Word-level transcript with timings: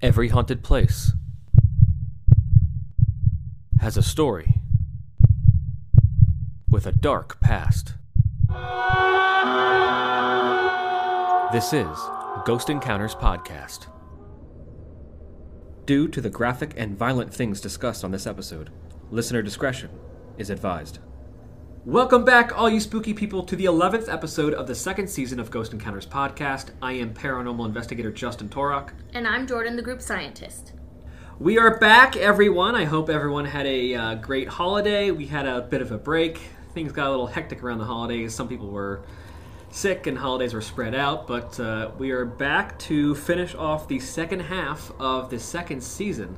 Every 0.00 0.28
haunted 0.28 0.62
place 0.62 1.10
has 3.80 3.96
a 3.96 4.02
story 4.02 4.60
with 6.70 6.86
a 6.86 6.92
dark 6.92 7.40
past. 7.40 7.94
This 11.52 11.72
is 11.72 11.98
Ghost 12.44 12.70
Encounters 12.70 13.16
Podcast. 13.16 13.88
Due 15.84 16.06
to 16.06 16.20
the 16.20 16.30
graphic 16.30 16.74
and 16.76 16.96
violent 16.96 17.34
things 17.34 17.60
discussed 17.60 18.04
on 18.04 18.12
this 18.12 18.28
episode, 18.28 18.70
listener 19.10 19.42
discretion 19.42 19.90
is 20.36 20.48
advised. 20.48 21.00
Welcome 21.88 22.22
back, 22.22 22.52
all 22.54 22.68
you 22.68 22.80
spooky 22.80 23.14
people, 23.14 23.42
to 23.44 23.56
the 23.56 23.64
11th 23.64 24.12
episode 24.12 24.52
of 24.52 24.66
the 24.66 24.74
second 24.74 25.08
season 25.08 25.40
of 25.40 25.50
Ghost 25.50 25.72
Encounters 25.72 26.04
Podcast. 26.04 26.66
I 26.82 26.92
am 26.92 27.14
paranormal 27.14 27.64
investigator 27.64 28.12
Justin 28.12 28.50
Torok. 28.50 28.90
And 29.14 29.26
I'm 29.26 29.46
Jordan, 29.46 29.74
the 29.74 29.80
group 29.80 30.02
scientist. 30.02 30.74
We 31.38 31.56
are 31.56 31.78
back, 31.78 32.14
everyone. 32.14 32.74
I 32.74 32.84
hope 32.84 33.08
everyone 33.08 33.46
had 33.46 33.64
a 33.64 33.94
uh, 33.94 34.14
great 34.16 34.48
holiday. 34.48 35.12
We 35.12 35.28
had 35.28 35.46
a 35.46 35.62
bit 35.62 35.80
of 35.80 35.90
a 35.90 35.96
break. 35.96 36.36
Things 36.74 36.92
got 36.92 37.06
a 37.06 37.10
little 37.10 37.26
hectic 37.26 37.62
around 37.62 37.78
the 37.78 37.86
holidays. 37.86 38.34
Some 38.34 38.48
people 38.48 38.68
were 38.68 39.00
sick 39.70 40.06
and 40.06 40.18
holidays 40.18 40.52
were 40.52 40.60
spread 40.60 40.94
out, 40.94 41.26
but 41.26 41.58
uh, 41.58 41.92
we 41.96 42.10
are 42.10 42.26
back 42.26 42.78
to 42.80 43.14
finish 43.14 43.54
off 43.54 43.88
the 43.88 43.98
second 43.98 44.40
half 44.40 44.92
of 45.00 45.30
the 45.30 45.38
second 45.38 45.82
season. 45.82 46.36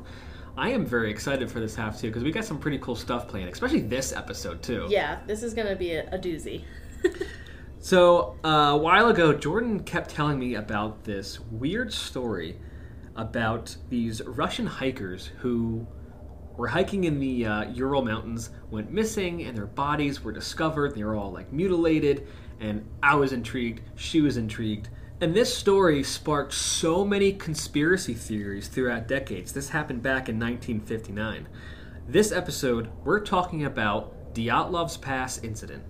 I 0.57 0.71
am 0.71 0.85
very 0.85 1.11
excited 1.11 1.51
for 1.51 1.61
this 1.61 1.75
half 1.75 2.01
too 2.01 2.09
because 2.09 2.23
we 2.23 2.33
got 2.33 2.45
some 2.45 2.59
pretty 2.59 2.79
cool 2.79 2.97
stuff 2.97 3.29
planned, 3.29 3.51
especially 3.51 3.81
this 3.81 4.13
episode 4.13 4.63
too. 4.63 4.87
Yeah, 4.89 5.21
this 5.27 5.43
is 5.43 5.55
going 5.55 5.69
to 5.69 5.77
be 5.77 5.93
a, 5.93 6.09
a 6.11 6.19
doozy. 6.19 6.65
So 7.83 8.37
uh, 8.45 8.49
a 8.49 8.77
while 8.77 9.09
ago, 9.09 9.33
Jordan 9.33 9.81
kept 9.81 10.11
telling 10.11 10.39
me 10.39 10.55
about 10.55 11.03
this 11.05 11.41
weird 11.41 11.95
story 11.95 12.59
about 13.17 13.75
these 13.89 14.21
Russian 14.23 14.67
hikers 14.67 15.31
who 15.39 15.87
were 16.59 16.69
hiking 16.69 17.05
in 17.05 17.19
the 17.19 17.47
uh, 17.47 17.71
Ural 17.71 18.05
Mountains, 18.05 18.51
went 18.71 18.91
missing, 18.91 19.45
and 19.45 19.57
their 19.57 19.67
bodies 19.67 20.23
were 20.23 20.31
discovered. 20.31 20.95
They 20.95 21.05
were 21.05 21.17
all 21.17 21.33
like 21.33 21.55
mutilated, 21.55 22.27
and 22.61 22.87
I 23.03 23.15
was 23.15 23.33
intrigued. 23.33 23.81
She 23.97 24.21
was 24.21 24.37
intrigued. 24.37 24.91
And 25.23 25.35
this 25.35 25.55
story 25.55 26.03
sparked 26.03 26.55
so 26.55 27.05
many 27.05 27.35
conspiracy 27.35 28.15
theories 28.15 28.69
throughout 28.69 29.07
decades. 29.07 29.53
This 29.53 29.69
happened 29.69 30.03
back 30.03 30.31
in 30.31 30.39
1959. 30.39 31.47
This 32.09 32.33
episode, 32.33 32.89
we're 33.05 33.21
talking 33.21 33.63
about 33.63 34.33
Dyatlov's 34.33 34.97
Pass 34.97 35.37
incident. 35.45 35.83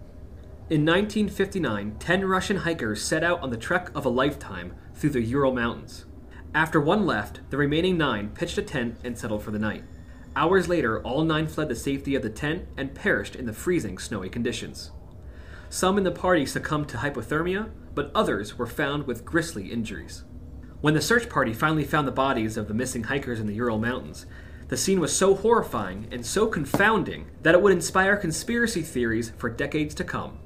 In 0.69 0.85
1959, 0.85 1.95
10 2.01 2.25
Russian 2.25 2.57
hikers 2.57 3.05
set 3.05 3.23
out 3.23 3.41
on 3.41 3.51
the 3.51 3.57
trek 3.57 3.93
of 3.95 4.05
a 4.05 4.09
lifetime 4.09 4.75
through 4.97 5.11
the 5.11 5.23
Ural 5.23 5.55
Mountains. 5.55 6.07
After 6.53 6.81
one 6.81 7.07
left, 7.07 7.39
the 7.51 7.57
remaining 7.57 7.97
nine 7.97 8.31
pitched 8.31 8.59
a 8.59 8.63
tent 8.63 8.97
and 9.05 9.17
settled 9.17 9.45
for 9.45 9.53
the 9.53 9.61
night. 9.61 9.85
Hours 10.35 10.69
later, 10.69 11.01
all 11.03 11.23
nine 11.23 11.47
fled 11.47 11.69
the 11.69 11.77
safety 11.77 12.17
of 12.17 12.23
the 12.23 12.31
tent 12.31 12.67
and 12.77 12.97
perished 12.97 13.37
in 13.37 13.47
the 13.47 13.53
freezing, 13.53 13.99
snowy 13.99 14.29
conditions. 14.29 14.91
Some 15.73 15.99
in 15.99 16.05
the 16.05 16.11
party 16.11 16.47
succumbed 16.47 16.89
to 16.89 16.97
hypothermia, 16.97 17.71
but 17.95 18.11
others 18.13 18.59
were 18.59 18.67
found 18.67 19.07
with 19.07 19.25
grisly 19.25 19.71
injuries. 19.71 20.25
When 20.81 20.95
the 20.95 21.01
search 21.01 21.29
party 21.29 21.53
finally 21.53 21.85
found 21.85 22.09
the 22.09 22.13
bodies 22.13 22.57
of 22.57 22.67
the 22.67 22.75
missing 22.75 23.05
hikers 23.05 23.39
in 23.39 23.47
the 23.47 23.55
Ural 23.55 23.79
Mountains, 23.79 24.27
the 24.67 24.77
scene 24.77 24.99
was 24.99 25.17
so 25.17 25.37
horrifying 25.37 26.09
and 26.11 26.27
so 26.27 26.49
confounding 26.49 27.31
that 27.43 27.55
it 27.55 27.63
would 27.63 27.73
inspire 27.73 28.17
conspiracy 28.17 28.83
theories 28.83 29.31
for 29.39 29.49
decades 29.49 29.95
to 29.95 30.05
come. 30.05 30.41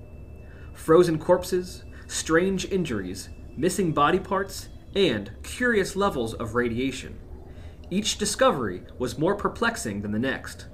Frozen 0.75 1.19
corpses, 1.19 1.84
strange 2.06 2.67
injuries, 2.67 3.30
missing 3.56 3.92
body 3.92 4.20
parts, 4.20 4.69
and 4.95 5.33
curious 5.42 5.97
levels 5.97 6.34
of 6.34 6.55
radiation. 6.55 7.19
Each 7.91 8.19
discovery 8.19 8.83
was 8.98 9.19
more 9.19 9.36
perplexing 9.36 10.02
than 10.02 10.12
the 10.12 10.19
next. 10.19 10.67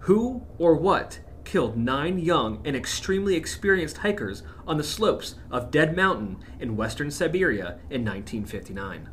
Who 0.00 0.46
or 0.58 0.76
what 0.76 1.18
killed 1.44 1.76
nine 1.76 2.18
young 2.18 2.60
and 2.64 2.76
extremely 2.76 3.34
experienced 3.34 3.98
hikers 3.98 4.42
on 4.66 4.76
the 4.76 4.84
slopes 4.84 5.36
of 5.50 5.70
Dead 5.70 5.96
Mountain 5.96 6.38
in 6.60 6.76
western 6.76 7.10
Siberia 7.10 7.78
in 7.90 8.04
1959? 8.04 9.08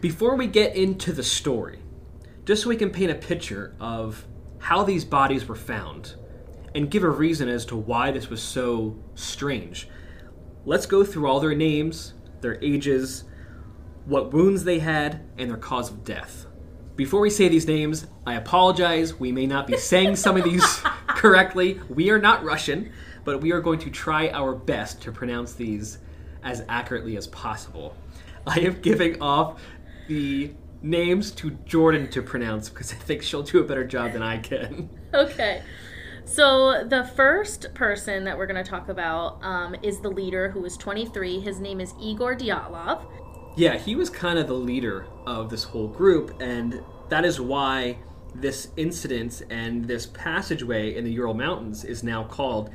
Before 0.00 0.34
we 0.36 0.46
get 0.46 0.74
into 0.74 1.12
the 1.12 1.22
story, 1.22 1.80
just 2.44 2.62
so 2.62 2.68
we 2.68 2.76
can 2.76 2.90
paint 2.90 3.10
a 3.10 3.14
picture 3.14 3.76
of 3.78 4.26
how 4.58 4.82
these 4.82 5.04
bodies 5.04 5.46
were 5.46 5.54
found 5.54 6.14
and 6.74 6.90
give 6.90 7.04
a 7.04 7.10
reason 7.10 7.48
as 7.48 7.64
to 7.66 7.76
why 7.76 8.10
this 8.10 8.28
was 8.28 8.42
so 8.42 8.96
strange, 9.14 9.88
let's 10.64 10.86
go 10.86 11.04
through 11.04 11.26
all 11.26 11.40
their 11.40 11.54
names, 11.54 12.14
their 12.40 12.62
ages, 12.62 13.24
what 14.04 14.32
wounds 14.32 14.64
they 14.64 14.80
had, 14.80 15.24
and 15.38 15.50
their 15.50 15.56
cause 15.56 15.90
of 15.90 16.04
death. 16.04 16.46
Before 16.94 17.20
we 17.20 17.30
say 17.30 17.48
these 17.48 17.66
names, 17.66 18.06
I 18.26 18.34
apologize. 18.34 19.18
We 19.18 19.32
may 19.32 19.46
not 19.46 19.66
be 19.66 19.78
saying 19.78 20.16
some 20.16 20.36
of 20.36 20.44
these 20.44 20.64
correctly. 21.06 21.80
We 21.88 22.10
are 22.10 22.18
not 22.18 22.44
Russian, 22.44 22.92
but 23.24 23.40
we 23.40 23.52
are 23.52 23.60
going 23.60 23.78
to 23.80 23.90
try 23.90 24.28
our 24.28 24.54
best 24.54 25.00
to 25.02 25.12
pronounce 25.12 25.54
these 25.54 25.98
as 26.42 26.64
accurately 26.68 27.16
as 27.16 27.26
possible. 27.28 27.96
I 28.46 28.60
am 28.60 28.80
giving 28.80 29.22
off 29.22 29.62
the 30.06 30.52
names 30.82 31.30
to 31.30 31.52
Jordan 31.64 32.10
to 32.10 32.20
pronounce 32.20 32.68
because 32.68 32.92
I 32.92 32.96
think 32.96 33.22
she'll 33.22 33.42
do 33.42 33.60
a 33.60 33.64
better 33.64 33.84
job 33.84 34.12
than 34.12 34.22
I 34.22 34.38
can. 34.38 34.90
Okay. 35.14 35.62
So 36.24 36.84
the 36.84 37.04
first 37.04 37.74
person 37.74 38.24
that 38.24 38.36
we're 38.36 38.46
going 38.46 38.62
to 38.62 38.68
talk 38.68 38.88
about 38.88 39.42
um, 39.42 39.76
is 39.82 40.00
the 40.00 40.08
leader 40.08 40.50
who 40.50 40.64
is 40.64 40.76
23. 40.76 41.40
His 41.40 41.60
name 41.60 41.80
is 41.80 41.94
Igor 42.00 42.36
Dyatlov. 42.36 43.04
Yeah, 43.54 43.76
he 43.76 43.96
was 43.96 44.08
kind 44.08 44.38
of 44.38 44.46
the 44.46 44.54
leader 44.54 45.06
of 45.26 45.50
this 45.50 45.62
whole 45.62 45.88
group, 45.88 46.40
and 46.40 46.82
that 47.10 47.26
is 47.26 47.38
why 47.38 47.98
this 48.34 48.68
incident 48.78 49.42
and 49.50 49.84
this 49.84 50.06
passageway 50.06 50.96
in 50.96 51.04
the 51.04 51.12
Ural 51.12 51.34
Mountains 51.34 51.84
is 51.84 52.02
now 52.02 52.24
called 52.24 52.70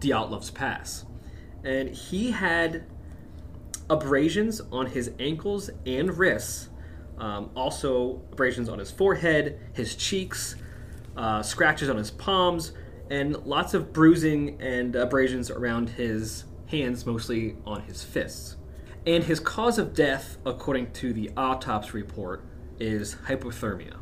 Dyatlov's 0.00 0.50
Pass. 0.50 1.04
And 1.62 1.90
he 1.90 2.32
had 2.32 2.86
abrasions 3.88 4.60
on 4.72 4.86
his 4.86 5.12
ankles 5.20 5.70
and 5.86 6.16
wrists, 6.18 6.70
um, 7.18 7.50
also 7.54 8.20
abrasions 8.32 8.68
on 8.68 8.80
his 8.80 8.90
forehead, 8.90 9.60
his 9.74 9.94
cheeks, 9.94 10.56
uh, 11.16 11.40
scratches 11.40 11.88
on 11.88 11.96
his 11.96 12.10
palms, 12.10 12.72
and 13.10 13.36
lots 13.46 13.74
of 13.74 13.92
bruising 13.92 14.60
and 14.60 14.96
abrasions 14.96 15.52
around 15.52 15.90
his 15.90 16.46
hands, 16.66 17.06
mostly 17.06 17.56
on 17.64 17.82
his 17.82 18.02
fists. 18.02 18.56
And 19.06 19.24
his 19.24 19.40
cause 19.40 19.78
of 19.78 19.94
death, 19.94 20.36
according 20.44 20.92
to 20.92 21.12
the 21.12 21.30
autopsy 21.36 21.92
report, 21.92 22.44
is 22.78 23.16
hypothermia. 23.26 23.96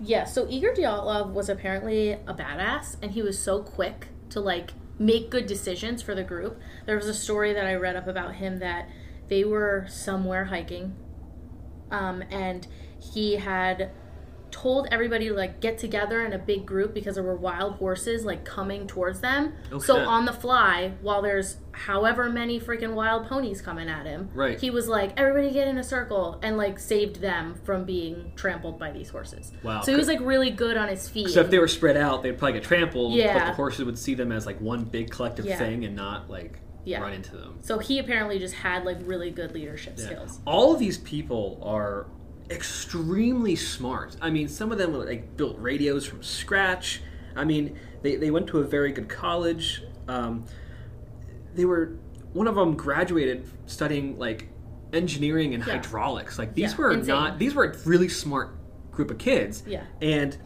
Yeah, 0.00 0.24
so 0.24 0.48
Igor 0.48 0.74
Dyatlov 0.74 1.32
was 1.32 1.48
apparently 1.48 2.12
a 2.12 2.34
badass, 2.34 2.96
and 3.02 3.12
he 3.12 3.22
was 3.22 3.38
so 3.38 3.62
quick 3.62 4.08
to 4.30 4.40
like 4.40 4.72
make 4.98 5.30
good 5.30 5.46
decisions 5.46 6.02
for 6.02 6.14
the 6.14 6.24
group. 6.24 6.60
There 6.86 6.96
was 6.96 7.06
a 7.06 7.14
story 7.14 7.52
that 7.52 7.66
I 7.66 7.74
read 7.74 7.96
up 7.96 8.06
about 8.06 8.36
him 8.36 8.58
that 8.58 8.88
they 9.28 9.44
were 9.44 9.86
somewhere 9.88 10.46
hiking, 10.46 10.96
um, 11.90 12.22
and 12.30 12.66
he 13.00 13.36
had 13.36 13.90
told 14.50 14.88
everybody 14.90 15.28
to 15.28 15.34
like 15.34 15.60
get 15.60 15.78
together 15.78 16.24
in 16.24 16.32
a 16.32 16.38
big 16.38 16.64
group 16.66 16.94
because 16.94 17.14
there 17.16 17.24
were 17.24 17.36
wild 17.36 17.74
horses 17.74 18.24
like 18.24 18.44
coming 18.44 18.86
towards 18.86 19.20
them. 19.20 19.52
Oh, 19.72 19.78
so 19.78 19.96
on 19.98 20.24
the 20.24 20.32
fly, 20.32 20.92
while 21.02 21.22
there's 21.22 21.58
however 21.72 22.28
many 22.28 22.58
freaking 22.60 22.94
wild 22.94 23.26
ponies 23.28 23.60
coming 23.60 23.88
at 23.88 24.04
him, 24.06 24.30
Right. 24.34 24.58
he 24.60 24.70
was 24.70 24.88
like, 24.88 25.12
"Everybody 25.16 25.52
get 25.52 25.68
in 25.68 25.78
a 25.78 25.84
circle," 25.84 26.38
and 26.42 26.56
like 26.56 26.78
saved 26.78 27.20
them 27.20 27.54
from 27.64 27.84
being 27.84 28.32
trampled 28.36 28.78
by 28.78 28.90
these 28.90 29.10
horses. 29.10 29.52
Wow. 29.62 29.82
So 29.82 29.92
he 29.92 29.96
was 29.98 30.08
like 30.08 30.20
really 30.20 30.50
good 30.50 30.76
on 30.76 30.88
his 30.88 31.08
feet. 31.08 31.28
So 31.30 31.40
if 31.40 31.50
they 31.50 31.58
were 31.58 31.68
spread 31.68 31.96
out, 31.96 32.22
they'd 32.22 32.36
probably 32.36 32.54
get 32.54 32.64
trampled, 32.64 33.12
but 33.12 33.18
Yeah. 33.18 33.50
the 33.50 33.54
horses 33.54 33.84
would 33.84 33.98
see 33.98 34.14
them 34.14 34.32
as 34.32 34.46
like 34.46 34.60
one 34.60 34.84
big 34.84 35.10
collective 35.10 35.44
Yeah. 35.46 35.56
thing 35.58 35.84
and 35.84 35.94
not 35.94 36.28
like 36.28 36.58
Yeah. 36.84 37.00
run 37.02 37.12
into 37.12 37.36
them. 37.36 37.58
So 37.60 37.78
he 37.78 37.98
apparently 37.98 38.38
just 38.38 38.54
had 38.54 38.84
like 38.84 38.96
really 39.04 39.30
good 39.30 39.52
leadership 39.52 39.94
Yeah. 39.98 40.04
skills. 40.06 40.40
All 40.46 40.72
of 40.72 40.78
these 40.78 40.98
people 40.98 41.60
are 41.62 42.06
extremely 42.50 43.56
smart. 43.56 44.16
I 44.20 44.30
mean, 44.30 44.48
some 44.48 44.72
of 44.72 44.78
them 44.78 44.92
like 44.92 45.36
built 45.36 45.56
radios 45.58 46.06
from 46.06 46.22
scratch. 46.22 47.02
I 47.36 47.44
mean, 47.44 47.78
they, 48.02 48.16
they 48.16 48.30
went 48.30 48.46
to 48.48 48.58
a 48.58 48.64
very 48.64 48.92
good 48.92 49.08
college. 49.08 49.82
Um, 50.08 50.44
they 51.54 51.64
were 51.64 51.96
one 52.32 52.46
of 52.46 52.54
them 52.54 52.74
graduated 52.76 53.48
studying 53.66 54.18
like 54.18 54.48
engineering 54.92 55.54
and 55.54 55.64
Yeah. 55.66 55.74
hydraulics. 55.74 56.38
Like 56.38 56.54
these 56.54 56.72
Yeah, 56.72 56.78
were 56.78 56.92
insane. 56.92 57.14
not 57.14 57.38
these 57.38 57.54
were 57.54 57.64
a 57.64 57.76
really 57.86 58.08
smart 58.08 58.54
group 58.90 59.10
of 59.10 59.18
kids. 59.18 59.62
Yeah. 59.66 59.84
and 60.00 60.36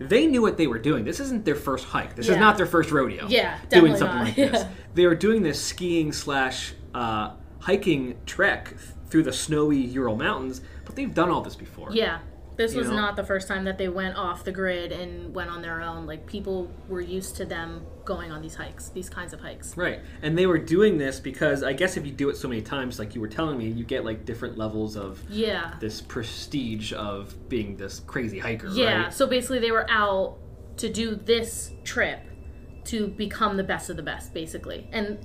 they 0.00 0.26
knew 0.26 0.42
what 0.42 0.56
they 0.56 0.66
were 0.66 0.80
doing. 0.80 1.04
This 1.04 1.20
isn't 1.20 1.44
their 1.44 1.54
first 1.54 1.84
hike. 1.84 2.16
This 2.16 2.28
is 2.28 2.36
not 2.36 2.56
their 2.56 2.66
first 2.66 2.90
rodeo. 2.90 3.28
Yeah, 3.28 3.56
doing 3.68 3.94
something 3.96 4.16
not. 4.18 4.24
like 4.26 4.34
this. 4.52 4.64
They 4.94 5.06
were 5.06 5.14
doing 5.14 5.42
this 5.44 5.62
skiing 5.62 6.10
slash 6.12 6.72
uh, 6.92 7.34
hiking 7.60 8.16
trek 8.26 8.74
through 9.08 9.22
the 9.22 9.32
snowy 9.32 9.76
Ural 9.78 10.16
Mountains, 10.16 10.60
but 10.92 10.96
they've 10.96 11.14
done 11.14 11.30
all 11.30 11.40
this 11.40 11.56
before. 11.56 11.88
Yeah. 11.92 12.18
This 12.54 12.74
you 12.74 12.80
was 12.80 12.90
know? 12.90 12.96
not 12.96 13.16
the 13.16 13.24
first 13.24 13.48
time 13.48 13.64
that 13.64 13.78
they 13.78 13.88
went 13.88 14.14
off 14.14 14.44
the 14.44 14.52
grid 14.52 14.92
and 14.92 15.34
went 15.34 15.48
on 15.48 15.62
their 15.62 15.80
own. 15.80 16.04
Like 16.06 16.26
people 16.26 16.70
were 16.86 17.00
used 17.00 17.34
to 17.36 17.46
them 17.46 17.86
going 18.04 18.30
on 18.30 18.42
these 18.42 18.54
hikes, 18.54 18.90
these 18.90 19.08
kinds 19.08 19.32
of 19.32 19.40
hikes. 19.40 19.74
Right. 19.74 20.00
And 20.20 20.36
they 20.36 20.44
were 20.44 20.58
doing 20.58 20.98
this 20.98 21.18
because 21.18 21.62
I 21.62 21.72
guess 21.72 21.96
if 21.96 22.04
you 22.04 22.12
do 22.12 22.28
it 22.28 22.36
so 22.36 22.48
many 22.48 22.60
times, 22.60 22.98
like 22.98 23.14
you 23.14 23.22
were 23.22 23.28
telling 23.28 23.56
me, 23.56 23.68
you 23.68 23.84
get 23.84 24.04
like 24.04 24.26
different 24.26 24.58
levels 24.58 24.96
of 24.98 25.18
Yeah. 25.30 25.76
this 25.80 26.02
prestige 26.02 26.92
of 26.92 27.48
being 27.48 27.76
this 27.78 28.00
crazy 28.00 28.38
hiker, 28.38 28.68
Yeah. 28.68 29.04
right? 29.04 29.14
So 29.14 29.26
basically, 29.26 29.60
they 29.60 29.70
were 29.72 29.90
out 29.90 30.36
to 30.76 30.90
do 30.92 31.14
this 31.14 31.72
trip 31.84 32.20
to 32.84 33.08
become 33.08 33.56
the 33.56 33.64
best 33.64 33.88
of 33.88 33.96
the 33.96 34.02
best, 34.02 34.34
basically. 34.34 34.88
And 34.92 35.18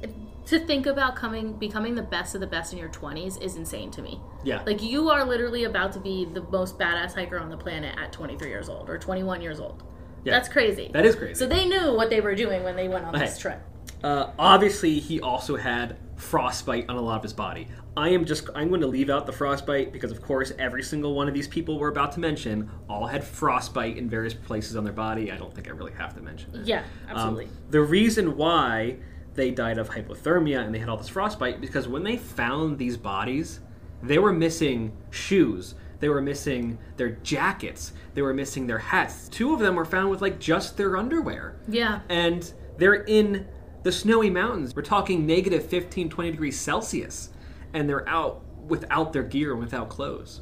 to 0.48 0.60
think 0.60 0.86
about 0.86 1.16
coming, 1.16 1.54
becoming 1.54 1.96
the 1.96 2.02
best 2.04 2.34
of 2.36 2.42
the 2.42 2.48
best 2.48 2.72
in 2.74 2.80
your 2.80 2.90
20s 2.90 3.42
is 3.42 3.56
insane 3.56 3.92
to 3.92 4.02
me. 4.02 4.20
Yeah. 4.44 4.64
Like 4.66 4.82
you 4.82 5.10
are 5.10 5.26
literally 5.26 5.66
about 5.66 5.92
to 5.94 6.00
be 6.00 6.26
the 6.26 6.42
most 6.42 6.78
badass 6.80 7.14
hiker 7.14 7.38
on 7.40 7.50
the 7.50 7.58
planet 7.58 7.96
at 7.98 8.12
23 8.12 8.48
years 8.50 8.70
old 8.70 8.90
or 8.90 8.98
21 8.98 9.42
years 9.42 9.60
old. 9.60 9.84
Yeah. 10.24 10.34
That's 10.34 10.50
crazy. 10.50 10.90
that 10.94 11.06
is 11.06 11.16
crazy. 11.16 11.36
so 11.36 11.46
they 11.48 11.66
knew 11.68 11.94
what 11.94 12.10
they 12.10 12.22
were 12.22 12.36
doing 12.36 12.64
when 12.64 12.76
they 12.76 12.88
went 12.88 13.06
on 13.06 13.14
this 13.14 13.38
trip. 13.38 13.62
Uh, 14.04 14.32
obviously, 14.38 15.00
he 15.00 15.20
also 15.22 15.56
had 15.56 15.98
frostbite 16.16 16.86
on 16.90 16.98
a 16.98 17.02
lot 17.02 17.16
of 17.18 17.24
his 17.24 17.34
body. 17.34 17.68
I 17.96 18.10
am 18.10 18.26
just 18.26 18.48
I'm 18.54 18.70
going 18.70 18.82
to 18.82 18.88
leave 18.88 19.10
out 19.10 19.26
the 19.26 19.32
frostbite 19.32 19.92
because, 19.92 20.12
of 20.12 20.22
course, 20.22 20.52
every 20.60 20.84
single 20.84 21.16
one 21.16 21.28
of 21.28 21.34
these 21.34 21.48
people 21.48 21.80
we're 21.80 21.90
about 21.90 22.12
to 22.14 22.20
mention 22.20 22.70
all 22.90 23.08
had 23.08 23.24
frostbite 23.24 23.98
in 23.98 24.08
various 24.10 24.34
places 24.34 24.76
on 24.76 24.84
their 24.84 24.94
body. 24.94 25.32
I 25.32 25.38
don't 25.38 25.54
think 25.54 25.68
I 25.68 25.72
really 25.72 25.94
have 25.94 26.14
to 26.16 26.22
mention 26.22 26.54
it. 26.56 26.66
Yeah, 26.68 26.80
Um, 27.10 27.18
absolutely. 27.18 27.48
the 27.72 27.82
reason 27.82 28.38
why 28.38 28.98
they 29.38 29.52
died 29.52 29.78
of 29.78 29.92
hypothermia 29.92 30.66
and 30.66 30.74
they 30.74 30.80
had 30.80 30.90
all 30.90 30.98
this 30.98 31.08
frostbite 31.08 31.62
because 31.62 31.88
when 31.88 32.04
they 32.04 32.18
found 32.18 32.78
these 32.78 32.98
bodies, 32.98 33.62
they 34.02 34.18
were 34.18 34.34
missing 34.34 34.92
shoes. 35.12 35.76
They 36.00 36.10
were 36.10 36.22
missing 36.22 36.80
their 36.98 37.12
jackets. 37.12 37.94
They 38.16 38.24
were 38.24 38.34
missing 38.34 38.68
their 38.68 38.80
hats. 38.80 39.30
Two 39.30 39.54
of 39.54 39.60
them 39.60 39.76
were 39.76 39.86
found 39.86 40.10
with 40.10 40.22
like 40.22 40.40
just 40.40 40.76
their 40.76 40.98
underwear 40.98 41.56
yeah. 41.68 42.02
and 42.10 42.52
they're 42.78 43.04
in 43.06 43.48
the 43.84 43.92
snowy 43.92 44.30
mountains. 44.32 44.76
We're 44.76 44.82
talking 44.82 45.26
negative 45.26 45.66
15, 45.66 46.10
20 46.10 46.32
degrees 46.32 46.60
Celsius, 46.60 47.30
and 47.74 47.88
they're 47.88 48.08
out 48.10 48.44
without 48.68 49.14
their 49.14 49.24
gear 49.24 49.52
and 49.52 49.60
without 49.60 49.88
clothes. 49.88 50.42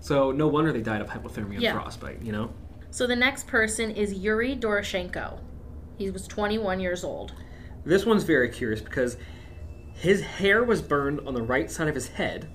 So 0.00 0.32
no 0.32 0.48
wonder 0.48 0.72
they 0.72 0.82
died 0.82 1.00
of 1.00 1.08
hypothermia 1.08 1.54
and 1.54 1.62
Yeah. 1.62 1.72
frostbite, 1.74 2.22
you 2.22 2.32
know? 2.32 2.50
So 2.90 3.06
the 3.06 3.16
next 3.16 3.46
person 3.46 3.90
is 3.92 4.14
Yuri 4.14 4.56
Doroshenko. 4.56 5.38
He 5.96 6.10
was 6.10 6.26
21 6.26 6.80
years 6.80 7.02
old. 7.04 7.32
This 7.86 8.04
one's 8.04 8.24
very 8.24 8.48
curious 8.50 8.80
because 8.80 9.16
his 9.94 10.20
hair 10.20 10.64
was 10.64 10.82
burned 10.82 11.20
on 11.26 11.32
the 11.34 11.40
right 11.42 11.70
side 11.70 11.88
of 11.88 11.94
his 11.94 12.08
head. 12.08 12.48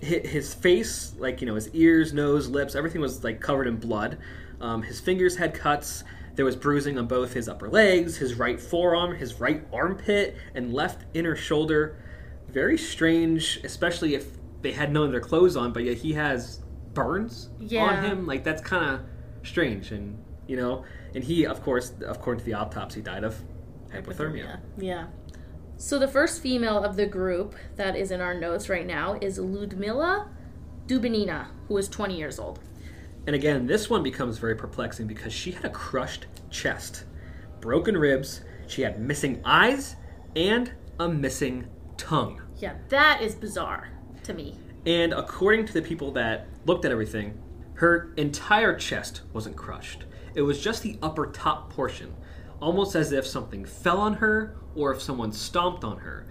His 0.00 0.54
face, 0.54 1.12
like, 1.18 1.42
you 1.42 1.46
know, 1.46 1.54
his 1.54 1.68
ears, 1.74 2.14
nose, 2.14 2.48
lips, 2.48 2.74
everything 2.74 3.02
was 3.02 3.22
like 3.22 3.40
covered 3.40 3.66
in 3.66 3.76
blood. 3.76 4.16
Um, 4.60 4.82
his 4.82 4.98
fingers 4.98 5.36
had 5.36 5.52
cuts. 5.52 6.02
There 6.34 6.44
was 6.46 6.56
bruising 6.56 6.98
on 6.98 7.06
both 7.06 7.34
his 7.34 7.48
upper 7.48 7.68
legs, 7.68 8.16
his 8.16 8.34
right 8.34 8.58
forearm, 8.58 9.14
his 9.14 9.38
right 9.38 9.62
armpit, 9.72 10.36
and 10.54 10.72
left 10.72 11.04
inner 11.12 11.36
shoulder. 11.36 12.02
Very 12.48 12.78
strange, 12.78 13.60
especially 13.62 14.14
if 14.14 14.26
they 14.62 14.72
had 14.72 14.90
none 14.90 15.04
of 15.04 15.10
their 15.12 15.20
clothes 15.20 15.56
on, 15.56 15.72
but 15.74 15.84
yet 15.84 15.98
he 15.98 16.14
has 16.14 16.60
burns 16.94 17.50
Yeah. 17.60 17.82
on 17.84 18.02
him. 18.04 18.26
Like, 18.26 18.42
that's 18.44 18.62
kind 18.62 18.94
of 18.94 19.00
strange. 19.46 19.92
And, 19.92 20.18
you 20.46 20.56
know, 20.56 20.84
and 21.14 21.22
he, 21.22 21.44
of 21.46 21.62
course, 21.62 21.92
according 22.06 22.40
to 22.40 22.46
the 22.46 22.54
autopsy, 22.54 23.02
died 23.02 23.24
of 23.24 23.36
hypothermia. 23.92 24.60
Yeah. 24.78 25.06
So 25.76 25.98
the 25.98 26.08
first 26.08 26.42
female 26.42 26.82
of 26.82 26.96
the 26.96 27.06
group 27.06 27.54
that 27.76 27.96
is 27.96 28.10
in 28.10 28.20
our 28.20 28.34
notes 28.34 28.68
right 28.68 28.86
now 28.86 29.18
is 29.20 29.38
Ludmila 29.38 30.28
Dubinina, 30.86 31.46
who 31.68 31.76
is 31.78 31.88
20 31.88 32.16
years 32.16 32.38
old. 32.38 32.60
And 33.26 33.36
again, 33.36 33.66
this 33.66 33.88
one 33.88 34.02
becomes 34.02 34.38
very 34.38 34.56
perplexing 34.56 35.06
because 35.06 35.32
she 35.32 35.52
had 35.52 35.64
a 35.64 35.70
crushed 35.70 36.26
chest, 36.50 37.04
broken 37.60 37.96
ribs, 37.96 38.42
she 38.66 38.82
had 38.82 39.00
missing 39.00 39.40
eyes, 39.44 39.96
and 40.36 40.72
a 40.98 41.08
missing 41.08 41.66
tongue. 41.96 42.42
Yeah, 42.58 42.74
that 42.88 43.22
is 43.22 43.34
bizarre 43.34 43.88
to 44.24 44.34
me. 44.34 44.58
And 44.86 45.12
according 45.12 45.66
to 45.66 45.72
the 45.72 45.82
people 45.82 46.10
that 46.12 46.48
looked 46.66 46.84
at 46.84 46.92
everything, 46.92 47.40
her 47.74 48.12
entire 48.16 48.76
chest 48.76 49.22
wasn't 49.32 49.56
crushed. 49.56 50.04
It 50.34 50.42
was 50.42 50.60
just 50.60 50.82
the 50.82 50.98
upper 51.02 51.26
top 51.26 51.72
portion, 51.72 52.14
almost 52.60 52.94
as 52.94 53.12
if 53.12 53.26
something 53.26 53.64
fell 53.64 53.98
on 54.00 54.14
her 54.14 54.56
or 54.74 54.92
if 54.92 55.00
someone 55.02 55.32
stomped 55.32 55.84
on 55.84 55.98
her. 55.98 56.26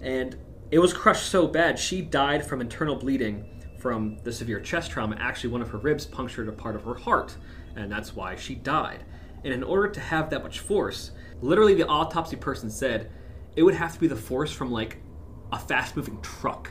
And 0.00 0.36
it 0.70 0.78
was 0.78 0.92
crushed 0.92 1.26
so 1.28 1.46
bad, 1.46 1.78
she 1.78 2.00
died 2.02 2.44
from 2.46 2.60
internal 2.60 2.96
bleeding 2.96 3.44
from 3.78 4.18
the 4.24 4.32
severe 4.32 4.60
chest 4.60 4.90
trauma. 4.90 5.16
Actually, 5.18 5.50
one 5.50 5.62
of 5.62 5.70
her 5.70 5.78
ribs 5.78 6.04
punctured 6.06 6.48
a 6.48 6.52
part 6.52 6.76
of 6.76 6.84
her 6.84 6.94
heart, 6.94 7.36
and 7.76 7.90
that's 7.90 8.14
why 8.14 8.36
she 8.36 8.54
died. 8.54 9.04
And 9.44 9.52
in 9.54 9.62
order 9.62 9.88
to 9.88 10.00
have 10.00 10.28
that 10.30 10.42
much 10.42 10.60
force, 10.60 11.12
literally 11.40 11.74
the 11.74 11.86
autopsy 11.86 12.36
person 12.36 12.70
said 12.70 13.10
it 13.56 13.62
would 13.62 13.74
have 13.74 13.94
to 13.94 14.00
be 14.00 14.06
the 14.06 14.16
force 14.16 14.52
from 14.52 14.70
like 14.70 14.98
a 15.52 15.58
fast 15.58 15.96
moving 15.96 16.20
truck 16.20 16.70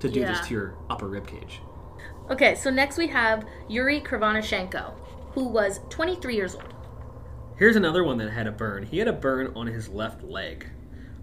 to 0.00 0.08
do 0.08 0.20
Yeah. 0.20 0.32
this 0.32 0.46
to 0.48 0.54
your 0.54 0.74
upper 0.90 1.06
rib 1.08 1.26
cage. 1.26 1.60
Okay, 2.30 2.54
so 2.54 2.70
next 2.70 2.98
we 2.98 3.06
have 3.06 3.46
Yuri 3.68 4.00
Krivonashenko, 4.00 4.92
who 5.32 5.44
was 5.48 5.80
23 5.88 6.34
years 6.36 6.54
old. 6.54 6.74
Here's 7.58 7.74
another 7.74 8.04
one 8.04 8.18
that 8.18 8.30
had 8.30 8.46
a 8.46 8.52
burn. 8.52 8.84
He 8.84 8.98
had 8.98 9.08
a 9.08 9.12
burn 9.12 9.52
on 9.56 9.66
his 9.66 9.88
left 9.88 10.22
leg, 10.22 10.66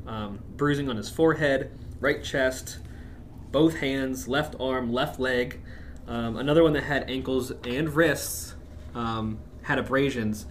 um, 0.05 0.39
bruising 0.57 0.89
on 0.89 0.97
his 0.97 1.09
forehead, 1.09 1.71
right 2.01 2.21
chest, 2.21 2.79
both 3.51 3.77
hands, 3.77 4.27
left 4.27 4.53
arm, 4.59 4.91
left 4.91 5.17
leg. 5.17 5.61
Um, 6.07 6.35
another 6.35 6.61
one 6.61 6.73
that 6.73 6.83
had 6.83 7.09
ankles 7.09 7.51
and 7.65 7.89
wrists 7.95 8.55
um, 8.93 9.39
had 9.61 9.79
abrasions. 9.79 10.45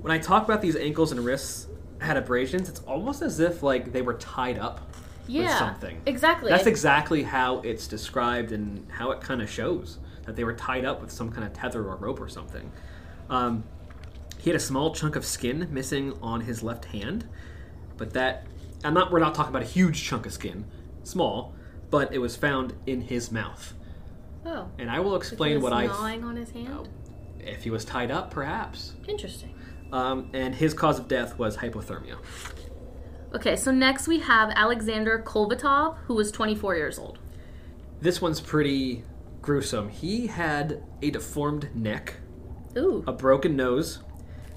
When 0.00 0.10
I 0.10 0.18
talk 0.18 0.44
about 0.44 0.62
these 0.62 0.74
ankles 0.74 1.12
and 1.12 1.22
wrists 1.22 1.66
had 2.00 2.16
abrasions, 2.16 2.70
it's 2.70 2.80
almost 2.80 3.20
as 3.20 3.40
if 3.40 3.62
like 3.62 3.92
they 3.92 4.00
were 4.00 4.14
tied 4.14 4.58
up 4.58 4.80
with 5.26 5.36
Yeah, 5.36 5.58
something. 5.58 6.00
exactly. 6.06 6.50
That's 6.50 6.66
exactly 6.66 7.24
how 7.24 7.58
it's 7.60 7.86
described 7.86 8.52
and 8.52 8.86
how 8.90 9.10
it 9.10 9.20
kind 9.20 9.42
of 9.42 9.50
shows 9.50 9.98
that 10.24 10.34
they 10.34 10.44
were 10.44 10.54
tied 10.54 10.86
up 10.86 11.02
with 11.02 11.10
some 11.10 11.30
kind 11.30 11.44
of 11.44 11.52
tether 11.52 11.86
or 11.86 11.96
rope 11.96 12.20
or 12.22 12.28
something. 12.30 12.72
Um, 13.28 13.64
he 14.40 14.48
had 14.48 14.56
a 14.56 14.60
small 14.60 14.94
chunk 14.94 15.16
of 15.16 15.24
skin 15.24 15.68
missing 15.70 16.14
on 16.22 16.40
his 16.40 16.62
left 16.62 16.86
hand, 16.86 17.28
but 17.96 18.14
that 18.14 18.46
I'm 18.82 18.94
not. 18.94 19.12
We're 19.12 19.18
not 19.18 19.34
talking 19.34 19.50
about 19.50 19.62
a 19.62 19.66
huge 19.66 20.02
chunk 20.02 20.24
of 20.24 20.32
skin, 20.32 20.64
small, 21.02 21.54
but 21.90 22.14
it 22.14 22.18
was 22.18 22.36
found 22.36 22.74
in 22.86 23.02
his 23.02 23.30
mouth. 23.30 23.74
Oh. 24.46 24.68
And 24.78 24.90
I 24.90 25.00
will 25.00 25.16
explain 25.16 25.60
what 25.60 25.74
I. 25.74 25.86
gnawing 25.86 26.24
on 26.24 26.36
his 26.36 26.50
hand? 26.50 26.88
If 27.38 27.64
he 27.64 27.70
was 27.70 27.84
tied 27.84 28.10
up, 28.10 28.30
perhaps. 28.30 28.94
Interesting. 29.06 29.54
Um, 29.92 30.30
and 30.32 30.54
his 30.54 30.72
cause 30.72 30.98
of 30.98 31.08
death 31.08 31.38
was 31.38 31.58
hypothermia. 31.58 32.16
Okay, 33.34 33.56
so 33.56 33.70
next 33.70 34.08
we 34.08 34.20
have 34.20 34.50
Alexander 34.54 35.22
Kolevatov, 35.24 35.98
who 36.06 36.14
was 36.14 36.32
24 36.32 36.76
years 36.76 36.98
old. 36.98 37.18
This 38.00 38.22
one's 38.22 38.40
pretty 38.40 39.04
gruesome. 39.42 39.88
He 39.88 40.26
had 40.28 40.82
a 41.02 41.10
deformed 41.10 41.74
neck, 41.74 42.14
Ooh. 42.76 43.04
a 43.06 43.12
broken 43.12 43.56
nose, 43.56 44.00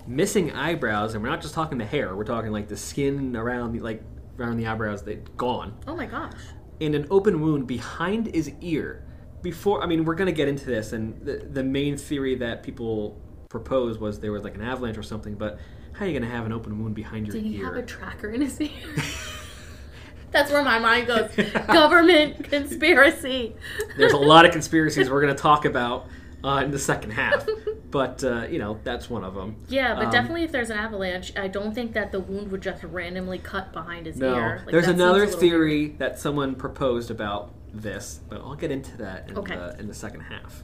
missing 0.07 0.51
eyebrows, 0.51 1.13
and 1.13 1.23
we're 1.23 1.29
not 1.29 1.41
just 1.41 1.53
talking 1.53 1.77
the 1.77 1.85
hair. 1.85 2.15
We're 2.15 2.23
talking 2.23 2.51
like 2.51 2.67
the 2.67 2.77
skin 2.77 3.35
around 3.35 3.73
the 3.73 3.79
like 3.79 4.01
around 4.39 4.57
the 4.57 4.67
eyebrows 4.67 5.03
that 5.03 5.37
gone, 5.37 5.77
Oh 5.87 5.95
my 5.95 6.05
gosh. 6.05 6.33
and 6.81 6.95
an 6.95 7.07
open 7.11 7.41
wound 7.41 7.67
behind 7.67 8.33
his 8.33 8.51
ear. 8.61 9.05
Before, 9.41 9.83
I 9.83 9.85
mean, 9.85 10.05
we're 10.05 10.15
gonna 10.15 10.31
get 10.31 10.47
into 10.47 10.65
this, 10.65 10.93
and 10.93 11.19
the 11.25 11.37
the 11.51 11.63
main 11.63 11.97
theory 11.97 12.35
that 12.35 12.63
people 12.63 13.21
proposed 13.49 13.99
was 13.99 14.19
there 14.19 14.31
was 14.31 14.43
like 14.43 14.55
an 14.55 14.61
avalanche 14.61 14.97
or 14.97 15.03
something. 15.03 15.35
But 15.35 15.59
how 15.93 16.05
are 16.05 16.07
you 16.07 16.19
gonna 16.19 16.31
have 16.31 16.45
an 16.45 16.51
open 16.53 16.81
wound 16.81 16.95
behind 16.95 17.27
your 17.27 17.33
Did 17.35 17.43
he 17.45 17.57
have 17.59 17.75
a 17.75 17.83
tracker 17.83 18.29
in 18.29 18.41
his 18.41 18.59
ear? 18.61 18.69
That's 20.31 20.51
where 20.51 20.63
my 20.63 20.79
mind 20.79 21.05
goes. 21.07 21.29
Government 21.67 22.43
conspiracy. 22.49 23.55
There's 23.97 24.13
a 24.13 24.17
lot 24.17 24.45
of 24.45 24.51
conspiracies 24.51 25.09
we're 25.09 25.21
gonna 25.21 25.35
talk 25.35 25.65
about 25.65 26.07
uh, 26.43 26.61
in 26.63 26.71
the 26.71 26.79
second 26.79 27.11
half, 27.11 27.47
but 27.91 28.23
uh, 28.23 28.45
you 28.49 28.59
know 28.59 28.79
that's 28.83 29.09
one 29.09 29.23
of 29.23 29.33
them. 29.35 29.55
Yeah, 29.69 29.95
but 29.95 30.05
Um, 30.05 30.11
definitely 30.11 30.43
if 30.43 30.51
there's 30.51 30.69
an 30.69 30.77
avalanche, 30.77 31.31
I 31.37 31.47
don't 31.47 31.73
think 31.73 31.93
that 31.93 32.11
the 32.11 32.19
wound 32.19 32.51
would 32.51 32.61
just 32.61 32.83
randomly 32.83 33.39
cut 33.39 33.71
behind 33.71 34.05
his 34.05 34.17
No, 34.17 34.35
ear. 34.35 34.61
Like, 34.65 34.71
there's 34.71 34.87
another 34.87 35.25
theory 35.27 35.95
that 35.99 36.19
someone 36.19 36.55
proposed 36.55 37.09
about 37.11 37.53
this, 37.73 38.19
but 38.29 38.39
I'll 38.41 38.55
get 38.55 38.71
into 38.71 38.97
that 38.97 39.29
in, 39.29 39.37
Okay. 39.37 39.55
the, 39.55 39.79
in 39.79 39.87
the 39.87 39.93
second 39.93 40.21
half. 40.21 40.63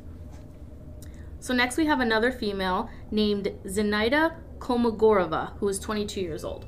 So 1.39 1.53
next 1.53 1.77
we 1.77 1.85
have 1.85 2.01
another 2.01 2.31
female 2.31 2.89
named 3.11 3.47
Zinaida 3.65 4.35
Kolmogorova, 4.59 5.53
who 5.59 5.69
is 5.69 5.79
22 5.79 6.19
years 6.19 6.43
old. 6.43 6.65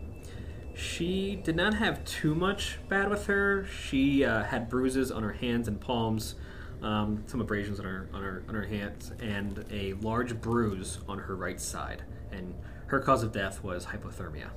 She 0.73 1.35
did 1.43 1.57
not 1.57 1.73
have 1.75 2.03
too 2.05 2.33
much 2.33 2.79
bad 2.87 3.09
with 3.09 3.25
her. 3.27 3.65
She 3.65 4.23
uh, 4.23 4.43
had 4.43 4.69
bruises 4.69 5.11
on 5.11 5.21
her 5.21 5.33
hands 5.33 5.67
and 5.67 5.79
palms, 5.79 6.35
um, 6.81 7.23
some 7.27 7.41
abrasions 7.41 7.79
on 7.79 7.85
her 7.85 8.09
on 8.13 8.21
her 8.21 8.43
on 8.47 8.55
her 8.55 8.65
hands, 8.65 9.11
and 9.19 9.65
a 9.71 9.93
large 9.93 10.39
bruise 10.39 10.99
on 11.07 11.19
her 11.19 11.35
right 11.35 11.59
side. 11.59 12.03
And 12.31 12.55
her 12.87 12.99
cause 12.99 13.23
of 13.23 13.31
death 13.31 13.63
was 13.63 13.87
hypothermia. 13.87 14.49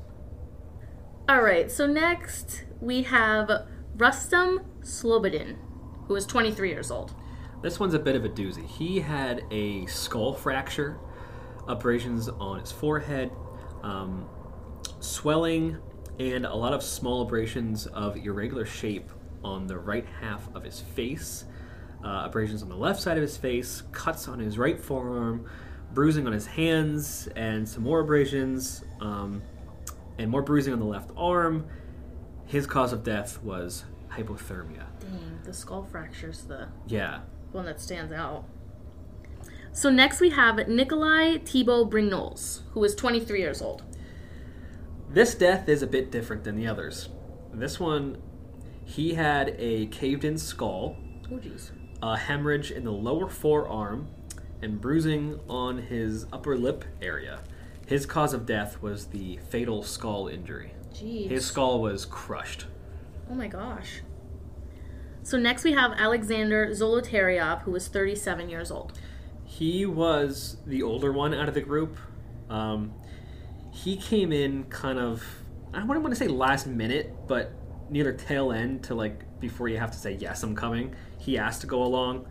All 1.28 1.42
right, 1.42 1.70
so 1.70 1.86
next 1.86 2.64
we 2.80 3.02
have 3.04 3.50
Rustam 3.96 4.60
Slobodin, 4.82 5.56
who 6.06 6.14
is 6.16 6.26
23 6.26 6.68
years 6.68 6.90
old. 6.90 7.14
This 7.62 7.80
one's 7.80 7.94
a 7.94 7.98
bit 7.98 8.14
of 8.14 8.24
a 8.24 8.28
doozy. 8.28 8.66
He 8.66 9.00
had 9.00 9.44
a 9.50 9.86
skull 9.86 10.34
fracture, 10.34 10.98
abrasions 11.66 12.28
on 12.28 12.60
his 12.60 12.70
forehead, 12.70 13.30
um, 13.82 14.28
swelling, 15.00 15.78
and 16.18 16.44
a 16.44 16.54
lot 16.54 16.74
of 16.74 16.82
small 16.82 17.22
abrasions 17.22 17.86
of 17.86 18.16
irregular 18.16 18.66
shape 18.66 19.10
on 19.42 19.66
the 19.66 19.78
right 19.78 20.06
half 20.20 20.54
of 20.54 20.62
his 20.62 20.80
face, 20.80 21.44
uh, 22.04 22.22
abrasions 22.24 22.62
on 22.62 22.68
the 22.68 22.76
left 22.76 23.00
side 23.00 23.16
of 23.16 23.22
his 23.22 23.36
face, 23.36 23.82
cuts 23.92 24.28
on 24.28 24.38
his 24.38 24.58
right 24.58 24.78
forearm, 24.80 25.46
bruising 25.92 26.26
on 26.26 26.32
his 26.32 26.46
hands, 26.46 27.28
and 27.34 27.68
some 27.68 27.82
more 27.82 28.00
abrasions, 28.00 28.84
um, 29.00 29.42
and 30.18 30.30
more 30.30 30.42
bruising 30.42 30.72
on 30.72 30.78
the 30.78 30.84
left 30.84 31.10
arm. 31.16 31.66
His 32.46 32.66
cause 32.66 32.92
of 32.92 33.02
death 33.02 33.42
was 33.42 33.84
hypothermia. 34.10 34.84
Dang, 35.00 35.40
the 35.44 35.52
skull 35.52 35.82
fracture's 35.82 36.42
the 36.42 36.68
Yeah. 36.86 37.20
one 37.52 37.64
that 37.66 37.80
stands 37.80 38.12
out. 38.12 38.44
So 39.72 39.90
next 39.90 40.20
we 40.20 40.30
have 40.30 40.68
Nikolai 40.68 41.38
Thibeaux 41.38 41.90
Brignolle, 41.90 42.60
who 42.72 42.80
was 42.80 42.94
23 42.94 43.40
years 43.40 43.60
old. 43.62 43.82
This 45.10 45.34
death 45.34 45.68
is 45.68 45.82
a 45.82 45.86
bit 45.86 46.10
different 46.12 46.44
than 46.44 46.54
the 46.56 46.66
others. 46.66 47.08
This 47.52 47.80
one, 47.80 48.18
he 48.84 49.14
had 49.14 49.54
a 49.58 49.86
caved 49.86 50.24
in 50.24 50.38
skull, 50.38 50.96
Oh 51.32 51.36
jeez. 51.36 51.70
A 52.04 52.18
hemorrhage 52.18 52.70
in 52.70 52.84
the 52.84 52.92
lower 52.92 53.30
forearm, 53.30 54.06
and 54.60 54.78
bruising 54.78 55.40
on 55.48 55.78
his 55.78 56.26
upper 56.34 56.54
lip 56.54 56.84
area. 57.00 57.40
His 57.86 58.04
cause 58.04 58.34
of 58.34 58.44
death 58.44 58.82
was 58.82 59.06
the 59.06 59.38
fatal 59.48 59.82
skull 59.82 60.28
injury. 60.28 60.74
Jeez. 60.92 61.30
His 61.30 61.46
skull 61.46 61.80
was 61.80 62.04
crushed. 62.04 62.66
Oh 63.30 63.34
my 63.34 63.48
gosh. 63.48 64.02
So 65.22 65.38
next 65.38 65.64
we 65.64 65.72
have 65.72 65.92
Alexander 65.92 66.68
Zolotaryov, 66.72 67.62
who 67.62 67.70
was 67.70 67.88
37 67.88 68.50
years 68.50 68.70
old. 68.70 68.98
He 69.44 69.86
was 69.86 70.58
the 70.66 70.82
older 70.82 71.10
one 71.10 71.32
out 71.32 71.48
of 71.48 71.54
the 71.54 71.62
group. 71.62 71.96
Um, 72.50 72.92
he 73.70 73.96
came 73.96 74.30
in 74.30 74.64
kind 74.64 74.98
of, 74.98 75.24
I 75.72 75.82
wouldn't 75.82 76.04
want 76.04 76.14
to 76.14 76.18
say 76.18 76.28
last 76.28 76.66
minute, 76.66 77.14
but 77.26 77.52
near 77.88 78.04
the 78.04 78.12
tail 78.12 78.52
end 78.52 78.84
to 78.84 78.94
like 78.94 79.40
before 79.40 79.68
you 79.68 79.78
have 79.78 79.90
to 79.90 79.98
say, 79.98 80.12
yes, 80.12 80.42
I'm 80.42 80.54
coming. 80.54 80.94
He 81.24 81.38
asked 81.38 81.60
to 81.62 81.66
go 81.66 81.82
along. 81.82 82.26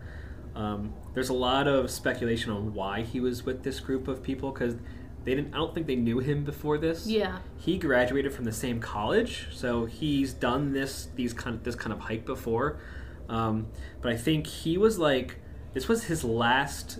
Um, 0.56 0.94
there's 1.14 1.30
a 1.30 1.34
lot 1.34 1.68
of 1.68 1.90
speculation 1.90 2.52
on 2.52 2.74
why 2.74 3.02
he 3.02 3.20
was 3.20 3.44
with 3.44 3.64
this 3.64 3.80
group 3.80 4.08
of 4.08 4.22
people 4.22 4.52
because 4.52 4.76
they 5.24 5.34
didn't, 5.36 5.54
I 5.54 5.58
don't 5.58 5.74
think 5.74 5.88
they 5.88 5.96
knew 5.96 6.20
him 6.20 6.44
before 6.44 6.78
this. 6.78 7.08
Yeah. 7.08 7.40
He 7.58 7.78
graduated 7.80 8.34
from 8.34 8.46
the 8.46 8.52
same 8.52 8.80
college, 8.80 9.48
so 9.52 9.86
he's 9.86 10.34
done 10.34 10.74
this 10.74 11.08
these 11.16 11.34
kind 11.34 11.56
of 11.56 11.64
this 11.64 11.76
kind 11.76 11.92
of 11.94 12.00
hike 12.02 12.26
before. 12.26 12.80
Um, 13.30 13.68
but 14.02 14.12
I 14.12 14.18
think 14.18 14.46
he 14.46 14.78
was 14.78 15.00
like 15.00 15.38
this 15.74 15.88
was 15.88 16.04
his 16.04 16.24
last 16.24 17.00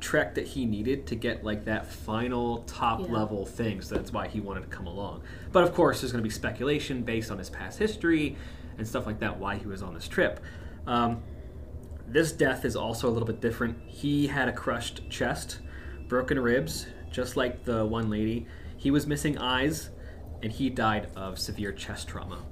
trek 0.00 0.34
that 0.34 0.48
he 0.48 0.66
needed 0.66 1.06
to 1.06 1.14
get 1.14 1.44
like 1.44 1.64
that 1.66 1.86
final 1.86 2.58
top 2.64 3.00
Yeah. 3.00 3.12
level 3.14 3.46
thing. 3.46 3.80
So 3.82 3.94
that's 3.94 4.12
why 4.12 4.28
he 4.28 4.40
wanted 4.40 4.62
to 4.62 4.66
come 4.76 4.86
along. 4.86 5.22
But 5.52 5.62
of 5.62 5.72
course, 5.74 6.00
there's 6.00 6.12
going 6.12 6.22
to 6.22 6.28
be 6.28 6.32
speculation 6.34 7.02
based 7.02 7.30
on 7.30 7.38
his 7.38 7.48
past 7.50 7.78
history 7.78 8.36
and 8.78 8.86
stuff 8.86 9.06
like 9.06 9.20
that 9.20 9.38
why 9.38 9.56
he 9.56 9.66
was 9.66 9.82
on 9.82 9.94
this 9.94 10.08
trip. 10.08 10.40
Um, 10.86 11.22
this 12.10 12.32
death 12.32 12.64
is 12.64 12.74
also 12.74 13.08
a 13.08 13.12
little 13.12 13.26
bit 13.26 13.40
different. 13.40 13.78
He 13.86 14.26
had 14.26 14.48
a 14.48 14.52
crushed 14.52 15.08
chest, 15.08 15.60
broken 16.08 16.38
ribs, 16.38 16.86
just 17.10 17.36
like 17.36 17.64
the 17.64 17.84
one 17.86 18.10
lady. 18.10 18.46
He 18.76 18.90
was 18.90 19.06
missing 19.06 19.38
eyes, 19.38 19.90
and 20.42 20.50
he 20.50 20.70
died 20.70 21.08
of 21.14 21.38
severe 21.38 21.72
chest 21.72 22.08
trauma. 22.08 22.42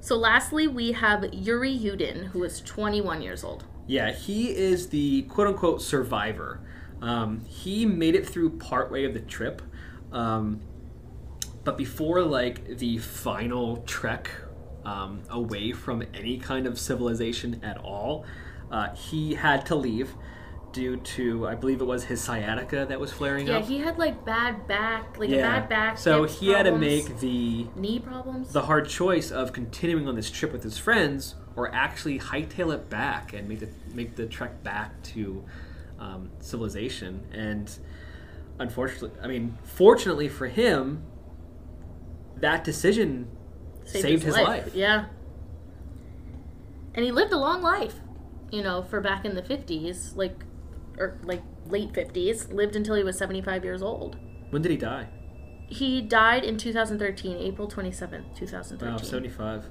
So 0.00 0.16
lastly 0.16 0.68
we 0.68 0.92
have 0.92 1.32
Yuri 1.32 1.76
Yudin, 1.76 2.26
who 2.26 2.44
is 2.44 2.60
21 2.60 3.22
years 3.22 3.42
old. 3.42 3.64
Yeah, 3.86 4.12
he 4.12 4.54
is 4.54 4.88
the 4.88 5.22
quote 5.22 5.48
unquote 5.48 5.82
survivor. 5.82 6.60
Um, 7.02 7.44
he 7.46 7.84
made 7.86 8.14
it 8.14 8.26
through 8.26 8.58
partway 8.58 9.04
of 9.04 9.14
the 9.14 9.20
trip, 9.20 9.60
um, 10.12 10.60
but 11.64 11.76
before 11.76 12.22
like 12.22 12.78
the 12.78 12.98
final 12.98 13.78
trek 13.78 14.30
um, 14.84 15.22
away 15.30 15.72
from 15.72 16.02
any 16.14 16.38
kind 16.38 16.66
of 16.66 16.78
civilization 16.78 17.60
at 17.62 17.78
all, 17.78 18.24
uh, 18.74 18.94
he 18.94 19.34
had 19.34 19.64
to 19.66 19.74
leave 19.76 20.14
due 20.72 20.96
to 20.96 21.46
I 21.46 21.54
believe 21.54 21.80
it 21.80 21.84
was 21.84 22.02
his 22.04 22.20
sciatica 22.20 22.84
that 22.88 22.98
was 22.98 23.12
flaring 23.12 23.46
Yeah, 23.46 23.58
up. 23.58 23.62
Yeah, 23.62 23.68
he 23.68 23.78
had 23.78 23.96
like 23.98 24.24
bad 24.24 24.66
back, 24.66 25.16
like 25.16 25.30
a 25.30 25.36
bad 25.36 25.68
back. 25.68 25.96
so 25.96 26.24
he 26.24 26.48
had 26.48 26.64
to 26.64 26.76
make 26.76 27.20
the 27.20 27.68
knee 27.76 28.00
problems. 28.00 28.52
the 28.52 28.62
hard 28.62 28.88
choice 28.88 29.30
of 29.30 29.52
continuing 29.52 30.08
on 30.08 30.16
this 30.16 30.30
trip 30.30 30.52
with 30.52 30.64
his 30.64 30.76
friends 30.76 31.36
or 31.54 31.72
actually 31.72 32.18
hightail 32.18 32.74
it 32.74 32.90
back 32.90 33.32
and 33.32 33.48
make 33.48 33.60
the 33.60 33.68
make 33.94 34.16
the 34.16 34.26
trek 34.26 34.64
back 34.64 35.00
to 35.04 35.44
um, 36.00 36.30
civilization. 36.40 37.24
And 37.32 37.70
unfortunately, 38.58 39.12
I 39.22 39.28
mean, 39.28 39.56
fortunately 39.62 40.28
for 40.28 40.48
him, 40.48 41.04
that 42.36 42.64
decision 42.64 43.28
saved, 43.84 44.24
his, 44.24 44.34
life. 44.34 44.74
Yeah. 44.74 45.06
And 46.94 47.04
he 47.04 47.12
lived 47.12 47.32
a 47.32 47.38
long 47.38 47.62
life, 47.62 48.00
you 48.54 48.62
know, 48.62 48.82
for 48.82 49.00
back 49.00 49.24
in 49.24 49.34
the 49.34 49.42
50s, 49.42 50.16
like 50.16 50.44
or 50.98 51.18
like 51.24 51.42
late 51.66 51.92
50s, 51.92 52.52
lived 52.52 52.76
until 52.76 52.94
he 52.94 53.02
was 53.02 53.18
75 53.18 53.64
years 53.64 53.82
old. 53.82 54.16
When 54.50 54.62
did 54.62 54.70
he 54.70 54.76
die? 54.76 55.08
He 55.66 56.00
died 56.00 56.44
in 56.44 56.56
2013, 56.56 57.36
April 57.38 57.66
27th, 57.68 58.36
2013. 58.36 58.88
Wow, 58.92 58.96
seventy-five. 58.98 59.64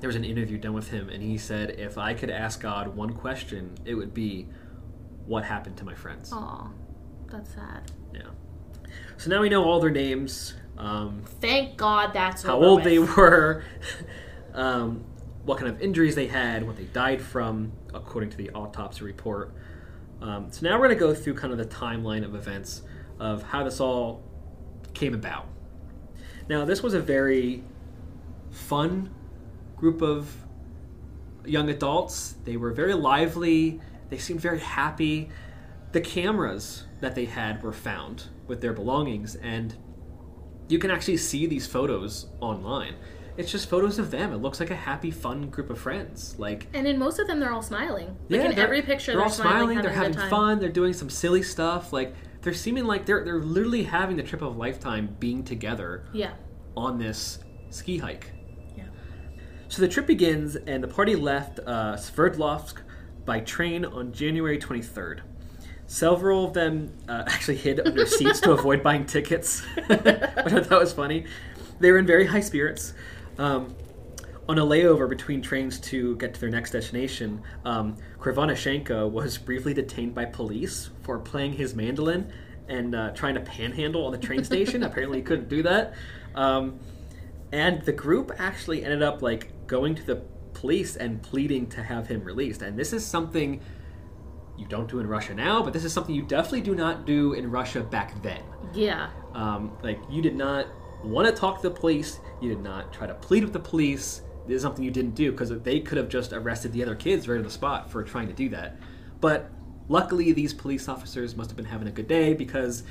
There 0.00 0.08
was 0.08 0.16
an 0.16 0.24
interview 0.24 0.58
done 0.58 0.74
with 0.74 0.90
him, 0.90 1.08
and 1.08 1.22
he 1.22 1.38
said, 1.38 1.70
"If 1.70 1.96
I 1.96 2.12
could 2.12 2.28
ask 2.30 2.60
God 2.60 2.88
one 2.94 3.14
question, 3.14 3.78
it 3.84 3.94
would 3.94 4.12
be, 4.12 4.48
what 5.24 5.44
happened 5.44 5.76
to 5.78 5.84
my 5.84 5.94
friends?" 5.94 6.30
Aw, 6.32 6.68
that's 7.30 7.54
sad. 7.54 7.90
Yeah. 8.12 8.22
So 9.16 9.30
now 9.30 9.40
we 9.40 9.48
know 9.48 9.64
all 9.64 9.80
their 9.80 9.90
names. 9.90 10.54
Um, 10.76 11.22
Thank 11.40 11.76
God 11.76 12.12
that's 12.12 12.42
how 12.42 12.60
old 12.62 12.78
with. 12.80 12.84
they 12.84 12.98
were, 12.98 13.64
um, 14.52 15.04
what 15.44 15.58
kind 15.58 15.70
of 15.70 15.80
injuries 15.80 16.14
they 16.14 16.26
had, 16.26 16.66
what 16.66 16.76
they 16.76 16.84
died 16.84 17.20
from, 17.20 17.72
according 17.92 18.30
to 18.30 18.36
the 18.36 18.50
autopsy 18.50 19.04
report. 19.04 19.54
Um, 20.20 20.50
so 20.50 20.66
now 20.66 20.78
we're 20.78 20.86
going 20.86 20.98
to 20.98 21.00
go 21.00 21.14
through 21.14 21.34
kind 21.34 21.52
of 21.52 21.58
the 21.58 21.66
timeline 21.66 22.24
of 22.24 22.34
events 22.34 22.82
of 23.18 23.42
how 23.42 23.62
this 23.62 23.80
all 23.80 24.22
came 24.94 25.14
about. 25.14 25.46
Now, 26.48 26.64
this 26.64 26.82
was 26.82 26.94
a 26.94 27.00
very 27.00 27.62
fun 28.50 29.14
group 29.76 30.02
of 30.02 30.34
young 31.44 31.68
adults. 31.68 32.36
They 32.44 32.56
were 32.56 32.72
very 32.72 32.94
lively, 32.94 33.80
they 34.08 34.18
seemed 34.18 34.40
very 34.40 34.60
happy. 34.60 35.30
The 35.92 36.00
cameras 36.00 36.84
that 37.00 37.14
they 37.14 37.26
had 37.26 37.62
were 37.62 37.72
found 37.72 38.24
with 38.46 38.60
their 38.60 38.72
belongings, 38.72 39.36
and 39.36 39.74
you 40.68 40.78
can 40.78 40.90
actually 40.90 41.18
see 41.18 41.46
these 41.46 41.66
photos 41.66 42.26
online. 42.40 42.94
It's 43.36 43.50
just 43.50 43.68
photos 43.68 43.98
of 43.98 44.10
them. 44.10 44.32
It 44.32 44.36
looks 44.36 44.60
like 44.60 44.70
a 44.70 44.76
happy, 44.76 45.10
fun 45.10 45.50
group 45.50 45.70
of 45.70 45.78
friends. 45.78 46.36
Like, 46.38 46.68
And 46.72 46.86
in 46.86 46.98
most 46.98 47.18
of 47.18 47.26
them, 47.26 47.40
they're 47.40 47.52
all 47.52 47.62
smiling. 47.62 48.16
Like 48.28 48.40
in 48.42 48.58
every 48.58 48.82
picture, 48.82 49.12
they're, 49.12 49.16
they're, 49.16 49.24
all 49.24 49.30
smiling. 49.30 49.80
They're 49.82 49.90
having, 49.90 50.14
fun. 50.14 50.60
They're 50.60 50.68
doing 50.68 50.92
some 50.92 51.10
silly 51.10 51.42
stuff. 51.42 51.92
Like, 51.92 52.14
they're 52.42 52.54
seeming 52.54 52.84
like 52.84 53.06
they're 53.06 53.24
they're 53.24 53.40
literally 53.40 53.84
having 53.84 54.16
the 54.16 54.22
trip 54.22 54.42
of 54.42 54.54
a 54.54 54.58
lifetime, 54.58 55.16
being 55.18 55.42
together 55.42 56.04
Yeah. 56.12 56.32
on 56.76 56.98
this 56.98 57.38
ski 57.70 57.98
hike. 57.98 58.30
Yeah. 58.76 58.84
So 59.68 59.80
the 59.82 59.88
trip 59.88 60.06
begins, 60.06 60.54
and 60.54 60.84
the 60.84 60.88
party 60.88 61.16
left 61.16 61.58
uh, 61.66 61.94
Sverdlovsk 61.96 62.82
by 63.24 63.40
train 63.40 63.84
on 63.84 64.12
January 64.12 64.58
23rd. 64.58 65.20
Several 65.86 66.46
of 66.46 66.52
them 66.54 66.92
uh, 67.08 67.24
actually 67.28 67.56
hid 67.56 67.80
under 67.80 68.06
seats 68.06 68.40
to 68.40 68.52
avoid 68.58 68.82
buying 68.82 69.06
tickets, 69.06 69.62
which 69.86 70.00
I 70.06 70.60
thought 70.62 70.80
was 70.80 70.92
funny. 70.92 71.26
They 71.80 71.90
were 71.90 71.98
in 71.98 72.06
very 72.06 72.26
high 72.26 72.40
spirits. 72.40 72.92
Um, 73.38 73.74
on 74.48 74.58
a 74.58 74.62
layover 74.62 75.08
between 75.08 75.40
trains 75.40 75.78
to 75.80 76.16
get 76.16 76.34
to 76.34 76.40
their 76.40 76.50
next 76.50 76.70
destination, 76.72 77.42
um, 77.64 77.96
Krivonishenko 78.18 79.10
was 79.10 79.38
briefly 79.38 79.72
detained 79.72 80.14
by 80.14 80.26
police 80.26 80.90
for 81.02 81.18
playing 81.18 81.54
his 81.54 81.74
mandolin 81.74 82.30
and 82.68 82.94
uh, 82.94 83.10
trying 83.12 83.34
to 83.34 83.40
panhandle 83.40 84.04
on 84.04 84.12
the 84.12 84.18
train 84.18 84.44
station. 84.52 84.82
Apparently, 84.82 85.18
he 85.18 85.24
couldn't 85.24 85.48
do 85.48 85.62
that. 85.62 85.94
Um, 86.34 86.78
and 87.52 87.82
the 87.82 87.92
group 87.92 88.32
actually 88.38 88.84
ended 88.84 89.02
up 89.02 89.22
like 89.22 89.66
going 89.66 89.94
to 89.94 90.02
the 90.02 90.16
police 90.52 90.96
and 90.96 91.22
pleading 91.22 91.68
to 91.68 91.82
have 91.82 92.08
him 92.08 92.22
released. 92.24 92.62
And 92.62 92.78
this 92.78 92.92
is 92.92 93.04
something 93.04 93.60
you 94.56 94.66
don't 94.66 94.88
do 94.88 95.00
in 95.00 95.06
Russia 95.06 95.34
now, 95.34 95.62
but 95.62 95.72
this 95.72 95.84
is 95.84 95.92
something 95.92 96.14
you 96.14 96.22
definitely 96.22 96.60
do 96.60 96.74
not 96.74 97.06
do 97.06 97.32
in 97.32 97.50
Russia 97.50 97.80
back 97.80 98.20
then. 98.22 98.42
Yeah. 98.72 99.10
Um, 99.34 99.76
like 99.82 100.00
you 100.10 100.22
did 100.22 100.36
not 100.36 100.66
want 101.04 101.28
to 101.28 101.34
talk 101.34 101.60
to 101.62 101.68
the 101.68 101.74
police. 101.74 102.18
You 102.40 102.48
did 102.48 102.62
not 102.62 102.92
try 102.92 103.06
to 103.06 103.14
plead 103.14 103.44
with 103.44 103.52
the 103.52 103.60
police. 103.60 104.22
This 104.46 104.56
is 104.56 104.62
something 104.62 104.84
you 104.84 104.90
didn't 104.90 105.14
do 105.14 105.30
because 105.32 105.50
they 105.62 105.80
could 105.80 105.96
have 105.98 106.08
just 106.08 106.32
arrested 106.32 106.72
the 106.72 106.82
other 106.82 106.94
kids 106.94 107.28
right 107.28 107.36
on 107.38 107.42
the 107.44 107.50
spot 107.50 107.90
for 107.90 108.02
trying 108.02 108.26
to 108.28 108.34
do 108.34 108.48
that. 108.50 108.76
But 109.20 109.50
luckily, 109.88 110.32
these 110.32 110.52
police 110.52 110.88
officers 110.88 111.34
must 111.36 111.50
have 111.50 111.56
been 111.56 111.64
having 111.66 111.88
a 111.88 111.92
good 111.92 112.08
day 112.08 112.34
because 112.34 112.82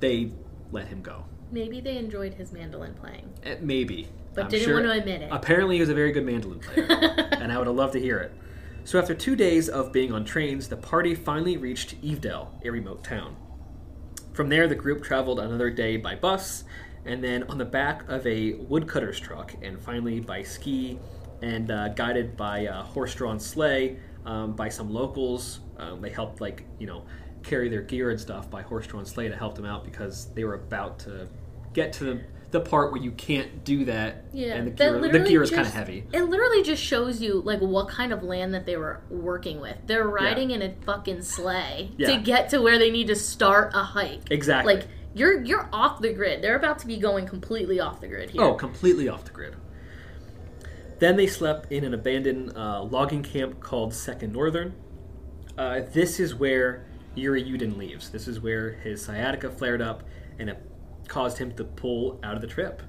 they 0.00 0.32
let 0.72 0.88
him 0.88 1.02
go. 1.02 1.24
Maybe 1.52 1.80
they 1.80 1.96
enjoyed 1.98 2.34
his 2.34 2.52
mandolin 2.52 2.94
playing, 2.94 3.28
Eh, 3.42 3.56
Maybe, 3.60 4.08
but 4.34 4.44
I'm 4.44 4.50
didn't 4.50 4.64
sure- 4.64 4.74
want 4.74 4.86
to 4.86 4.92
admit 4.92 5.20
it. 5.22 5.28
Apparently, 5.32 5.74
he 5.76 5.80
was 5.80 5.88
a 5.90 5.94
very 5.94 6.12
good 6.12 6.24
mandolin 6.24 6.60
player, 6.60 6.86
and 7.32 7.50
I 7.52 7.58
would 7.58 7.66
have 7.66 7.74
loved 7.76 7.94
to 7.94 8.00
hear 8.00 8.18
it. 8.18 8.32
So 8.84 8.98
after 9.00 9.14
two 9.14 9.34
days 9.36 9.68
of 9.68 9.92
being 9.92 10.12
on 10.12 10.24
trains, 10.24 10.68
the 10.68 10.76
party 10.76 11.14
finally 11.14 11.56
reached 11.56 12.00
Ivdel, 12.02 12.48
a 12.64 12.70
remote 12.70 13.02
town. 13.04 13.36
From 14.32 14.48
there, 14.48 14.68
the 14.68 14.76
group 14.76 15.02
traveled 15.02 15.40
another 15.40 15.70
day 15.70 15.96
by 15.96 16.14
bus, 16.14 16.62
and 17.04 17.22
then 17.22 17.44
on 17.44 17.58
the 17.58 17.64
back 17.64 18.08
of 18.08 18.26
a 18.26 18.54
woodcutter's 18.54 19.18
truck, 19.18 19.54
and 19.62 19.80
finally 19.80 20.20
by 20.20 20.42
ski, 20.42 20.98
and 21.42 21.70
uh, 21.70 21.88
guided 21.88 22.36
by 22.36 22.60
a 22.60 22.82
horse-drawn 22.82 23.40
sleigh 23.40 23.96
um, 24.26 24.52
by 24.52 24.68
some 24.68 24.92
locals. 24.92 25.60
Um, 25.78 26.00
they 26.02 26.10
helped, 26.10 26.40
like 26.40 26.64
you 26.78 26.86
know, 26.86 27.04
carry 27.42 27.68
their 27.68 27.82
gear 27.82 28.10
and 28.10 28.20
stuff 28.20 28.50
by 28.50 28.62
horse-drawn 28.62 29.06
sleigh 29.06 29.28
to 29.28 29.36
help 29.36 29.54
them 29.54 29.64
out 29.64 29.84
because 29.84 30.32
they 30.34 30.44
were 30.44 30.54
about 30.54 30.98
to 31.00 31.28
get 31.72 31.92
to 31.94 32.04
the 32.04 32.20
the 32.50 32.60
part 32.60 32.90
where 32.90 33.00
you 33.00 33.12
can't 33.12 33.64
do 33.64 33.84
that, 33.84 34.24
Yeah, 34.32 34.54
and 34.54 34.66
the 34.66 34.70
gear, 34.72 35.00
the 35.00 35.20
gear 35.20 35.40
is 35.40 35.50
kind 35.50 35.66
of 35.66 35.72
heavy. 35.72 36.04
It 36.12 36.22
literally 36.22 36.64
just 36.64 36.82
shows 36.82 37.22
you 37.22 37.42
like 37.42 37.60
what 37.60 37.88
kind 37.88 38.12
of 38.12 38.24
land 38.24 38.54
that 38.54 38.66
they 38.66 38.76
were 38.76 39.02
working 39.08 39.60
with. 39.60 39.76
They're 39.86 40.08
riding 40.08 40.50
in 40.50 40.60
a 40.60 40.74
fucking 40.84 41.22
sleigh 41.22 41.92
Yeah. 41.96 42.16
to 42.16 42.20
get 42.20 42.48
to 42.50 42.60
where 42.60 42.76
they 42.76 42.90
need 42.90 43.06
to 43.06 43.14
start 43.14 43.70
a 43.74 43.84
hike. 43.84 44.32
Exactly. 44.32 44.74
Like 44.74 44.88
you're 45.14 45.42
you're 45.42 45.68
off 45.72 46.00
the 46.00 46.12
grid. 46.12 46.42
They're 46.42 46.56
about 46.56 46.78
to 46.80 46.86
be 46.86 46.96
going 46.96 47.26
completely 47.26 47.80
off 47.80 48.00
the 48.00 48.08
grid 48.08 48.30
here. 48.30 48.42
Oh, 48.42 48.54
completely 48.54 49.08
off 49.08 49.24
the 49.24 49.32
grid. 49.32 49.56
Then 50.98 51.16
they 51.16 51.26
slept 51.26 51.72
in 51.72 51.84
an 51.84 51.94
abandoned 51.94 52.56
uh, 52.56 52.82
logging 52.82 53.22
camp 53.22 53.60
called 53.60 53.94
Second 53.94 54.32
Northern. 54.32 54.74
Uh, 55.56 55.80
this 55.92 56.20
is 56.20 56.34
where 56.34 56.86
Yuri 57.14 57.42
Yudin 57.42 57.76
leaves. 57.76 58.10
This 58.10 58.28
is 58.28 58.40
where 58.40 58.72
his 58.72 59.04
sciatica 59.04 59.50
flared 59.50 59.82
up 59.82 60.04
and 60.38 60.50
it 60.50 60.62
caused 61.08 61.38
him 61.38 61.54
to 61.56 61.64
pull 61.64 62.20
out 62.22 62.34
of 62.34 62.40
the 62.40 62.46
trip. 62.46 62.82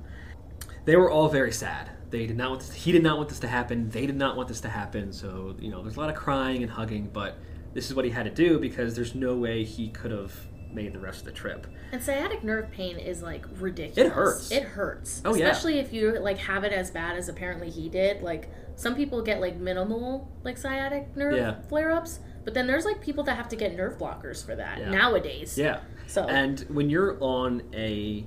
They 0.85 0.95
were 0.95 1.09
all 1.09 1.29
very 1.29 1.51
sad. 1.51 1.89
They 2.09 2.27
did 2.27 2.35
not 2.35 2.49
want 2.49 2.61
this, 2.61 2.73
he 2.73 2.91
did 2.91 3.03
not 3.03 3.17
want 3.17 3.29
this 3.29 3.39
to 3.39 3.47
happen. 3.47 3.89
They 3.89 4.05
did 4.05 4.17
not 4.17 4.35
want 4.35 4.49
this 4.49 4.61
to 4.61 4.69
happen. 4.69 5.13
So, 5.13 5.55
you 5.59 5.71
know, 5.71 5.81
there's 5.81 5.95
a 5.95 5.99
lot 5.99 6.09
of 6.09 6.15
crying 6.15 6.63
and 6.63 6.71
hugging, 6.71 7.09
but 7.11 7.37
this 7.73 7.89
is 7.89 7.95
what 7.95 8.03
he 8.03 8.11
had 8.11 8.23
to 8.23 8.31
do 8.31 8.59
because 8.59 8.95
there's 8.95 9.15
no 9.15 9.35
way 9.35 9.63
he 9.63 9.89
could 9.89 10.11
have 10.11 10.33
made 10.73 10.93
the 10.93 10.99
rest 10.99 11.19
of 11.19 11.25
the 11.25 11.31
trip. 11.31 11.67
And 11.91 12.01
sciatic 12.01 12.43
nerve 12.43 12.71
pain 12.71 12.97
is 12.97 13.21
like 13.21 13.45
ridiculous. 13.59 13.97
It 14.07 14.11
hurts. 14.13 14.51
It 14.51 14.63
hurts. 14.63 15.21
Oh, 15.25 15.33
yeah. 15.35 15.47
Especially 15.47 15.79
if 15.79 15.91
you 15.93 16.19
like 16.19 16.37
have 16.37 16.63
it 16.63 16.73
as 16.73 16.91
bad 16.91 17.17
as 17.17 17.29
apparently 17.29 17.69
he 17.69 17.89
did. 17.89 18.21
Like 18.21 18.49
some 18.75 18.95
people 18.95 19.21
get 19.21 19.41
like 19.41 19.57
minimal 19.57 20.31
like 20.43 20.57
sciatic 20.57 21.15
nerve 21.15 21.35
Yeah. 21.35 21.61
flare 21.69 21.91
ups, 21.91 22.19
but 22.43 22.53
then 22.53 22.67
there's 22.67 22.85
like 22.85 23.01
people 23.01 23.23
that 23.25 23.35
have 23.35 23.49
to 23.49 23.55
get 23.55 23.75
nerve 23.75 23.97
blockers 23.97 24.45
for 24.45 24.55
that 24.55 24.79
Yeah. 24.79 24.89
nowadays. 24.91 25.57
Yeah. 25.57 25.81
So 26.07 26.25
And 26.25 26.59
when 26.69 26.89
you're 26.89 27.17
on 27.21 27.63
a 27.73 28.25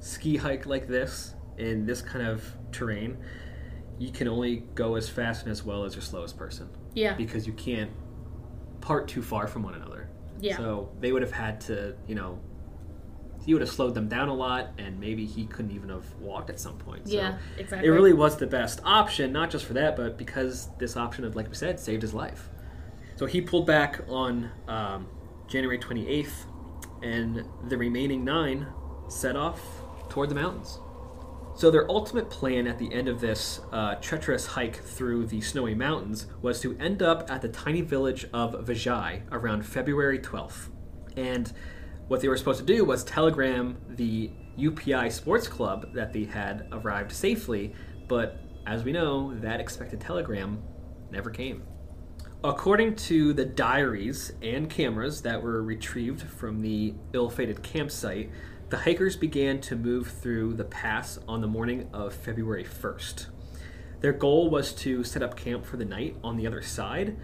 ski 0.00 0.36
hike 0.36 0.66
like 0.66 0.88
this 0.88 1.34
in 1.58 1.86
this 1.86 2.02
kind 2.02 2.26
of 2.26 2.44
terrain, 2.72 3.18
you 3.98 4.10
can 4.10 4.26
only 4.28 4.64
go 4.74 4.96
as 4.96 5.08
fast 5.08 5.42
and 5.44 5.52
as 5.52 5.62
well 5.62 5.84
as 5.84 5.94
your 5.94 6.02
slowest 6.02 6.36
person 6.36 6.68
yeah. 6.94 7.14
because 7.14 7.46
you 7.46 7.52
can't 7.52 7.90
part 8.80 9.06
too 9.06 9.22
far 9.22 9.46
from 9.46 9.62
one 9.62 9.74
another. 9.74 9.91
Yeah. 10.42 10.56
So 10.56 10.90
they 11.00 11.12
would 11.12 11.22
have 11.22 11.32
had 11.32 11.60
to, 11.62 11.94
you 12.06 12.14
know, 12.14 12.40
he 13.44 13.54
would 13.54 13.62
have 13.62 13.70
slowed 13.70 13.94
them 13.94 14.08
down 14.08 14.28
a 14.28 14.34
lot, 14.34 14.72
and 14.78 15.00
maybe 15.00 15.24
he 15.24 15.46
couldn't 15.46 15.72
even 15.72 15.88
have 15.88 16.04
walked 16.16 16.50
at 16.50 16.60
some 16.60 16.78
point. 16.78 17.08
So 17.08 17.14
yeah, 17.14 17.38
exactly. 17.58 17.88
it 17.88 17.90
really 17.90 18.12
was 18.12 18.36
the 18.36 18.46
best 18.46 18.80
option, 18.84 19.32
not 19.32 19.50
just 19.50 19.64
for 19.64 19.72
that, 19.74 19.96
but 19.96 20.16
because 20.16 20.68
this 20.78 20.96
option 20.96 21.24
of, 21.24 21.34
like 21.34 21.48
we 21.48 21.54
said, 21.54 21.80
saved 21.80 22.02
his 22.02 22.14
life. 22.14 22.48
So 23.16 23.26
he 23.26 23.40
pulled 23.40 23.66
back 23.66 24.00
on 24.08 24.50
um, 24.68 25.08
January 25.48 25.78
28th, 25.78 26.46
and 27.02 27.44
the 27.68 27.76
remaining 27.76 28.24
nine 28.24 28.66
set 29.08 29.36
off 29.36 29.60
toward 30.08 30.28
the 30.28 30.34
mountains. 30.34 30.78
So 31.62 31.70
their 31.70 31.88
ultimate 31.88 32.28
plan 32.28 32.66
at 32.66 32.80
the 32.80 32.92
end 32.92 33.06
of 33.06 33.20
this 33.20 33.60
uh, 33.70 33.94
treacherous 34.00 34.46
hike 34.46 34.82
through 34.82 35.26
the 35.26 35.40
snowy 35.40 35.76
mountains 35.76 36.26
was 36.40 36.58
to 36.62 36.76
end 36.78 37.04
up 37.04 37.30
at 37.30 37.40
the 37.40 37.48
tiny 37.48 37.82
village 37.82 38.26
of 38.34 38.66
Vizhai 38.66 39.22
around 39.30 39.64
February 39.64 40.18
12th. 40.18 40.70
And 41.16 41.52
what 42.08 42.20
they 42.20 42.26
were 42.26 42.36
supposed 42.36 42.58
to 42.58 42.66
do 42.66 42.84
was 42.84 43.04
telegram 43.04 43.76
the 43.90 44.32
UPI 44.58 45.12
Sports 45.12 45.46
Club 45.46 45.94
that 45.94 46.12
they 46.12 46.24
had 46.24 46.66
arrived 46.72 47.12
safely, 47.12 47.76
but 48.08 48.40
as 48.66 48.82
we 48.82 48.90
know, 48.90 49.32
that 49.34 49.60
expected 49.60 50.00
telegram 50.00 50.60
never 51.12 51.30
came. 51.30 51.62
According 52.42 52.96
to 52.96 53.34
the 53.34 53.44
diaries 53.44 54.32
and 54.42 54.68
cameras 54.68 55.22
that 55.22 55.40
were 55.40 55.62
retrieved 55.62 56.22
from 56.22 56.58
the 56.60 56.94
ill 57.12 57.30
fated 57.30 57.62
campsite, 57.62 58.32
the 58.72 58.78
hikers 58.78 59.16
began 59.16 59.60
to 59.60 59.76
move 59.76 60.08
through 60.08 60.54
the 60.54 60.64
pass 60.64 61.18
on 61.28 61.42
the 61.42 61.46
morning 61.46 61.90
of 61.92 62.14
February 62.14 62.64
1st. 62.64 63.26
Their 64.00 64.14
goal 64.14 64.48
was 64.48 64.72
to 64.76 65.04
set 65.04 65.22
up 65.22 65.36
camp 65.36 65.66
for 65.66 65.76
the 65.76 65.84
night 65.84 66.16
on 66.24 66.38
the 66.38 66.46
other 66.46 66.62
side, 66.62 67.18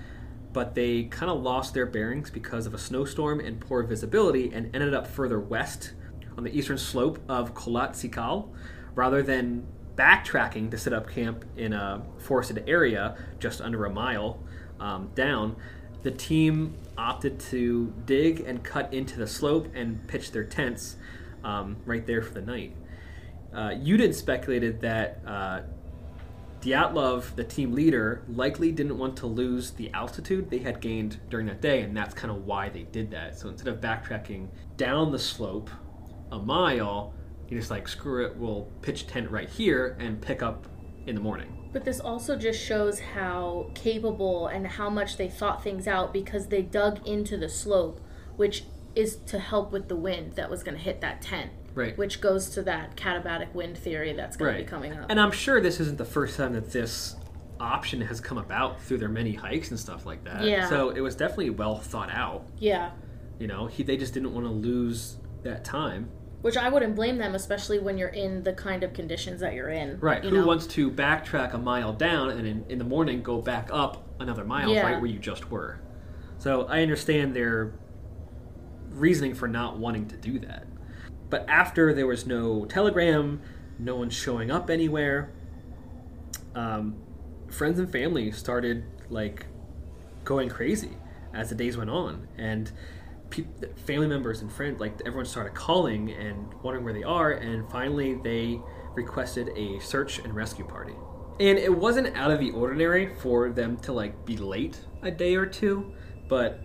but 0.52 0.74
they 0.74 1.04
kind 1.04 1.32
of 1.32 1.40
lost 1.40 1.72
their 1.72 1.86
bearings 1.86 2.28
because 2.28 2.66
of 2.66 2.74
a 2.74 2.78
snowstorm 2.78 3.40
and 3.40 3.58
poor 3.58 3.82
visibility 3.82 4.52
and 4.52 4.66
ended 4.74 4.92
up 4.92 5.06
further 5.06 5.40
west 5.40 5.94
on 6.36 6.44
the 6.44 6.54
eastern 6.54 6.76
slope 6.76 7.18
of 7.30 7.54
Kholat 7.54 7.92
Syakhl 7.92 8.50
rather 8.94 9.22
than 9.22 9.66
backtracking 9.94 10.70
to 10.70 10.76
set 10.76 10.92
up 10.92 11.08
camp 11.08 11.46
in 11.56 11.72
a 11.72 12.02
forested 12.18 12.62
area 12.66 13.16
just 13.38 13.62
under 13.62 13.86
a 13.86 13.90
mile 13.90 14.38
um, 14.80 15.10
down. 15.14 15.56
The 16.02 16.10
team 16.10 16.74
opted 16.98 17.40
to 17.40 17.94
dig 18.04 18.40
and 18.40 18.62
cut 18.62 18.92
into 18.92 19.18
the 19.18 19.26
slope 19.26 19.68
and 19.74 20.06
pitch 20.08 20.30
their 20.32 20.44
tents 20.44 20.96
um, 21.44 21.76
right 21.84 22.06
there 22.06 22.22
for 22.22 22.34
the 22.34 22.42
night. 22.42 22.74
Uh, 23.52 23.70
Yudin 23.70 24.14
speculated 24.14 24.80
that 24.80 25.20
uh, 25.26 25.60
Dyatlov, 26.60 27.34
the 27.36 27.44
team 27.44 27.72
leader, 27.72 28.22
likely 28.28 28.72
didn't 28.72 28.98
want 28.98 29.16
to 29.18 29.26
lose 29.26 29.70
the 29.72 29.90
altitude 29.92 30.50
they 30.50 30.58
had 30.58 30.80
gained 30.80 31.20
during 31.30 31.46
that 31.46 31.60
day, 31.60 31.82
and 31.82 31.96
that's 31.96 32.14
kind 32.14 32.30
of 32.30 32.44
why 32.44 32.68
they 32.68 32.82
did 32.82 33.10
that. 33.12 33.38
So 33.38 33.48
instead 33.48 33.68
of 33.68 33.80
backtracking 33.80 34.48
down 34.76 35.12
the 35.12 35.18
slope 35.18 35.70
a 36.32 36.38
mile, 36.38 37.14
he 37.46 37.54
just 37.54 37.70
like, 37.70 37.88
screw 37.88 38.26
it, 38.26 38.36
we'll 38.36 38.68
pitch 38.82 39.06
tent 39.06 39.30
right 39.30 39.48
here 39.48 39.96
and 39.98 40.20
pick 40.20 40.42
up 40.42 40.66
in 41.06 41.14
the 41.14 41.20
morning. 41.20 41.70
But 41.72 41.84
this 41.84 42.00
also 42.00 42.36
just 42.36 42.60
shows 42.60 42.98
how 42.98 43.70
capable 43.74 44.48
and 44.48 44.66
how 44.66 44.90
much 44.90 45.16
they 45.16 45.28
thought 45.28 45.62
things 45.62 45.86
out 45.86 46.12
because 46.12 46.48
they 46.48 46.62
dug 46.62 47.06
into 47.06 47.36
the 47.36 47.48
slope, 47.48 48.00
which 48.36 48.64
is 48.98 49.16
to 49.26 49.38
help 49.38 49.70
with 49.72 49.88
the 49.88 49.96
wind 49.96 50.32
that 50.34 50.50
was 50.50 50.62
going 50.62 50.76
to 50.76 50.82
hit 50.82 51.00
that 51.00 51.22
tent. 51.22 51.50
Right. 51.74 51.96
Which 51.96 52.20
goes 52.20 52.50
to 52.50 52.62
that 52.62 52.96
katabatic 52.96 53.54
wind 53.54 53.78
theory 53.78 54.12
that's 54.12 54.36
going 54.36 54.54
to 54.56 54.62
be 54.62 54.68
coming 54.68 54.92
up. 54.92 55.06
And 55.08 55.20
I'm 55.20 55.30
sure 55.30 55.60
this 55.60 55.78
isn't 55.78 55.96
the 55.98 56.04
first 56.04 56.36
time 56.36 56.52
that 56.54 56.72
this 56.72 57.14
option 57.60 58.00
has 58.00 58.20
come 58.20 58.38
about 58.38 58.80
through 58.82 58.98
their 58.98 59.08
many 59.08 59.32
hikes 59.34 59.70
and 59.70 59.78
stuff 59.78 60.04
like 60.04 60.24
that. 60.24 60.44
Yeah. 60.44 60.68
So 60.68 60.90
it 60.90 61.00
was 61.00 61.14
definitely 61.14 61.50
well 61.50 61.76
thought 61.78 62.10
out. 62.10 62.46
yeah. 62.58 62.90
You 63.38 63.46
know, 63.46 63.66
he, 63.68 63.84
they 63.84 63.96
just 63.96 64.14
didn't 64.14 64.34
want 64.34 64.46
to 64.46 64.52
lose 64.52 65.18
that 65.44 65.64
time. 65.64 66.10
Which 66.42 66.56
I 66.56 66.68
wouldn't 66.68 66.96
blame 66.96 67.18
them, 67.18 67.36
especially 67.36 67.78
when 67.78 67.96
you're 67.96 68.08
in 68.08 68.42
the 68.42 68.52
kind 68.52 68.82
of 68.82 68.92
conditions 68.92 69.40
that 69.42 69.54
you're 69.54 69.68
in. 69.70 70.00
Right. 70.00 70.24
You 70.24 70.30
Who 70.30 70.40
know? 70.40 70.46
wants 70.46 70.66
to 70.68 70.90
backtrack 70.90 71.54
a 71.54 71.58
mile 71.58 71.92
down 71.92 72.30
and 72.30 72.44
in, 72.48 72.64
in 72.68 72.78
the 72.78 72.84
morning 72.84 73.22
go 73.22 73.40
back 73.40 73.68
up 73.72 74.08
another 74.18 74.44
mile 74.44 74.72
Yeah. 74.74 74.82
right 74.82 75.00
where 75.00 75.08
you 75.08 75.20
just 75.20 75.48
were? 75.52 75.78
So 76.38 76.66
I 76.66 76.82
understand 76.82 77.34
their 77.36 77.74
reasoning 78.90 79.34
for 79.34 79.48
not 79.48 79.78
wanting 79.78 80.06
to 80.08 80.16
do 80.16 80.38
that. 80.40 80.66
But 81.30 81.48
after 81.48 81.92
there 81.92 82.06
was 82.06 82.26
no 82.26 82.64
telegram, 82.64 83.40
no 83.78 83.96
one 83.96 84.10
showing 84.10 84.50
up 84.50 84.70
anywhere, 84.70 85.32
um, 86.54 86.96
friends 87.48 87.78
and 87.78 87.90
family 87.90 88.32
started 88.32 88.84
like 89.10 89.46
going 90.24 90.48
crazy 90.48 90.96
as 91.32 91.48
the 91.50 91.54
days 91.54 91.76
went 91.76 91.90
on, 91.90 92.26
and 92.36 92.72
pe- 93.30 93.44
family 93.86 94.06
members 94.06 94.40
and 94.40 94.50
friends 94.52 94.80
like 94.80 94.94
everyone 95.06 95.26
started 95.26 95.54
calling 95.54 96.10
and 96.10 96.52
wondering 96.62 96.84
where 96.84 96.94
they 96.94 97.04
are, 97.04 97.32
and 97.32 97.70
finally 97.70 98.14
they 98.24 98.60
requested 98.94 99.50
a 99.56 99.78
search 99.80 100.18
and 100.18 100.34
rescue 100.34 100.66
party. 100.66 100.94
And 101.40 101.58
it 101.58 101.72
wasn't 101.72 102.16
out 102.16 102.30
of 102.30 102.40
the 102.40 102.50
ordinary 102.50 103.14
for 103.14 103.50
them 103.50 103.76
to 103.78 103.92
like 103.92 104.24
be 104.24 104.36
late 104.36 104.80
a 105.02 105.10
day 105.10 105.36
or 105.36 105.46
two, 105.46 105.92
but 106.28 106.60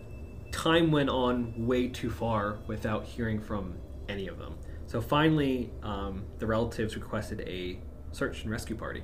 time 0.53 0.91
went 0.91 1.09
on 1.09 1.53
way 1.67 1.87
too 1.87 2.09
far 2.09 2.59
without 2.67 3.03
hearing 3.03 3.41
from 3.41 3.73
any 4.07 4.27
of 4.27 4.37
them. 4.37 4.55
So 4.85 5.01
finally, 5.01 5.71
um, 5.81 6.23
the 6.37 6.45
relatives 6.45 6.95
requested 6.95 7.41
a 7.41 7.79
search 8.11 8.43
and 8.43 8.51
rescue 8.51 8.75
party. 8.75 9.03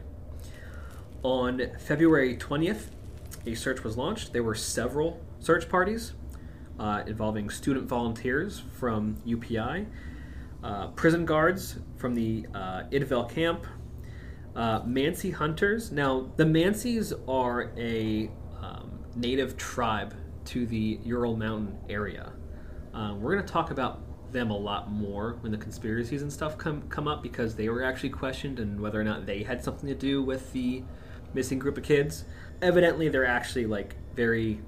On 1.23 1.61
February 1.79 2.37
20th, 2.37 2.91
a 3.45 3.55
search 3.55 3.83
was 3.83 3.97
launched. 3.97 4.31
There 4.31 4.43
were 4.43 4.55
several 4.55 5.19
search 5.39 5.67
parties 5.67 6.13
uh, 6.79 7.03
involving 7.07 7.49
student 7.49 7.87
volunteers 7.87 8.61
from 8.77 9.17
UPI, 9.25 9.87
uh, 10.63 10.87
prison 10.89 11.25
guards 11.25 11.79
from 11.97 12.13
the 12.13 12.45
uh, 12.53 12.83
Ivdel 12.91 13.29
camp, 13.29 13.65
uh, 14.55 14.81
Mansi 14.81 15.33
hunters. 15.33 15.91
Now, 15.91 16.31
the 16.37 16.45
Mansis 16.45 17.13
are 17.27 17.71
a 17.75 18.29
um, 18.61 18.99
native 19.15 19.57
tribe 19.57 20.13
to 20.49 20.65
the 20.65 20.99
Ural 21.03 21.35
Mountain 21.35 21.77
area. 21.89 22.31
Uh, 22.93 23.13
we're 23.17 23.33
going 23.33 23.45
to 23.45 23.53
talk 23.53 23.71
about 23.71 24.01
them 24.31 24.51
a 24.51 24.57
lot 24.57 24.91
more 24.91 25.37
when 25.41 25.51
the 25.51 25.57
conspiracies 25.57 26.21
and 26.21 26.31
stuff 26.31 26.57
come 26.57 26.83
come 26.89 27.07
up 27.07 27.23
because 27.23 27.55
they 27.55 27.69
were 27.69 27.83
actually 27.83 28.09
questioned 28.09 28.59
and 28.59 28.79
whether 28.79 28.99
or 28.99 29.03
not 29.03 29.25
they 29.25 29.43
had 29.43 29.63
something 29.63 29.87
to 29.87 29.95
do 29.95 30.21
with 30.21 30.51
the 30.53 30.83
missing 31.33 31.59
group 31.59 31.77
of 31.77 31.83
kids. 31.83 32.25
Evidently, 32.61 33.09
they're 33.09 33.25
actually 33.25 33.65
like 33.65 33.95
very 34.15 34.59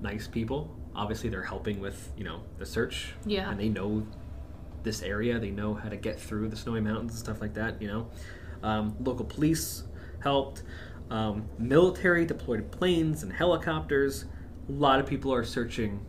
nice 0.00 0.26
people. 0.26 0.76
Obviously, 0.94 1.30
they're 1.30 1.42
helping 1.42 1.80
with 1.80 2.12
you 2.16 2.24
know 2.24 2.42
the 2.58 2.66
search. 2.66 3.14
Yeah. 3.24 3.50
And 3.50 3.60
they 3.60 3.68
know 3.68 4.06
this 4.82 5.02
area. 5.02 5.38
They 5.38 5.50
know 5.50 5.74
how 5.74 5.88
to 5.88 5.96
get 5.96 6.18
through 6.18 6.48
the 6.48 6.56
snowy 6.56 6.80
mountains 6.80 7.12
and 7.12 7.18
stuff 7.18 7.40
like 7.40 7.54
that. 7.54 7.80
You 7.80 7.88
know, 7.88 8.10
um, 8.62 8.96
local 9.00 9.24
police 9.24 9.84
helped. 10.20 10.62
Um, 11.08 11.48
military 11.56 12.24
deployed 12.26 12.72
planes 12.72 13.22
and 13.22 13.32
helicopters. 13.32 14.24
A 14.68 14.72
lot 14.72 15.00
of 15.00 15.06
people 15.06 15.32
are 15.32 15.44
searching 15.44 16.04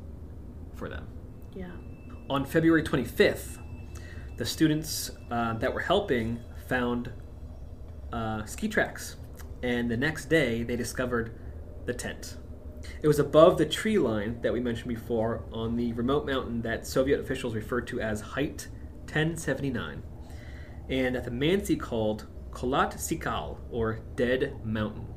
for 0.75 0.89
them. 0.89 1.07
Yeah. 1.55 1.71
On 2.29 2.45
February 2.45 2.83
25th, 2.83 3.59
the 4.37 4.45
students 4.45 5.11
uh, 5.31 5.53
that 5.53 5.73
were 5.73 5.79
helping 5.79 6.39
found 6.67 7.11
uh, 8.11 8.45
ski 8.45 8.67
tracks, 8.67 9.17
and 9.63 9.89
the 9.89 9.97
next 9.97 10.25
day 10.25 10.63
they 10.63 10.75
discovered 10.75 11.39
the 11.85 11.93
tent. 11.93 12.37
It 13.01 13.07
was 13.07 13.19
above 13.19 13.57
the 13.57 13.65
tree 13.65 13.97
line 13.97 14.39
that 14.41 14.53
we 14.53 14.59
mentioned 14.59 14.89
before 14.89 15.43
on 15.51 15.75
the 15.75 15.93
remote 15.93 16.25
mountain 16.25 16.61
that 16.61 16.85
Soviet 16.85 17.19
officials 17.19 17.55
referred 17.55 17.87
to 17.87 17.99
as 18.01 18.21
Height 18.21 18.67
1079, 19.05 20.03
and 20.89 21.15
that 21.15 21.23
the 21.23 21.31
Mansi 21.31 21.79
called 21.79 22.27
Kholat 22.51 22.95
Syakhl, 22.95 23.57
or 23.71 23.99
Dead 24.15 24.55
Mountain. 24.63 25.07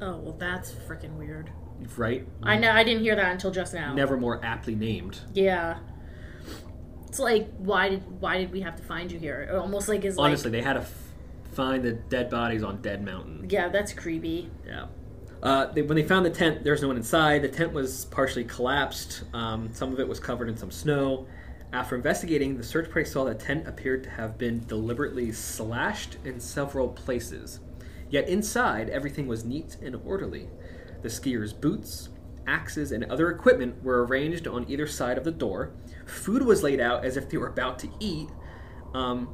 Oh 0.00 0.16
well, 0.18 0.36
that's 0.38 0.72
freaking 0.72 1.16
weird. 1.16 1.50
Right? 1.96 2.26
I 2.42 2.56
know. 2.58 2.70
I 2.70 2.84
didn't 2.84 3.02
hear 3.02 3.16
that 3.16 3.32
until 3.32 3.50
just 3.50 3.74
now. 3.74 3.94
Never 3.94 4.16
more 4.16 4.44
aptly 4.44 4.74
named. 4.74 5.20
Yeah. 5.34 5.78
It's 7.08 7.18
like 7.18 7.48
why 7.58 7.88
did 7.88 8.20
why 8.20 8.38
did 8.38 8.52
we 8.52 8.60
have 8.60 8.76
to 8.76 8.82
find 8.82 9.10
you 9.10 9.18
here? 9.18 9.42
It 9.50 9.54
almost 9.54 9.88
like 9.88 10.04
is 10.04 10.16
like 10.16 10.28
Honestly, 10.28 10.50
they 10.50 10.62
had 10.62 10.74
to 10.74 10.80
f- 10.80 10.94
find 11.52 11.82
the 11.82 11.92
dead 11.92 12.30
bodies 12.30 12.62
on 12.62 12.80
Dead 12.82 13.04
Mountain. 13.04 13.48
yeah, 13.50 13.68
that's 13.68 13.92
creepy. 13.92 14.48
Yeah. 14.64 14.86
Uh, 15.42 15.66
they, 15.72 15.82
when 15.82 15.96
they 15.96 16.02
found 16.02 16.24
the 16.26 16.30
tent, 16.30 16.62
there 16.62 16.72
was 16.72 16.82
no 16.82 16.88
one 16.88 16.96
inside. 16.98 17.42
The 17.42 17.48
tent 17.48 17.72
was 17.72 18.04
partially 18.06 18.44
collapsed. 18.44 19.24
Um, 19.32 19.70
some 19.72 19.92
of 19.92 19.98
it 19.98 20.06
was 20.06 20.20
covered 20.20 20.48
in 20.48 20.56
some 20.56 20.70
snow. 20.70 21.26
After 21.72 21.96
investigating, 21.96 22.56
the 22.56 22.62
search 22.62 22.90
party 22.90 23.08
saw 23.08 23.24
that 23.24 23.38
the 23.38 23.44
tent 23.44 23.66
appeared 23.66 24.04
to 24.04 24.10
have 24.10 24.36
been 24.36 24.64
deliberately 24.66 25.32
slashed 25.32 26.18
in 26.24 26.40
several 26.40 26.88
places. 26.88 27.60
Yet 28.10 28.28
inside, 28.28 28.90
everything 28.90 29.26
was 29.26 29.44
neat 29.44 29.76
and 29.82 29.96
orderly. 30.04 30.48
The 31.02 31.08
skiers' 31.08 31.58
boots, 31.58 32.08
axes, 32.46 32.92
and 32.92 33.04
other 33.04 33.30
equipment 33.30 33.82
were 33.82 34.04
arranged 34.04 34.46
on 34.46 34.68
either 34.68 34.86
side 34.86 35.16
of 35.18 35.24
the 35.24 35.30
door. 35.30 35.72
Food 36.06 36.42
was 36.42 36.62
laid 36.62 36.80
out 36.80 37.04
as 37.04 37.16
if 37.16 37.28
they 37.30 37.36
were 37.38 37.48
about 37.48 37.78
to 37.80 37.88
eat. 38.00 38.28
Um, 38.94 39.28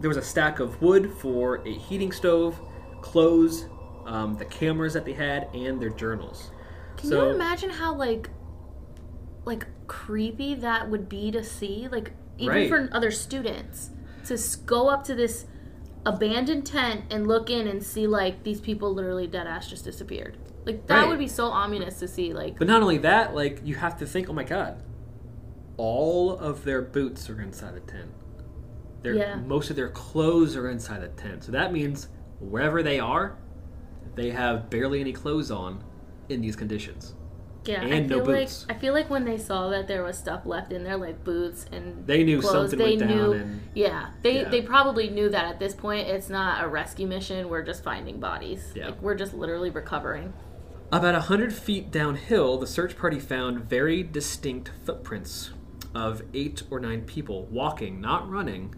there 0.00 0.08
was 0.08 0.16
a 0.16 0.22
stack 0.22 0.60
of 0.60 0.80
wood 0.80 1.12
for 1.18 1.56
a 1.66 1.72
heating 1.74 2.12
stove, 2.12 2.58
clothes, 3.02 3.66
um, 4.06 4.36
the 4.36 4.44
cameras 4.46 4.94
that 4.94 5.04
they 5.04 5.12
had, 5.12 5.48
and 5.54 5.80
their 5.80 5.90
journals. 5.90 6.50
Can 6.96 7.10
So- 7.10 7.28
you 7.28 7.34
imagine 7.34 7.70
how 7.70 7.94
like 7.94 8.30
like 9.46 9.66
creepy 9.86 10.54
that 10.54 10.90
would 10.90 11.08
be 11.08 11.30
to 11.32 11.42
see? 11.42 11.88
Like 11.90 12.12
even 12.38 12.54
Right. 12.54 12.68
for 12.68 12.88
other 12.92 13.10
students 13.10 13.90
to 14.26 14.38
go 14.66 14.88
up 14.88 15.02
to 15.04 15.14
this 15.14 15.46
abandoned 16.06 16.66
tent 16.66 17.04
and 17.10 17.26
look 17.26 17.50
in 17.50 17.66
and 17.66 17.82
see 17.82 18.06
like 18.06 18.42
these 18.42 18.60
people 18.60 18.92
literally 18.94 19.26
dead 19.26 19.46
ass 19.46 19.68
just 19.68 19.84
disappeared. 19.84 20.36
Like 20.70 20.86
that 20.86 20.94
Right. 21.02 21.08
would 21.08 21.18
be 21.18 21.28
so 21.28 21.46
ominous 21.46 21.98
to 22.00 22.08
see. 22.08 22.32
Like 22.32 22.58
But 22.58 22.68
not 22.68 22.82
only 22.82 22.98
that, 22.98 23.34
like 23.34 23.60
you 23.64 23.74
have 23.76 23.98
to 23.98 24.06
think, 24.06 24.28
oh 24.30 24.32
my 24.32 24.44
god, 24.44 24.82
all 25.76 26.36
of 26.36 26.64
their 26.64 26.82
boots 26.82 27.28
are 27.30 27.40
inside 27.40 27.74
the 27.74 27.80
tent. 27.80 28.10
Their 29.02 29.14
Yeah. 29.14 29.36
most 29.36 29.70
of 29.70 29.76
their 29.76 29.88
clothes 29.88 30.56
are 30.56 30.68
inside 30.68 31.00
the 31.02 31.08
tent. 31.08 31.44
So 31.44 31.52
that 31.52 31.72
means 31.72 32.08
wherever 32.38 32.82
they 32.82 33.00
are, 33.00 33.36
they 34.14 34.30
have 34.30 34.68
barely 34.70 35.00
any 35.00 35.12
clothes 35.12 35.50
on 35.50 35.82
in 36.28 36.40
these 36.40 36.56
conditions. 36.56 37.14
yeah, 37.66 37.82
I 37.82 37.84
and 37.88 38.08
no 38.08 38.16
feel 38.24 38.24
like 38.32 38.46
boots. 38.48 38.66
I 38.70 38.74
feel 38.74 38.94
like 38.94 39.10
when 39.10 39.24
they 39.26 39.36
saw 39.36 39.68
that 39.68 39.86
there 39.86 40.02
was 40.02 40.16
stuff 40.16 40.46
left 40.46 40.72
in 40.72 40.82
there 40.82 40.96
like 40.96 41.22
boots 41.24 41.66
and 41.70 42.06
They 42.06 42.24
knew 42.24 42.40
clothes, 42.40 42.70
something 42.70 42.78
they 42.78 42.96
went 42.96 43.00
down 43.00 43.08
knew 43.10 43.32
and 43.32 43.60
yeah 43.74 44.10
they 44.22 44.40
Yeah. 44.42 44.48
they 44.48 44.62
probably 44.62 45.10
knew 45.10 45.28
that 45.28 45.44
at 45.44 45.58
this 45.60 45.74
point 45.74 46.08
it's 46.08 46.30
not 46.30 46.64
a 46.64 46.68
rescue 46.68 47.06
mission. 47.06 47.50
We're 47.50 47.62
just 47.62 47.84
finding 47.84 48.18
bodies. 48.18 48.72
Yeah. 48.74 48.86
Like 48.86 49.02
we're 49.02 49.14
just 49.14 49.34
literally 49.34 49.68
recovering. 49.68 50.32
About 50.92 51.14
a 51.14 51.20
hundred 51.20 51.52
feet 51.52 51.92
downhill, 51.92 52.58
the 52.58 52.66
search 52.66 52.98
party 52.98 53.20
found 53.20 53.70
very 53.70 54.02
distinct 54.02 54.72
footprints 54.84 55.50
of 55.94 56.22
eight 56.34 56.64
or 56.68 56.80
nine 56.80 57.02
people 57.02 57.46
walking, 57.46 58.00
not 58.00 58.28
running, 58.28 58.74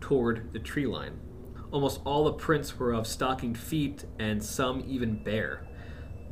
toward 0.00 0.52
the 0.52 0.58
tree 0.58 0.86
line. 0.86 1.20
Almost 1.70 2.00
all 2.04 2.24
the 2.24 2.32
prints 2.32 2.76
were 2.76 2.92
of 2.92 3.06
stockinged 3.06 3.56
feet, 3.56 4.04
and 4.18 4.42
some 4.42 4.82
even 4.88 5.22
bare. 5.22 5.64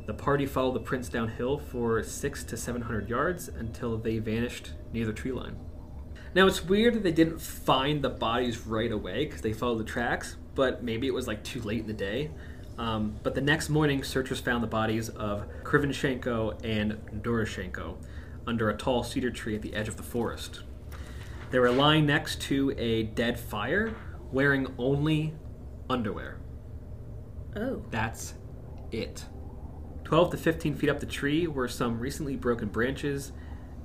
The 0.07 0.13
party 0.13 0.45
followed 0.45 0.73
the 0.75 0.81
prints 0.81 1.07
downhill 1.07 1.57
for 1.57 2.03
six 2.03 2.43
to 2.43 2.57
seven 2.57 2.81
hundred 2.81 3.07
yards 3.07 3.47
until 3.47 3.97
they 3.97 4.17
vanished 4.17 4.73
near 4.91 5.05
the 5.05 5.13
tree 5.13 5.31
line. 5.31 5.55
Now 6.35 6.47
it's 6.47 6.65
weird 6.65 6.95
that 6.95 7.03
they 7.03 7.13
didn't 7.13 7.39
find 7.39 8.03
the 8.03 8.09
bodies 8.09 8.67
right 8.67 8.91
away 8.91 9.23
because 9.23 9.39
they 9.39 9.53
followed 9.53 9.79
the 9.79 9.85
tracks, 9.85 10.35
but 10.53 10.83
maybe 10.83 11.07
it 11.07 11.13
was 11.13 11.27
like 11.27 11.45
too 11.45 11.61
late 11.61 11.79
in 11.79 11.87
the 11.87 11.93
day. 11.93 12.31
Um, 12.77 13.17
but 13.21 13.35
the 13.35 13.41
next 13.41 13.69
morning, 13.69 14.03
searchers 14.03 14.39
found 14.39 14.63
the 14.63 14.67
bodies 14.67 15.09
of 15.09 15.45
Krivenchenko 15.63 16.63
and 16.63 16.93
Doroshenko 17.21 17.97
under 18.47 18.69
a 18.69 18.77
tall 18.77 19.03
cedar 19.03 19.31
tree 19.31 19.55
at 19.55 19.61
the 19.61 19.73
edge 19.75 19.87
of 19.87 19.97
the 19.97 20.03
forest. 20.03 20.61
They 21.51 21.59
were 21.59 21.71
lying 21.71 22.05
next 22.05 22.41
to 22.43 22.73
a 22.77 23.03
dead 23.03 23.39
fire, 23.39 23.93
wearing 24.31 24.67
only 24.77 25.35
underwear. 25.89 26.39
Oh. 27.55 27.83
That's 27.91 28.33
it. 28.91 29.25
12 30.03 30.31
to 30.31 30.37
15 30.37 30.75
feet 30.75 30.89
up 30.89 30.99
the 30.99 31.05
tree 31.05 31.47
were 31.47 31.67
some 31.67 31.99
recently 31.99 32.35
broken 32.35 32.69
branches, 32.69 33.31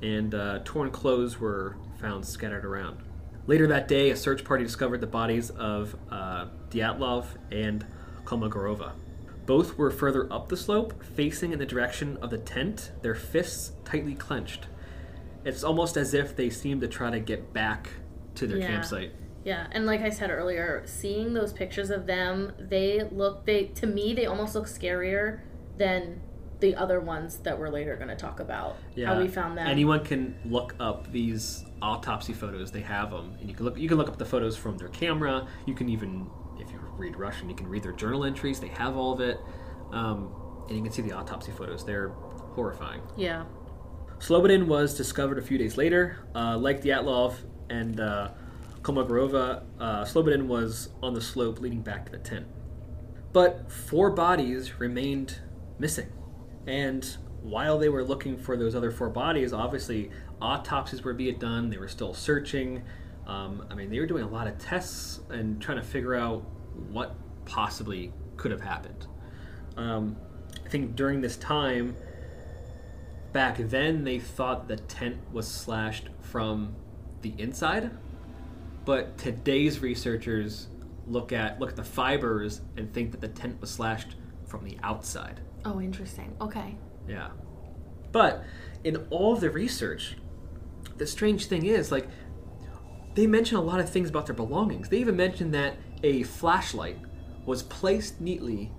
and 0.02 0.34
uh, 0.34 0.60
torn 0.64 0.90
clothes 0.90 1.38
were 1.38 1.76
found 2.00 2.24
scattered 2.24 2.64
around. 2.64 3.02
Later 3.46 3.66
that 3.68 3.88
day, 3.88 4.10
a 4.10 4.16
search 4.16 4.44
party 4.44 4.64
discovered 4.64 5.00
the 5.00 5.06
bodies 5.06 5.50
of 5.50 5.96
uh, 6.10 6.46
Dyatlov 6.70 7.26
and 7.50 7.86
Kolmogorova. 8.28 8.92
Both 9.46 9.78
were 9.78 9.90
further 9.90 10.30
up 10.30 10.50
the 10.50 10.56
slope, 10.56 11.02
facing 11.02 11.52
in 11.52 11.58
the 11.58 11.64
direction 11.64 12.18
of 12.18 12.28
the 12.28 12.36
tent, 12.36 12.92
their 13.00 13.14
fists 13.14 13.72
tightly 13.84 14.14
clenched. 14.14 14.66
It's 15.44 15.64
almost 15.64 15.96
as 15.96 16.12
if 16.12 16.36
they 16.36 16.50
seemed 16.50 16.82
to 16.82 16.88
try 16.88 17.10
to 17.10 17.20
get 17.20 17.54
back 17.54 17.88
to 18.34 18.46
their 18.46 18.58
Yeah. 18.58 18.66
campsite. 18.66 19.12
Yeah, 19.44 19.66
and 19.72 19.86
like 19.86 20.02
I 20.02 20.10
said 20.10 20.30
earlier, 20.30 20.82
seeing 20.84 21.32
those 21.32 21.54
pictures 21.54 21.88
of 21.90 22.04
them, 22.04 22.52
they 22.58 23.08
look 23.10 23.46
they 23.46 23.64
to 23.76 23.86
me 23.86 24.12
they 24.12 24.26
almost 24.26 24.54
look 24.54 24.66
scarier 24.66 25.40
than 25.78 26.20
the 26.60 26.74
other 26.74 27.00
ones 27.00 27.38
that 27.38 27.58
we're 27.58 27.70
later 27.70 27.94
going 27.96 28.08
to 28.08 28.16
talk 28.16 28.40
about. 28.40 28.76
Yeah. 28.96 29.14
How 29.14 29.20
we 29.20 29.28
found 29.28 29.56
them. 29.56 29.66
Anyone 29.66 30.04
can 30.04 30.34
look 30.44 30.74
up 30.80 31.10
these 31.12 31.64
autopsy 31.80 32.32
photos. 32.32 32.72
They 32.72 32.80
have 32.80 33.10
them, 33.12 33.36
and 33.40 33.48
you 33.48 33.54
can 33.54 33.64
look. 33.64 33.78
You 33.78 33.88
can 33.88 33.96
look 33.96 34.08
up 34.08 34.18
the 34.18 34.24
photos 34.24 34.56
from 34.56 34.76
their 34.76 34.88
camera. 34.88 35.46
You 35.66 35.74
can 35.74 35.88
even, 35.88 36.26
read 36.98 37.16
Russian, 37.16 37.48
you 37.48 37.54
can 37.54 37.68
read 37.68 37.82
their 37.82 37.92
journal 37.92 38.24
entries. 38.24 38.60
They 38.60 38.68
have 38.68 38.96
all 38.96 39.12
of 39.12 39.20
it, 39.20 39.40
um, 39.92 40.32
and 40.68 40.76
you 40.76 40.82
can 40.82 40.92
see 40.92 41.02
the 41.02 41.12
autopsy 41.12 41.52
photos. 41.52 41.84
They're 41.84 42.08
horrifying. 42.54 43.02
yeah. 43.16 43.44
Slobodin 44.18 44.66
was 44.66 44.96
discovered 44.96 45.38
a 45.38 45.42
few 45.42 45.58
days 45.58 45.76
later. 45.76 46.26
Uh, 46.34 46.58
like 46.58 46.82
Dyatlov 46.82 47.34
and 47.70 48.00
uh, 48.00 48.30
Kolmogorova, 48.82 49.62
uh, 49.78 50.04
Slobodin 50.04 50.46
was 50.46 50.88
on 51.04 51.14
the 51.14 51.20
slope 51.20 51.60
leading 51.60 51.82
back 51.82 52.04
to 52.06 52.10
the 52.10 52.18
tent. 52.18 52.44
But 53.32 53.70
four 53.70 54.10
bodies 54.10 54.80
remained 54.80 55.38
missing. 55.78 56.08
And 56.66 57.04
while 57.42 57.78
they 57.78 57.88
were 57.88 58.02
looking 58.02 58.36
for 58.36 58.56
those 58.56 58.74
other 58.74 58.90
four 58.90 59.08
bodies, 59.08 59.52
obviously 59.52 60.10
autopsies 60.42 61.04
were 61.04 61.14
being 61.14 61.38
done. 61.38 61.70
They 61.70 61.78
were 61.78 61.86
still 61.86 62.12
searching. 62.12 62.82
Um, 63.28 63.66
I 63.70 63.76
mean, 63.76 63.88
they 63.88 64.00
were 64.00 64.06
doing 64.06 64.24
a 64.24 64.28
lot 64.28 64.48
of 64.48 64.58
tests 64.58 65.20
and 65.30 65.62
trying 65.62 65.78
to 65.78 65.84
figure 65.84 66.16
out 66.16 66.44
what 66.90 67.14
possibly 67.44 68.12
could 68.36 68.50
have 68.50 68.60
happened. 68.60 69.06
Um, 69.76 70.16
I 70.64 70.68
think 70.68 70.96
during 70.96 71.20
this 71.20 71.36
time, 71.36 71.96
back 73.32 73.56
then 73.58 74.04
they 74.04 74.18
thought 74.18 74.68
the 74.68 74.76
tent 74.76 75.16
was 75.32 75.46
slashed 75.46 76.08
from 76.22 76.74
the 77.22 77.34
inside 77.38 77.90
but 78.84 79.18
today's 79.18 79.80
researchers 79.80 80.68
look 81.06 81.30
at 81.32 81.60
look 81.60 81.68
at 81.70 81.76
the 81.76 81.84
fibers 81.84 82.62
and 82.76 82.92
think 82.94 83.10
that 83.10 83.20
the 83.20 83.28
tent 83.28 83.60
was 83.60 83.70
slashed 83.70 84.16
from 84.46 84.64
the 84.64 84.78
outside 84.82 85.40
Oh, 85.64 85.78
interesting. 85.80 86.34
Okay. 86.40 86.76
yeah 87.06 87.28
but 88.12 88.44
in 88.82 88.96
all 89.10 89.34
of 89.34 89.40
the 89.40 89.50
research 89.50 90.16
the 90.96 91.06
strange 91.06 91.46
thing 91.46 91.66
is 91.66 91.92
like 91.92 92.08
they 93.14 93.26
mention 93.26 93.58
a 93.58 93.62
lot 93.62 93.78
of 93.80 93.90
things 93.90 94.08
about 94.08 94.24
their 94.26 94.34
belongings 94.36 94.88
they 94.88 94.98
even 94.98 95.16
mention 95.16 95.50
that 95.50 95.74
a 96.02 96.22
flashlight 96.22 96.98
was 97.46 97.62
placed 97.64 98.20
neatly 98.20 98.70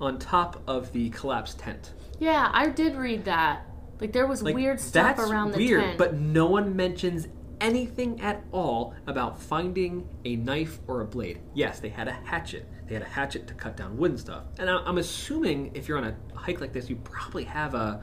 on 0.00 0.18
top 0.18 0.62
of 0.66 0.92
the 0.92 1.10
collapsed 1.10 1.58
tent 1.58 1.92
Yeah, 2.18 2.50
I 2.52 2.68
did 2.68 2.96
read 2.96 3.24
that. 3.26 3.66
Like 4.00 4.12
there 4.12 4.26
was 4.26 4.42
Like, 4.42 4.54
weird 4.54 4.80
stuff 4.80 5.16
that's 5.16 5.30
around 5.30 5.52
the 5.52 5.58
weird, 5.58 5.82
tent. 5.82 5.98
but 5.98 6.14
no 6.14 6.46
one 6.46 6.74
mentions 6.74 7.28
anything 7.60 8.20
at 8.20 8.42
all 8.50 8.94
about 9.06 9.40
finding 9.40 10.08
a 10.24 10.34
knife 10.36 10.80
or 10.88 11.00
a 11.02 11.04
blade. 11.04 11.38
Yes, 11.54 11.78
they 11.78 11.88
had 11.90 12.08
a 12.08 12.12
hatchet. 12.12 12.68
They 12.88 12.94
had 12.94 13.02
a 13.04 13.08
hatchet 13.08 13.46
to 13.46 13.54
cut 13.54 13.76
down 13.76 13.96
wood 13.96 14.10
and 14.12 14.18
stuff. 14.20 14.42
And 14.58 14.68
I- 14.68 14.82
I'm 14.84 14.98
assuming 14.98 15.70
if 15.74 15.86
you're 15.88 15.98
on 15.98 16.04
a 16.04 16.16
hike 16.34 16.60
like 16.60 16.72
this, 16.72 16.90
you 16.90 16.96
probably 16.96 17.44
have 17.44 17.74
a 17.74 18.02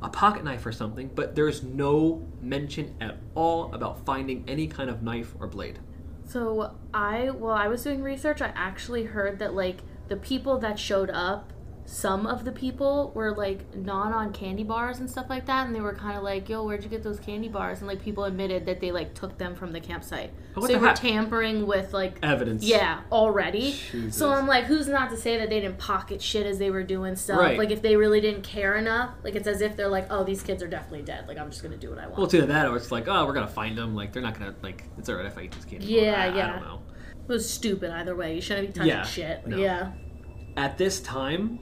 a 0.00 0.08
pocket 0.08 0.42
knife 0.42 0.66
or 0.66 0.72
something, 0.72 1.08
but 1.14 1.36
there's 1.36 1.62
no 1.62 2.26
mention 2.40 2.92
at 3.00 3.18
all 3.36 3.72
about 3.72 4.04
finding 4.04 4.42
any 4.48 4.66
kind 4.66 4.90
of 4.90 5.00
knife 5.00 5.32
or 5.38 5.46
blade. 5.46 5.78
So 6.26 6.74
I, 6.94 7.30
while 7.30 7.54
I 7.54 7.68
was 7.68 7.82
doing 7.82 8.02
research, 8.02 8.40
I 8.40 8.52
actually 8.54 9.04
heard 9.04 9.38
that 9.38 9.54
like 9.54 9.78
the 10.08 10.16
people 10.16 10.58
that 10.58 10.78
showed 10.78 11.10
up, 11.10 11.52
some 11.84 12.26
of 12.26 12.44
the 12.44 12.52
people 12.52 13.10
were 13.14 13.34
like 13.34 13.74
not 13.76 14.12
on 14.12 14.32
candy 14.32 14.62
bars 14.64 15.00
and 15.00 15.10
stuff 15.10 15.26
like 15.28 15.44
that, 15.46 15.66
and 15.66 15.74
they 15.74 15.80
were 15.80 15.92
kind 15.94 16.16
of 16.16 16.22
like, 16.22 16.48
"Yo, 16.48 16.64
where'd 16.64 16.82
you 16.82 16.88
get 16.88 17.02
those 17.02 17.18
candy 17.20 17.48
bars?" 17.48 17.80
And 17.80 17.88
like 17.88 18.00
people 18.00 18.24
admitted 18.24 18.64
that 18.66 18.80
they 18.80 18.92
like 18.92 19.14
took 19.14 19.36
them 19.36 19.54
from 19.54 19.72
the 19.72 19.80
campsite. 19.80 20.30
Oh, 20.32 20.54
so 20.54 20.60
what 20.60 20.66
they 20.68 20.74
the 20.74 20.80
were 20.80 20.86
heck? 20.88 20.96
tampering 20.96 21.66
with 21.66 21.92
like 21.92 22.18
Evidence. 22.22 22.64
yeah 22.64 23.00
already. 23.10 23.72
Jesus. 23.72 24.16
So 24.16 24.30
I'm 24.32 24.46
like, 24.46 24.64
who's 24.64 24.86
not 24.88 25.10
to 25.10 25.16
say 25.16 25.38
that 25.38 25.50
they 25.50 25.60
didn't 25.60 25.78
pocket 25.78 26.22
shit 26.22 26.46
as 26.46 26.58
they 26.58 26.70
were 26.70 26.82
doing 26.82 27.16
stuff? 27.16 27.38
Right. 27.38 27.58
Like 27.58 27.70
if 27.70 27.82
they 27.82 27.96
really 27.96 28.20
didn't 28.20 28.42
care 28.42 28.76
enough, 28.76 29.10
like 29.24 29.34
it's 29.34 29.48
as 29.48 29.60
if 29.60 29.76
they're 29.76 29.88
like, 29.88 30.06
"Oh, 30.10 30.24
these 30.24 30.42
kids 30.42 30.62
are 30.62 30.68
definitely 30.68 31.02
dead. 31.02 31.26
Like 31.28 31.36
I'm 31.38 31.50
just 31.50 31.62
gonna 31.62 31.76
do 31.76 31.90
what 31.90 31.98
I 31.98 32.02
want." 32.06 32.16
Well, 32.16 32.24
it's 32.26 32.34
either 32.34 32.46
that 32.46 32.66
or 32.68 32.76
it's 32.76 32.90
like, 32.92 33.08
oh, 33.08 33.26
we're 33.26 33.34
gonna 33.34 33.46
find 33.48 33.76
them. 33.76 33.94
Like 33.94 34.12
they're 34.12 34.22
not 34.22 34.38
gonna 34.38 34.54
like. 34.62 34.84
It's 34.98 35.08
alright 35.10 35.26
if 35.26 35.36
I 35.36 35.42
eat 35.42 35.52
this 35.52 35.64
candy. 35.64 35.86
Yeah, 35.86 36.14
I, 36.22 36.26
I 36.28 36.36
yeah. 36.36 36.52
don't 36.52 36.62
know. 36.62 36.80
it 37.28 37.28
was 37.28 37.48
stupid 37.50 37.90
either 37.90 38.14
way. 38.16 38.34
You 38.34 38.40
shouldn't 38.40 38.68
be 38.68 38.72
touching 38.72 38.88
Yeah, 38.88 39.02
shit. 39.04 39.46
no. 39.46 39.56
Yeah. 39.58 39.92
At 40.56 40.78
this 40.78 41.00
time, 41.00 41.58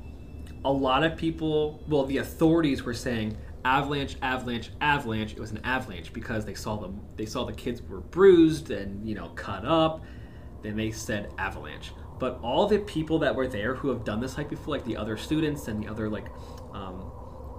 a 0.65 0.73
lot 0.73 1.03
of 1.05 1.17
people, 1.17 1.83
well, 1.89 2.05
the 2.05 2.19
authorities 2.19 2.83
were 2.83 2.95
saying 2.95 3.37
avalanche, 3.65 4.17
avalanche, 4.23 4.71
avalanche. 4.81 5.33
It 5.33 5.41
was 5.41 5.51
an 5.51 5.61
avalanche 5.65 6.13
because 6.13 6.45
they 6.45 6.55
saw 6.55 6.77
them. 6.77 7.01
They 7.17 7.27
saw 7.27 7.45
the 7.45 7.53
kids 7.53 7.83
were 7.83 8.01
bruised 8.01 8.71
and 8.71 9.07
you 9.09 9.15
know 9.15 9.29
cut 9.31 9.65
up. 9.65 10.05
Then 10.63 10.77
they 10.77 10.91
said 10.91 11.33
avalanche. 11.39 11.93
But 12.19 12.39
all 12.43 12.67
the 12.67 12.79
people 12.81 13.19
that 13.21 13.35
were 13.35 13.49
there 13.49 13.75
who 13.75 13.89
have 13.89 14.05
done 14.05 14.21
this 14.21 14.35
hike 14.35 14.51
before, 14.51 14.77
like 14.77 14.85
the 14.85 14.97
other 14.97 15.17
students 15.17 15.69
and 15.69 15.83
the 15.83 15.89
other 15.89 16.09
like 16.11 16.27
um, 16.75 17.11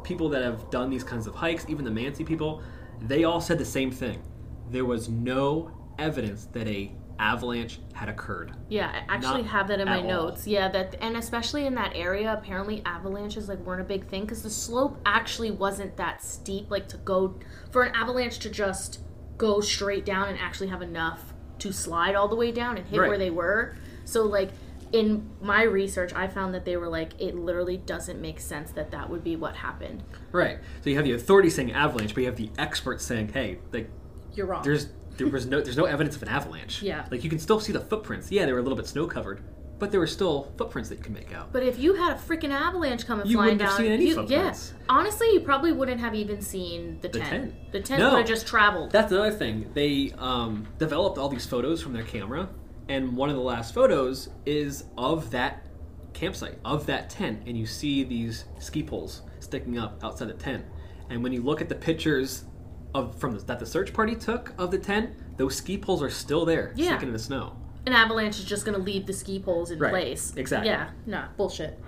people 0.04 0.30
that 0.30 0.44
have 0.44 0.70
done 0.70 0.90
these 0.90 1.04
kinds 1.04 1.26
of 1.26 1.34
hikes, 1.34 1.66
even 1.68 1.84
the 1.84 1.92
Mansi 1.92 2.26
people, 2.26 2.62
they 3.02 3.24
all 3.24 3.42
said 3.42 3.58
the 3.58 3.66
same 3.66 3.92
thing. 3.92 4.22
There 4.70 4.86
was 4.86 5.10
no 5.10 5.72
evidence 5.98 6.46
that 6.54 6.68
a 6.68 6.92
avalanche 7.21 7.79
had 7.93 8.10
occurred. 8.10 8.51
Yeah, 8.67 8.89
I 9.07 9.15
actually 9.15 9.43
Not 9.43 9.51
have 9.51 9.67
that 9.69 9.79
in 9.79 9.88
my 9.88 9.99
at 9.99 10.03
all. 10.03 10.25
notes. 10.25 10.47
Yeah, 10.47 10.67
that 10.69 10.95
and 10.99 11.15
especially 11.15 11.65
in 11.65 11.75
that 11.75 11.91
area, 11.95 12.34
apparently 12.34 12.81
avalanches 12.86 13.47
like 13.47 13.60
weren't 13.60 13.81
a 13.81 13.86
big 13.86 14.07
thing 14.07 14.21
because 14.23 14.41
the 14.43 14.49
slope 14.49 14.99
actually 15.05 15.51
wasn't 15.51 15.95
that 15.97 16.23
steep. 16.23 16.69
Like 16.71 16.88
to 16.89 16.97
go 16.97 17.39
for 17.71 17.84
an 17.84 17.93
avalanche 17.95 18.39
to 18.39 18.49
just 18.49 18.99
go 19.38 19.62
straight 19.62 20.05
down 20.05 20.29
and 20.29 20.38
actually 20.39 20.67
have 20.67 20.81
enough 20.81 21.34
to 21.60 21.71
slide 21.71 22.15
all 22.15 22.27
the 22.27 22.36
way 22.36 22.51
down 22.51 22.77
and 22.77 22.88
hit 22.88 22.99
Right. 22.99 23.07
where 23.10 23.17
they 23.19 23.29
were. 23.29 23.75
So 24.03 24.23
like 24.25 24.49
in 24.91 25.29
my 25.41 25.63
research, 25.63 26.12
I 26.13 26.27
found 26.27 26.53
that 26.55 26.65
they 26.65 26.75
were 26.75 26.89
like 26.89 27.13
it 27.21 27.36
literally 27.36 27.77
doesn't 27.77 28.19
make 28.19 28.39
sense 28.39 28.71
that 28.71 28.91
that 28.91 29.10
would 29.10 29.23
be 29.23 29.36
what 29.36 29.55
happened. 29.57 30.03
Right. 30.31 30.57
So 30.84 30.89
you 30.89 30.95
have 30.95 31.05
the 31.05 31.13
authorities 31.13 31.55
saying 31.55 31.71
avalanche, 31.71 32.13
but 32.15 32.21
you 32.21 32.27
have 32.27 32.36
the 32.36 32.49
experts 32.57 33.05
saying, 33.05 33.29
"Hey, 33.29 33.60
like 33.71 33.89
You're 34.34 34.47
wrong. 34.47 34.63
there's 34.63 34.88
there 35.17 35.28
was 35.28 35.45
no 35.45 35.62
there's 35.62 35.78
no 35.78 35.86
evidence 35.86 36.15
of 36.15 36.24
an 36.24 36.30
avalanche. 36.30 36.82
Yeah. 36.82 37.06
Like 37.12 37.24
you 37.24 37.30
can 37.30 37.39
still 37.39 37.60
see 37.60 37.71
the 37.74 37.80
footprints. 37.82 38.32
Yeah, 38.32 38.45
they 38.45 38.54
were 38.54 38.60
a 38.60 38.63
little 38.63 38.78
bit 38.78 38.88
snow 38.88 39.08
covered, 39.08 39.41
but 39.80 39.91
there 39.91 40.00
were 40.00 40.08
still 40.08 40.52
footprints 40.58 40.89
that 40.89 40.97
you 40.97 41.04
could 41.04 41.13
make 41.13 41.34
out. 41.34 41.52
But 41.52 41.63
if 41.63 41.80
you 41.80 41.93
had 41.95 42.13
a 42.13 42.19
freaking 42.19 42.50
avalanche 42.52 43.06
coming 43.06 43.26
You 43.28 43.38
flying 43.38 43.58
wouldn't 43.58 43.62
have 43.62 43.69
down, 43.71 43.78
seen 43.80 43.91
any 43.91 44.04
you, 44.06 44.10
yeah, 44.10 44.15
footprints. 44.52 44.74
honestly, 44.89 45.32
you 45.34 45.39
probably 45.41 45.71
wouldn't 45.71 46.00
have 46.00 46.15
even 46.15 46.41
seen 46.41 47.00
the, 47.02 47.10
The 47.10 47.19
tent. 47.19 47.30
tent. 47.30 47.71
The 47.71 47.80
tent 47.82 48.00
No. 48.00 48.10
would 48.12 48.17
have 48.19 48.28
just 48.28 48.47
traveled. 48.47 48.91
That's 48.91 49.12
another 49.12 49.32
thing. 49.32 49.69
They 49.74 50.13
um, 50.17 50.67
developed 50.78 51.17
all 51.17 51.30
these 51.30 51.45
photos 51.45 51.82
from 51.82 51.93
their 51.93 52.04
camera, 52.04 52.50
and 52.89 53.15
one 53.15 53.30
of 53.30 53.36
the 53.36 53.41
last 53.41 53.74
photos 53.74 54.30
is 54.45 54.86
of 54.97 55.32
that 55.32 55.65
campsite, 56.13 56.58
of 56.65 56.86
that 56.88 57.10
tent, 57.10 57.43
and 57.47 57.58
you 57.58 57.65
see 57.65 58.04
these 58.04 58.45
ski 58.60 58.84
poles 58.84 59.21
sticking 59.39 59.78
up 59.78 60.04
outside 60.04 60.28
the 60.28 60.34
tent. 60.34 60.63
And 61.10 61.24
when 61.24 61.34
you 61.34 61.41
look 61.41 61.62
at 61.62 61.69
the 61.69 61.76
pictures 61.76 62.45
of 62.93 63.15
from 63.19 63.34
the, 63.38 63.43
that 63.45 63.60
the 63.60 63.65
search 63.65 63.93
party 63.93 64.15
took 64.15 64.54
of 64.58 64.71
the 64.71 64.77
tent, 64.77 65.12
those 65.38 65.56
ski 65.56 65.77
poles 65.77 66.01
are 66.01 66.10
still 66.10 66.45
there, 66.45 66.73
Yeah. 66.75 66.88
sticking 66.91 67.10
in 67.10 67.13
the 67.13 67.19
snow. 67.19 67.56
An 67.86 67.93
avalanche 67.93 68.38
is 68.38 68.45
just 68.45 68.65
going 68.65 68.77
to 68.77 68.84
leave 68.84 69.06
the 69.08 69.13
ski 69.13 69.39
poles 69.39 69.71
in 69.71 69.80
Right. 69.80 69.91
place. 69.91 70.34
Exactly. 70.36 70.69
Yeah, 70.69 70.89
nah, 71.06 71.25
bullshit. 71.38 71.80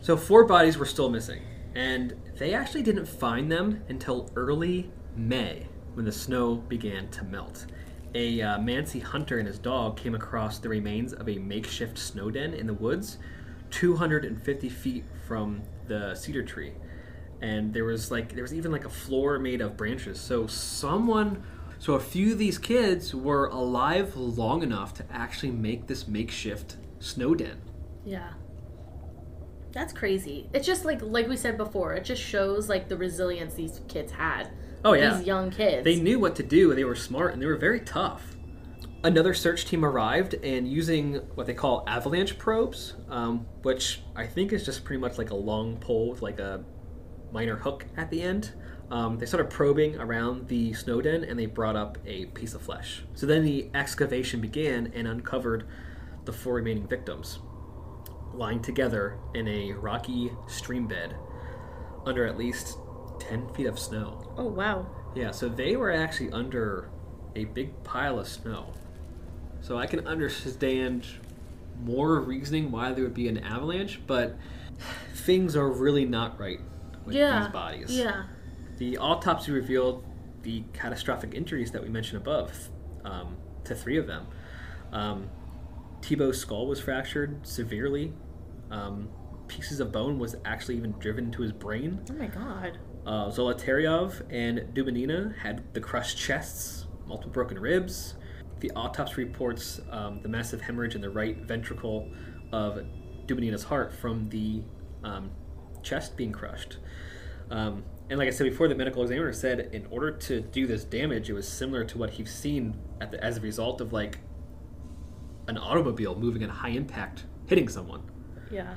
So 0.00 0.16
four 0.16 0.44
bodies 0.44 0.78
were 0.78 0.86
still 0.86 1.10
missing, 1.10 1.42
and 1.74 2.14
they 2.38 2.54
actually 2.54 2.82
didn't 2.82 3.06
find 3.06 3.50
them 3.52 3.82
until 3.88 4.30
early 4.36 4.90
May 5.16 5.66
when 5.94 6.04
the 6.04 6.12
snow 6.12 6.56
began 6.56 7.08
to 7.10 7.24
melt. 7.24 7.66
A 8.14 8.40
uh, 8.40 8.58
Mansi 8.58 9.02
hunter 9.02 9.38
and 9.38 9.46
his 9.46 9.58
dog 9.58 9.96
came 9.96 10.14
across 10.14 10.58
the 10.58 10.68
remains 10.68 11.12
of 11.12 11.28
a 11.28 11.38
makeshift 11.38 11.98
snow 11.98 12.30
den 12.30 12.54
in 12.54 12.66
the 12.66 12.74
woods, 12.74 13.18
250 13.70 14.68
feet 14.68 15.04
from 15.26 15.60
the 15.88 16.14
cedar 16.14 16.42
tree, 16.42 16.72
and 17.40 17.72
there 17.72 17.84
was 17.84 18.10
like 18.10 18.34
there 18.34 18.42
was 18.42 18.54
even 18.54 18.72
like 18.72 18.84
a 18.84 18.90
floor 18.90 19.38
made 19.38 19.60
of 19.60 19.76
branches. 19.76 20.20
So 20.20 20.46
someone, 20.46 21.42
so 21.78 21.94
a 21.94 22.00
few 22.00 22.32
of 22.32 22.38
these 22.38 22.58
kids 22.58 23.14
were 23.14 23.46
alive 23.46 24.16
long 24.16 24.62
enough 24.62 24.94
to 24.94 25.04
actually 25.10 25.52
make 25.52 25.86
this 25.86 26.08
makeshift 26.08 26.76
snow 26.98 27.34
den. 27.34 27.60
Yeah. 28.04 28.32
That's 29.72 29.92
crazy. 29.92 30.48
It's 30.52 30.66
just 30.66 30.84
like 30.84 31.00
like 31.02 31.28
we 31.28 31.36
said 31.36 31.56
before, 31.56 31.94
it 31.94 32.04
just 32.04 32.22
shows 32.22 32.68
like 32.68 32.88
the 32.88 32.96
resilience 32.96 33.54
these 33.54 33.80
kids 33.88 34.12
had. 34.12 34.50
Oh 34.84 34.92
yeah, 34.92 35.16
These 35.16 35.26
young 35.26 35.50
kids. 35.50 35.84
They 35.84 36.00
knew 36.00 36.18
what 36.18 36.36
to 36.36 36.42
do. 36.42 36.74
They 36.74 36.84
were 36.84 36.94
smart 36.94 37.32
and 37.32 37.42
they 37.42 37.46
were 37.46 37.56
very 37.56 37.80
tough. 37.80 38.36
Another 39.04 39.32
search 39.32 39.64
team 39.64 39.84
arrived 39.84 40.34
and 40.34 40.66
using 40.66 41.14
what 41.34 41.46
they 41.46 41.54
call 41.54 41.84
avalanche 41.86 42.36
probes, 42.38 42.94
um, 43.08 43.46
which 43.62 44.00
I 44.16 44.26
think 44.26 44.52
is 44.52 44.64
just 44.64 44.84
pretty 44.84 45.00
much 45.00 45.18
like 45.18 45.30
a 45.30 45.36
long 45.36 45.76
pole 45.76 46.10
with 46.10 46.22
like 46.22 46.40
a 46.40 46.64
minor 47.32 47.56
hook 47.56 47.86
at 47.96 48.10
the 48.10 48.22
end. 48.22 48.52
Um, 48.90 49.18
they 49.18 49.26
started 49.26 49.50
probing 49.50 49.96
around 49.96 50.48
the 50.48 50.72
snow 50.72 51.02
den 51.02 51.24
and 51.24 51.38
they 51.38 51.46
brought 51.46 51.76
up 51.76 51.98
a 52.06 52.26
piece 52.26 52.54
of 52.54 52.62
flesh. 52.62 53.02
So 53.14 53.26
then 53.26 53.44
the 53.44 53.68
excavation 53.74 54.40
began 54.40 54.92
and 54.94 55.06
uncovered 55.06 55.66
the 56.24 56.32
four 56.32 56.54
remaining 56.54 56.86
victims, 56.86 57.38
lying 58.32 58.62
together 58.62 59.18
in 59.34 59.46
a 59.46 59.72
rocky 59.72 60.32
stream 60.46 60.86
bed 60.86 61.16
under 62.06 62.26
at 62.26 62.38
least 62.38 62.78
10 63.20 63.52
feet 63.52 63.66
of 63.66 63.78
snow. 63.78 64.32
Oh 64.36 64.46
wow. 64.46 64.86
Yeah, 65.14 65.32
so 65.32 65.48
they 65.48 65.76
were 65.76 65.92
actually 65.92 66.30
under 66.32 66.90
a 67.34 67.44
big 67.44 67.82
pile 67.84 68.18
of 68.18 68.28
snow. 68.28 68.72
So 69.60 69.76
I 69.76 69.86
can 69.86 70.06
understand 70.06 71.06
more 71.82 72.20
reasoning 72.20 72.70
why 72.70 72.92
there 72.92 73.04
would 73.04 73.14
be 73.14 73.28
an 73.28 73.38
avalanche, 73.38 74.00
but 74.06 74.36
things 75.14 75.56
are 75.56 75.68
really 75.68 76.06
not 76.06 76.38
right 76.40 76.60
with 77.08 77.16
yeah. 77.16 77.40
these 77.40 77.52
bodies. 77.52 77.90
Yeah. 77.90 78.24
The 78.76 78.98
autopsy 78.98 79.52
revealed 79.52 80.04
the 80.42 80.62
catastrophic 80.72 81.34
injuries 81.34 81.72
that 81.72 81.82
we 81.82 81.88
mentioned 81.88 82.22
above 82.22 82.70
um, 83.04 83.36
to 83.64 83.74
three 83.74 83.98
of 83.98 84.06
them. 84.06 84.26
Um, 84.92 85.28
Thibeaux's 86.00 86.40
skull 86.40 86.66
was 86.66 86.80
fractured 86.80 87.46
severely. 87.46 88.12
Um, 88.70 89.08
pieces 89.48 89.80
of 89.80 89.90
bone 89.90 90.18
was 90.18 90.36
actually 90.44 90.76
even 90.76 90.92
driven 90.92 91.24
into 91.24 91.42
his 91.42 91.52
brain. 91.52 92.00
Oh 92.10 92.14
my 92.14 92.26
god. 92.26 92.78
Uh, 93.06 93.30
Zolotaryov 93.30 94.22
and 94.30 94.74
Dubinina 94.74 95.36
had 95.36 95.62
the 95.72 95.80
crushed 95.80 96.18
chests, 96.18 96.86
multiple 97.06 97.32
broken 97.32 97.58
ribs. 97.58 98.14
The 98.60 98.70
autopsy 98.76 99.24
reports 99.24 99.80
um, 99.90 100.20
the 100.20 100.28
massive 100.28 100.60
hemorrhage 100.60 100.94
in 100.94 101.00
the 101.00 101.10
right 101.10 101.36
ventricle 101.38 102.10
of 102.52 102.84
Dubinina's 103.26 103.64
heart 103.64 103.92
from 103.92 104.28
the 104.28 104.62
um, 105.04 105.30
chest 105.82 106.16
being 106.16 106.32
crushed. 106.32 106.78
Um, 107.50 107.84
and 108.10 108.18
like 108.18 108.28
I 108.28 108.30
said 108.30 108.44
before, 108.44 108.68
the 108.68 108.74
medical 108.74 109.02
examiner 109.02 109.32
said 109.32 109.70
in 109.72 109.86
order 109.90 110.10
to 110.10 110.40
do 110.40 110.66
this 110.66 110.84
damage, 110.84 111.28
it 111.28 111.34
was 111.34 111.46
similar 111.46 111.84
to 111.84 111.98
what 111.98 112.10
he's 112.10 112.32
seen 112.32 112.78
at 113.00 113.10
the, 113.10 113.22
as 113.22 113.36
a 113.36 113.40
result 113.40 113.80
of 113.80 113.92
like 113.92 114.18
an 115.46 115.58
automobile 115.58 116.14
moving 116.14 116.42
at 116.42 116.50
high 116.50 116.70
impact 116.70 117.24
hitting 117.46 117.68
someone. 117.68 118.02
Yeah. 118.50 118.76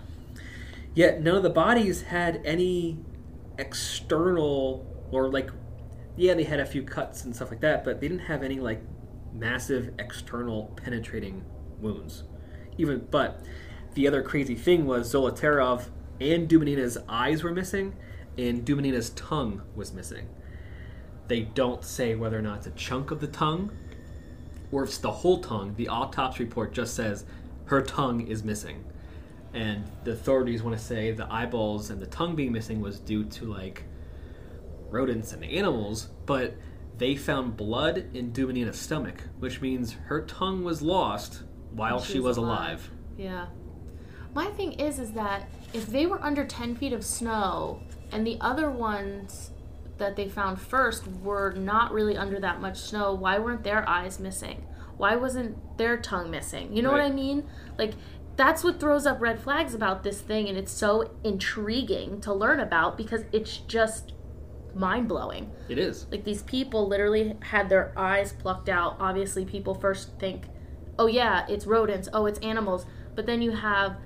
Yet 0.93 1.21
none 1.21 1.35
of 1.35 1.43
the 1.43 1.49
bodies 1.49 2.01
had 2.01 2.41
any 2.43 2.97
external 3.57 4.85
or 5.11 5.29
like 5.29 5.49
yeah, 6.17 6.33
they 6.33 6.43
had 6.43 6.59
a 6.59 6.65
few 6.65 6.83
cuts 6.83 7.23
and 7.23 7.33
stuff 7.35 7.51
like 7.51 7.61
that, 7.61 7.85
but 7.85 8.01
they 8.01 8.07
didn't 8.07 8.25
have 8.25 8.43
any 8.43 8.59
like 8.59 8.81
massive 9.33 9.93
external 9.97 10.73
penetrating 10.75 11.43
wounds. 11.79 12.23
Even 12.77 13.07
but 13.09 13.45
the 13.93 14.07
other 14.07 14.21
crazy 14.21 14.55
thing 14.55 14.85
was 14.85 15.13
Zolotaryov 15.13 15.89
and 16.19 16.49
Dubinina's 16.49 16.97
eyes 17.07 17.43
were 17.43 17.51
missing 17.51 17.95
and 18.37 18.65
Dubinina's 18.65 19.11
tongue 19.11 19.61
was 19.75 19.93
missing. 19.93 20.27
They 21.27 21.41
don't 21.41 21.83
say 21.83 22.15
whether 22.15 22.37
or 22.37 22.41
not 22.41 22.59
it's 22.59 22.67
a 22.67 22.71
chunk 22.71 23.11
of 23.11 23.21
the 23.21 23.27
tongue 23.27 23.71
or 24.71 24.83
if 24.83 24.89
it's 24.89 24.97
the 24.97 25.11
whole 25.11 25.39
tongue. 25.39 25.75
The 25.75 25.87
autopsy 25.87 26.43
report 26.43 26.73
just 26.73 26.93
says 26.93 27.25
her 27.65 27.81
tongue 27.81 28.27
is 28.27 28.43
missing 28.43 28.83
and 29.53 29.83
the 30.03 30.11
authorities 30.11 30.63
want 30.63 30.77
to 30.77 30.83
say 30.83 31.11
the 31.11 31.31
eyeballs 31.31 31.89
and 31.89 32.01
the 32.01 32.05
tongue 32.07 32.35
being 32.35 32.51
missing 32.51 32.79
was 32.81 32.99
due 32.99 33.23
to 33.25 33.45
like 33.45 33.83
rodents 34.89 35.33
and 35.33 35.43
animals 35.43 36.07
but 36.25 36.55
they 37.01 37.15
found 37.15 37.57
blood 37.57 38.05
in 38.13 38.31
Dubinina's 38.31 38.77
stomach, 38.77 39.23
which 39.39 39.59
means 39.59 39.93
her 40.05 40.23
tongue 40.23 40.63
was 40.63 40.83
lost 40.83 41.41
while 41.71 41.99
she, 41.99 42.19
was 42.19 42.37
alive. 42.37 42.91
Yeah. 43.17 43.47
My 44.35 44.45
thing 44.51 44.73
is, 44.73 44.99
is 44.99 45.11
that 45.13 45.49
if 45.73 45.87
they 45.87 46.05
were 46.05 46.21
under 46.21 46.45
10 46.45 46.75
feet 46.75 46.93
of 46.93 47.03
snow 47.03 47.81
and 48.11 48.25
the 48.25 48.37
other 48.41 48.69
ones 48.69 49.51
that 49.97 50.15
they 50.15 50.27
found 50.27 50.59
first 50.59 51.07
were 51.07 51.51
not 51.53 51.91
really 51.91 52.17
under 52.17 52.39
that 52.39 52.59
much 52.59 52.77
snow, 52.79 53.13
why 53.13 53.39
weren't 53.39 53.63
their 53.63 53.87
eyes 53.87 54.19
missing? 54.19 54.65
Why 54.97 55.15
wasn't 55.15 55.77
their 55.77 55.97
tongue 55.97 56.29
missing? 56.29 56.75
You 56.75 56.81
know 56.81 56.91
what 56.91 57.01
I 57.01 57.11
mean? 57.11 57.47
Like, 57.77 57.93
that's 58.35 58.63
what 58.63 58.79
throws 58.79 59.05
up 59.05 59.21
red 59.21 59.39
flags 59.39 59.73
about 59.73 60.03
this 60.03 60.21
thing, 60.21 60.47
and 60.47 60.57
it's 60.57 60.71
so 60.71 61.11
intriguing 61.23 62.21
to 62.21 62.33
learn 62.33 62.59
about 62.59 62.97
because 62.97 63.23
it's 63.31 63.57
just 63.57 64.13
mind 64.73 65.07
blowing. 65.07 65.51
It 65.69 65.77
is. 65.77 66.07
Like 66.11 66.23
these 66.23 66.41
people 66.43 66.87
literally 66.87 67.35
had 67.41 67.69
their 67.69 67.93
eyes 67.97 68.33
plucked 68.33 68.69
out. 68.69 68.97
Obviously, 68.99 69.45
people 69.45 69.75
first 69.75 70.17
think, 70.17 70.45
"Oh 70.97 71.07
yeah, 71.07 71.45
it's 71.49 71.65
rodents. 71.65 72.07
Oh, 72.13 72.25
it's 72.25 72.39
animals." 72.39 72.85
But 73.15 73.25
then 73.25 73.41
you 73.41 73.51
have 73.51 73.97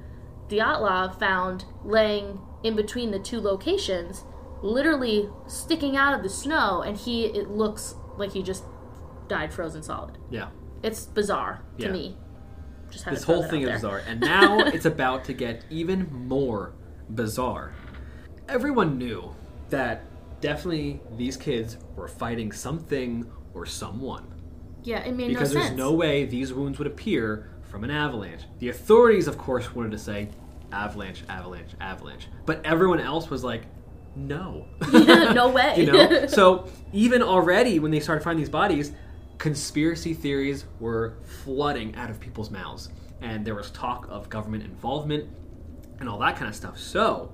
Dyatlov 0.50 1.20
found 1.20 1.66
laying 1.84 2.40
in 2.64 2.76
between 2.76 3.12
the 3.12 3.20
two 3.20 3.40
locations, 3.40 4.24
literally 4.62 5.30
sticking 5.48 5.96
out 5.98 6.14
of 6.16 6.24
the 6.24 6.30
snow, 6.30 6.82
and 6.82 6.98
he 6.98 7.26
it 7.26 7.50
looks 7.50 7.96
like 8.18 8.32
he 8.32 8.42
just 8.44 8.64
died 9.28 9.54
frozen 9.54 9.82
solid. 9.84 10.18
Yeah. 10.30 10.50
It's 10.84 11.06
bizarre 11.06 11.64
to 11.80 11.86
Yeah. 11.86 11.92
me. 11.92 12.18
Just 12.92 13.06
This 13.06 13.24
whole 13.24 13.44
thing 13.44 13.62
is 13.62 13.68
there. 13.68 13.76
bizarre. 13.78 14.02
And 14.08 14.20
now 14.22 14.60
it's 14.66 14.86
about 14.86 15.26
to 15.26 15.34
get 15.34 15.64
even 15.70 16.08
more 16.12 16.74
bizarre. 17.10 17.74
Everyone 18.48 18.98
knew 18.98 19.36
that 19.70 20.04
definitely 20.42 21.02
these 21.18 21.36
kids 21.38 21.78
were 21.96 22.08
fighting 22.08 22.52
something 22.52 23.30
or 23.56 23.66
someone. 23.66 24.28
Yeah, 24.84 25.00
it 25.00 25.16
made 25.16 25.30
Because 25.30 25.54
no 25.54 25.60
there's 25.62 25.76
no 25.76 25.94
way 25.94 26.26
these 26.26 26.54
wounds 26.54 26.78
would 26.78 26.86
appear 26.88 27.50
from 27.76 27.84
an 27.84 27.92
avalanche. 27.92 28.44
The 28.60 28.70
authorities, 28.70 29.28
of 29.28 29.38
course, 29.38 29.76
wanted 29.76 29.92
to 29.92 29.98
say 29.98 30.30
avalanche, 30.72 31.24
avalanche, 31.28 31.72
avalanche. 31.82 32.30
But 32.46 32.66
everyone 32.66 33.02
else 33.02 33.30
was 33.30 33.44
like, 33.44 33.64
no. 34.16 34.66
no 34.94 35.50
way. 35.50 35.74
you 35.80 35.92
know? 35.92 36.26
so 36.28 36.70
even 36.94 37.22
already 37.22 37.80
when 37.80 37.92
they 37.92 38.00
started 38.00 38.24
finding 38.24 38.42
these 38.42 38.50
bodies, 38.50 38.94
conspiracy 39.40 40.14
theories 40.14 40.64
were 40.80 41.18
flooding 41.44 41.94
out 41.98 42.10
of 42.10 42.18
people's 42.18 42.50
mouths. 42.50 42.88
And 43.20 43.44
there 43.44 43.56
was 43.56 43.72
talk 43.72 44.08
of 44.10 44.30
government 44.30 44.64
involvement 44.64 45.30
and 46.00 46.08
all 46.08 46.20
that 46.20 46.38
kind 46.38 46.48
of 46.48 46.56
stuff. 46.56 46.80
So 46.80 47.34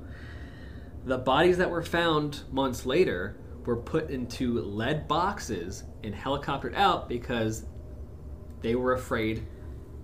the 1.06 1.20
bodies 1.20 1.60
that 1.60 1.70
were 1.70 1.84
found 1.84 2.42
months 2.52 2.88
later 2.88 3.38
were 3.64 3.78
put 3.78 4.10
into 4.10 4.60
lead 4.60 5.08
boxes 5.08 5.84
and 6.04 6.16
helicoptered 6.16 6.74
out 6.74 7.08
because 7.08 7.68
they 8.64 8.74
were 8.74 8.94
afraid 8.94 9.46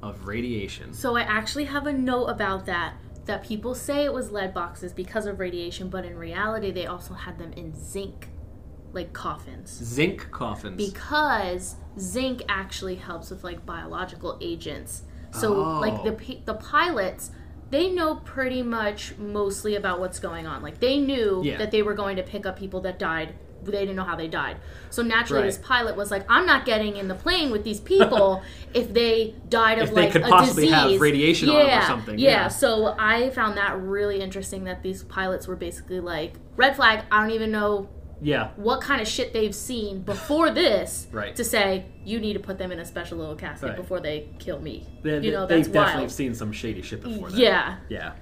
of 0.02 0.28
radiation. 0.28 0.94
So 0.94 1.16
I 1.16 1.22
actually 1.22 1.66
have 1.66 1.88
a 1.88 1.94
note 1.94 2.26
about 2.26 2.66
that. 2.66 2.94
That 3.26 3.44
people 3.44 3.76
say 3.76 4.06
it 4.06 4.14
was 4.14 4.32
lead 4.32 4.54
boxes 4.54 4.94
because 4.94 5.26
of 5.26 5.38
radiation, 5.40 5.90
but 5.90 6.06
in 6.06 6.18
reality, 6.18 6.72
they 6.72 6.86
also 6.86 7.14
had 7.14 7.38
them 7.38 7.52
in 7.54 7.74
zinc, 7.76 8.30
like 8.94 9.12
coffins, 9.12 9.70
Zinc 9.70 10.32
coffins. 10.32 10.78
because 10.78 11.76
zinc 12.00 12.42
actually 12.48 12.96
helps 12.96 13.30
with 13.30 13.44
like 13.44 13.66
biological 13.66 14.38
agents. 14.40 15.02
So 15.32 15.56
Oh. 15.56 15.80
like 15.82 16.04
the 16.04 16.14
oh. 16.38 16.42
the 16.46 16.54
pilots, 16.54 17.32
they 17.70 17.92
know 17.92 18.16
pretty 18.16 18.64
much 18.64 19.18
mostly 19.18 19.76
about 19.76 20.00
what's 20.00 20.20
going 20.20 20.48
on. 20.48 20.62
Like 20.62 20.80
they 20.80 20.98
knew 20.98 21.42
Yeah. 21.44 21.58
that 21.58 21.72
they 21.72 21.82
were 21.84 21.96
going 21.96 22.16
to 22.16 22.24
pick 22.24 22.46
up 22.46 22.58
people 22.58 22.80
that 22.82 22.98
died. 22.98 23.36
They 23.64 23.72
didn't 23.72 23.96
know 23.96 24.04
how 24.04 24.16
they 24.16 24.28
died. 24.28 24.58
So 24.90 25.02
naturally, 25.02 25.42
Right. 25.44 25.48
this 25.48 25.58
pilot 25.58 25.96
was 25.96 26.10
like, 26.12 26.26
"I'm 26.30 26.46
not 26.46 26.66
getting 26.66 26.96
in 26.98 27.08
the 27.08 27.16
plane 27.16 27.52
with 27.52 27.64
these 27.64 27.80
people 27.80 28.42
if 28.74 28.94
they 28.94 29.36
died 29.50 29.80
of 29.80 29.90
If 29.90 29.96
they 29.96 30.02
like 30.04 30.12
could 30.12 30.22
a 30.24 30.28
possibly 30.28 30.68
have 30.70 30.86
disease." 30.86 31.00
radiation 31.02 31.50
on 31.50 31.56
them 31.66 31.80
or 31.80 31.82
something, 31.84 32.20
Yeah. 32.20 32.30
yeah. 32.30 32.48
So 32.48 32.96
I 32.98 33.30
found 33.32 33.58
that 33.58 33.80
really 33.82 34.22
interesting 34.22 34.64
that 34.66 34.84
these 34.84 35.04
pilots 35.04 35.48
were 35.48 35.56
basically 35.56 36.00
like, 36.00 36.34
"Red 36.56 36.76
flag. 36.76 37.02
I 37.12 37.22
don't 37.22 37.32
even 37.32 37.52
know 37.52 37.90
yeah. 38.22 38.50
what 38.56 38.82
kind 38.82 39.00
of 39.02 39.08
shit 39.08 39.32
they've 39.34 39.54
seen 39.54 40.02
before 40.02 40.50
this 40.50 41.08
Right. 41.12 41.36
to 41.36 41.44
say 41.44 41.86
you 42.04 42.20
need 42.20 42.34
to 42.34 42.40
put 42.40 42.58
them 42.58 42.72
in 42.72 42.80
a 42.80 42.86
special 42.86 43.18
little 43.20 43.36
casket 43.36 43.70
Right. 43.70 43.78
before 43.78 44.00
they 44.00 44.30
kill 44.40 44.60
me. 44.60 44.88
They, 45.04 45.20
you 45.20 45.32
know, 45.32 45.46
they've 45.46 45.60
that's 45.66 45.68
definitely 45.68 46.02
wild. 46.04 46.12
seen 46.12 46.34
some 46.34 46.52
shady 46.52 46.82
shit 46.82 47.04
before 47.04 47.30
that. 47.30 47.38
Yeah. 47.38 47.76
Yeah. 47.90 48.14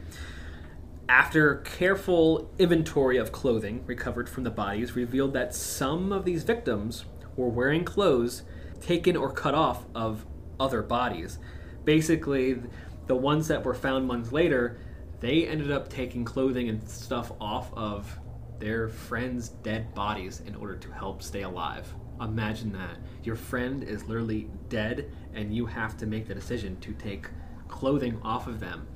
After 1.08 1.58
careful 1.58 2.52
inventory 2.58 3.18
of 3.18 3.32
clothing 3.32 3.84
recovered 3.86 4.28
from 4.28 4.44
the 4.44 4.50
bodies 4.50 4.96
revealed 4.96 5.34
that 5.34 5.54
some 5.54 6.12
of 6.12 6.26
these 6.26 6.44
victims 6.44 7.06
were 7.36 7.48
wearing 7.48 7.86
clothes 7.86 8.42
taken 8.82 9.16
or 9.16 9.32
cut 9.32 9.54
off 9.54 9.86
of 9.94 10.26
other 10.60 10.82
bodies. 10.82 11.38
Basically, 11.84 12.60
the 13.06 13.16
ones 13.16 13.48
that 13.50 13.64
were 13.64 13.76
found 13.76 14.08
months 14.08 14.32
later, 14.32 14.80
they 15.20 15.48
ended 15.48 15.72
up 15.72 15.90
taking 15.90 16.26
clothing 16.26 16.70
and 16.70 16.90
stuff 16.90 17.32
off 17.40 17.72
of 17.76 18.20
their 18.58 18.90
friends' 18.90 19.50
dead 19.50 19.94
bodies 19.94 20.42
in 20.48 20.56
order 20.56 20.76
to 20.76 20.92
help 20.92 21.22
stay 21.22 21.44
alive. 21.44 21.94
Imagine 22.20 22.72
that. 22.72 22.98
Your 23.24 23.36
friend 23.36 23.84
is 23.84 24.08
literally 24.08 24.50
dead, 24.70 25.12
and 25.36 25.54
you 25.54 25.68
have 25.68 25.98
to 25.98 26.08
make 26.08 26.28
the 26.28 26.34
decision 26.34 26.80
to 26.80 26.94
take 26.94 27.28
clothing 27.68 28.20
off 28.24 28.48
of 28.48 28.60
them 28.60 28.88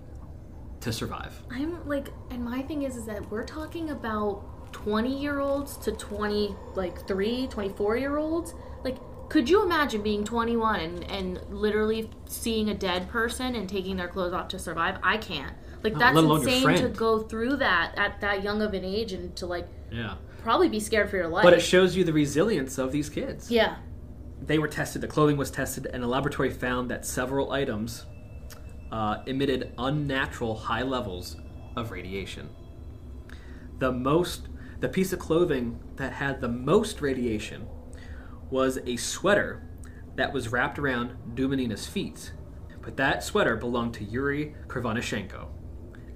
to 0.81 0.91
survive. 0.93 1.41
I'm 1.51 1.87
like, 1.87 2.09
and 2.29 2.43
my 2.43 2.61
thing 2.61 2.83
is, 2.83 2.95
is 2.95 3.05
that 3.05 3.29
we're 3.29 3.45
talking 3.45 3.89
about 3.89 4.43
20 4.73 5.19
year 5.19 5.39
olds 5.39 5.77
to 5.77 5.91
20, 5.91 6.55
like 6.75 7.07
3, 7.07 7.47
24 7.47 7.97
year 7.97 8.17
olds. 8.17 8.53
Like, 8.83 8.97
could 9.29 9.49
you 9.49 9.63
imagine 9.63 10.01
being 10.01 10.23
21 10.23 10.79
and, 10.79 11.03
and 11.11 11.41
literally 11.49 12.09
seeing 12.27 12.69
a 12.69 12.73
dead 12.73 13.09
person 13.09 13.55
and 13.55 13.67
taking 13.69 13.97
their 13.97 14.07
clothes 14.07 14.33
off 14.33 14.47
to 14.49 14.59
survive? 14.59 14.97
I 15.03 15.17
can't. 15.17 15.53
Like, 15.83 15.97
that's 15.97 16.17
insane 16.17 16.77
to 16.77 16.89
go 16.89 17.19
through 17.19 17.57
that 17.57 17.93
at 17.97 18.21
that 18.21 18.43
young 18.43 18.61
of 18.61 18.73
an 18.73 18.83
age 18.83 19.13
and 19.13 19.35
to, 19.37 19.45
like, 19.45 19.67
Yeah. 19.91 20.15
probably 20.43 20.67
be 20.67 20.79
scared 20.79 21.09
for 21.09 21.15
your 21.17 21.27
life. 21.27 21.43
But 21.43 21.53
it 21.53 21.61
shows 21.61 21.95
you 21.95 22.03
the 22.03 22.11
resilience 22.13 22.77
of 22.77 22.91
these 22.91 23.09
kids. 23.09 23.49
yeah. 23.51 23.77
They 24.41 24.57
were 24.57 24.69
tested, 24.69 25.01
the 25.01 25.07
clothing 25.07 25.35
was 25.35 25.51
tested, 25.51 25.85
and 25.85 26.01
a 26.03 26.07
laboratory 26.07 26.49
found 26.49 26.89
that 26.89 27.05
several 27.05 27.51
items 27.51 28.05
uh, 28.91 29.17
emitted 29.25 29.73
unnatural 29.77 30.55
high 30.55 30.83
levels 30.83 31.37
of 31.75 31.91
radiation. 31.91 32.49
The 33.79 33.91
most, 33.91 34.47
the 34.79 34.89
piece 34.89 35.13
of 35.13 35.19
clothing 35.19 35.79
that 35.95 36.13
had 36.13 36.41
the 36.41 36.47
most 36.49 37.01
radiation 37.01 37.67
was 38.49 38.79
a 38.85 38.95
sweater 38.97 39.63
that 40.15 40.33
was 40.33 40.49
wrapped 40.49 40.79
around 40.79 41.15
Dubinina's 41.35 41.87
feet. 41.87 42.33
But 42.81 42.97
that 42.97 43.23
sweater 43.23 43.55
belonged 43.55 43.93
to 43.95 44.03
Yuri 44.03 44.55
Krivonishenko. 44.67 45.47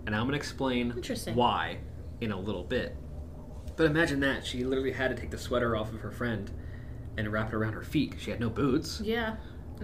And 0.05 0.15
I'm 0.15 0.23
going 0.23 0.31
to 0.31 0.37
explain 0.37 1.01
why 1.33 1.79
in 2.19 2.31
a 2.31 2.39
little 2.39 2.63
bit. 2.63 2.97
But 3.75 3.85
imagine 3.85 4.19
that. 4.21 4.45
She 4.45 4.63
literally 4.63 4.91
had 4.91 5.15
to 5.15 5.19
take 5.19 5.31
the 5.31 5.37
sweater 5.37 5.75
off 5.75 5.93
of 5.93 5.99
her 6.01 6.11
friend 6.11 6.51
and 7.17 7.31
wrap 7.31 7.49
it 7.49 7.55
around 7.55 7.73
her 7.73 7.83
feet. 7.83 8.15
She 8.17 8.31
had 8.31 8.39
no 8.39 8.49
boots. 8.49 9.01
Yeah. 9.03 9.35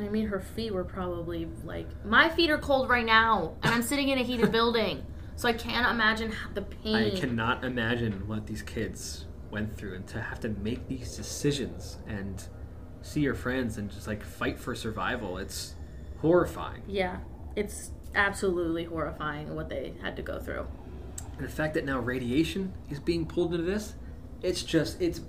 I 0.02 0.10
mean, 0.10 0.28
her 0.28 0.40
feet 0.40 0.74
were 0.74 0.84
probably 0.84 1.48
like, 1.64 1.88
my 2.06 2.30
feet 2.30 2.50
are 2.50 2.58
cold 2.58 2.90
right 2.90 3.06
now, 3.06 3.54
and 3.64 3.74
I'm 3.74 3.82
sitting 3.82 4.10
in 4.10 4.18
a 4.20 4.24
heated 4.24 4.52
building. 4.52 5.06
So 5.36 5.48
I 5.48 5.54
can't 5.54 5.90
imagine 5.90 6.34
the 6.54 6.64
pain. 6.64 6.96
I 6.96 7.10
cannot 7.12 7.64
imagine 7.64 8.28
what 8.28 8.46
these 8.46 8.62
kids 8.62 9.26
went 9.52 9.78
through 9.78 9.96
and 9.96 10.08
to 10.08 10.22
have 10.22 10.40
to 10.42 10.50
make 10.50 10.88
these 10.88 11.16
decisions 11.16 11.98
and 12.08 12.46
see 13.02 13.22
your 13.22 13.36
friends 13.36 13.78
and 13.78 13.90
just 13.90 14.06
like 14.06 14.24
fight 14.24 14.60
for 14.60 14.76
survival. 14.76 15.38
It's 15.38 15.76
horrifying. 16.18 16.84
Yeah. 16.88 17.20
It's 17.56 17.92
absolutely 18.16 18.84
horrifying 18.84 19.56
what 19.56 19.70
they 19.70 19.94
had 20.02 20.16
to 20.18 20.22
go 20.22 20.40
through. 20.40 20.68
And 21.38 21.48
the 21.48 21.52
fact 21.52 21.74
that 21.76 21.86
now 21.86 22.00
radiation 22.00 22.74
is 22.90 23.00
being 23.00 23.26
pulled 23.26 23.54
into 23.54 23.66
this, 23.66 23.96
it's 24.42 24.62
just 24.62 25.02
it's 25.02 25.22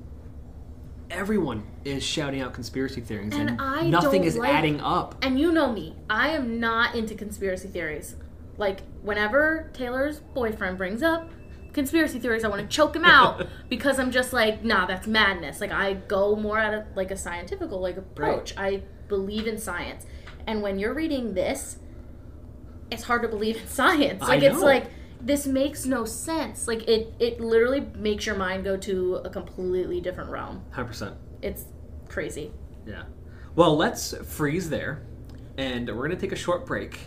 everyone 1.11 1.65
is 1.85 2.03
shouting 2.03 2.41
out 2.41 2.53
conspiracy 2.53 3.01
theories 3.01 3.35
and, 3.35 3.51
And 3.51 3.61
I 3.61 3.87
nothing 3.89 4.25
is 4.25 4.37
like- 4.37 4.53
adding 4.53 4.81
up. 4.81 5.17
And 5.23 5.39
you 5.39 5.53
know 5.53 5.73
me, 5.73 5.97
I 6.09 6.31
am 6.31 6.61
not 6.61 6.95
into 6.95 7.15
conspiracy 7.15 7.69
theories. 7.69 8.17
Like, 8.57 8.81
whenever 9.03 9.71
Taylor's 9.73 10.21
boyfriend 10.21 10.77
brings 10.79 11.03
up 11.03 11.31
conspiracy 11.73 12.19
theories, 12.19 12.45
I 12.45 12.49
want 12.49 12.63
to 12.63 12.69
choke 12.69 12.95
him 12.95 13.05
out 13.05 13.47
because 13.69 13.99
I'm 13.99 14.11
just 14.11 14.33
like, 14.33 14.63
nah, 14.65 14.87
that's 14.87 15.07
madness. 15.07 15.61
Like, 15.61 15.73
I 15.73 15.95
go 15.95 16.37
more 16.37 16.59
at 16.59 16.75
a, 16.75 16.87
like 16.95 17.11
a 17.11 17.17
scientific 17.17 17.71
like 17.71 17.97
approach. 17.97 18.55
I 18.57 18.83
believe 19.09 19.47
in 19.47 19.57
science. 19.59 20.05
And 20.47 20.63
when 20.63 20.79
you're 20.79 20.95
reading 20.95 21.35
this, 21.35 21.79
it's 22.91 23.05
hard 23.05 23.23
to 23.23 23.29
believe 23.29 23.57
in 23.57 23.67
science. 23.69 24.21
Like, 24.23 24.43
it's 24.43 24.61
like, 24.61 24.87
this 25.21 25.47
makes 25.47 25.87
no 25.87 26.05
sense. 26.05 26.67
Like 26.67 26.89
it, 26.89 27.15
it 27.19 27.41
literally 27.41 27.81
makes 27.97 28.27
your 28.27 28.37
mind 28.37 28.65
go 28.65 28.77
to 28.79 29.17
a 29.17 29.31
completely 29.31 30.01
different 30.01 30.31
realm. 30.31 30.65
Hundred 30.71 30.89
percent. 30.89 31.17
It's 31.43 31.65
crazy. 32.09 32.53
Yeah. 32.87 33.05
Well, 33.55 33.77
let's 33.77 34.15
freeze 34.25 34.71
there, 34.71 35.03
and 35.57 35.89
we're 35.89 36.09
gonna 36.09 36.21
take 36.21 36.33
a 36.33 36.37
short 36.37 36.67
break. 36.67 36.99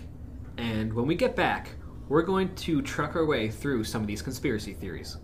And 0.58 0.94
when 0.94 1.08
we 1.08 1.16
get 1.16 1.36
back, 1.36 1.72
we're 2.10 2.22
going 2.22 2.54
to 2.56 2.82
truck 2.82 3.16
our 3.16 3.26
way 3.26 3.50
through 3.50 3.84
some 3.86 4.02
of 4.02 4.08
these 4.08 4.22
conspiracy 4.22 4.74
theories. 4.74 5.18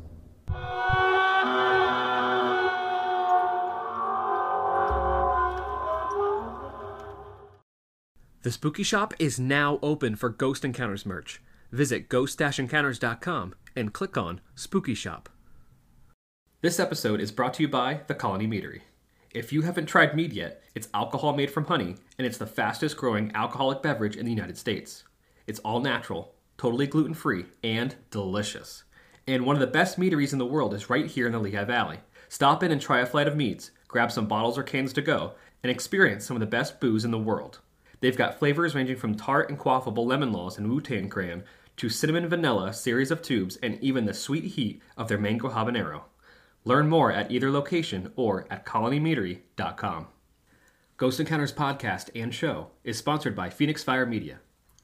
The 8.41 8.51
Spooky 8.51 8.83
Shop 8.83 9.13
is 9.19 9.37
now 9.37 9.79
open 9.83 10.15
for 10.15 10.29
Ghost 10.29 10.63
Encounters 10.63 11.05
merch. 11.05 11.41
Visit 11.71 12.09
ghost-encounters.com 12.09 13.53
and 13.75 13.93
click 13.93 14.17
on 14.17 14.41
Spooky 14.55 14.95
Shop. 14.95 15.29
This 16.61 16.79
episode 16.79 17.21
is 17.21 17.31
brought 17.31 17.53
to 17.55 17.63
you 17.63 17.69
by 17.69 18.01
The 18.07 18.15
Colony 18.15 18.47
Meadery. 18.47 18.81
If 19.31 19.53
you 19.53 19.61
haven't 19.61 19.85
tried 19.85 20.15
mead 20.15 20.33
yet, 20.33 20.63
it's 20.73 20.89
alcohol 20.93 21.33
made 21.33 21.51
from 21.51 21.65
honey, 21.65 21.95
and 22.17 22.25
it's 22.25 22.39
the 22.39 22.47
fastest 22.47 22.97
growing 22.97 23.31
alcoholic 23.35 23.83
beverage 23.83 24.17
in 24.17 24.25
the 24.25 24.31
United 24.31 24.57
States. 24.57 25.03
It's 25.45 25.59
all 25.59 25.79
natural, 25.79 26.33
totally 26.57 26.87
gluten 26.87 27.13
free, 27.13 27.45
and 27.63 27.95
delicious. 28.09 28.83
And 29.27 29.45
one 29.45 29.55
of 29.55 29.59
the 29.59 29.67
best 29.67 29.99
meaderies 29.99 30.33
in 30.33 30.39
the 30.39 30.45
world 30.45 30.73
is 30.73 30.89
right 30.89 31.05
here 31.05 31.27
in 31.27 31.33
the 31.33 31.39
Lehigh 31.39 31.65
Valley. 31.65 31.99
Stop 32.27 32.63
in 32.63 32.71
and 32.71 32.81
try 32.81 32.99
a 33.01 33.05
flight 33.05 33.27
of 33.27 33.37
meads, 33.37 33.69
grab 33.87 34.11
some 34.11 34.27
bottles 34.27 34.57
or 34.57 34.63
cans 34.63 34.91
to 34.93 35.01
go, 35.03 35.33
and 35.61 35.71
experience 35.71 36.25
some 36.25 36.35
of 36.35 36.41
the 36.41 36.47
best 36.47 36.79
booze 36.79 37.05
in 37.05 37.11
the 37.11 37.19
world. 37.19 37.59
They've 38.01 38.17
got 38.17 38.39
flavors 38.39 38.75
ranging 38.75 38.95
from 38.95 39.15
tart 39.15 39.49
and 39.49 39.59
quaffable 39.59 40.05
lemon 40.05 40.31
laws 40.31 40.57
and 40.57 40.69
Wu-Tang 40.69 41.09
Clan 41.09 41.43
to 41.79 41.87
cinnamon 41.87 42.27
vanilla 42.27 42.73
series 42.73 43.09
of 43.09 43.21
tubes 43.21 43.55
and 43.63 43.81
even 43.81 44.03
the 44.03 44.13
sweet 44.13 44.43
heat 44.43 44.81
of 44.97 45.07
their 45.07 45.17
mango 45.17 45.49
habanero. 45.49 46.01
Learn 46.65 46.89
more 46.89 47.09
at 47.09 47.31
either 47.31 47.49
location 47.49 48.11
or 48.17 48.45
at 48.49 48.65
colonymeadery.com. 48.65 50.07
Ghost 50.97 51.21
Encounters 51.21 51.53
podcast 51.53 52.09
and 52.13 52.35
show 52.35 52.67
is 52.83 52.97
sponsored 52.97 53.33
by 53.33 53.49
Phoenix 53.49 53.81
Fire 53.81 54.05
Media. 54.05 54.39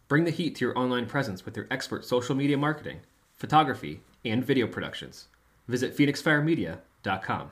Bring 0.07 0.23
the 0.23 0.31
heat 0.31 0.55
to 0.55 0.65
your 0.65 0.79
online 0.79 1.05
presence 1.05 1.43
with 1.43 1.53
their 1.53 1.67
expert 1.69 2.05
social 2.05 2.33
media 2.33 2.57
marketing, 2.57 3.01
photography, 3.35 3.99
and 4.23 4.45
video 4.45 4.65
productions. 4.65 5.27
Visit 5.67 5.97
phoenixfiremedia.com. 5.97 7.51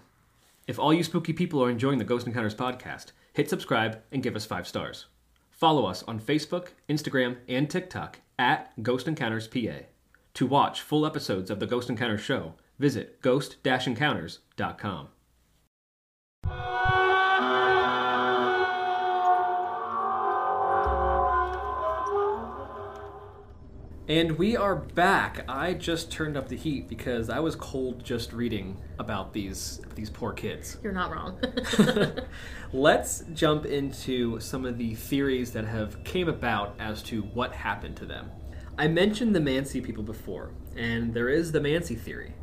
If 0.68 0.80
all 0.80 0.94
you 0.94 1.04
spooky 1.04 1.34
people 1.34 1.62
are 1.62 1.70
enjoying 1.70 1.98
the 1.98 2.06
Ghost 2.06 2.26
Encounters 2.26 2.56
podcast, 2.56 3.08
hit 3.34 3.50
subscribe 3.50 4.00
and 4.10 4.24
give 4.24 4.38
us 4.38 4.46
five 4.46 4.70
stars. 4.70 5.08
Follow 5.52 5.86
us 5.86 6.02
on 6.04 6.22
Facebook, 6.22 6.70
Instagram, 6.88 7.36
and 7.50 7.70
TikTok 7.70 8.20
at 8.44 8.84
Ghost 8.84 9.08
Encounters 9.08 9.48
PA. 9.48 9.86
To 10.34 10.46
watch 10.46 10.82
full 10.82 11.06
episodes 11.06 11.50
of 11.50 11.60
the 11.62 11.66
Ghost 11.66 11.90
Encounters 11.90 12.22
show, 12.22 12.56
visit 12.78 13.22
ghost-encounters.com. 13.22 15.08
And 24.10 24.38
we 24.38 24.58
are 24.58 24.76
back. 24.76 25.46
I 25.48 25.74
just 25.74 26.12
turned 26.12 26.36
up 26.36 26.50
the 26.50 26.58
heat 26.58 26.90
because 26.90 27.30
I 27.30 27.40
was 27.40 27.56
cold 27.56 28.04
just 28.04 28.34
reading 28.34 28.78
about 29.00 29.32
these 29.32 29.80
these 29.96 30.10
poor 30.10 30.34
kids. 30.34 30.78
You're 30.84 30.92
not 30.92 31.10
wrong. 31.10 31.40
Let's 32.74 33.24
jump 33.34 33.66
into 33.66 34.42
some 34.42 34.66
of 34.66 34.78
the 34.78 34.94
theories 34.96 35.54
that 35.54 35.64
have 35.64 36.04
came 36.04 36.28
about 36.28 36.76
as 36.80 37.02
to 37.04 37.22
what 37.22 37.54
happened 37.54 37.96
to 37.98 38.06
them. 38.06 38.30
I 38.78 38.90
mentioned 38.90 39.34
the 39.34 39.40
Mansi 39.40 39.82
people 39.82 40.04
before, 40.04 40.52
and 40.76 41.14
there 41.14 41.30
is 41.30 41.54
the 41.54 41.62
Mansi 41.62 41.98
theory. 41.98 42.34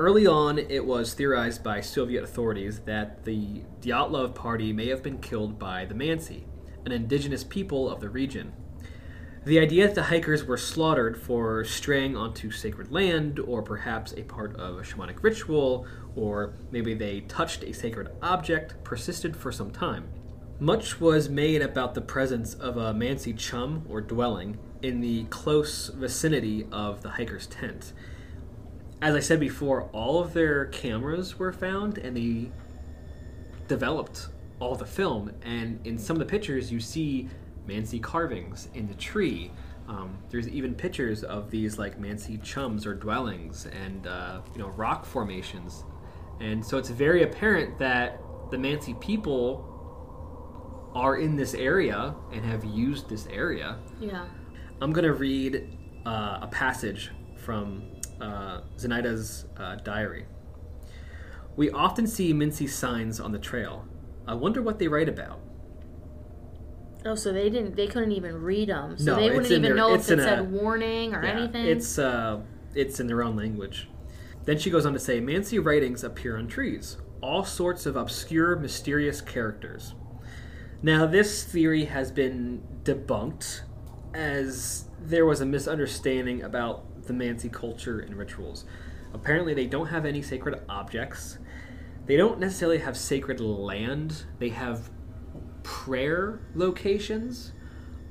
Early 0.00 0.26
on, 0.26 0.58
it 0.58 0.84
was 0.84 1.14
theorized 1.14 1.62
by 1.62 1.80
Soviet 1.80 2.24
authorities 2.24 2.80
that 2.80 3.24
the 3.24 3.62
Dyatlov 3.80 4.34
party 4.34 4.72
may 4.72 4.88
have 4.88 5.04
been 5.04 5.18
killed 5.18 5.60
by 5.60 5.84
the 5.84 5.94
Mansi, 5.94 6.42
an 6.84 6.90
indigenous 6.90 7.44
people 7.44 7.88
of 7.88 8.00
the 8.00 8.08
region. 8.08 8.52
The 9.46 9.60
idea 9.60 9.86
that 9.86 9.94
the 9.94 10.02
hikers 10.02 10.44
were 10.44 10.56
slaughtered 10.56 11.16
for 11.16 11.64
straying 11.64 12.16
onto 12.16 12.50
sacred 12.50 12.90
land, 12.90 13.38
or 13.38 13.62
perhaps 13.62 14.12
a 14.16 14.24
part 14.24 14.56
of 14.56 14.76
a 14.76 14.82
shamanic 14.82 15.22
ritual, 15.22 15.86
or 16.16 16.54
maybe 16.72 16.94
they 16.94 17.20
touched 17.20 17.62
a 17.62 17.72
sacred 17.72 18.08
object, 18.20 18.82
persisted 18.82 19.36
for 19.36 19.52
some 19.52 19.70
time. 19.70 20.08
Much 20.58 21.00
was 21.00 21.28
made 21.28 21.62
about 21.62 21.94
the 21.94 22.00
presence 22.00 22.54
of 22.54 22.76
a 22.76 22.92
Mansi 22.92 23.38
chum 23.38 23.86
or 23.88 24.00
dwelling 24.00 24.58
in 24.82 25.00
the 25.00 25.22
close 25.26 25.90
vicinity 25.94 26.66
of 26.72 27.02
the 27.02 27.10
hiker's 27.10 27.46
tent. 27.46 27.92
As 29.00 29.14
I 29.14 29.20
said 29.20 29.38
before, 29.38 29.82
all 29.92 30.20
of 30.20 30.32
their 30.32 30.64
cameras 30.64 31.38
were 31.38 31.52
found 31.52 31.98
and 31.98 32.16
they 32.16 32.50
developed 33.68 34.26
all 34.58 34.74
the 34.74 34.86
film. 34.86 35.30
And 35.42 35.86
in 35.86 35.98
some 35.98 36.16
of 36.16 36.18
the 36.18 36.26
pictures, 36.26 36.72
you 36.72 36.80
see 36.80 37.28
Mansi 37.66 38.02
carvings 38.02 38.68
in 38.74 38.86
the 38.86 38.94
tree. 38.94 39.50
Um, 39.88 40.18
there's 40.30 40.48
even 40.48 40.74
pictures 40.74 41.22
of 41.22 41.50
these 41.50 41.78
like 41.78 42.00
Mansi 42.00 42.42
chums 42.42 42.86
or 42.86 42.94
dwellings 42.94 43.66
and 43.66 44.06
uh, 44.06 44.40
you 44.52 44.60
know 44.60 44.68
rock 44.70 45.04
formations, 45.04 45.84
and 46.40 46.64
so 46.64 46.78
it's 46.78 46.90
very 46.90 47.22
apparent 47.22 47.78
that 47.78 48.20
the 48.50 48.56
Mansi 48.56 48.98
people 49.00 49.72
are 50.94 51.16
in 51.16 51.36
this 51.36 51.54
area 51.54 52.14
and 52.32 52.44
have 52.44 52.64
used 52.64 53.08
this 53.08 53.26
area. 53.28 53.78
yeah. 54.00 54.24
I'm 54.80 54.92
gonna 54.92 55.12
read 55.12 55.78
uh, 56.04 56.40
a 56.42 56.48
passage 56.50 57.10
from 57.36 57.82
uh, 58.20 58.60
Zinaida's 58.78 59.46
uh, 59.56 59.76
diary. 59.76 60.26
We 61.56 61.70
often 61.70 62.06
see 62.06 62.34
Mansi 62.34 62.68
signs 62.68 63.18
on 63.20 63.32
the 63.32 63.38
trail. 63.38 63.86
I 64.26 64.34
wonder 64.34 64.60
what 64.60 64.78
they 64.78 64.88
write 64.88 65.08
about. 65.08 65.40
Oh, 67.06 67.14
so 67.14 67.32
they 67.32 67.48
didn't. 67.48 67.76
They 67.76 67.86
couldn't 67.86 68.12
even 68.12 68.42
read 68.42 68.68
them. 68.68 68.98
So 68.98 69.14
No, 69.14 69.16
they 69.20 69.28
wouldn't 69.30 69.46
even 69.50 69.62
their- 69.62 69.74
know 69.74 69.94
if 69.94 70.08
it 70.10 70.14
in 70.14 70.20
a- 70.20 70.22
said 70.24 70.50
warning 70.50 71.14
or 71.14 71.22
Yeah, 71.24 71.30
anything. 71.38 71.66
It's 71.66 71.98
uh, 71.98 72.40
it's 72.74 73.00
in 73.00 73.06
their 73.06 73.22
own 73.22 73.36
language. 73.36 73.88
Then 74.44 74.58
she 74.58 74.70
goes 74.70 74.84
on 74.86 74.92
to 74.92 74.98
say, 74.98 75.20
Mansi 75.20 75.64
writings 75.64 76.04
appear 76.04 76.36
on 76.36 76.46
trees, 76.46 76.98
all 77.20 77.44
sorts 77.44 77.84
of 77.86 77.96
obscure, 77.96 78.56
mysterious 78.56 79.20
characters. 79.20 79.94
Now, 80.82 81.06
this 81.06 81.42
theory 81.42 81.86
has 81.86 82.10
been 82.12 82.62
debunked 82.84 83.62
as 84.14 84.84
there 85.00 85.26
was 85.26 85.40
a 85.40 85.46
misunderstanding 85.46 86.42
about 86.42 87.06
the 87.06 87.12
Mansi 87.12 87.52
culture 87.52 87.98
and 88.00 88.14
rituals. 88.16 88.64
Apparently, 89.12 89.54
they 89.54 89.66
don't 89.66 89.86
have 89.88 90.04
any 90.04 90.22
sacred 90.22 90.60
objects. 90.68 91.38
They 92.06 92.16
don't 92.16 92.38
necessarily 92.38 92.78
have 92.78 92.96
sacred 92.96 93.40
land. 93.40 94.26
They 94.38 94.50
have 94.50 94.90
prayer 95.66 96.38
locations, 96.54 97.52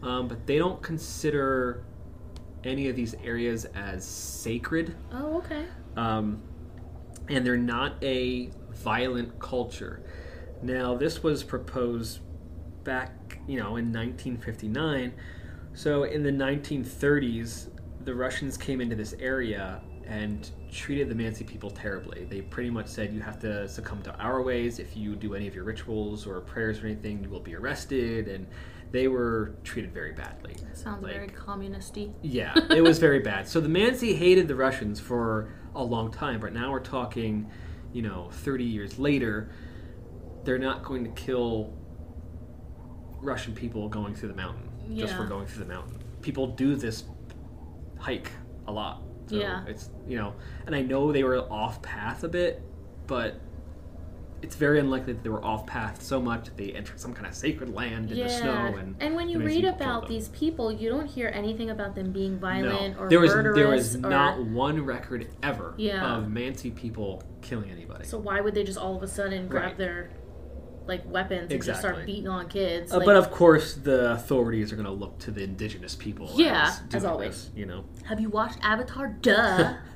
um, 0.04 0.28
but 0.28 0.46
they 0.46 0.58
don't 0.58 0.84
consider 0.84 1.86
any 2.66 2.90
of 2.90 2.98
these 2.98 3.16
areas 3.24 3.64
as 3.74 4.06
sacred. 4.06 4.94
oh, 5.14 5.38
okay. 5.38 5.66
Um, 5.96 6.44
and 7.30 7.46
they're 7.46 7.56
not 7.56 8.04
a 8.04 8.52
violent 8.72 9.40
culture. 9.40 10.04
Now, 10.62 10.96
this 10.96 11.24
was 11.24 11.44
proposed 11.44 12.20
back, 12.84 13.40
you 13.48 13.58
know, 13.58 13.78
in 13.78 13.94
1959. 13.94 15.14
So, 15.74 16.04
in 16.04 16.24
the 16.24 16.32
1930s, 16.32 17.70
the 18.04 18.14
Russians 18.14 18.58
came 18.58 18.82
into 18.82 18.98
this 18.98 19.16
area 19.18 19.82
and 20.06 20.50
treated 20.76 21.10
the 21.10 21.16
Mansi 21.16 21.46
people 21.46 21.70
terribly. 21.72 22.26
They 22.26 22.42
pretty 22.42 22.70
much 22.70 22.88
said, 22.88 23.14
You 23.14 23.22
have 23.22 23.40
to 23.40 23.68
succumb 23.68 24.02
to 24.04 24.16
our 24.20 24.42
ways. 24.42 24.80
If 24.80 24.96
you 24.98 25.16
do 25.16 25.34
any 25.36 25.48
of 25.48 25.56
your 25.56 25.64
rituals 25.64 26.28
or 26.28 26.42
prayers 26.42 26.82
or 26.84 26.88
anything, 26.88 27.24
you 27.24 27.30
will 27.30 27.40
be 27.40 27.56
arrested. 27.56 28.28
And 28.28 28.46
they 28.92 29.08
were 29.08 29.56
treated 29.64 29.94
very 29.94 30.12
badly. 30.14 30.56
Sounds 30.74 31.04
Like- 31.04 31.14
very 31.14 31.28
communisty. 31.30 32.14
Yeah, 32.22 32.54
it 32.72 32.82
was 32.84 33.00
very 33.00 33.20
bad. 33.20 33.48
So 33.48 33.60
the 33.60 33.68
Mansi 33.70 34.16
hated 34.16 34.48
the 34.48 34.56
Russians 34.56 35.00
for 35.00 35.50
a 35.74 35.84
long 35.84 36.12
time, 36.12 36.40
but 36.40 36.54
now 36.54 36.72
we're 36.72 36.80
talking, 36.80 37.50
you 37.92 38.02
know, 38.02 38.30
30 38.32 38.64
years 38.64 38.98
later, 39.00 39.50
they're 40.44 40.60
not 40.60 40.84
going 40.84 41.04
to 41.04 41.10
kill 41.12 41.74
Russian 43.22 43.54
people 43.56 43.90
going 43.90 44.14
through 44.14 44.30
the 44.30 44.36
mountain 44.36 44.70
just 44.96 45.16
for 45.16 45.26
going 45.26 45.48
through 45.48 45.64
the 45.66 45.70
mountain. 45.74 45.98
People 46.22 46.48
do 46.48 46.76
this 46.76 47.06
hike 47.98 48.30
a 48.68 48.72
lot. 48.72 49.02
So 49.28 49.36
Yeah. 49.38 49.66
It's, 49.68 49.90
you 50.08 50.18
know, 50.18 50.34
and 50.66 50.76
I 50.76 50.82
know 50.82 51.12
they 51.12 51.24
were 51.24 51.40
off 51.52 51.82
path 51.82 52.24
a 52.24 52.28
bit, 52.28 52.62
but 53.08 53.40
it's 54.42 54.56
very 54.56 54.80
unlikely 54.80 55.14
that 55.14 55.24
they 55.24 55.30
were 55.30 55.44
off 55.44 55.66
path 55.66 56.04
so 56.04 56.22
much 56.22 56.46
that 56.46 56.58
they 56.58 56.72
entered 56.74 57.00
some 57.00 57.14
kind 57.14 57.26
of 57.26 57.34
sacred 57.34 57.74
land 57.74 58.12
in 58.12 58.20
the 58.20 58.30
snow 58.30 58.78
and 59.00 59.16
when 59.16 59.28
you 59.28 59.40
read 59.40 59.66
about 59.66 60.08
these 60.08 60.28
people, 60.30 60.72
you 60.72 60.90
don't 60.90 61.08
hear 61.08 61.32
anything 61.34 61.72
about 61.72 61.96
them 61.96 62.12
being 62.12 62.38
violent 62.38 63.00
or 63.00 63.10
there 63.10 63.20
was 63.20 63.34
murderous. 63.34 63.56
there 63.58 63.68
was 63.70 63.96
or, 63.96 64.10
not 64.10 64.44
one 64.46 64.86
record 64.86 65.28
ever 65.42 65.74
Yeah. 65.78 66.18
of 66.18 66.26
Mansi 66.26 66.76
people 66.76 67.24
killing 67.42 67.72
anybody. 67.72 68.06
So 68.06 68.20
why 68.20 68.40
would 68.42 68.54
they 68.54 68.64
just 68.64 68.78
all 68.78 68.96
of 68.96 69.02
a 69.02 69.08
sudden 69.08 69.48
grab 69.48 69.64
Right. 69.66 69.78
their 69.78 70.10
like 70.86 71.02
weapons 71.12 71.52
and 71.52 71.64
just 71.64 71.80
start 71.80 72.06
beating 72.06 72.28
on 72.28 72.48
kids? 72.48 72.94
Uh, 72.94 72.98
Like, 72.98 73.06
but 73.08 73.16
of 73.16 73.32
course, 73.32 73.74
the 73.74 74.12
authorities 74.12 74.72
are 74.72 74.76
going 74.76 74.86
to 74.86 74.92
look 74.92 75.18
to 75.20 75.32
the 75.32 75.44
indigenous 75.44 75.96
people. 75.96 76.30
Yeah, 76.36 76.68
as, 76.68 76.82
as 76.98 77.06
always. 77.06 77.46
this, 77.46 77.52
you 77.56 77.66
know. 77.66 77.86
have 78.04 78.20
you 78.20 78.30
watched 78.30 78.60
Avatar? 78.62 79.08
Duh. 79.22 79.78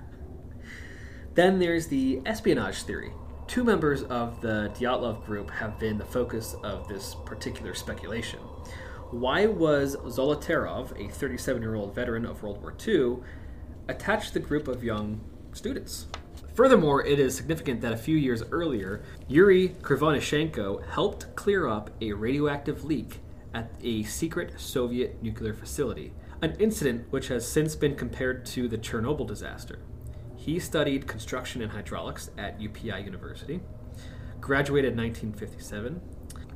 Then 1.36 1.60
there's 1.60 1.88
the 1.88 2.22
espionage 2.26 2.84
theory. 2.84 3.12
Two 3.48 3.64
members 3.64 4.04
of 4.04 4.42
the 4.42 4.72
Dyatlov 4.76 5.26
group 5.26 5.50
have 5.52 5.80
been 5.80 5.98
the 5.98 6.06
focus 6.06 6.56
of 6.64 6.88
this 6.88 7.16
particular 7.26 7.74
speculation. 7.74 8.40
Why 9.12 9.48
was 9.48 9.96
Zolotaryov, 9.96 11.00
a 11.04 11.12
37 11.12 11.62
year 11.62 11.76
old 11.76 11.96
veteran 11.96 12.26
of 12.26 12.44
World 12.44 12.62
War 12.62 12.76
II, 12.88 13.18
attached 13.88 14.34
to 14.34 14.34
the 14.40 14.46
group 14.46 14.68
of 14.68 14.84
young 14.84 15.20
students? 15.54 16.08
Furthermore, 16.54 17.06
it 17.06 17.20
is 17.20 17.36
significant 17.36 17.82
that 17.82 17.94
a 17.94 17.98
few 17.98 18.18
years 18.18 18.44
earlier, 18.52 19.02
Yuri 19.28 19.70
Krivonishenko 19.82 20.86
helped 20.90 21.36
clear 21.36 21.68
up 21.68 21.90
a 22.02 22.14
radioactive 22.14 22.84
leak 22.84 23.20
at 23.54 23.72
a 23.82 24.04
secret 24.04 24.60
Soviet 24.60 25.24
nuclear 25.24 25.54
facility, 25.54 26.14
an 26.42 26.56
incident 26.60 27.08
which 27.12 27.30
has 27.30 27.48
since 27.48 27.76
been 27.76 27.96
compared 27.96 28.46
to 28.48 28.68
the 28.68 28.78
Chernobyl 28.78 29.26
disaster. 29.26 29.80
He 30.40 30.58
studied 30.58 31.06
construction 31.06 31.62
and 31.62 31.74
hydraulics 31.74 32.32
at 32.38 32.62
UPI 32.62 33.04
University, 33.04 33.60
graduated 34.40 34.94
in 34.94 34.98
1957. 34.98 36.00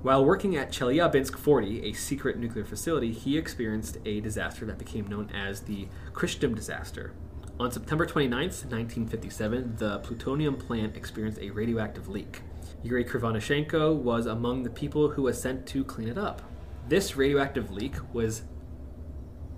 While 0.01 0.23
working 0.23 0.55
at 0.55 0.71
Chelyabinsk 0.71 1.37
40, 1.37 1.83
a 1.83 1.91
secret 1.91 2.39
nuclear 2.39 2.63
facility, 2.63 3.11
he 3.11 3.37
experienced 3.37 3.97
a 4.05 4.21
disaster 4.21 4.65
that 4.65 4.77
became 4.77 5.07
known 5.07 5.29
as 5.31 5.61
the 5.61 5.89
Kyshtym 6.13 6.55
disaster. 6.55 7.13
On 7.59 7.71
September 7.73 8.05
29, 8.05 8.39
1957, 8.39 9.75
the 9.75 9.99
plutonium 9.99 10.55
plant 10.55 10.95
experienced 10.95 11.41
a 11.41 11.49
radioactive 11.49 12.07
leak. 12.07 12.41
Yuri 12.83 13.03
Krivonishenko 13.03 13.93
was 13.93 14.25
among 14.25 14.63
the 14.63 14.69
people 14.69 15.09
who 15.09 15.23
was 15.23 15.39
sent 15.41 15.67
to 15.67 15.83
clean 15.83 16.07
it 16.07 16.17
up. 16.17 16.41
This 16.87 17.17
radioactive 17.17 17.69
leak 17.69 17.95
was 18.13 18.43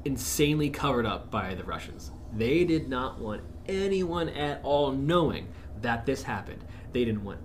insanely 0.04 0.72
covered 0.72 1.06
up 1.06 1.30
by 1.30 1.54
the 1.54 1.64
Russians. 1.64 2.12
They 2.36 2.66
did 2.66 2.90
not 2.90 3.20
want 3.20 3.42
anyone 3.68 4.30
at 4.30 4.60
all 4.64 4.92
knowing 4.92 5.48
that 5.82 6.06
this 6.06 6.24
happened. 6.24 6.64
They 6.92 7.06
didn't 7.06 7.24
want 7.24 7.40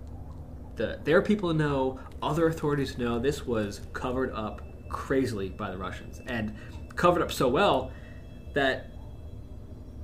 the, 0.76 1.00
their 1.04 1.22
people 1.22 1.52
to 1.52 1.56
know, 1.56 2.00
other 2.22 2.46
authorities 2.46 2.94
to 2.94 3.00
know. 3.00 3.18
This 3.18 3.46
was 3.46 3.80
covered 3.92 4.32
up 4.32 4.62
crazily 4.88 5.48
by 5.48 5.70
the 5.70 5.78
Russians 5.78 6.20
and 6.26 6.56
covered 6.96 7.22
up 7.22 7.30
so 7.30 7.48
well 7.48 7.92
that 8.54 8.90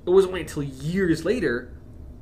it 0.07 0.11
wasn't 0.11 0.37
until 0.37 0.62
years 0.62 1.24
later 1.24 1.76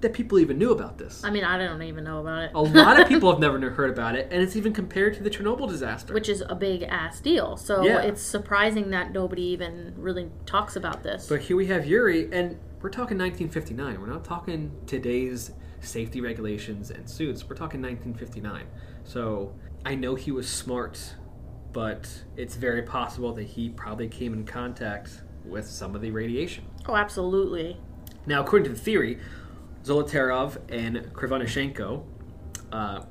that 0.04 0.12
people 0.12 0.38
even 0.38 0.58
knew 0.58 0.70
about 0.70 0.98
this. 0.98 1.24
I 1.24 1.30
mean, 1.30 1.44
I 1.44 1.56
don't 1.56 1.80
even 1.82 2.04
know 2.04 2.20
about 2.20 2.42
it. 2.44 2.50
A 2.54 2.60
lot 2.60 3.00
of 3.00 3.08
people 3.14 3.30
have 3.30 3.40
never 3.40 3.58
heard 3.70 3.90
about 3.90 4.14
it, 4.14 4.28
and 4.30 4.42
it's 4.42 4.54
even 4.54 4.72
compared 4.74 5.14
to 5.14 5.22
the 5.22 5.30
Chernobyl 5.30 5.66
disaster. 5.66 6.12
Which 6.12 6.28
is 6.28 6.42
a 6.46 6.54
big 6.54 6.82
ass 6.82 7.20
deal. 7.20 7.56
So 7.56 7.82
Yeah. 7.82 8.02
it's 8.02 8.20
surprising 8.22 8.90
that 8.90 9.12
nobody 9.12 9.42
even 9.44 9.94
really 9.96 10.30
talks 10.44 10.76
about 10.76 11.02
this. 11.02 11.26
But 11.26 11.40
here 11.40 11.56
we 11.56 11.66
have 11.68 11.86
Yuri, 11.86 12.28
and 12.32 12.58
we're 12.82 12.90
talking 12.90 13.16
1959. 13.18 13.98
We're 13.98 14.06
not 14.06 14.24
talking 14.24 14.72
today's 14.86 15.52
safety 15.80 16.20
regulations 16.20 16.90
and 16.90 17.08
suits. 17.08 17.48
We're 17.48 17.56
talking 17.56 17.80
1959. 17.80 18.66
So 19.04 19.54
I 19.86 19.94
know 19.94 20.16
he 20.16 20.30
was 20.32 20.46
smart, 20.48 21.14
but 21.72 22.24
it's 22.36 22.56
very 22.56 22.82
possible 22.82 23.32
that 23.34 23.44
he 23.44 23.70
probably 23.70 24.08
came 24.08 24.34
in 24.34 24.44
contact 24.44 25.22
with 25.46 25.66
some 25.66 25.94
of 25.94 26.02
the 26.02 26.10
radiation. 26.10 26.64
oh, 26.88 26.94
absolutely. 26.96 27.78
Now, 28.26 28.42
according 28.42 28.64
to 28.70 28.74
the 28.74 28.80
theory, 28.82 29.18
Zolotaryov 29.84 30.56
and 30.70 30.96
Krivonishenko 31.12 32.02
uh, 32.72 33.02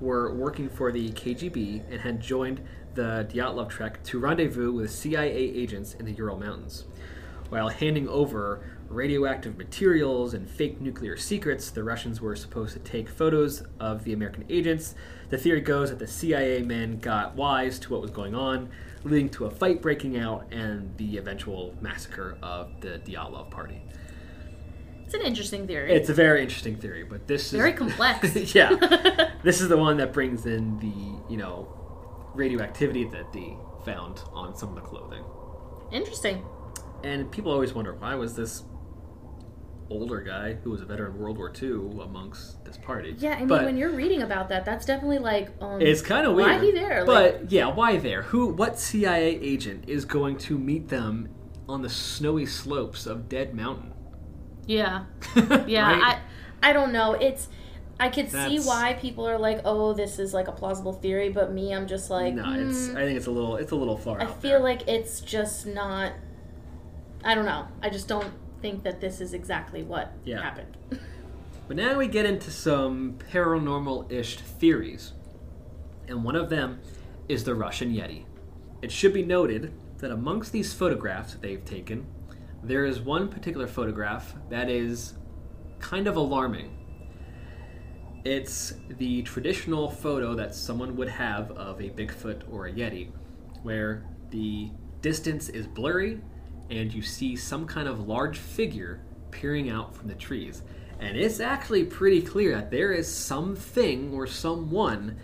were 0.00 0.34
working 0.34 0.68
for 0.68 0.90
the 0.90 1.10
KGB 1.10 1.88
and 1.88 2.00
had 2.00 2.20
joined 2.20 2.60
the 2.94 3.28
Dyatlov 3.32 3.68
Trek 3.68 4.02
to 4.04 4.18
rendezvous 4.18 4.72
with 4.72 4.90
CIA 4.90 5.32
agents 5.32 5.94
in 5.94 6.04
the 6.04 6.12
Ural 6.12 6.36
Mountains. 6.36 6.84
While 7.48 7.68
handing 7.68 8.08
over 8.08 8.64
radioactive 8.88 9.56
materials 9.56 10.34
and 10.34 10.50
fake 10.50 10.80
nuclear 10.80 11.16
secrets, 11.16 11.70
the 11.70 11.84
Russians 11.84 12.20
were 12.20 12.34
supposed 12.34 12.72
to 12.72 12.80
take 12.80 13.08
photos 13.08 13.62
of 13.78 14.02
the 14.02 14.12
American 14.12 14.44
agents. 14.48 14.96
The 15.30 15.38
theory 15.38 15.60
goes 15.60 15.90
that 15.90 16.00
the 16.00 16.08
CIA 16.08 16.62
men 16.62 16.98
got 16.98 17.36
wise 17.36 17.78
to 17.80 17.92
what 17.92 18.02
was 18.02 18.10
going 18.10 18.34
on, 18.34 18.68
leading 19.04 19.28
to 19.30 19.46
a 19.46 19.50
fight 19.50 19.80
breaking 19.80 20.18
out 20.18 20.52
and 20.52 20.96
the 20.96 21.18
eventual 21.18 21.76
massacre 21.80 22.36
of 22.42 22.80
the 22.80 23.00
Dyatlov 23.04 23.50
party. 23.50 23.82
It's 25.14 25.22
an 25.22 25.28
interesting 25.28 25.66
theory. 25.66 25.92
It's 25.92 26.08
a 26.08 26.14
very 26.14 26.42
interesting 26.42 26.76
theory, 26.76 27.04
but 27.04 27.26
this 27.28 27.50
very 27.52 27.70
is 27.72 27.78
very 27.78 27.90
complex. 27.90 28.54
yeah. 28.54 29.30
This 29.44 29.60
is 29.60 29.68
the 29.68 29.76
one 29.76 29.98
that 29.98 30.12
brings 30.12 30.46
in 30.46 30.78
the, 30.78 31.30
you 31.30 31.36
know, 31.36 31.68
radioactivity 32.34 33.04
that 33.10 33.32
they 33.32 33.56
found 33.84 34.22
on 34.32 34.56
some 34.56 34.70
of 34.70 34.74
the 34.76 34.80
clothing. 34.80 35.22
interesting. 35.92 36.42
And 37.04 37.30
people 37.30 37.52
always 37.52 37.74
wonder 37.74 37.94
why 37.94 38.14
was 38.14 38.34
this 38.34 38.62
older 39.90 40.22
guy 40.22 40.54
who 40.54 40.70
was 40.70 40.80
a 40.80 40.86
veteran 40.86 41.12
of 41.12 41.20
World 41.20 41.36
War 41.36 41.52
II 41.62 42.00
amongst 42.02 42.64
this 42.64 42.78
party? 42.78 43.14
Yeah, 43.18 43.34
I 43.34 43.40
mean, 43.40 43.48
but 43.48 43.64
when 43.66 43.76
you're 43.76 43.90
reading 43.92 44.22
about 44.22 44.48
that, 44.48 44.64
that's 44.64 44.86
definitely 44.86 45.18
like, 45.18 45.50
um, 45.60 45.80
it's 45.82 46.00
kind 46.00 46.26
of 46.26 46.34
weird. 46.34 46.48
why 46.48 46.58
he 46.64 46.72
there? 46.72 47.04
But 47.04 47.34
Like- 47.42 47.52
yeah, 47.52 47.66
why 47.66 47.98
there? 47.98 48.22
Who? 48.22 48.46
What 48.48 48.78
CIA 48.78 49.38
agent 49.40 49.84
is 49.86 50.06
going 50.06 50.38
to 50.38 50.58
meet 50.58 50.88
them 50.88 51.28
on 51.68 51.82
the 51.82 51.90
snowy 51.90 52.46
slopes 52.46 53.04
of 53.06 53.28
Dead 53.28 53.54
Mountain? 53.54 53.92
Yeah, 54.66 55.04
yeah. 55.66 55.92
Right? 55.92 56.18
I, 56.62 56.70
I 56.70 56.72
don't 56.72 56.92
know. 56.92 57.12
It's, 57.14 57.48
I 58.00 58.08
could 58.08 58.30
see 58.30 58.58
why 58.60 58.94
people 58.94 59.28
are 59.28 59.38
like, 59.38 59.60
oh, 59.64 59.92
this 59.92 60.18
is 60.18 60.34
like 60.34 60.48
a 60.48 60.52
plausible 60.52 60.92
theory, 60.92 61.28
but 61.28 61.52
me, 61.52 61.74
I'm 61.74 61.86
just 61.86 62.10
like, 62.10 62.34
no, 62.34 62.42
it's. 62.54 62.88
mm, 62.88 62.96
I 62.96 63.04
think 63.04 63.16
it's 63.16 63.26
a 63.26 63.30
little. 63.30 63.56
It's 63.56 63.72
a 63.72 63.76
little 63.76 63.96
far. 63.96 64.20
I 64.20 64.26
feel 64.26 64.50
there. 64.52 64.60
like 64.60 64.88
it's 64.88 65.20
just 65.20 65.66
not. 65.66 66.12
I 67.24 67.34
don't 67.34 67.46
know. 67.46 67.66
I 67.82 67.88
just 67.90 68.08
don't 68.08 68.32
think 68.60 68.82
that 68.84 69.00
this 69.00 69.20
is 69.20 69.32
exactly 69.34 69.82
what 69.82 70.12
Yeah. 70.24 70.42
happened. 70.42 70.76
But 71.66 71.78
now 71.78 71.96
we 71.96 72.08
get 72.08 72.26
into 72.26 72.50
some 72.50 73.14
paranormal 73.32 74.12
ish 74.12 74.36
theories. 74.36 75.14
And 76.06 76.22
one 76.22 76.36
of 76.36 76.50
them 76.50 76.80
is 77.26 77.44
the 77.44 77.54
Russian 77.54 77.90
Yeti. 77.94 78.24
It 78.82 78.92
should 78.92 79.14
be 79.14 79.22
noted 79.22 79.72
that 79.98 80.10
amongst 80.10 80.52
these 80.52 80.74
photographs 80.74 81.32
that 81.32 81.40
they've 81.40 81.64
taken, 81.64 82.04
there 82.64 82.86
is 82.86 83.00
one 83.00 83.28
particular 83.28 83.66
photograph 83.66 84.34
that 84.50 84.70
is 84.70 85.14
kind 85.78 86.06
of 86.06 86.16
alarming. 86.16 86.80
It's 88.24 88.74
the 88.96 89.22
traditional 89.22 89.90
photo 89.90 90.34
that 90.34 90.54
someone 90.54 90.96
would 90.96 91.10
have 91.10 91.50
of 91.52 91.80
a 91.80 91.90
Bigfoot 91.90 92.42
or 92.50 92.66
a 92.66 92.72
Yeti, 92.72 93.10
where 93.62 94.04
the 94.30 94.70
distance 95.02 95.50
is 95.50 95.66
blurry 95.66 96.20
and 96.70 96.92
you 96.92 97.02
see 97.02 97.36
some 97.36 97.66
kind 97.66 97.86
of 97.86 98.08
large 98.08 98.38
figure 98.38 99.04
peering 99.30 99.68
out 99.68 99.94
from 99.94 100.08
the 100.08 100.14
trees. 100.14 100.62
And 101.00 101.18
it's 101.18 101.40
actually 101.40 101.84
pretty 101.84 102.22
clear 102.22 102.54
that 102.54 102.70
there 102.70 102.92
is 102.92 103.12
something 103.12 104.14
or 104.14 104.26
someone 104.26 105.18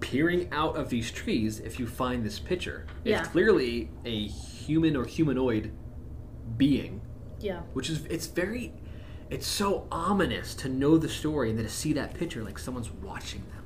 peering 0.00 0.48
out 0.52 0.76
of 0.76 0.90
these 0.90 1.12
trees 1.12 1.60
if 1.60 1.78
you 1.78 1.86
find 1.86 2.24
this 2.24 2.40
picture. 2.40 2.86
Yeah. 3.04 3.20
It's 3.20 3.28
clearly 3.28 3.90
a 4.04 4.26
human 4.26 4.96
or 4.96 5.04
humanoid 5.04 5.72
being, 6.56 7.00
Yeah. 7.40 7.60
which 7.72 7.90
is 7.90 8.04
it's 8.06 8.26
very 8.26 8.72
it's 9.28 9.46
so 9.46 9.88
ominous 9.90 10.54
to 10.54 10.68
know 10.68 10.96
the 10.96 11.08
story 11.08 11.50
and 11.50 11.58
then 11.58 11.64
to 11.66 11.70
see 11.70 11.92
that 11.94 12.14
picture 12.14 12.44
like 12.44 12.58
someone's 12.58 12.90
watching 12.92 13.40
them, 13.52 13.64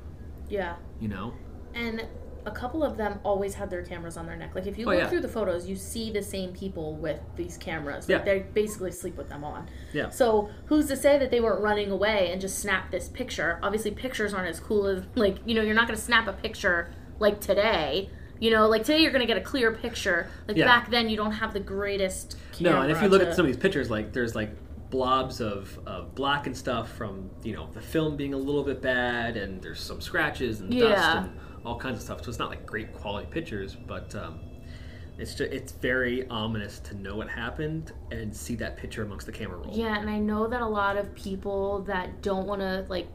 Yeah. 0.49 0.76
you 0.99 1.09
know? 1.09 1.35
And 1.74 2.07
a 2.47 2.51
couple 2.51 2.83
of 2.83 2.97
them 2.97 3.20
always 3.24 3.53
had 3.53 3.68
their 3.68 3.83
cameras 3.85 4.16
on 4.16 4.24
their 4.24 4.37
neck. 4.37 4.55
Like 4.55 4.66
if 4.66 4.78
you 4.78 4.87
Oh, 4.87 4.91
look 4.91 4.99
yeah. 4.99 5.09
through 5.11 5.20
the 5.20 5.28
photos, 5.28 5.68
you 5.68 5.76
see 5.76 6.11
the 6.11 6.22
same 6.22 6.55
people 6.55 6.95
with 6.97 7.20
these 7.37 7.59
cameras. 7.59 8.09
Yeah. 8.09 8.16
Like 8.16 8.24
they 8.24 8.39
basically 8.55 8.91
sleep 8.93 9.16
with 9.18 9.28
them 9.28 9.45
on. 9.45 9.68
Yeah. 9.93 10.09
So 10.09 10.49
who's 10.64 10.87
to 10.89 10.97
say 10.97 11.18
that 11.18 11.31
they 11.31 11.41
weren't 11.41 11.61
running 11.61 11.91
away 11.91 12.33
and 12.33 12.41
just 12.41 12.59
snapped 12.59 12.91
this 12.91 13.11
picture? 13.11 13.59
Obviously, 13.62 13.91
pictures 13.91 14.33
aren't 14.33 14.49
as 14.49 14.59
cool 14.61 14.87
as 14.87 15.05
like 15.14 15.37
you 15.45 15.55
know 15.55 15.61
you're 15.61 15.74
not 15.74 15.89
to 15.89 15.97
snap 15.97 16.26
a 16.26 16.33
picture 16.33 16.91
like 17.18 17.39
today. 17.41 18.09
You 18.41 18.51
know, 18.51 18.66
like 18.68 18.84
today 18.84 19.01
you're 19.01 19.12
going 19.12 19.20
to 19.20 19.26
get 19.26 19.36
a 19.36 19.43
clear 19.43 19.70
picture. 19.72 20.28
Like 20.49 20.57
Yeah. 20.57 20.64
back 20.64 20.91
then, 20.91 21.09
you 21.09 21.16
don't 21.16 21.32
have 21.32 21.53
the 21.53 21.61
greatest. 21.61 22.36
Camera 22.53 22.72
No, 22.74 22.82
and 22.82 22.91
if 22.91 23.03
you 23.03 23.09
look 23.09 23.20
to- 23.22 23.28
at 23.28 23.36
some 23.36 23.45
of 23.47 23.53
these 23.53 23.61
pictures, 23.61 23.91
like 23.91 24.12
there's 24.12 24.34
like 24.34 24.51
blobs 24.91 25.41
of, 25.41 25.78
of 25.86 26.14
black 26.16 26.47
and 26.49 26.57
stuff 26.57 26.91
from 26.93 27.30
you 27.45 27.55
know 27.55 27.68
the 27.72 27.80
film 27.80 28.16
being 28.16 28.34
a 28.34 28.38
little 28.38 28.64
bit 28.64 28.80
bad, 28.82 29.36
and 29.36 29.62
there's 29.62 29.80
some 29.80 30.01
scratches 30.01 30.61
and 30.61 30.70
dust 30.76 31.16
and 31.18 31.38
all 31.64 31.78
kinds 31.78 31.99
of 31.99 32.03
stuff. 32.03 32.24
So 32.24 32.30
it's 32.30 32.38
not 32.38 32.49
like 32.49 32.64
great 32.66 32.93
quality 32.95 33.28
pictures, 33.30 33.76
but 33.86 34.14
um, 34.14 34.41
it's 35.18 35.34
just 35.34 35.53
it's 35.53 35.72
very 35.72 36.26
ominous 36.28 36.80
to 36.80 36.95
know 36.97 37.16
what 37.16 37.28
happened 37.28 37.93
and 38.11 38.34
see 38.34 38.55
that 38.57 38.78
picture 38.78 39.03
amongst 39.03 39.26
the 39.26 39.32
camera 39.32 39.59
roll. 39.59 39.76
Yeah, 39.76 40.01
and 40.01 40.09
I 40.09 40.18
know 40.18 40.47
that 40.49 40.62
a 40.62 40.66
lot 40.66 40.97
of 40.97 41.14
people 41.14 41.80
that 41.82 42.22
don't 42.22 42.47
want 42.47 42.62
to 42.62 42.86
like 42.88 43.07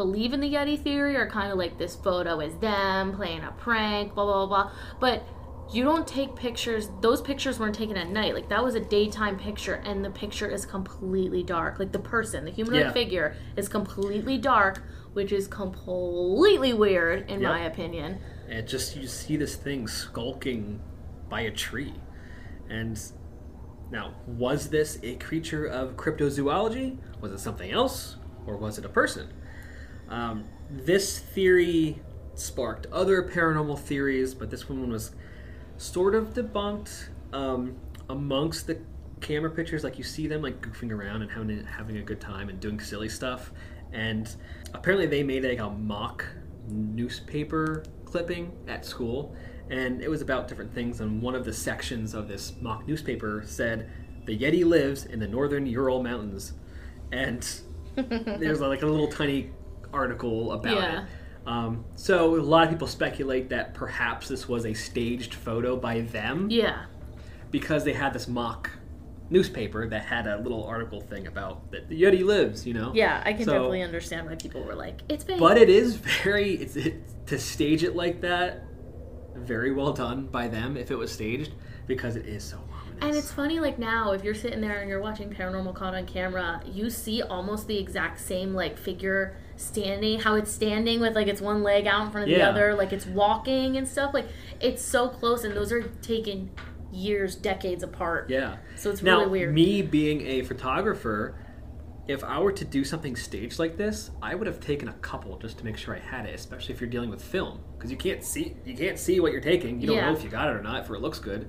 believe 0.00 0.32
in 0.32 0.40
the 0.40 0.50
Yeti 0.50 0.82
theory 0.82 1.14
are 1.16 1.28
kind 1.28 1.52
of 1.52 1.58
like 1.58 1.76
this 1.76 1.94
photo 1.94 2.40
is 2.40 2.56
them 2.56 3.12
playing 3.14 3.44
a 3.44 3.52
prank, 3.52 4.14
blah 4.14 4.24
blah 4.24 4.46
blah. 4.46 4.72
But 4.98 5.22
you 5.70 5.84
don't 5.84 6.06
take 6.06 6.34
pictures. 6.34 6.88
Those 7.02 7.20
pictures 7.20 7.60
weren't 7.60 7.74
taken 7.74 7.98
at 7.98 8.08
night. 8.08 8.32
Like 8.32 8.48
that 8.48 8.64
was 8.64 8.74
a 8.74 8.80
daytime 8.80 9.38
picture, 9.38 9.74
and 9.84 10.02
the 10.02 10.08
picture 10.08 10.48
is 10.48 10.64
completely 10.64 11.42
dark. 11.42 11.78
Like 11.78 11.92
the 11.92 11.98
person, 11.98 12.46
the 12.46 12.50
humanoid 12.50 12.80
Yeah. 12.80 12.92
figure, 12.92 13.36
is 13.58 13.68
completely 13.68 14.38
dark, 14.38 14.82
which 15.12 15.32
is 15.32 15.46
completely 15.46 16.72
weird 16.72 17.28
in 17.30 17.42
Yep. 17.42 17.50
my 17.50 17.60
opinion. 17.60 18.20
And 18.48 18.66
just 18.66 18.96
you 18.96 19.06
see 19.06 19.36
this 19.36 19.54
thing 19.54 19.86
skulking 19.86 20.80
by 21.28 21.42
a 21.42 21.50
tree. 21.50 21.92
And 22.70 22.98
now, 23.90 24.14
was 24.26 24.70
this 24.70 24.98
a 25.02 25.16
creature 25.16 25.66
of 25.66 25.96
cryptozoology? 25.96 26.96
Was 27.20 27.32
it 27.32 27.38
something 27.40 27.70
else? 27.70 28.16
Or 28.46 28.56
was 28.56 28.78
it 28.78 28.84
a 28.86 28.88
person? 28.88 29.28
Um, 30.10 30.44
this 30.68 31.18
theory 31.18 32.00
sparked 32.34 32.86
other 32.92 33.22
paranormal 33.22 33.78
theories, 33.78 34.34
but 34.34 34.50
this 34.50 34.68
one 34.68 34.90
was 34.90 35.12
sort 35.78 36.14
of 36.14 36.34
debunked 36.34 37.08
um, 37.32 37.76
amongst 38.08 38.66
the 38.66 38.80
camera 39.20 39.50
pictures. 39.50 39.84
Like 39.84 39.98
you 39.98 40.04
see 40.04 40.26
them 40.26 40.42
like 40.42 40.60
goofing 40.60 40.90
around 40.90 41.22
and 41.22 41.30
having 41.30 41.64
having 41.64 41.96
a 41.98 42.02
good 42.02 42.20
time 42.20 42.48
and 42.48 42.60
doing 42.60 42.80
silly 42.80 43.08
stuff. 43.08 43.52
And 43.92 44.32
apparently, 44.74 45.06
they 45.06 45.22
made 45.22 45.44
like 45.44 45.58
a 45.58 45.70
mock 45.70 46.24
newspaper 46.68 47.84
clipping 48.04 48.52
at 48.68 48.84
school, 48.84 49.34
and 49.68 50.00
it 50.00 50.08
was 50.08 50.22
about 50.22 50.48
different 50.48 50.72
things. 50.72 51.00
And 51.00 51.20
one 51.22 51.34
of 51.34 51.44
the 51.44 51.52
sections 51.52 52.14
of 52.14 52.28
this 52.28 52.54
mock 52.60 52.86
newspaper 52.86 53.42
said, 53.46 53.90
"The 54.26 54.38
Yeti 54.38 54.64
lives 54.64 55.06
in 55.06 55.18
the 55.18 55.28
northern 55.28 55.66
Ural 55.66 56.02
Mountains," 56.02 56.52
and 57.10 57.46
there's 57.96 58.60
like 58.60 58.82
a 58.82 58.86
little 58.86 59.08
tiny 59.08 59.50
article 59.92 60.52
about 60.52 60.74
Yeah. 60.76 61.02
it. 61.02 61.08
Um, 61.46 61.84
so 61.96 62.36
a 62.36 62.40
lot 62.42 62.64
of 62.64 62.70
people 62.70 62.86
speculate 62.86 63.48
that 63.48 63.74
perhaps 63.74 64.28
this 64.28 64.48
was 64.48 64.66
a 64.66 64.74
staged 64.74 65.34
photo 65.34 65.76
by 65.76 66.02
them 66.02 66.48
Yeah. 66.50 66.84
because 67.50 67.84
they 67.84 67.94
had 67.94 68.12
this 68.12 68.28
mock 68.28 68.70
newspaper 69.30 69.88
that 69.88 70.02
had 70.02 70.26
a 70.26 70.38
little 70.38 70.64
article 70.64 71.00
thing 71.00 71.26
about 71.26 71.70
that 71.70 71.88
the 71.88 72.02
Yeti 72.02 72.24
lives. 72.24 72.66
You 72.66 72.74
know. 72.74 72.92
Yeah, 72.94 73.22
I 73.24 73.32
can 73.32 73.44
So- 73.44 73.52
definitely 73.52 73.82
understand 73.82 74.28
why 74.28 74.34
people 74.34 74.62
were 74.62 74.74
like, 74.74 75.00
it's 75.08 75.24
fake. 75.24 75.38
But 75.38 75.56
it 75.56 75.70
is 75.70 75.96
very 76.24 76.54
it's 76.54 76.76
it, 76.76 77.26
to 77.26 77.38
stage 77.38 77.82
it 77.84 77.96
like 77.96 78.20
that. 78.22 78.64
Very 79.36 79.72
well 79.72 79.92
done 79.92 80.26
by 80.26 80.48
them 80.48 80.76
if 80.76 80.90
it 80.90 80.96
was 80.96 81.10
staged 81.12 81.52
because 81.86 82.16
it 82.16 82.26
is 82.26 82.42
so 82.44 82.58
ominous. 82.58 82.98
And 83.02 83.16
it's 83.16 83.32
funny, 83.32 83.60
like 83.60 83.78
now, 83.78 84.12
if 84.12 84.22
you're 84.24 84.34
sitting 84.34 84.60
there 84.60 84.80
and 84.80 84.88
you're 84.90 85.00
watching 85.00 85.30
Paranormal 85.30 85.74
Caught 85.74 85.94
on 85.94 86.04
Camera, 86.06 86.60
you 86.66 86.90
see 86.90 87.22
almost 87.22 87.66
the 87.68 87.78
exact 87.78 88.20
same 88.20 88.52
like 88.54 88.76
figure 88.76 89.36
standing, 89.60 90.20
how 90.20 90.34
it's 90.36 90.50
standing 90.52 91.00
with 91.00 91.14
like 91.14 91.26
its 91.28 91.40
one 91.40 91.62
leg 91.62 91.86
out 91.86 92.06
in 92.06 92.10
front 92.12 92.30
of 92.30 92.34
the 92.36 92.42
other, 92.42 92.74
like 92.74 92.92
it's 92.92 93.06
walking 93.06 93.76
and 93.76 93.86
stuff. 93.86 94.12
Like 94.14 94.26
it's 94.60 94.82
so 94.82 95.08
close, 95.08 95.44
and 95.44 95.56
those 95.56 95.70
are 95.72 95.82
taken 96.02 96.50
years, 96.92 97.36
decades 97.36 97.82
apart. 97.82 98.28
yeah. 98.30 98.56
So 98.76 98.90
it's 98.90 99.02
now 99.02 99.18
really 99.20 99.30
weird. 99.30 99.54
me 99.54 99.82
being 99.82 100.22
a 100.22 100.42
photographer, 100.42 101.36
if 102.08 102.24
I 102.24 102.40
were 102.40 102.50
to 102.52 102.64
do 102.64 102.82
something 102.82 103.14
staged 103.14 103.60
like 103.60 103.76
this, 103.76 104.10
I 104.20 104.34
would 104.34 104.48
have 104.48 104.58
taken 104.58 104.88
a 104.88 104.92
couple 104.94 105.38
just 105.38 105.58
to 105.58 105.64
make 105.64 105.76
sure 105.76 105.94
I 105.94 106.00
had 106.00 106.26
it, 106.26 106.34
especially 106.34 106.74
if 106.74 106.80
you're 106.80 106.90
dealing 106.90 107.08
with 107.10 107.22
film 107.22 107.60
because 107.76 107.90
you 107.92 107.96
can't 107.96 108.24
see 108.24 108.56
you 108.64 108.74
can't 108.76 108.98
see 108.98 109.20
what 109.20 109.30
you're 109.32 109.40
taking. 109.40 109.80
You 109.80 109.86
don't 109.88 109.96
Yeah. 109.96 110.10
know 110.10 110.16
if 110.16 110.24
you 110.24 110.30
got 110.30 110.48
it 110.48 110.56
or 110.56 110.62
not, 110.62 110.80
if 110.84 110.90
it 110.90 111.00
looks 111.00 111.20
good. 111.20 111.48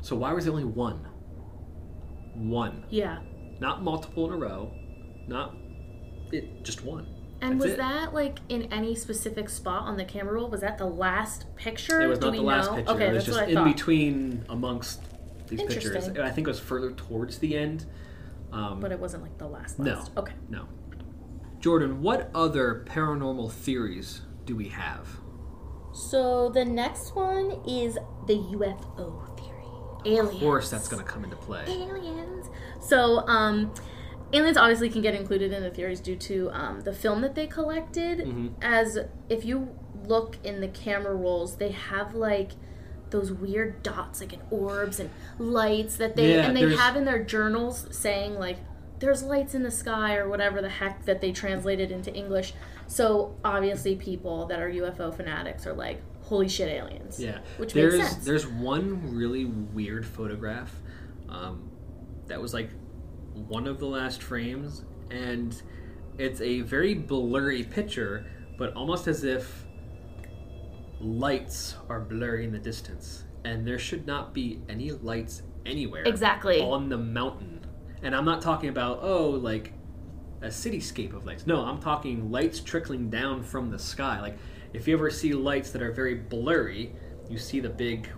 So 0.00 0.16
why 0.16 0.32
was 0.32 0.44
there 0.44 0.52
only 0.52 0.64
one? 0.64 1.06
One, 2.34 2.84
yeah. 2.90 3.18
not 3.60 3.82
multiple 3.82 4.26
in 4.26 4.32
a 4.32 4.36
row, 4.36 4.72
not 5.26 5.54
it, 6.32 6.62
just 6.62 6.84
one. 6.84 7.06
And 7.40 7.52
That's 7.60 7.64
was 7.64 7.72
it. 7.74 7.76
that 7.78 8.14
like 8.14 8.38
in 8.48 8.64
any 8.72 8.94
specific 8.94 9.48
spot 9.48 9.82
on 9.84 9.96
the 9.96 10.04
camera 10.04 10.34
roll? 10.34 10.48
Was 10.48 10.60
that 10.62 10.76
the 10.78 10.86
last 10.86 11.54
picture? 11.56 12.00
It 12.00 12.06
was 12.08 12.18
Do 12.18 12.26
not 12.26 12.32
we 12.32 12.38
the 12.38 12.44
last 12.44 12.70
know? 12.70 12.76
picture. 12.76 12.92
Okay, 12.92 13.06
it 13.06 13.12
was 13.12 13.24
that's 13.24 13.26
just 13.26 13.38
what 13.38 13.46
I 13.46 13.50
in 13.50 13.54
thought. 13.56 13.64
between 13.76 14.44
amongst 14.48 15.02
these 15.48 15.62
pictures. 15.62 16.08
I 16.08 16.30
think 16.30 16.46
it 16.46 16.50
was 16.50 16.60
further 16.60 16.90
towards 16.92 17.38
the 17.38 17.56
end. 17.56 17.86
Um, 18.52 18.80
But 18.80 18.92
it 18.92 18.98
wasn't 18.98 19.22
like 19.22 19.38
the 19.38 19.46
last 19.46 19.78
No. 19.78 20.04
Okay. 20.16 20.32
no. 20.48 20.66
Jordan, 21.60 22.02
what 22.02 22.30
other 22.34 22.84
paranormal 22.88 23.50
theories 23.52 24.22
do 24.46 24.54
we 24.56 24.68
have? 24.68 25.06
So 25.92 26.48
the 26.50 26.64
next 26.64 27.14
one 27.16 27.60
is 27.66 27.98
the 28.26 28.34
UFO 28.34 29.36
theory. 29.36 30.16
Aliens. 30.16 30.34
Of 30.34 30.40
course, 30.40 30.70
that's 30.70 30.86
going 30.88 31.04
to 31.04 31.08
come 31.10 31.24
into 31.24 31.36
play. 31.36 31.64
aliens. 31.68 32.46
So, 32.80 33.26
um, 33.26 33.72
aliens 34.32 34.56
obviously 34.56 34.90
can 34.90 35.02
get 35.02 35.14
included 35.14 35.52
in 35.52 35.62
the 35.62 35.70
theories 35.70 36.00
due 36.00 36.16
to 36.16 36.50
um, 36.52 36.80
the 36.82 36.92
film 36.92 37.20
that 37.22 37.34
they 37.34 37.46
collected. 37.46 38.20
Mhm. 38.20 38.52
As 38.62 38.98
if 39.28 39.44
you 39.44 39.68
look 40.06 40.36
in 40.44 40.60
the 40.60 40.68
camera 40.68 41.14
rolls, 41.14 41.56
they 41.56 41.70
have 41.70 42.14
like 42.14 42.52
those 43.10 43.32
weird 43.32 43.82
dots, 43.82 44.20
like 44.20 44.32
in 44.34 44.40
orbs 44.50 45.00
and 45.00 45.08
lights 45.38 45.96
that 45.96 46.14
they 46.14 46.34
Yeah, 46.34 46.46
and 46.46 46.56
they 46.56 46.60
there's- 46.64 46.78
have 46.78 46.94
in 46.96 47.04
their 47.04 47.22
journals 47.24 47.86
saying 47.90 48.38
like 48.38 48.58
there's 48.98 49.22
lights 49.22 49.54
in 49.54 49.62
the 49.62 49.70
sky 49.70 50.16
or 50.16 50.28
whatever 50.28 50.60
the 50.60 50.68
heck 50.68 51.04
that 51.04 51.20
they 51.20 51.30
translated 51.32 51.90
into 51.92 52.12
English. 52.14 52.52
So 52.88 53.36
obviously, 53.44 53.94
people 53.96 54.46
that 54.46 54.60
are 54.60 54.68
UFO 54.68 55.10
fanatics 55.14 55.66
are 55.66 55.72
like, 55.72 56.02
"Holy 56.22 56.48
shit, 56.48 56.68
aliens!" 56.68 57.18
Yeah, 57.22 57.38
which 57.58 57.72
there's 57.74 57.96
makes 57.98 58.10
sense. 58.10 58.24
there's 58.24 58.46
one 58.46 59.14
really 59.16 59.44
weird 59.44 60.04
photograph 60.04 60.74
um, 61.28 61.70
that 62.26 62.40
was 62.42 62.52
like 62.52 62.70
one 63.46 63.66
of 63.66 63.78
the 63.78 63.86
last 63.86 64.22
frames, 64.22 64.84
and 65.10 65.60
it's 66.18 66.40
a 66.40 66.62
very 66.62 66.94
blurry 66.94 67.62
picture, 67.62 68.26
but 68.58 68.72
almost 68.74 69.06
as 69.06 69.24
if 69.24 69.64
lights 71.00 71.76
are 71.88 72.00
blurry 72.00 72.44
in 72.44 72.52
the 72.52 72.58
distance, 72.58 73.24
and 73.44 73.66
there 73.66 73.78
should 73.78 74.06
not 74.06 74.34
be 74.34 74.60
any 74.68 74.90
lights 74.90 75.42
anywhere 75.64 76.02
Exactly. 76.04 76.60
on 76.60 76.88
the 76.88 76.98
mountain. 76.98 77.64
And 78.02 78.14
I'm 78.14 78.24
not 78.24 78.40
talking 78.42 78.68
about 78.68 79.00
oh 79.02 79.30
like 79.30 79.72
a 80.40 80.46
cityscape 80.48 81.14
of 81.14 81.26
lights. 81.26 81.46
No, 81.46 81.64
I'm 81.64 81.80
talking 81.80 82.30
lights 82.30 82.60
trickling 82.60 83.10
down 83.10 83.42
from 83.42 83.70
the 83.70 83.78
sky. 83.78 84.20
Like 84.20 84.38
if 84.72 84.86
you 84.86 84.94
ever 84.94 85.10
see 85.10 85.32
lights 85.32 85.70
that 85.72 85.82
are 85.82 85.92
very 85.92 86.14
blurry, 86.14 86.94
you 87.28 87.38
see 87.38 87.60
the 87.60 87.68
big 87.68 88.08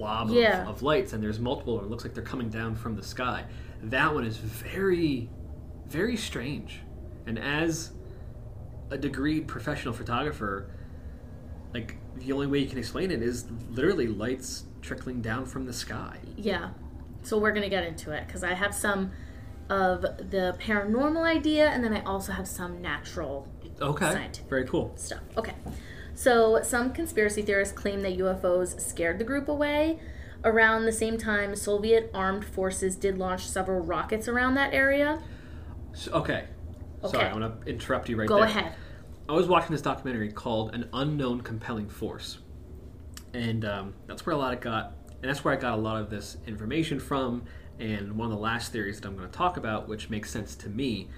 blob 0.00 0.30
of, 0.30 0.34
Yeah. 0.34 0.66
of 0.66 0.82
lights, 0.82 1.12
and 1.12 1.22
there's 1.22 1.38
multiple. 1.38 1.74
Or 1.74 1.82
it 1.84 1.90
looks 1.90 2.04
like 2.04 2.14
they're 2.14 2.24
coming 2.24 2.48
down 2.48 2.74
from 2.74 2.96
the 2.96 3.02
sky. 3.02 3.44
That 3.82 4.12
one 4.14 4.24
is 4.24 4.36
very, 4.38 5.28
very 5.86 6.16
strange. 6.16 6.80
And 7.26 7.38
as 7.38 7.92
a 8.90 8.96
degreed 8.98 9.46
professional 9.46 9.92
photographer, 9.94 10.70
like 11.74 11.96
the 12.16 12.32
only 12.32 12.46
way 12.46 12.58
you 12.58 12.66
can 12.68 12.78
explain 12.78 13.10
it 13.10 13.22
is 13.22 13.46
literally 13.70 14.08
lights 14.08 14.64
trickling 14.82 15.20
down 15.20 15.44
from 15.46 15.66
the 15.66 15.72
sky. 15.72 16.18
Yeah. 16.36 16.70
So 17.22 17.38
we're 17.38 17.52
to 17.62 17.68
get 17.68 17.84
into 17.84 18.10
it 18.12 18.26
because 18.26 18.42
I 18.42 18.54
have 18.54 18.74
some 18.74 19.12
of 19.68 20.00
the 20.02 20.56
paranormal 20.58 21.22
idea 21.22 21.68
and 21.68 21.84
then 21.84 21.92
I 21.92 22.02
also 22.02 22.32
have 22.32 22.48
some 22.48 22.80
natural 22.82 23.46
Okay, 23.80 24.12
Scientific. 24.12 24.48
very 24.50 24.64
cool. 24.66 24.92
stuff. 24.96 25.20
Okay. 25.36 25.54
So 26.20 26.60
some 26.62 26.92
conspiracy 26.92 27.40
theorists 27.40 27.72
claim 27.72 28.02
that 28.02 28.18
UFOs 28.18 28.78
scared 28.78 29.18
the 29.18 29.24
group 29.24 29.48
away. 29.48 30.00
Around 30.44 30.84
the 30.84 30.92
same 30.92 31.16
time, 31.16 31.56
Soviet 31.56 32.10
armed 32.12 32.44
forces 32.44 32.94
did 32.94 33.16
launch 33.16 33.48
several 33.48 33.80
rockets 33.80 34.28
around 34.28 34.52
that 34.56 34.74
area. 34.74 35.22
So, 35.94 36.12
okay. 36.12 36.44
Sorry, 37.08 37.24
I'm 37.24 37.40
gonna 37.40 37.56
interrupt 37.64 38.10
you 38.10 38.16
right 38.16 38.28
Go 38.28 38.36
there. 38.36 38.44
Go 38.44 38.50
ahead. 38.50 38.74
I 39.30 39.32
was 39.32 39.48
watching 39.48 39.70
this 39.70 39.80
documentary 39.80 40.30
called 40.30 40.74
"An 40.74 40.90
Unknown 40.92 41.40
Compelling 41.40 41.88
Force," 41.88 42.40
and 43.32 43.64
um, 43.64 43.94
that's 44.06 44.26
where 44.26 44.36
a 44.36 44.38
lot 44.38 44.52
of 44.52 44.60
got, 44.60 44.92
and 45.22 45.30
that's 45.30 45.42
where 45.42 45.54
I 45.54 45.56
got 45.56 45.78
a 45.78 45.80
lot 45.80 46.02
of 46.02 46.10
this 46.10 46.36
information 46.46 47.00
from. 47.00 47.44
And 47.78 48.18
one 48.18 48.30
of 48.30 48.36
the 48.36 48.42
last 48.42 48.72
theories 48.72 49.00
that 49.00 49.08
I'm 49.08 49.16
going 49.16 49.26
to 49.26 49.34
talk 49.34 49.56
about, 49.56 49.88
which 49.88 50.10
makes 50.10 50.30
sense 50.30 50.54
to 50.56 50.68
me, 50.68 51.08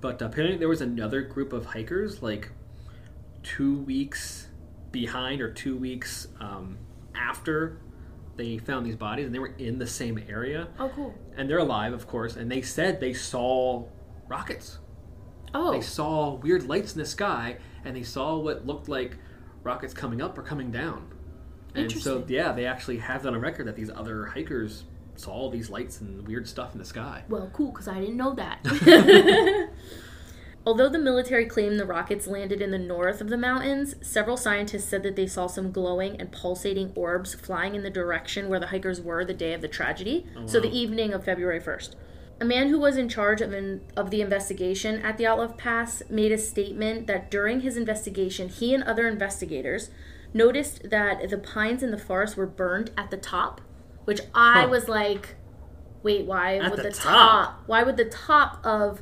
but 0.00 0.22
apparently 0.22 0.58
there 0.58 0.68
was 0.68 0.80
another 0.80 1.22
group 1.22 1.52
of 1.52 1.66
hikers, 1.66 2.22
like 2.22 2.52
two 3.44 3.78
weeks 3.82 4.48
behind 4.90 5.40
or 5.40 5.50
two 5.52 5.76
weeks 5.76 6.26
um, 6.40 6.76
after 7.14 7.80
they 8.36 8.58
found 8.58 8.84
these 8.84 8.96
bodies, 8.96 9.26
and 9.26 9.34
they 9.34 9.38
were 9.38 9.54
in 9.58 9.78
the 9.78 9.86
same 9.86 10.18
area, 10.28 10.66
Oh, 10.80 10.88
cool. 10.88 11.14
and 11.36 11.48
they're 11.48 11.58
alive, 11.58 11.92
of 11.92 12.08
course, 12.08 12.34
and 12.34 12.50
they 12.50 12.62
said 12.62 12.98
they 12.98 13.12
saw 13.12 13.84
rockets 14.26 14.78
Oh, 15.56 15.70
they 15.70 15.80
saw 15.80 16.34
weird 16.34 16.66
lights 16.68 16.94
in 16.94 16.98
the 16.98 17.06
sky 17.06 17.58
and 17.84 17.94
they 17.94 18.02
saw 18.02 18.36
what 18.36 18.66
looked 18.66 18.88
like 18.88 19.16
rockets 19.62 19.94
coming 19.94 20.20
up 20.20 20.36
or 20.36 20.42
coming 20.42 20.72
down. 20.72 21.12
And 21.76 21.92
so, 21.92 22.24
yeah, 22.26 22.50
they 22.50 22.66
actually 22.66 22.98
have 22.98 23.22
that 23.22 23.28
on 23.28 23.34
a 23.36 23.38
record 23.38 23.68
that 23.68 23.76
these 23.76 23.90
other 23.90 24.26
hikers 24.26 24.82
saw 25.14 25.30
all 25.30 25.50
these 25.50 25.70
lights 25.70 26.00
and 26.00 26.26
weird 26.26 26.48
stuff 26.48 26.72
in 26.72 26.80
the 26.80 26.84
sky. 26.84 27.22
well, 27.28 27.48
cool, 27.52 27.70
because 27.70 27.86
I 27.86 28.00
didn't 28.00 28.16
know 28.16 28.34
that. 28.34 28.58
Although 30.66 30.88
the 30.88 30.98
military 30.98 31.44
claimed 31.44 31.78
the 31.78 31.84
rockets 31.84 32.26
landed 32.26 32.62
in 32.62 32.70
the 32.70 32.78
north 32.78 33.20
of 33.20 33.28
the 33.28 33.36
mountains, 33.36 33.96
several 34.00 34.36
scientists 34.38 34.84
said 34.88 35.02
that 35.02 35.14
they 35.14 35.26
saw 35.26 35.46
some 35.46 35.70
glowing 35.72 36.18
and 36.18 36.32
pulsating 36.32 36.92
orbs 36.94 37.34
flying 37.34 37.74
in 37.74 37.82
the 37.82 37.90
direction 37.90 38.48
where 38.48 38.60
the 38.60 38.68
hikers 38.68 39.00
were 39.00 39.24
the 39.26 39.34
day 39.34 39.52
of 39.52 39.60
the 39.60 39.68
tragedy, 39.68 40.26
so 40.46 40.60
the 40.60 40.70
evening 40.74 41.12
of 41.12 41.24
February 41.24 41.60
1st. 41.60 41.94
A 42.40 42.44
man 42.46 42.68
who 42.68 42.80
was 42.80 42.96
in 42.96 43.08
charge 43.10 43.40
of, 43.42 43.52
an, 43.52 43.82
of 43.96 44.10
the 44.10 44.20
investigation 44.22 45.00
at 45.02 45.18
the 45.18 45.24
Dyatlov 45.24 45.56
Pass 45.58 46.02
made 46.08 46.32
a 46.32 46.38
statement 46.38 47.06
that 47.06 47.30
during 47.30 47.60
his 47.60 47.76
investigation, 47.76 48.48
he 48.48 48.74
and 48.74 48.82
other 48.84 49.06
investigators 49.06 49.90
noticed 50.32 50.88
that 50.90 51.28
the 51.30 51.38
pines 51.38 51.82
in 51.82 51.90
the 51.90 51.98
forest 51.98 52.36
were 52.36 52.46
burned 52.46 52.90
at 52.96 53.10
the 53.10 53.16
top, 53.18 53.60
which 54.04 54.20
I 54.34 54.62
Huh. 54.62 54.68
was 54.68 54.88
like, 54.88 55.36
wait, 56.02 56.24
why 56.26 56.56
At 56.56 56.70
would 56.70 56.78
the 56.80 56.84
the, 56.84 56.90
top? 56.90 57.04
top? 57.12 57.62
Why 57.66 57.82
would 57.84 57.96
the 57.96 58.04
top 58.06 58.58
of 58.64 59.00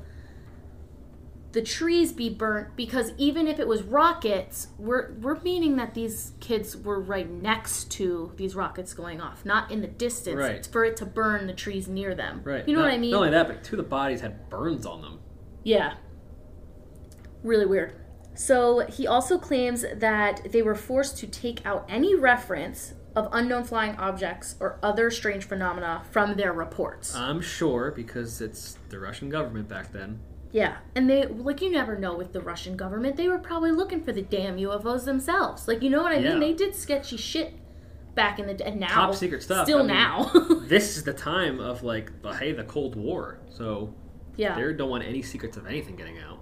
the 1.53 1.62
trees 1.62 2.12
be 2.12 2.28
burnt? 2.30 2.76
Because 2.76 3.12
even 3.18 3.46
if 3.46 3.59
it 3.59 3.68
was 3.68 3.82
rockets, 3.82 4.68
we're 4.78 5.12
we're 5.20 5.40
meaning 5.40 5.76
that 5.76 5.94
these 5.94 6.32
kids 6.40 6.76
were 6.76 7.00
right 7.00 7.28
next 7.30 7.90
to 7.92 8.32
these 8.36 8.55
rockets 8.55 8.94
going 8.94 9.20
off, 9.20 9.44
not 9.44 9.70
in 9.70 9.80
the 9.80 9.86
distance. 9.86 10.38
Right. 10.38 10.57
It's 10.57 10.68
for 10.68 10.84
it 10.84 10.96
to 10.98 11.07
burn 11.07 11.46
the 11.46 11.53
trees 11.53 11.88
near 11.88 12.14
them. 12.14 12.40
Right. 12.44 12.66
You 12.66 12.74
know 12.74 12.80
Not- 12.80 12.88
what 12.88 12.94
I 12.94 12.98
mean? 12.98 13.11
Not 13.11 13.18
only 13.18 13.30
that, 13.30 13.48
but 13.48 13.64
two 13.64 13.76
of 13.76 13.84
the 13.84 13.88
bodies 13.88 14.20
had 14.20 14.48
burns 14.48 14.86
on 14.86 15.03
them. 15.03 15.20
Yeah. 15.62 15.94
Really 17.42 17.66
weird. 17.66 17.94
So 18.34 18.80
he 18.88 19.07
also 19.07 19.38
claims 19.38 19.84
that 19.94 20.53
they 20.53 20.62
were 20.62 20.74
forced 20.74 21.18
to 21.18 21.26
take 21.26 21.64
out 21.66 21.84
any 21.88 22.14
reference 22.14 22.94
of 23.14 23.28
unknown 23.32 23.64
flying 23.64 23.94
objects 23.96 24.55
or 24.59 24.78
other 24.82 25.11
strange 25.11 25.44
phenomena 25.44 26.03
from 26.11 26.34
their 26.36 26.53
reports. 26.53 27.14
I'm 27.14 27.42
sure 27.42 27.90
because 27.94 28.40
it's 28.40 28.78
the 28.88 28.98
Russian 28.98 29.28
government 29.28 29.68
back 29.68 29.92
then. 29.92 30.20
Yeah. 30.53 30.76
And 30.94 31.09
they, 31.09 31.26
like, 31.26 31.61
you 31.62 31.70
never 31.70 31.98
know 31.98 32.14
with 32.14 32.32
the 32.32 32.40
Russian 32.40 32.76
government. 32.76 33.16
They 33.16 33.28
were 33.28 33.38
probably 33.38 33.72
looking 33.72 34.03
for 34.05 34.12
the 34.12 34.22
damn 34.22 34.57
UFOs 34.59 35.05
themselves. 35.05 35.66
Like, 35.66 35.82
you 35.82 35.90
know 35.90 36.03
what 36.03 36.12
I 36.12 36.18
Yeah. 36.18 36.30
mean? 36.32 36.40
They 36.40 36.53
did 36.53 36.74
sketchy 36.74 37.16
shit 37.16 37.55
back 38.14 38.38
in 38.38 38.46
the 38.46 38.55
day. 38.55 38.74
Now, 38.74 38.88
Top 38.88 39.14
secret 39.14 39.42
stuff. 39.42 39.66
Still 39.66 39.78
I 39.78 39.82
mean, 39.82 39.88
now. 39.88 40.30
this 40.68 40.96
is 40.96 41.05
the 41.05 41.14
time 41.14 41.59
of 41.59 41.82
like, 41.82 42.22
the, 42.22 42.34
hey, 42.34 42.53
the 42.53 42.64
Cold 42.64 42.94
War. 42.96 43.40
So 43.48 43.94
yeah. 44.36 44.55
they 44.55 44.72
don't 44.74 44.90
want 44.90 45.05
any 45.05 45.22
secrets 45.22 45.57
of 45.57 45.66
anything 45.66 45.96
getting 45.96 46.18
out. 46.18 46.38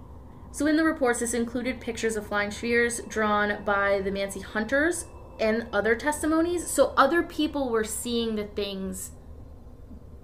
So 0.51 0.67
in 0.67 0.75
the 0.75 0.83
reports, 0.83 1.21
this 1.21 1.33
included 1.33 1.79
pictures 1.79 2.17
of 2.17 2.27
flying 2.27 2.51
spheres 2.51 2.99
drawn 3.07 3.63
by 3.63 4.01
the 4.01 4.11
Mansi 4.11 4.43
hunters 4.43 5.05
and 5.39 5.67
other 5.71 5.95
testimonies. 5.95 6.67
So 6.67 6.93
other 6.97 7.23
people 7.23 7.69
were 7.69 7.85
seeing 7.85 8.35
the 8.35 8.43
things 8.43 9.11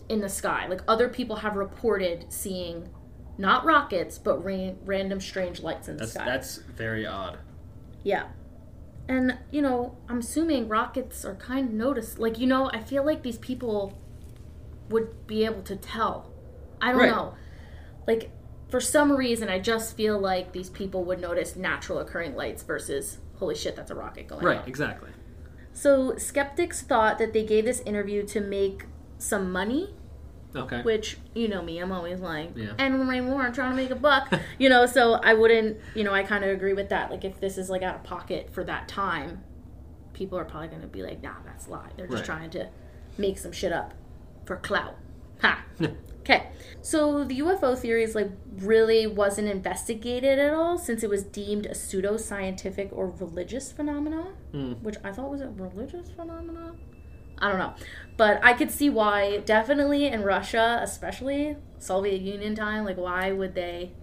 in 0.09 0.19
the 0.19 0.27
sky. 0.27 0.67
Like 0.67 0.81
other 0.87 1.07
people 1.07 1.37
have 1.37 1.55
reported 1.55 2.25
seeing 2.27 2.89
not 3.37 3.65
rockets, 3.65 4.17
but 4.17 4.43
ra- 4.43 4.73
random 4.85 5.19
strange 5.21 5.61
lights 5.61 5.87
in 5.87 5.95
the 5.97 6.01
That's 6.01 6.13
sky. 6.13 6.25
that's 6.25 6.57
very 6.57 7.05
odd. 7.05 7.37
Yeah. 8.03 8.27
And, 9.09 9.37
you 9.51 9.61
know, 9.61 9.95
I'm 10.09 10.19
assuming 10.19 10.67
rockets 10.67 11.23
are 11.23 11.35
kind 11.35 11.69
of 11.69 11.73
noticed. 11.73 12.19
Like, 12.19 12.39
you 12.39 12.47
know, 12.47 12.69
I 12.73 12.79
feel 12.81 13.05
like 13.05 13.23
these 13.23 13.37
people 13.37 13.97
would 14.89 15.27
be 15.27 15.45
able 15.45 15.61
to 15.63 15.75
tell. 15.75 16.31
I 16.81 16.91
don't 16.91 17.01
Right. 17.01 17.09
know. 17.11 17.33
Like, 18.05 18.31
for 18.69 18.81
some 18.81 19.13
reason, 19.13 19.47
I 19.49 19.59
just 19.59 19.95
feel 19.95 20.19
like 20.19 20.51
these 20.51 20.69
people 20.69 21.03
would 21.05 21.21
notice 21.21 21.55
natural 21.55 21.99
occurring 21.99 22.35
lights 22.35 22.63
versus, 22.63 23.17
holy 23.35 23.55
shit, 23.55 23.75
that's 23.77 23.91
a 23.91 23.95
rocket 23.95 24.27
going 24.27 24.43
Right, 24.45 24.67
exactly. 24.67 25.09
So, 25.73 26.17
skeptics 26.17 26.81
thought 26.81 27.17
that 27.19 27.31
they 27.33 27.45
gave 27.45 27.63
this 27.65 27.79
interview 27.81 28.23
to 28.27 28.41
make 28.41 28.85
some 29.19 29.51
money 29.51 29.95
Okay. 30.55 30.81
which 30.81 31.17
you 31.35 31.47
know 31.47 31.61
me, 31.61 31.77
I'm 31.79 31.91
always 31.91 32.19
like, 32.19 32.51
Yeah. 32.55 32.71
and 32.79 33.07
way 33.07 33.19
more, 33.19 33.41
I'm 33.43 33.53
trying 33.53 33.71
to 33.71 33.75
make 33.75 33.91
a 33.91 33.95
buck, 33.95 34.31
you 34.57 34.69
know. 34.69 34.85
So 34.85 35.13
I 35.15 35.33
wouldn't, 35.33 35.77
you 35.95 36.03
know, 36.03 36.13
I 36.13 36.23
kind 36.23 36.43
of 36.43 36.49
agree 36.49 36.73
with 36.73 36.89
that. 36.89 37.11
Like 37.11 37.23
if 37.25 37.39
this 37.39 37.57
is 37.57 37.69
like 37.69 37.81
out 37.83 37.95
of 37.95 38.03
pocket 38.03 38.49
for 38.51 38.63
that 38.63 38.87
time, 38.87 39.43
people 40.13 40.37
are 40.39 40.45
probably 40.45 40.69
going 40.69 40.81
to 40.81 40.87
be 40.87 41.03
like, 41.03 41.21
nah, 41.21 41.33
that's 41.45 41.67
a 41.67 41.71
lie. 41.71 41.89
They're 41.95 42.07
just 42.07 42.19
Right. 42.27 42.37
trying 42.37 42.49
to 42.51 42.69
make 43.17 43.37
some 43.37 43.51
shit 43.51 43.71
up 43.71 43.93
for 44.45 44.55
clout. 44.55 44.95
Ha. 45.41 45.63
Okay, 46.29 46.49
so 46.81 47.23
the 47.23 47.39
UFO 47.39 47.77
theories 47.77 48.13
like 48.13 48.29
really 48.57 49.07
wasn't 49.07 49.47
investigated 49.47 50.37
at 50.39 50.53
all 50.53 50.77
since 50.77 51.01
it 51.01 51.09
was 51.09 51.23
deemed 51.23 51.65
a 51.65 51.73
pseudo-scientific 51.73 52.89
or 52.91 53.11
religious 53.11 53.71
phenomenon, 53.71 54.33
Mm. 54.53 54.81
which 54.81 54.97
I 55.05 55.13
thought 55.13 55.29
was 55.31 55.39
a 55.39 55.47
religious 55.47 56.09
phenomenon. 56.09 56.77
I 57.39 57.49
don't 57.49 57.59
know, 57.59 57.73
but 58.17 58.39
I 58.43 58.53
could 58.53 58.71
see 58.71 58.89
why. 58.89 59.37
Definitely 59.39 60.05
in 60.07 60.23
Russia, 60.23 60.79
especially 60.81 61.55
Soviet 61.79 62.21
Union 62.21 62.55
time, 62.55 62.85
like 62.85 62.97
why 62.97 63.31
would 63.31 63.53
they? 63.55 63.93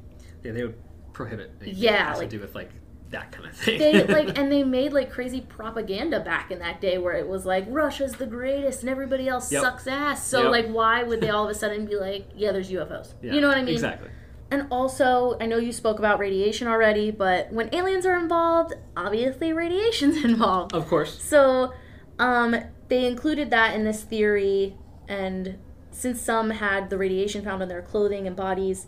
Yeah, 0.43 0.53
they 0.53 0.63
would 0.65 0.77
prohibit 1.13 1.51
anything 1.61 1.83
Yeah, 1.83 1.93
that 1.93 2.09
has 2.09 2.19
like- 2.19 2.31
to 2.31 2.37
do 2.37 2.41
with 2.43 2.55
like 2.55 2.71
that 3.11 3.31
kind 3.31 3.49
of 3.49 3.57
thing. 3.57 3.79
They 3.79 4.05
like 4.05 4.37
and 4.39 4.51
they 4.51 4.63
made 4.79 4.93
like 4.93 5.11
crazy 5.11 5.41
propaganda 5.41 6.19
back 6.21 6.51
in 6.51 6.59
that 6.61 6.81
day 6.81 6.99
where 6.99 7.15
it 7.15 7.29
was 7.29 7.47
like 7.47 7.65
Russia's 7.69 8.15
the 8.15 8.27
greatest 8.27 8.81
and 8.81 8.91
everybody 8.91 9.29
else 9.29 9.53
Yep. 9.53 9.63
sucks 9.63 9.87
ass. 9.87 10.27
So 10.27 10.43
Yep. 10.45 10.51
like, 10.51 10.67
why 10.69 11.03
would 11.05 11.21
they 11.21 11.31
all 11.35 11.45
of 11.45 11.51
a 11.51 11.55
sudden 11.55 11.87
be 11.87 11.95
like, 11.97 12.27
yeah, 12.35 12.51
there's 12.53 12.71
UFOs? 12.71 13.15
Yeah, 13.23 13.33
you 13.35 13.41
know 13.41 13.49
what 13.49 13.57
I 13.59 13.63
mean? 13.63 13.75
Exactly. 13.75 14.09
And 14.51 14.67
also, 14.71 15.37
I 15.41 15.47
know 15.47 15.57
you 15.59 15.73
spoke 15.73 15.99
about 15.99 16.19
radiation 16.19 16.69
already, 16.69 17.11
but 17.11 17.53
when 17.53 17.73
aliens 17.75 18.05
are 18.07 18.17
involved, 18.17 18.75
obviously 18.97 19.53
radiation's 19.53 20.23
involved. 20.25 20.75
Of 20.75 20.87
course. 20.89 21.23
So, 21.23 21.73
um, 22.19 22.57
they 22.95 23.07
included 23.07 23.51
that 23.51 23.75
in 23.75 23.83
this 23.83 24.03
theory, 24.05 24.77
and 25.09 25.59
since 25.91 26.21
some 26.21 26.51
had 26.51 26.91
the 26.91 26.97
radiation 26.97 27.43
found 27.43 27.61
on 27.61 27.69
their 27.69 27.83
clothing 27.83 28.29
and 28.29 28.37
bodies, 28.37 28.87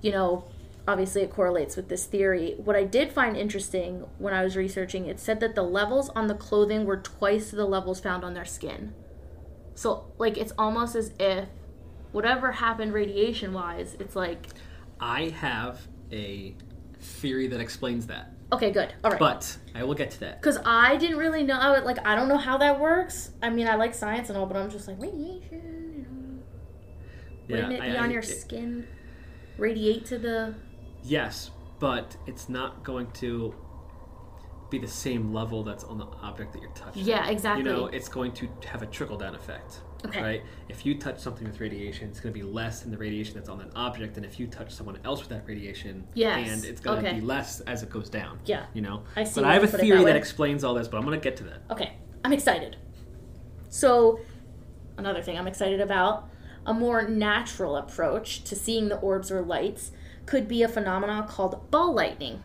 you 0.00 0.12
know, 0.12 0.44
obviously 0.86 1.22
it 1.22 1.30
correlates 1.32 1.74
with 1.74 1.88
this 1.88 2.06
theory. 2.06 2.54
What 2.58 2.76
I 2.76 2.84
did 2.84 3.10
find 3.10 3.36
interesting 3.36 4.06
when 4.18 4.32
I 4.32 4.44
was 4.44 4.56
researching, 4.56 5.06
it 5.06 5.18
said 5.18 5.40
that 5.40 5.56
the 5.56 5.64
levels 5.64 6.08
on 6.10 6.28
the 6.28 6.36
clothing 6.36 6.84
were 6.84 6.98
twice 6.98 7.50
the 7.50 7.64
levels 7.64 7.98
found 7.98 8.22
on 8.22 8.34
their 8.34 8.44
skin. 8.44 8.94
So, 9.74 10.06
like, 10.18 10.38
it's 10.38 10.52
almost 10.56 10.94
as 10.94 11.12
if 11.18 11.48
whatever 12.12 12.52
happened 12.52 12.92
radiation 12.92 13.52
wise, 13.52 13.96
it's 13.98 14.14
like, 14.14 14.46
I 15.00 15.30
have 15.30 15.80
a 16.12 16.54
theory 17.00 17.48
that 17.48 17.60
explains 17.60 18.06
that, 18.06 18.32
okay, 18.52 18.70
good. 18.70 18.94
All 19.02 19.10
right. 19.10 19.18
but 19.18 19.56
I 19.78 19.84
will 19.84 19.94
get 19.94 20.10
to 20.12 20.20
that. 20.20 20.40
Because 20.40 20.58
I 20.64 20.96
didn't 20.96 21.18
really 21.18 21.44
know, 21.44 21.54
I 21.56 21.70
would- 21.70 21.84
like, 21.84 22.04
I 22.04 22.16
don't 22.16 22.28
know 22.28 22.36
how 22.36 22.58
that 22.58 22.80
works. 22.80 23.30
I 23.42 23.48
mean, 23.50 23.68
I 23.68 23.76
like 23.76 23.94
science 23.94 24.28
and 24.28 24.36
all, 24.36 24.46
but 24.46 24.56
I'm 24.56 24.68
just 24.70 24.88
like, 24.88 25.00
radiation, 25.00 25.94
you 25.94 26.02
know. 26.02 27.62
Wouldn't 27.66 27.72
it 27.74 27.80
be 27.92 27.96
I- 27.96 28.02
on 28.02 28.10
your 28.10 28.20
it- 28.22 28.26
skin? 28.26 28.86
Radiate 29.56 30.04
to 30.06 30.18
the. 30.18 30.54
Yes, 31.02 31.50
but 31.78 32.16
it's 32.26 32.48
not 32.48 32.82
going 32.82 33.10
to 33.12 33.54
be 34.70 34.78
the 34.78 34.86
same 34.88 35.32
level 35.32 35.62
that's 35.64 35.84
on 35.84 35.98
the 35.98 36.06
object 36.22 36.52
that 36.52 36.62
you're 36.62 36.70
touching. 36.72 37.04
Yeah, 37.04 37.28
exactly. 37.28 37.64
You 37.64 37.76
know, 37.76 37.86
it's 37.86 38.08
going 38.08 38.32
to 38.32 38.48
have 38.66 38.82
a 38.82 38.86
trickle 38.86 39.16
down 39.16 39.34
effect. 39.34 39.80
Okay. 40.04 40.22
Right? 40.22 40.42
If 40.68 40.86
you 40.86 40.96
touch 40.96 41.18
something 41.18 41.46
with 41.46 41.60
radiation, 41.60 42.08
it's 42.08 42.20
going 42.20 42.32
to 42.32 42.38
be 42.38 42.44
less 42.46 42.80
than 42.80 42.90
the 42.90 42.98
radiation 42.98 43.34
that's 43.34 43.48
on 43.48 43.58
that 43.58 43.70
object 43.74 44.14
than 44.14 44.24
if 44.24 44.38
you 44.38 44.46
touch 44.46 44.70
someone 44.72 44.98
else 45.04 45.20
with 45.20 45.28
that 45.30 45.42
radiation. 45.46 46.06
Yes, 46.14 46.50
And 46.50 46.64
it's 46.64 46.80
going 46.80 47.02
to 47.02 47.08
okay. 47.08 47.18
be 47.18 47.26
less 47.26 47.60
as 47.60 47.82
it 47.82 47.90
goes 47.90 48.08
down. 48.08 48.38
Yeah. 48.44 48.66
You 48.74 48.82
know? 48.82 49.02
I 49.16 49.24
see 49.24 49.40
But 49.40 49.48
I 49.48 49.54
have 49.54 49.64
a 49.64 49.66
theory 49.66 49.98
that 49.98 50.04
that, 50.04 50.16
explains 50.16 50.62
all 50.62 50.74
this, 50.74 50.86
but 50.88 50.98
I'm 50.98 51.04
going 51.04 51.18
to 51.18 51.22
get 51.22 51.36
to 51.38 51.44
that. 51.44 51.62
Okay, 51.70 51.94
I'm 52.24 52.32
excited. 52.32 52.76
So, 53.70 54.20
another 54.96 55.22
thing 55.22 55.36
I'm 55.36 55.48
excited 55.48 55.80
about 55.80 56.28
a 56.64 56.72
more 56.72 57.08
natural 57.08 57.76
approach 57.76 58.44
to 58.44 58.54
seeing 58.54 58.88
the 58.88 58.96
orbs 58.96 59.30
or 59.30 59.42
lights 59.42 59.90
could 60.26 60.46
be 60.46 60.62
a 60.62 60.68
phenomenon 60.68 61.26
called 61.26 61.70
ball 61.70 61.92
lightning. 61.94 62.42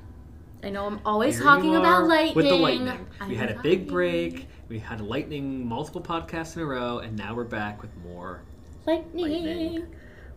I 0.64 0.70
know 0.70 0.86
I'm 0.86 1.02
always 1.06 1.36
Here 1.36 1.44
talking 1.44 1.76
about 1.76 2.04
are 2.04 2.08
lightning. 2.08 2.36
With 2.36 2.46
the 2.48 2.56
lightning. 2.56 3.08
I 3.20 3.28
We 3.28 3.36
had 3.36 3.52
a 3.52 3.56
big 3.62 3.80
lightning. 3.80 3.88
break. 3.88 4.48
We 4.70 4.80
had 4.80 5.02
lightning 5.02 5.68
multiple 5.68 6.02
podcasts 6.02 6.56
in 6.56 6.62
a 6.62 6.66
row, 6.66 7.00
and 7.00 7.18
now 7.18 7.36
we're 7.36 7.44
back 7.44 7.82
with 7.82 7.96
more. 7.98 8.44
Lightning. 8.86 9.22
Lightning. 9.24 9.88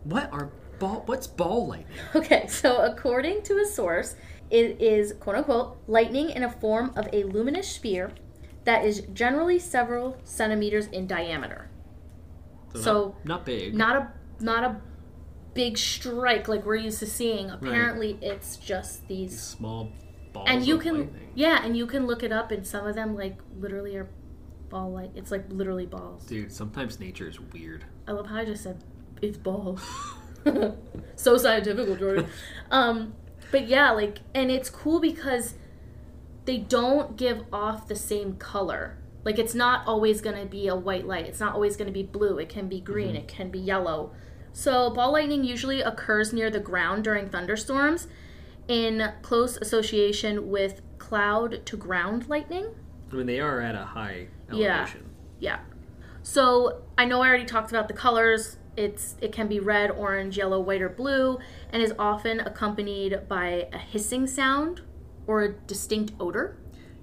What 0.03 0.31
are 0.31 0.51
ball? 0.79 1.03
What's 1.05 1.27
ball 1.27 1.67
lightning? 1.67 1.97
Okay, 2.15 2.47
so 2.47 2.83
according 2.83 3.41
to 3.43 3.57
a 3.57 3.65
source, 3.65 4.15
it 4.49 4.81
is 4.81 5.13
quote 5.19 5.37
unquote 5.37 5.77
lightning 5.87 6.29
in 6.29 6.43
a 6.43 6.51
form 6.51 6.91
of 6.95 7.07
a 7.13 7.23
luminous 7.23 7.69
sphere 7.69 8.11
that 8.65 8.83
is 8.85 9.01
generally 9.13 9.59
several 9.59 10.17
centimeters 10.23 10.87
in 10.87 11.07
diameter. 11.07 11.69
So, 12.75 13.15
not, 13.23 13.25
not 13.25 13.45
big. 13.45 13.73
Not 13.73 13.95
a 13.95 14.11
not 14.43 14.63
a 14.63 14.81
big 15.53 15.77
strike 15.77 16.47
like 16.47 16.65
we're 16.65 16.75
used 16.75 16.99
to 16.99 17.07
seeing. 17.07 17.49
Apparently, 17.49 18.19
it's 18.21 18.57
just 18.57 19.07
these. 19.07 19.39
small 19.39 19.91
balls. 20.33 20.47
And 20.49 20.67
you 20.67 20.77
can 20.77 20.97
lightning. 20.99 21.31
yeah, 21.33 21.65
and 21.65 21.75
you 21.75 21.87
can 21.87 22.05
look 22.05 22.23
it 22.23 22.31
up, 22.31 22.51
and 22.51 22.67
some 22.67 22.85
of 22.85 22.93
them 22.95 23.15
like 23.15 23.37
literally 23.57 23.95
are 23.95 24.09
ball 24.69 24.91
like 24.91 25.11
it's 25.15 25.31
like 25.31 25.45
literally 25.49 25.85
balls. 25.85 26.25
Dude, 26.25 26.51
sometimes 26.51 26.99
nature 26.99 27.27
is 27.27 27.39
weird. 27.39 27.85
I 28.07 28.11
love 28.11 28.27
how 28.27 28.37
I 28.37 28.45
just 28.45 28.63
said 28.63 28.83
it's 29.21 29.37
balls. 29.37 29.81
so 31.15 31.37
scientific, 31.37 31.99
Jordan. 31.99 32.27
um, 32.71 33.13
but 33.51 33.67
yeah, 33.67 33.91
like, 33.91 34.19
and 34.33 34.51
it's 34.51 34.69
cool 34.69 34.99
because 34.99 35.55
they 36.45 36.57
don't 36.57 37.17
give 37.17 37.43
off 37.51 37.87
the 37.87 37.95
same 37.95 38.35
color. 38.35 38.97
Like, 39.23 39.39
it's 39.39 39.55
not 39.55 39.85
always 39.87 40.21
going 40.21 40.37
to 40.37 40.45
be 40.45 40.67
a 40.67 40.75
white 40.75 41.05
light. 41.05 41.25
It's 41.25 41.39
not 41.39 41.53
always 41.53 41.75
going 41.75 41.87
to 41.87 41.93
be 41.93 42.03
blue. 42.03 42.37
It 42.37 42.49
can 42.49 42.67
be 42.69 42.79
green. 42.79 43.15
It 43.15 43.27
can 43.27 43.49
be 43.49 43.59
yellow. 43.59 44.11
So, 44.53 44.89
ball 44.89 45.11
lightning 45.11 45.43
usually 45.43 45.81
occurs 45.81 46.33
near 46.33 46.49
the 46.49 46.59
ground 46.59 47.03
during 47.03 47.29
thunderstorms 47.29 48.07
in 48.67 49.11
close 49.21 49.57
association 49.57 50.49
with 50.49 50.81
cloud 50.97 51.65
to 51.65 51.77
ground 51.77 52.27
lightning. 52.29 52.73
I 53.11 53.15
mean, 53.15 53.25
they 53.25 53.39
are 53.39 53.61
at 53.61 53.75
a 53.75 53.85
high. 53.85 54.27
Elevation. 54.49 55.09
Yeah. 55.39 55.59
So 56.23 56.81
I 56.97 57.05
know 57.05 57.21
I 57.21 57.27
already 57.29 57.45
talked 57.45 57.71
about 57.71 57.87
the 57.87 57.93
colors. 57.93 58.57
It's 58.75 59.15
it 59.21 59.31
can 59.31 59.47
be 59.47 59.59
red, 59.59 59.91
orange, 59.91 60.37
yellow, 60.37 60.59
white, 60.59 60.81
or 60.81 60.89
blue, 60.89 61.39
and 61.71 61.81
is 61.81 61.93
often 61.97 62.39
accompanied 62.41 63.27
by 63.27 63.67
a 63.73 63.77
hissing 63.77 64.27
sound 64.27 64.81
or 65.25 65.41
a 65.43 65.53
distinct 65.53 66.13
odor. 66.19 66.57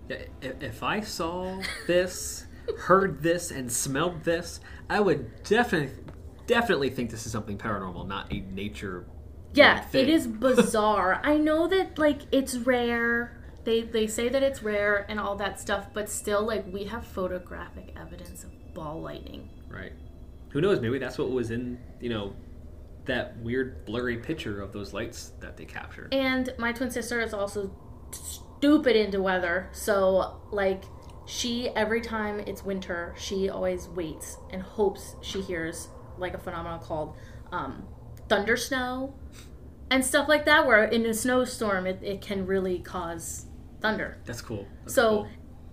If, 0.09 0.62
if 0.62 0.82
I 0.82 1.01
saw 1.01 1.61
this, 1.86 2.47
heard 2.80 3.22
this, 3.22 3.51
and 3.51 3.70
smelled 3.70 4.24
this, 4.24 4.61
I 4.88 5.01
would 5.01 5.42
definitely, 5.45 6.05
definitely 6.47 6.90
think 6.90 7.11
this 7.11 7.26
is 7.26 7.32
something 7.32 7.59
paranormal, 7.59 8.07
not 8.07 8.32
a 8.32 8.40
nature. 8.40 9.07
Yeah, 9.55 9.80
thing. 9.80 10.03
it 10.03 10.09
is 10.11 10.26
bizarre. 10.26 11.20
I 11.24 11.38
know 11.38 11.68
that 11.68 11.99
like 11.99 12.22
it's 12.32 12.57
rare. 12.57 13.40
They 13.64 13.82
they 13.82 14.06
say 14.06 14.28
that 14.28 14.42
it's 14.42 14.62
rare 14.62 15.06
and 15.08 15.18
all 15.18 15.36
that 15.36 15.58
stuff, 15.60 15.88
but 15.92 16.08
still 16.08 16.46
like 16.46 16.64
we 16.72 16.84
have 16.84 17.06
photographic 17.06 17.94
evidence 17.96 18.44
of 18.44 18.50
ball 18.74 19.00
lightning. 19.00 19.48
Right. 19.68 19.92
Who 20.50 20.60
knows? 20.60 20.80
Maybe 20.80 20.98
that's 20.98 21.18
what 21.18 21.30
was 21.30 21.50
in, 21.50 21.78
you 22.00 22.10
know, 22.10 22.34
that 23.06 23.36
weird 23.38 23.84
blurry 23.84 24.18
picture 24.18 24.60
of 24.62 24.72
those 24.72 24.92
lights 24.92 25.32
that 25.40 25.56
they 25.56 25.64
captured. 25.64 26.14
And 26.14 26.54
my 26.58 26.72
twin 26.72 26.90
sister 26.90 27.20
is 27.20 27.34
also 27.34 27.74
stupid 28.12 28.96
into 28.96 29.20
weather. 29.20 29.68
So, 29.72 30.40
like, 30.52 30.84
she, 31.26 31.70
every 31.70 32.00
time 32.00 32.40
it's 32.40 32.64
winter, 32.64 33.14
she 33.18 33.48
always 33.48 33.88
waits 33.88 34.38
and 34.50 34.62
hopes 34.62 35.16
she 35.22 35.40
hears, 35.40 35.88
like, 36.18 36.34
a 36.34 36.38
phenomenon 36.38 36.80
called 36.80 37.16
um, 37.50 37.86
thunder 38.28 38.56
snow 38.56 39.14
and 39.90 40.04
stuff 40.04 40.28
like 40.28 40.44
that, 40.44 40.66
where 40.66 40.84
in 40.84 41.04
a 41.06 41.14
snowstorm, 41.14 41.86
it, 41.86 42.02
it 42.02 42.22
can 42.22 42.46
really 42.46 42.78
cause 42.78 43.46
thunder. 43.85 44.16
That's 44.24 44.41
cool. 44.41 44.66
That's 44.82 44.95
So, 44.95 45.09
cool. 45.09 45.28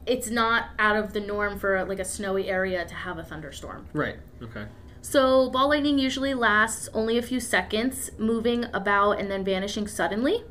it's 0.05 0.29
not 0.29 0.71
out 0.77 0.97
of 0.97 1.13
the 1.13 1.21
norm 1.21 1.57
for 1.57 1.83
like 1.85 1.99
a 1.99 2.05
snowy 2.05 2.49
area 2.49 2.85
to 2.85 2.93
have 2.93 3.17
a 3.17 3.23
thunderstorm. 3.23 3.87
Right. 3.93 4.17
Okay. 4.43 4.65
So, 5.01 5.49
ball 5.49 5.69
lightning 5.69 5.97
usually 5.97 6.33
lasts 6.33 6.87
only 6.93 7.17
a 7.17 7.21
few 7.23 7.39
seconds, 7.39 8.11
moving 8.19 8.65
about 8.73 9.13
and 9.13 9.31
then 9.31 9.43
vanishing 9.43 9.87
suddenly, 9.87 10.43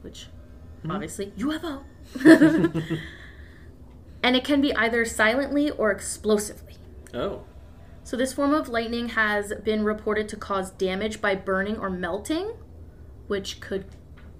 which 0.00 0.26
mm-hmm. 0.78 0.90
obviously 0.90 1.26
UFO. 1.38 1.84
and 4.22 4.34
it 4.34 4.44
can 4.44 4.60
be 4.60 4.74
either 4.74 5.04
silently 5.04 5.70
or 5.70 5.92
explosively. 5.92 6.74
Oh. 7.14 7.44
So, 8.02 8.16
this 8.16 8.32
form 8.32 8.52
of 8.54 8.68
lightning 8.68 9.10
has 9.10 9.52
been 9.62 9.84
reported 9.84 10.28
to 10.30 10.36
cause 10.36 10.70
damage 10.70 11.20
by 11.20 11.34
burning 11.34 11.76
or 11.78 11.90
melting, 11.90 12.54
which 13.28 13.60
could, 13.60 13.84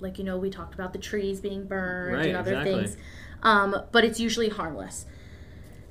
like, 0.00 0.18
you 0.18 0.24
know, 0.24 0.36
we 0.38 0.50
talked 0.50 0.74
about 0.74 0.92
the 0.92 0.98
trees 0.98 1.40
being 1.40 1.66
burned 1.66 2.16
Right, 2.16 2.26
and 2.28 2.36
other 2.36 2.52
exactly. 2.52 2.74
things. 2.84 2.96
Um, 3.42 3.82
but 3.92 4.04
it's 4.04 4.18
usually 4.20 4.48
harmless. 4.48 5.06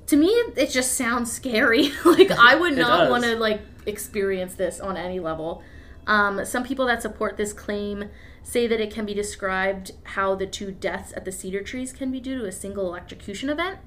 To 0.08 0.16
me, 0.16 0.28
it 0.28 0.70
just 0.70 0.94
sounds 0.94 1.32
scary. 1.32 1.92
like, 2.06 2.32
I 2.32 2.56
would 2.56 2.78
not 2.78 3.10
want 3.10 3.24
to, 3.24 3.36
like, 3.38 3.62
experience 3.86 4.56
this 4.56 4.80
on 4.80 4.98
any 4.98 5.20
level. 5.20 5.62
Um, 6.08 6.46
some 6.46 6.64
people 6.64 6.86
that 6.88 7.02
support 7.02 7.36
this 7.36 7.52
claim 7.52 8.10
say 8.44 8.66
that 8.68 8.80
it 8.80 8.92
can 8.92 9.06
be 9.06 9.14
described 9.14 9.92
how 10.04 10.36
the 10.36 10.48
two 10.48 10.72
deaths 10.72 11.12
at 11.18 11.26
the 11.26 11.32
cedar 11.34 11.62
trees 11.62 11.92
can 11.92 12.12
be 12.12 12.22
due 12.22 12.38
to 12.40 12.46
a 12.46 12.52
single 12.52 12.88
electrocution 12.88 13.50
event. 13.50 13.80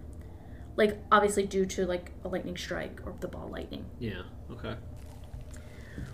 Like, 0.76 0.98
obviously, 1.10 1.44
due 1.46 1.64
to, 1.66 1.86
like, 1.86 2.12
a 2.24 2.28
lightning 2.28 2.56
strike 2.56 3.00
or 3.06 3.14
the 3.20 3.28
ball 3.28 3.48
lightning 3.50 3.86
Yeah. 3.98 4.22
Okay. 4.50 4.74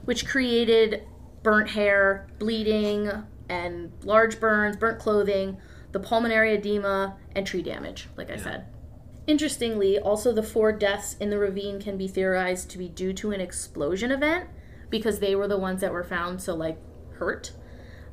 which 0.05 0.27
created 0.27 1.03
burnt 1.43 1.71
hair, 1.71 2.27
bleeding, 2.39 3.11
and 3.49 3.93
large 4.03 4.41
burns, 4.41 4.77
burnt 4.77 4.99
clothing, 4.99 5.59
the 5.93 6.01
pulmonary 6.01 6.55
edema, 6.55 7.17
and 7.35 7.47
tree 7.47 7.63
damage, 7.63 8.09
like 8.17 8.31
I 8.31 8.35
Yeah. 8.35 8.43
said. 8.43 8.65
Interestingly, 9.27 9.99
also 9.99 10.33
the 10.33 10.43
four 10.43 10.71
deaths 10.73 11.17
in 11.19 11.31
the 11.31 11.39
ravine 11.39 11.81
can 11.81 11.97
be 11.97 12.07
theorized 12.07 12.71
to 12.71 12.79
be 12.79 12.89
due 12.89 13.13
to 13.15 13.33
an 13.33 13.41
explosion 13.41 14.13
event 14.13 14.49
because 14.89 15.19
they 15.19 15.35
were 15.35 15.49
the 15.49 15.59
ones 15.59 15.81
that 15.81 15.93
were 15.93 16.05
found 16.05 16.41
so 16.41 16.55
like 16.55 16.79
hurt. 17.15 17.53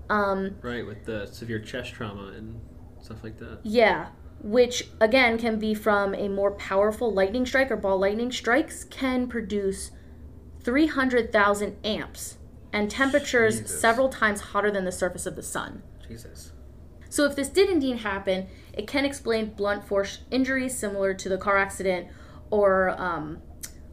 Um, 0.09 0.55
Right. 0.61 0.85
With 0.85 1.05
the 1.05 1.27
severe 1.27 1.59
chest 1.59 1.93
trauma 1.93 2.33
and 2.35 2.59
stuff 2.99 3.23
like 3.23 3.37
that. 3.39 3.59
yeah, 3.63 4.07
which 4.41 4.89
again 4.99 5.37
can 5.37 5.59
be 5.59 5.73
from 5.73 6.13
a 6.15 6.27
more 6.27 6.51
powerful 6.51 7.13
lightning 7.13 7.45
strike 7.45 7.69
or 7.71 7.77
ball 7.77 7.97
lightning 7.99 8.31
strikes 8.31 8.83
can 8.83 9.27
produce 9.27 9.91
300,000 10.63 11.75
amps 11.83 12.37
and 12.73 12.89
temperatures 12.91 13.59
Jesus. 13.61 13.79
several 13.79 14.09
times 14.09 14.41
hotter 14.41 14.71
than 14.71 14.83
the 14.83 14.91
surface 14.91 15.25
of 15.25 15.35
the 15.37 15.43
sun. 15.43 15.83
Jesus. 16.05 16.51
So 17.09 17.25
if 17.25 17.35
this 17.35 17.47
did 17.49 17.69
indeed 17.69 17.99
happen, 17.99 18.47
it 18.73 18.87
can 18.87 19.05
explain 19.05 19.53
blunt 19.53 19.85
force 19.87 20.19
injuries 20.31 20.75
similar 20.77 21.13
to 21.13 21.29
the 21.29 21.37
car 21.37 21.57
accident 21.57 22.07
or 22.49 22.89
um, 22.99 23.37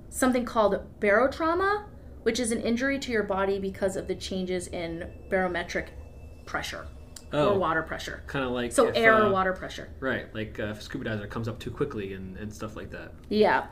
something 0.09 0.45
called 0.47 0.81
barotrauma, 1.01 1.85
which 2.23 2.41
is 2.41 2.51
an 2.51 2.61
injury 2.63 2.99
to 2.99 3.13
your 3.13 3.23
body 3.23 3.59
because 3.59 3.95
of 3.97 4.09
the 4.09 4.15
changes 4.15 4.67
in 4.69 5.13
barometric 5.29 5.93
pressure 6.47 6.87
Oh. 7.33 7.51
or 7.51 7.59
water 7.61 7.83
pressure. 7.83 8.25
Kind 8.27 8.45
of 8.45 8.51
like 8.51 8.73
So 8.73 8.89
if, 8.89 8.97
air 8.97 9.15
uh, 9.15 9.29
or 9.29 9.31
water 9.31 9.53
pressure. 9.53 9.89
Right. 10.01 10.35
Like 10.35 10.59
uh, 10.59 10.65
if 10.65 10.81
a 10.81 10.83
scuba 10.83 11.05
diver 11.05 11.29
comes 11.29 11.47
up 11.47 11.61
too 11.61 11.71
quickly 11.71 12.13
and, 12.15 12.37
and 12.39 12.53
stuff 12.53 12.75
like 12.75 12.91
that. 12.91 13.13
Yeah. 13.29 13.67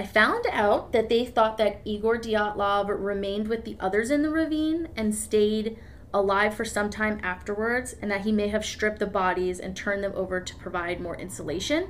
I 0.00 0.06
found 0.06 0.46
out 0.50 0.92
that 0.92 1.10
they 1.10 1.26
thought 1.26 1.58
that 1.58 1.82
Igor 1.84 2.16
Dyatlov 2.16 2.86
remained 2.88 3.48
with 3.48 3.66
the 3.66 3.76
others 3.78 4.10
in 4.10 4.22
the 4.22 4.30
ravine 4.30 4.88
and 4.96 5.14
stayed 5.14 5.76
alive 6.14 6.54
for 6.54 6.64
some 6.64 6.88
time 6.88 7.20
afterwards, 7.22 7.94
and 8.00 8.10
that 8.10 8.22
he 8.22 8.32
may 8.32 8.48
have 8.48 8.64
stripped 8.64 8.98
the 8.98 9.06
bodies 9.06 9.60
and 9.60 9.76
turned 9.76 10.02
them 10.02 10.14
over 10.14 10.40
to 10.40 10.56
provide 10.56 11.02
more 11.02 11.16
insulation. 11.16 11.88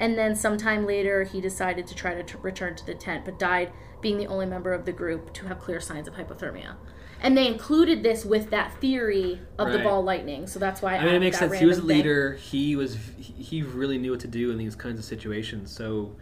And 0.00 0.18
then 0.18 0.34
sometime 0.34 0.84
later, 0.84 1.22
he 1.22 1.40
decided 1.40 1.86
to 1.86 1.94
try 1.94 2.14
to 2.14 2.24
t- 2.24 2.34
return 2.42 2.74
to 2.74 2.84
the 2.84 2.94
tent, 2.94 3.24
but 3.24 3.38
died 3.38 3.70
being 4.00 4.18
the 4.18 4.26
only 4.26 4.46
member 4.46 4.72
of 4.72 4.84
the 4.84 4.90
group 4.90 5.32
to 5.34 5.46
have 5.46 5.60
clear 5.60 5.80
signs 5.80 6.08
of 6.08 6.14
hypothermia. 6.14 6.74
And 7.20 7.38
they 7.38 7.46
included 7.46 8.02
this 8.02 8.24
with 8.24 8.50
that 8.50 8.74
theory 8.80 9.40
of 9.60 9.70
the 9.70 9.78
ball 9.78 10.02
lightning, 10.02 10.48
so 10.48 10.58
that's 10.58 10.82
why 10.82 10.96
I, 10.96 10.98
I 10.98 11.04
mean, 11.04 11.14
it 11.14 11.20
makes 11.20 11.38
sense. 11.38 11.54
He 11.54 11.66
was 11.66 11.78
a 11.78 11.82
random 11.82 11.88
thing. 11.88 11.96
leader. 11.98 12.32
He 12.32 12.74
was. 12.74 12.98
He 13.16 13.62
really 13.62 13.96
knew 13.96 14.10
what 14.10 14.20
to 14.20 14.28
do 14.28 14.50
in 14.50 14.58
these 14.58 14.74
kinds 14.74 14.98
of 14.98 15.04
situations. 15.04 15.70
So, 15.70 16.16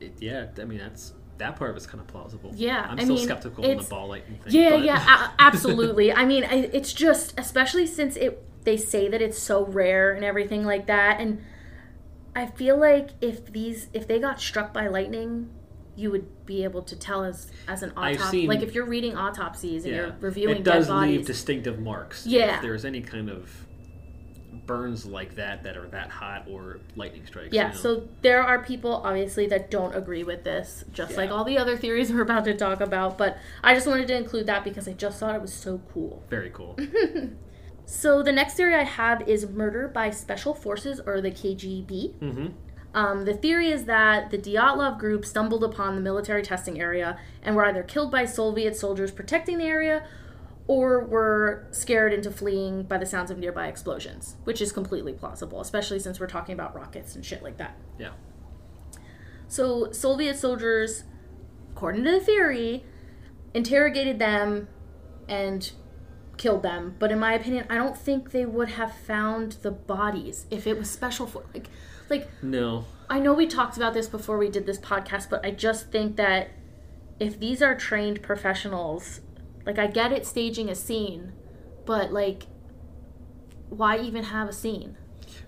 it, 0.00 0.14
yeah. 0.20 0.46
I 0.58 0.64
mean, 0.64 0.78
that's 0.78 1.12
that 1.38 1.56
part 1.56 1.70
of 1.70 1.76
it's 1.76 1.86
kind 1.86 2.00
of 2.00 2.06
plausible. 2.06 2.52
Yeah, 2.54 2.86
I'm 2.88 2.98
I 2.98 3.02
still 3.02 3.16
mean, 3.16 3.24
skeptical 3.24 3.64
on 3.64 3.76
the 3.76 3.82
ball 3.84 4.08
lightning 4.08 4.38
thing. 4.38 4.52
Yeah, 4.52 4.70
but- 4.70 4.84
yeah, 4.84 5.26
a- 5.28 5.32
absolutely. 5.38 6.12
I 6.12 6.24
mean, 6.24 6.44
I, 6.44 6.70
it's 6.72 6.92
just 6.92 7.34
especially 7.38 7.86
since 7.86 8.16
it 8.16 8.42
they 8.64 8.76
say 8.76 9.08
that 9.08 9.20
it's 9.20 9.38
so 9.38 9.64
rare 9.66 10.12
and 10.12 10.24
everything 10.24 10.64
like 10.64 10.86
that, 10.86 11.20
and 11.20 11.42
I 12.34 12.46
feel 12.46 12.76
like 12.76 13.10
if 13.20 13.52
these 13.52 13.88
if 13.92 14.06
they 14.06 14.18
got 14.18 14.40
struck 14.40 14.72
by 14.72 14.88
lightning, 14.88 15.50
you 15.96 16.10
would 16.10 16.46
be 16.46 16.64
able 16.64 16.82
to 16.82 16.96
tell 16.96 17.24
as 17.24 17.50
as 17.68 17.82
an 17.82 17.92
autopsy. 17.96 18.46
like 18.46 18.62
if 18.62 18.74
you're 18.74 18.86
reading 18.86 19.16
autopsies 19.16 19.84
and 19.84 19.94
yeah. 19.94 20.00
you're 20.02 20.16
reviewing 20.20 20.58
it 20.58 20.64
does 20.64 20.86
dead 20.86 20.92
bodies. 20.92 21.16
leave 21.18 21.26
distinctive 21.26 21.78
marks. 21.80 22.26
Yeah. 22.26 22.56
If 22.56 22.62
there's 22.62 22.84
any 22.84 23.00
kind 23.00 23.28
of 23.28 23.50
burns 24.72 25.04
like 25.04 25.36
that 25.36 25.62
that 25.64 25.76
are 25.76 25.88
that 25.88 26.08
hot 26.08 26.46
or 26.48 26.78
lightning 26.96 27.26
strikes. 27.26 27.52
yeah, 27.52 27.68
you 27.68 27.74
know. 27.74 27.78
so 27.80 28.08
there 28.22 28.42
are 28.42 28.62
people 28.62 29.02
obviously 29.04 29.46
that 29.46 29.70
don't 29.70 29.94
agree 29.94 30.24
with 30.24 30.44
this, 30.44 30.84
just 30.92 31.16
like 31.16 31.30
all 31.30 31.44
the 31.44 31.58
other 31.58 31.76
theories 31.76 32.12
we're 32.12 32.22
about 32.22 32.44
to 32.44 32.54
talk 32.54 32.80
about. 32.80 33.18
But 33.18 33.36
I 33.62 33.74
just 33.74 33.86
wanted 33.86 34.08
to 34.08 34.16
include 34.16 34.46
that 34.46 34.64
because 34.64 34.88
I 34.88 34.92
just 34.92 35.18
thought 35.20 35.34
it 35.34 35.42
was 35.42 35.52
so 35.52 35.80
cool. 35.92 36.22
very 36.28 36.50
cool. 36.50 36.76
So 37.84 38.22
the 38.22 38.32
next 38.32 38.54
theory 38.54 38.74
I 38.74 38.84
have 38.84 39.28
is 39.28 39.48
murder 39.48 39.88
by 39.88 40.10
special 40.10 40.54
forces 40.54 41.00
or 41.04 41.20
the 41.20 41.30
KGB. 41.30 42.14
hmm 42.14 42.46
Um, 42.94 43.24
the 43.24 43.34
theory 43.34 43.68
is 43.70 43.84
that 43.84 44.30
the 44.30 44.38
Dyatlov 44.38 44.98
group 44.98 45.24
stumbled 45.24 45.64
upon 45.64 45.94
the 45.96 46.00
military 46.00 46.42
testing 46.42 46.80
area 46.80 47.18
and 47.42 47.56
were 47.56 47.64
either 47.66 47.82
killed 47.82 48.10
by 48.12 48.24
Soviet 48.24 48.76
soldiers 48.76 49.10
protecting 49.10 49.58
the 49.58 49.64
area 49.66 50.06
or 50.66 51.04
were 51.04 51.66
scared 51.70 52.12
into 52.12 52.30
fleeing 52.30 52.84
by 52.84 52.96
the 52.96 53.06
sounds 53.06 53.30
of 53.30 53.38
nearby 53.38 53.66
explosions, 53.66 54.36
which 54.44 54.60
is 54.60 54.72
completely 54.72 55.12
plausible, 55.12 55.60
especially 55.60 55.98
since 55.98 56.20
we're 56.20 56.26
talking 56.26 56.52
about 56.52 56.74
rockets 56.74 57.14
and 57.14 57.24
shit 57.24 57.42
like 57.42 57.56
that. 57.56 57.76
Yeah. 57.98 58.12
So, 59.48 59.92
Soviet 59.92 60.36
soldiers, 60.36 61.04
according 61.72 62.04
to 62.04 62.10
the 62.12 62.20
theory, 62.20 62.84
interrogated 63.54 64.18
them 64.18 64.68
and 65.28 65.70
killed 66.36 66.62
them. 66.62 66.96
But 66.98 67.12
in 67.12 67.18
my 67.18 67.34
opinion, 67.34 67.66
I 67.68 67.76
don't 67.76 67.96
think 67.96 68.30
they 68.30 68.46
would 68.46 68.70
have 68.70 68.94
found 68.94 69.52
the 69.62 69.70
bodies 69.70 70.46
if 70.50 70.66
it 70.66 70.78
was 70.78 70.90
special 70.90 71.26
for 71.26 71.44
like 71.52 71.68
like 72.08 72.28
No. 72.42 72.84
I 73.08 73.18
know 73.18 73.34
we 73.34 73.46
talked 73.46 73.76
about 73.76 73.94
this 73.94 74.08
before 74.08 74.38
we 74.38 74.48
did 74.48 74.66
this 74.66 74.78
podcast, 74.78 75.28
but 75.28 75.44
I 75.44 75.50
just 75.50 75.90
think 75.90 76.16
that 76.16 76.50
if 77.20 77.38
these 77.38 77.62
are 77.62 77.74
trained 77.74 78.22
professionals, 78.22 79.20
like 79.66 79.78
I 79.78 79.86
get 79.86 80.12
it 80.12 80.26
staging 80.26 80.68
a 80.68 80.74
scene, 80.74 81.32
but 81.86 82.12
like 82.12 82.44
why 83.68 83.98
even 83.98 84.24
have 84.24 84.48
a 84.48 84.52
scene? 84.52 84.96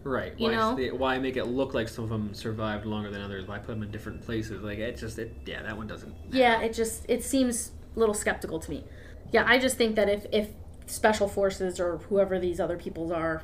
Right. 0.03 0.33
You 0.39 0.47
why, 0.49 0.55
know? 0.55 0.75
they- 0.77 0.91
why 0.91 1.19
make 1.19 1.37
it 1.37 1.45
look 1.47 1.75
like 1.75 1.89
some 1.89 2.05
of 2.05 2.11
them 2.11 2.33
survived 2.35 2.87
longer 2.87 3.11
than 3.11 3.21
others? 3.23 3.47
Why 3.47 3.59
put 3.59 3.69
them 3.69 3.83
in 3.83 3.91
different 3.91 4.23
places? 4.23 4.63
Like 4.63 4.79
it 4.79 4.97
just 4.97 5.19
it 5.19 5.35
yeah 5.47 5.63
that 5.63 5.77
one 5.77 5.87
doesn't. 5.87 6.15
Yeah, 6.31 6.61
it 6.63 6.73
just 6.73 7.05
it 7.09 7.23
seems 7.23 7.73
a 7.95 7.99
little 7.99 8.15
skeptical 8.15 8.59
to 8.61 8.71
me. 8.71 8.85
Yeah, 9.33 9.45
I 9.47 9.59
just 9.59 9.77
think 9.77 9.97
that 9.97 10.09
if 10.09 10.27
if 10.33 10.51
special 10.87 11.29
forces 11.29 11.81
or 11.81 11.99
whoever 12.09 12.39
these 12.39 12.61
other 12.61 12.77
peoples 12.77 13.11
are, 13.11 13.43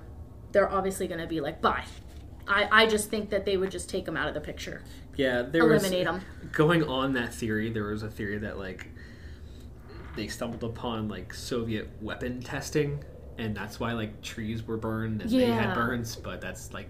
they're 0.53 0.71
obviously 0.71 1.09
going 1.09 1.21
to 1.21 1.27
be 1.27 1.41
like, 1.41 1.61
bye. 1.63 1.85
I, 2.49 2.69
I 2.83 2.87
just 2.87 3.11
think 3.11 3.31
that 3.31 3.45
they 3.45 3.57
would 3.57 3.71
just 3.71 3.89
take 3.89 4.05
them 4.07 4.17
out 4.17 4.27
of 4.27 4.35
the 4.35 4.41
picture. 4.41 4.83
Yeah, 5.17 5.43
there 5.43 5.63
Eliminate 5.63 6.07
was 6.09 6.17
'em. 6.17 6.51
going 6.53 6.83
on 6.83 7.13
that 7.13 7.33
theory. 7.33 7.71
There 7.71 7.85
was 7.85 8.03
a 8.03 8.11
theory 8.11 8.39
that 8.39 8.59
like 8.59 8.89
they 10.17 10.29
stumbled 10.29 10.65
upon 10.65 11.09
like 11.09 11.33
Soviet 11.33 11.89
weapon 12.01 12.41
testing, 12.41 13.03
and 13.39 13.57
that's 13.57 13.81
why 13.81 13.93
like 13.93 14.21
trees 14.23 14.67
were 14.67 14.77
burned 14.77 15.23
and 15.23 15.31
they 15.31 15.47
had 15.47 15.75
burns. 15.75 16.17
But 16.17 16.41
that's 16.41 16.73
like 16.73 16.89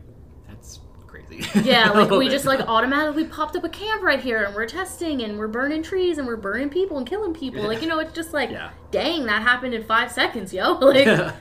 that's 0.49 0.81
crazy. 1.07 1.45
Yeah, 1.62 1.91
like 1.95 2.11
we 2.11 2.29
just 2.29 2.45
like 2.45 2.61
automatically 2.61 3.25
popped 3.25 3.57
up 3.57 3.64
a 3.64 3.68
camp 3.68 4.03
right 4.03 4.21
here 4.21 4.45
and 4.45 4.55
we're 4.55 4.66
testing 4.66 5.23
and 5.23 5.39
we're 5.39 5.49
burning 5.49 5.83
trees 5.83 6.18
and 6.18 6.27
we're 6.27 6.37
burning 6.37 6.71
people 6.71 6.99
and 6.99 7.07
killing 7.07 7.35
people. 7.35 7.62
Like, 7.64 7.83
you 7.83 7.89
know, 7.89 7.99
it's 7.99 8.12
just 8.12 8.33
like, 8.33 8.51
Yeah. 8.51 8.71
dang, 8.91 9.27
that 9.27 9.43
happened 9.43 9.75
in 9.75 9.85
five 9.85 10.11
seconds, 10.11 10.53
yo. 10.55 10.75
Like, 10.81 11.35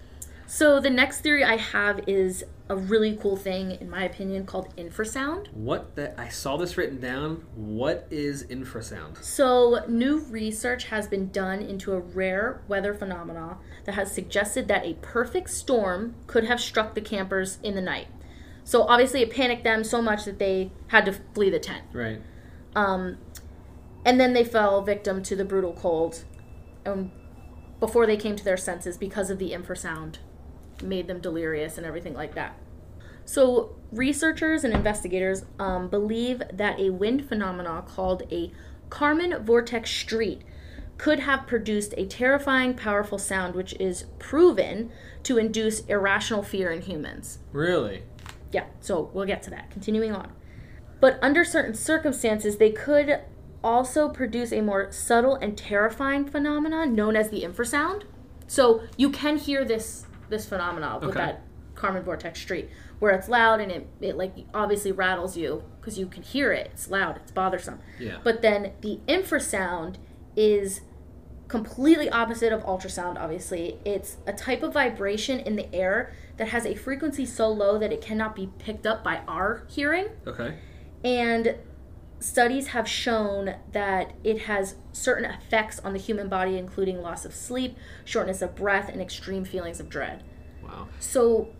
so 0.46 0.78
the 0.78 0.90
next 0.90 1.20
theory 1.20 1.42
I 1.44 1.56
have 1.56 2.06
is 2.06 2.44
a 2.68 2.76
really 2.76 3.16
cool 3.20 3.36
thing, 3.36 3.72
in 3.72 3.90
my 3.90 4.04
opinion, 4.04 4.46
called 4.46 4.74
infrasound. 4.76 5.52
what 5.52 5.96
that 5.96 6.14
I 6.16 6.28
saw 6.28 6.56
this 6.56 6.78
written 6.78 6.98
down. 6.98 7.44
What 7.54 8.06
is 8.10 8.44
infrasound? 8.44 9.22
So, 9.22 9.84
new 9.86 10.20
research 10.20 10.84
has 10.84 11.06
been 11.06 11.30
done 11.30 11.60
into 11.60 11.92
a 11.92 12.00
rare 12.00 12.62
weather 12.66 12.94
phenomena 12.94 13.58
that 13.84 13.94
has 13.96 14.12
suggested 14.12 14.66
that 14.68 14.86
a 14.86 14.94
perfect 14.94 15.50
storm 15.50 16.14
could 16.26 16.44
have 16.44 16.60
struck 16.60 16.94
the 16.94 17.02
campers 17.02 17.58
in 17.62 17.74
the 17.74 17.82
night. 17.82 18.06
So, 18.64 18.84
obviously, 18.84 19.20
it 19.20 19.30
panicked 19.30 19.64
them 19.64 19.84
so 19.84 20.00
much 20.00 20.24
that 20.24 20.38
they 20.38 20.72
had 20.86 21.04
to 21.04 21.12
flee 21.12 21.50
the 21.50 21.58
tent. 21.58 21.84
Right. 21.92 22.22
Um, 22.74 23.18
and 24.06 24.18
then 24.18 24.32
they 24.32 24.44
fell 24.44 24.80
victim 24.80 25.22
to 25.24 25.36
the 25.36 25.44
brutal 25.44 25.74
cold 25.74 26.24
um, 26.86 27.12
before 27.78 28.06
they 28.06 28.16
came 28.16 28.36
to 28.36 28.44
their 28.44 28.56
senses 28.56 28.96
because 28.96 29.28
of 29.28 29.38
the 29.38 29.50
infrasound 29.52 30.16
made 30.82 31.06
them 31.06 31.20
delirious 31.20 31.78
and 31.78 31.86
everything 31.86 32.14
like 32.14 32.34
that. 32.34 32.58
So, 33.26 33.76
researchers 33.90 34.64
and 34.64 34.74
investigators 34.74 35.44
um, 35.58 35.88
believe 35.88 36.42
that 36.52 36.78
a 36.78 36.90
wind 36.90 37.26
phenomenon 37.28 37.84
called 37.86 38.24
a 38.30 38.52
Kármán 38.90 39.42
vortex 39.42 39.90
street 39.90 40.42
could 40.98 41.20
have 41.20 41.46
produced 41.46 41.94
a 41.96 42.06
terrifying, 42.06 42.74
powerful 42.74 43.18
sound 43.18 43.54
which 43.54 43.74
is 43.80 44.04
proven 44.18 44.92
to 45.24 45.38
induce 45.38 45.80
irrational 45.86 46.42
fear 46.42 46.70
in 46.70 46.82
humans. 46.82 47.38
Really? 47.52 48.02
Yeah, 48.52 48.66
so 48.80 49.10
we'll 49.12 49.26
get 49.26 49.42
to 49.44 49.50
that. 49.50 49.70
Continuing 49.70 50.14
on. 50.14 50.30
But 51.00 51.18
under 51.20 51.44
certain 51.44 51.74
circumstances, 51.74 52.58
they 52.58 52.70
could 52.70 53.20
also 53.62 54.08
produce 54.08 54.52
a 54.52 54.60
more 54.60 54.92
subtle 54.92 55.34
and 55.36 55.56
terrifying 55.56 56.26
phenomenon 56.26 56.94
known 56.94 57.16
as 57.16 57.30
the 57.30 57.42
infrasound. 57.42 58.02
So 58.46 58.82
you 58.96 59.10
can 59.10 59.38
hear 59.38 59.64
this 59.64 60.06
this 60.28 60.46
phenomenon 60.46 61.00
with 61.00 61.10
Okay. 61.10 61.18
that 61.20 61.42
Kármán 61.74 62.04
vortex 62.04 62.40
street, 62.40 62.68
where 63.00 63.12
it's 63.12 63.28
loud 63.28 63.60
and 63.60 63.70
it, 63.72 63.86
it 64.00 64.16
like 64.16 64.34
obviously 64.54 64.92
rattles 64.92 65.36
you 65.36 65.64
because 65.80 65.98
you 65.98 66.06
can 66.06 66.22
hear 66.22 66.52
it. 66.52 66.70
It's 66.72 66.88
loud. 66.90 67.16
It's 67.16 67.32
bothersome. 67.32 67.80
Yeah. 67.98 68.18
But 68.22 68.42
then 68.42 68.72
the 68.80 69.00
infrasound 69.08 69.96
is 70.36 70.82
completely 71.48 72.08
opposite 72.10 72.52
of 72.52 72.62
ultrasound, 72.64 73.18
obviously. 73.18 73.78
It's 73.84 74.16
a 74.26 74.32
type 74.32 74.62
of 74.62 74.72
vibration 74.72 75.40
in 75.40 75.56
the 75.56 75.72
air 75.74 76.12
that 76.36 76.48
has 76.48 76.64
a 76.64 76.74
frequency 76.74 77.26
so 77.26 77.48
low 77.50 77.78
that 77.78 77.92
it 77.92 78.00
cannot 78.00 78.34
be 78.34 78.48
picked 78.58 78.86
up 78.86 79.04
by 79.04 79.18
our 79.28 79.64
hearing. 79.68 80.08
Okay. 80.26 80.56
And 81.04 81.56
studies 82.24 82.68
have 82.68 82.88
shown 82.88 83.54
that 83.72 84.14
it 84.24 84.42
has 84.42 84.76
certain 84.92 85.30
effects 85.30 85.78
on 85.80 85.92
the 85.92 85.98
human 85.98 86.28
body, 86.28 86.56
including 86.56 87.02
loss 87.02 87.24
of 87.24 87.34
sleep, 87.34 87.76
shortness 88.04 88.40
of 88.40 88.56
breath, 88.56 88.88
and 88.88 89.00
extreme 89.00 89.44
feelings 89.44 89.78
of 89.78 89.90
dread. 89.90 90.24
Wow. 90.62 90.88
So 90.98 91.50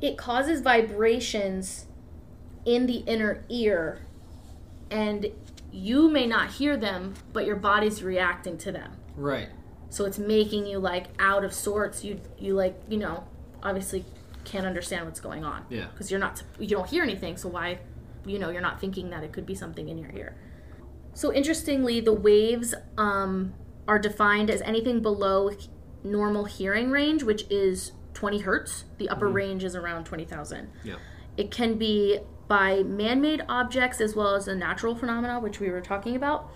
it 0.00 0.16
causes 0.16 0.60
vibrations 0.60 1.86
in 2.64 2.86
the 2.86 2.98
inner 2.98 3.44
ear, 3.48 4.06
and 4.90 5.32
you 5.72 6.08
may 6.08 6.26
not 6.26 6.52
hear 6.52 6.76
them, 6.76 7.14
but 7.32 7.44
your 7.44 7.56
body's 7.56 8.02
reacting 8.02 8.56
to 8.58 8.72
them. 8.72 8.92
Right. 9.16 9.48
So 9.90 10.04
it's 10.04 10.18
making 10.18 10.66
you 10.66 10.78
like 10.78 11.06
out 11.18 11.44
of 11.44 11.52
sorts. 11.52 12.04
You 12.04 12.20
you 12.38 12.54
like 12.54 12.80
you 12.88 12.98
know 12.98 13.24
obviously 13.62 14.04
can't 14.44 14.66
understand 14.66 15.06
what's 15.06 15.20
going 15.20 15.44
on. 15.44 15.66
Yeah. 15.70 15.86
Because 15.86 16.10
you're 16.10 16.20
not 16.20 16.42
you 16.58 16.68
don't 16.68 16.88
hear 16.88 17.02
anything. 17.02 17.36
So 17.36 17.48
why 17.48 17.78
you 18.26 18.38
know 18.38 18.50
you're 18.50 18.60
not 18.60 18.80
thinking 18.80 19.10
that 19.10 19.24
it 19.24 19.32
could 19.32 19.46
be 19.46 19.54
something 19.54 19.88
in 19.88 19.98
your 19.98 20.10
ear. 20.12 20.36
So 21.14 21.32
interestingly, 21.32 22.00
the 22.00 22.12
waves 22.12 22.74
um, 22.98 23.54
are 23.88 23.98
defined 23.98 24.50
as 24.50 24.60
anything 24.62 25.00
below 25.00 25.50
normal 26.04 26.44
hearing 26.44 26.90
range, 26.90 27.22
which 27.22 27.46
is 27.50 27.92
20 28.14 28.40
hertz. 28.40 28.84
The 28.98 29.08
upper 29.08 29.28
range 29.28 29.64
is 29.64 29.74
around 29.74 30.04
20,000. 30.04 30.70
Yeah. 30.84 30.96
It 31.36 31.50
can 31.50 31.78
be 31.78 32.18
by 32.48 32.82
man 32.82 33.20
made 33.20 33.42
objects 33.48 34.00
as 34.00 34.14
well 34.14 34.34
as 34.34 34.46
a 34.48 34.54
natural 34.54 34.94
phenomena, 34.94 35.40
which 35.40 35.60
we 35.60 35.70
were 35.70 35.80
talking 35.80 36.16
about. 36.16 36.50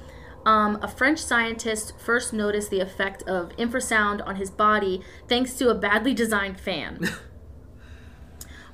Um, 0.46 0.78
a 0.82 0.88
French 0.88 1.18
scientist 1.18 1.98
first 1.98 2.32
noticed 2.32 2.70
the 2.70 2.80
effect 2.80 3.22
of 3.24 3.50
infrasound 3.56 4.26
on 4.26 4.36
his 4.36 4.50
body 4.50 5.02
thanks 5.28 5.54
to 5.54 5.68
a 5.68 5.74
badly 5.74 6.14
designed 6.14 6.58
fan. 6.58 7.08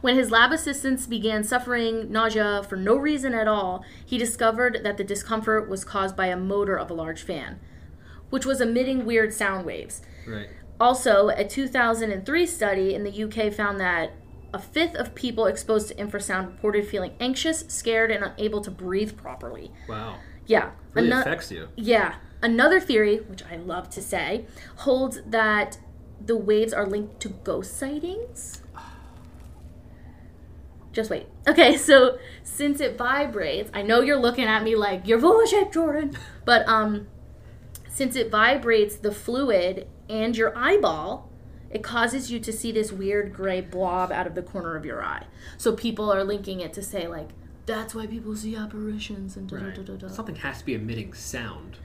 when 0.00 0.16
his 0.16 0.30
lab 0.30 0.52
assistants 0.52 1.06
began 1.06 1.42
suffering 1.44 2.10
nausea 2.10 2.62
for 2.68 2.76
no 2.76 2.96
reason 2.96 3.34
at 3.34 3.48
all, 3.48 3.84
he 4.04 4.18
discovered 4.18 4.80
that 4.84 4.96
the 4.96 5.04
discomfort 5.04 5.68
was 5.68 5.84
caused 5.84 6.16
by 6.16 6.26
a 6.26 6.36
motor 6.36 6.76
of 6.78 6.90
a 6.90 6.94
large 6.94 7.22
fan, 7.22 7.58
which 8.30 8.44
was 8.46 8.60
emitting 8.60 9.04
weird 9.06 9.32
sound 9.32 9.64
waves. 9.66 10.02
Right. 10.26 10.48
Also, 10.78 11.28
a 11.28 11.44
2003 11.44 12.46
study 12.46 12.94
in 12.94 13.04
the 13.04 13.24
UK 13.24 13.52
found 13.52 13.80
that 13.80 14.12
a 14.52 14.58
fifth 14.58 14.94
of 14.94 15.14
people 15.14 15.46
exposed 15.46 15.88
to 15.88 15.94
infrasound 15.94 16.46
reported 16.46 16.86
feeling 16.86 17.14
anxious, 17.20 17.60
scared, 17.68 18.10
and 18.10 18.22
unable 18.24 18.60
to 18.60 18.70
breathe 18.70 19.16
properly. 19.16 19.70
Wow. 19.88 20.18
Yeah. 20.46 20.70
Really 20.94 21.10
Ano- 21.10 21.20
affects 21.22 21.50
you. 21.50 21.68
yeah. 21.76 22.16
Another 22.42 22.78
theory, 22.80 23.16
which 23.16 23.42
I 23.50 23.56
love 23.56 23.88
to 23.90 24.02
say, 24.02 24.46
holds 24.76 25.20
that 25.26 25.78
the 26.24 26.36
waves 26.36 26.72
are 26.72 26.86
linked 26.86 27.20
to 27.20 27.28
ghost 27.30 27.76
sightings. 27.78 28.62
Just 30.96 31.10
wait. 31.10 31.26
Okay, 31.46 31.76
so 31.88 32.18
since 32.42 32.80
it 32.80 32.96
vibrates, 32.96 33.70
I 33.74 33.82
know 33.82 34.00
you're 34.00 34.16
looking 34.16 34.46
at 34.46 34.62
me 34.64 34.74
like 34.74 35.06
you're 35.06 35.20
full 35.20 35.40
of 35.40 35.48
shit, 35.48 35.70
Jordan. 35.70 36.16
But 36.46 36.66
um 36.66 37.06
since 37.90 38.16
it 38.16 38.30
vibrates 38.30 38.96
the 38.96 39.12
fluid 39.12 39.86
and 40.08 40.36
your 40.36 40.56
eyeball, 40.56 41.30
it 41.70 41.82
causes 41.82 42.30
you 42.30 42.40
to 42.40 42.52
see 42.52 42.72
this 42.72 42.92
weird 42.92 43.32
gray 43.34 43.60
blob 43.60 44.10
out 44.10 44.26
of 44.26 44.34
the 44.34 44.42
corner 44.42 44.74
of 44.76 44.84
your 44.86 45.02
eye. 45.04 45.26
So 45.58 45.72
people 45.74 46.10
are 46.10 46.24
linking 46.24 46.60
it 46.60 46.72
to 46.72 46.82
say 46.82 47.06
like 47.06 47.28
that's 47.66 47.94
why 47.94 48.06
people 48.06 48.34
see 48.34 48.56
apparitions 48.56 49.36
and 49.36 49.48
da 49.48 49.58
da 49.58 49.82
da 49.82 49.96
da. 49.96 50.08
Something 50.08 50.36
has 50.36 50.60
to 50.60 50.64
be 50.64 50.74
emitting 50.74 51.12
sound 51.12 51.76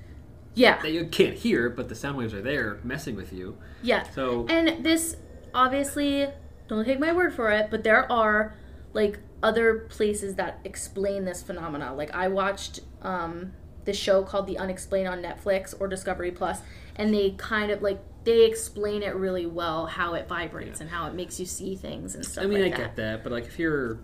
Yeah. 0.54 0.82
that 0.82 0.92
you 0.94 1.06
can't 1.08 1.34
hear, 1.36 1.70
but 1.70 1.90
the 1.90 1.96
sound 1.96 2.18
waves 2.18 2.34
are 2.34 2.42
there 2.42 2.80
messing 2.84 3.16
with 3.18 3.34
you. 3.34 3.58
Yeah. 3.84 4.04
So 4.16 4.46
And 4.48 4.86
this 4.86 5.18
obviously 5.54 6.30
don't 6.70 6.86
take 6.86 7.00
my 7.00 7.12
word 7.12 7.34
for 7.34 7.52
it, 7.52 7.70
but 7.70 7.84
there 7.84 8.10
are 8.10 8.56
like 8.94 9.20
other 9.44 9.88
places 9.90 10.36
that 10.36 10.60
explain 10.64 11.26
this 11.26 11.42
phenomena. 11.42 11.94
Like 11.94 12.14
I 12.14 12.28
watched 12.28 12.82
um 13.02 13.54
this 13.84 13.98
show 13.98 14.22
called 14.24 14.46
The 14.46 14.58
Unexplained 14.60 15.08
on 15.08 15.22
Netflix 15.24 15.74
or 15.80 15.88
Discovery 15.88 16.32
Plus, 16.32 16.60
and 16.96 17.14
they 17.14 17.32
kind 17.32 17.72
of 17.72 17.82
like 17.82 18.00
they 18.24 18.46
explain 18.46 19.02
it 19.02 19.16
really 19.16 19.48
well 19.48 19.88
how 19.88 20.14
it 20.14 20.28
vibrates 20.28 20.80
and 20.82 20.90
how 20.90 21.08
it 21.08 21.16
makes 21.16 21.40
you 21.40 21.46
see 21.48 21.76
things 21.76 22.14
and 22.14 22.24
stuff 22.24 22.44
I 22.44 22.48
mean, 22.48 22.62
like 22.62 22.74
I 22.76 22.78
that. 22.78 22.84
get 22.88 22.96
that, 22.98 23.24
but 23.24 23.32
like 23.32 23.46
if 23.46 23.58
you're 23.58 24.00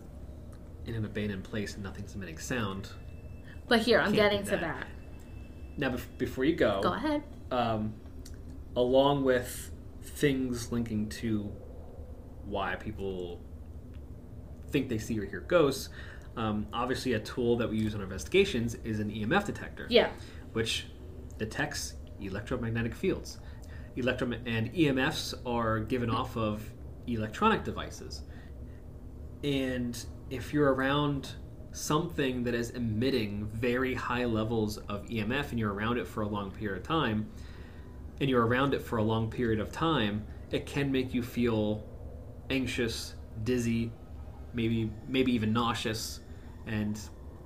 in 0.88 0.95
an 0.95 1.05
abandoned 1.05 1.43
place 1.43 1.75
and 1.75 1.83
nothing's 1.83 2.15
emitting 2.15 2.39
sound. 2.39 2.89
But 3.67 3.81
here, 3.81 3.99
I'm 3.99 4.13
getting 4.13 4.39
do 4.43 4.51
to 4.51 4.57
that. 4.57 4.61
that. 4.61 4.88
Now, 5.77 5.89
bef- 5.91 6.17
before 6.17 6.45
you 6.45 6.55
go, 6.55 6.79
Go 6.81 6.93
ahead. 6.93 7.21
um, 7.51 7.93
along 8.75 9.23
with 9.25 9.69
things 10.01 10.71
linking 10.71 11.09
to 11.09 11.51
why 12.45 12.75
people 12.75 13.41
think 14.70 14.89
they 14.89 14.97
see 14.97 15.20
or 15.20 15.26
hear 15.26 15.41
ghosts, 15.41 15.89
um, 16.36 16.68
obviously 16.74 17.13
a 17.13 17.20
tool 17.20 17.57
that 17.57 17.70
we 17.70 17.78
use 17.78 17.93
in 17.93 17.99
our 17.99 18.03
investigations 18.05 18.76
is 18.84 18.99
an 18.99 19.09
EMF 19.09 19.45
detector, 19.45 19.88
Yeah. 19.89 20.09
which 20.53 20.88
detects 21.38 21.95
electromagnetic 22.20 22.93
fields. 22.93 23.39
Electro 23.95 24.32
and 24.45 24.72
EMFs 24.74 25.34
are 25.45 25.80
given 25.80 26.09
off 26.09 26.38
of 26.38 26.63
electronic 27.07 27.63
devices. 27.63 28.24
And 29.43 30.03
if 30.30 30.53
you're 30.53 30.74
around 30.74 31.32
something 31.72 32.43
that 32.43 32.53
is 32.55 32.72
emitting 32.72 33.47
very 33.53 33.93
high 33.93 34.26
levels 34.26 34.78
of 34.89 35.05
EMF 35.09 35.51
and 35.51 35.59
you're 35.59 35.74
around 35.74 35.97
it 35.97 36.07
for 36.07 36.22
a 36.22 36.28
long 36.28 36.51
period 36.51 36.78
of 36.80 36.84
time, 36.84 37.28
and 38.20 38.30
you're 38.30 38.45
around 38.45 38.74
it 38.74 38.82
for 38.82 38.97
a 38.97 39.03
long 39.03 39.30
period 39.30 39.59
of 39.59 39.72
time, 39.72 40.26
it 40.51 40.65
can 40.65 40.91
make 40.91 41.13
you 41.13 41.22
feel 41.22 41.84
anxious, 42.49 43.13
dizzy, 43.43 43.91
maybe 44.58 44.91
maybe 45.08 45.32
even 45.32 45.53
nauseous. 45.53 46.20
And 46.66 46.99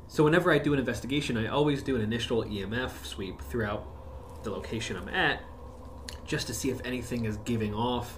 so 0.07 0.24
whenever 0.24 0.51
I 0.51 0.57
do 0.57 0.74
an 0.74 0.80
investigation, 0.80 1.38
I 1.38 1.47
always 1.47 1.84
do 1.84 1.95
an 1.95 2.01
initial 2.01 2.43
EMF 2.43 3.05
sweep 3.05 3.39
throughout 3.41 4.43
the 4.43 4.49
location 4.49 4.95
I'm 4.97 5.09
at 5.09 5.43
just 6.26 6.47
to 6.47 6.53
see 6.53 6.70
if 6.72 6.84
anything 6.84 7.26
is 7.26 7.38
giving 7.45 7.74
off 7.76 8.18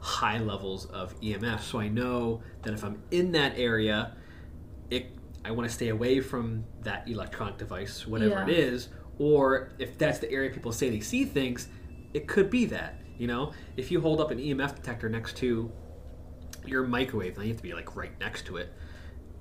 high 0.00 0.38
levels 0.38 0.86
of 0.86 1.18
EMF. 1.20 1.60
So 1.60 1.80
I 1.80 1.88
know 1.88 2.42
that 2.62 2.72
if 2.72 2.84
I'm 2.84 3.02
in 3.10 3.32
that 3.32 3.58
area, 3.58 4.16
it 4.90 5.06
I 5.44 5.50
want 5.50 5.68
to 5.68 5.74
stay 5.74 5.88
away 5.88 6.20
from 6.20 6.64
that 6.82 7.08
electronic 7.08 7.56
device, 7.58 8.06
whatever 8.06 8.30
Yeah. 8.34 8.42
it 8.44 8.50
is. 8.50 8.88
Or 9.18 9.72
if 9.78 9.98
that's 9.98 10.18
the 10.20 10.30
area 10.30 10.50
people 10.50 10.70
say 10.72 10.90
they 10.90 11.00
see 11.00 11.24
things, 11.24 11.68
it 12.14 12.28
could 12.28 12.50
be 12.50 12.66
that. 12.66 13.00
You 13.18 13.26
know, 13.26 13.52
if 13.76 13.90
you 13.90 14.00
hold 14.00 14.20
up 14.20 14.30
an 14.30 14.38
EMF 14.38 14.76
detector 14.76 15.08
next 15.08 15.36
to 15.38 15.72
your 16.68 16.86
microwave, 16.86 17.36
now 17.36 17.42
you 17.42 17.48
have 17.48 17.56
to 17.58 17.62
be 17.62 17.72
like 17.72 17.96
right 17.96 18.12
next 18.20 18.46
to 18.46 18.56
it. 18.56 18.72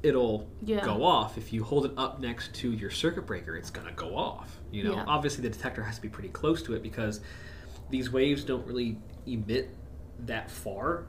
It'll 0.04 0.48
Yeah. 0.64 0.86
go 0.86 1.04
off. 1.04 1.38
If 1.38 1.52
you 1.52 1.64
hold 1.64 1.86
it 1.86 1.92
up 1.98 2.20
next 2.20 2.54
to 2.56 2.72
your 2.72 2.90
circuit 2.92 3.26
breaker, 3.26 3.56
it's 3.56 3.70
gonna 3.70 3.92
go 3.94 4.16
off. 4.16 4.60
You 4.72 4.84
know, 4.86 4.94
Yeah. 4.94 5.06
obviously 5.08 5.42
the 5.44 5.50
detector 5.50 5.84
has 5.84 5.96
to 5.96 6.02
be 6.02 6.10
pretty 6.10 6.30
close 6.30 6.62
to 6.64 6.74
it 6.74 6.84
because 6.84 7.22
these 7.90 8.12
waves 8.12 8.44
don't 8.44 8.66
really 8.68 8.98
emit 9.26 9.76
that 10.26 10.50
far. 10.52 11.06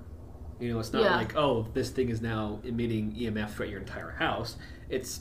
You 0.61 0.73
know, 0.73 0.81
it's 0.81 0.93
not 0.93 1.03
Yeah. 1.03 1.17
like, 1.17 1.37
oh, 1.37 1.69
this 1.75 1.91
thing 1.91 2.09
is 2.09 2.21
now 2.21 2.61
emitting 2.65 3.13
EMF 3.17 3.55
throughout 3.55 3.71
your 3.71 3.81
entire 3.81 4.11
house. 4.11 4.57
It's 4.89 5.21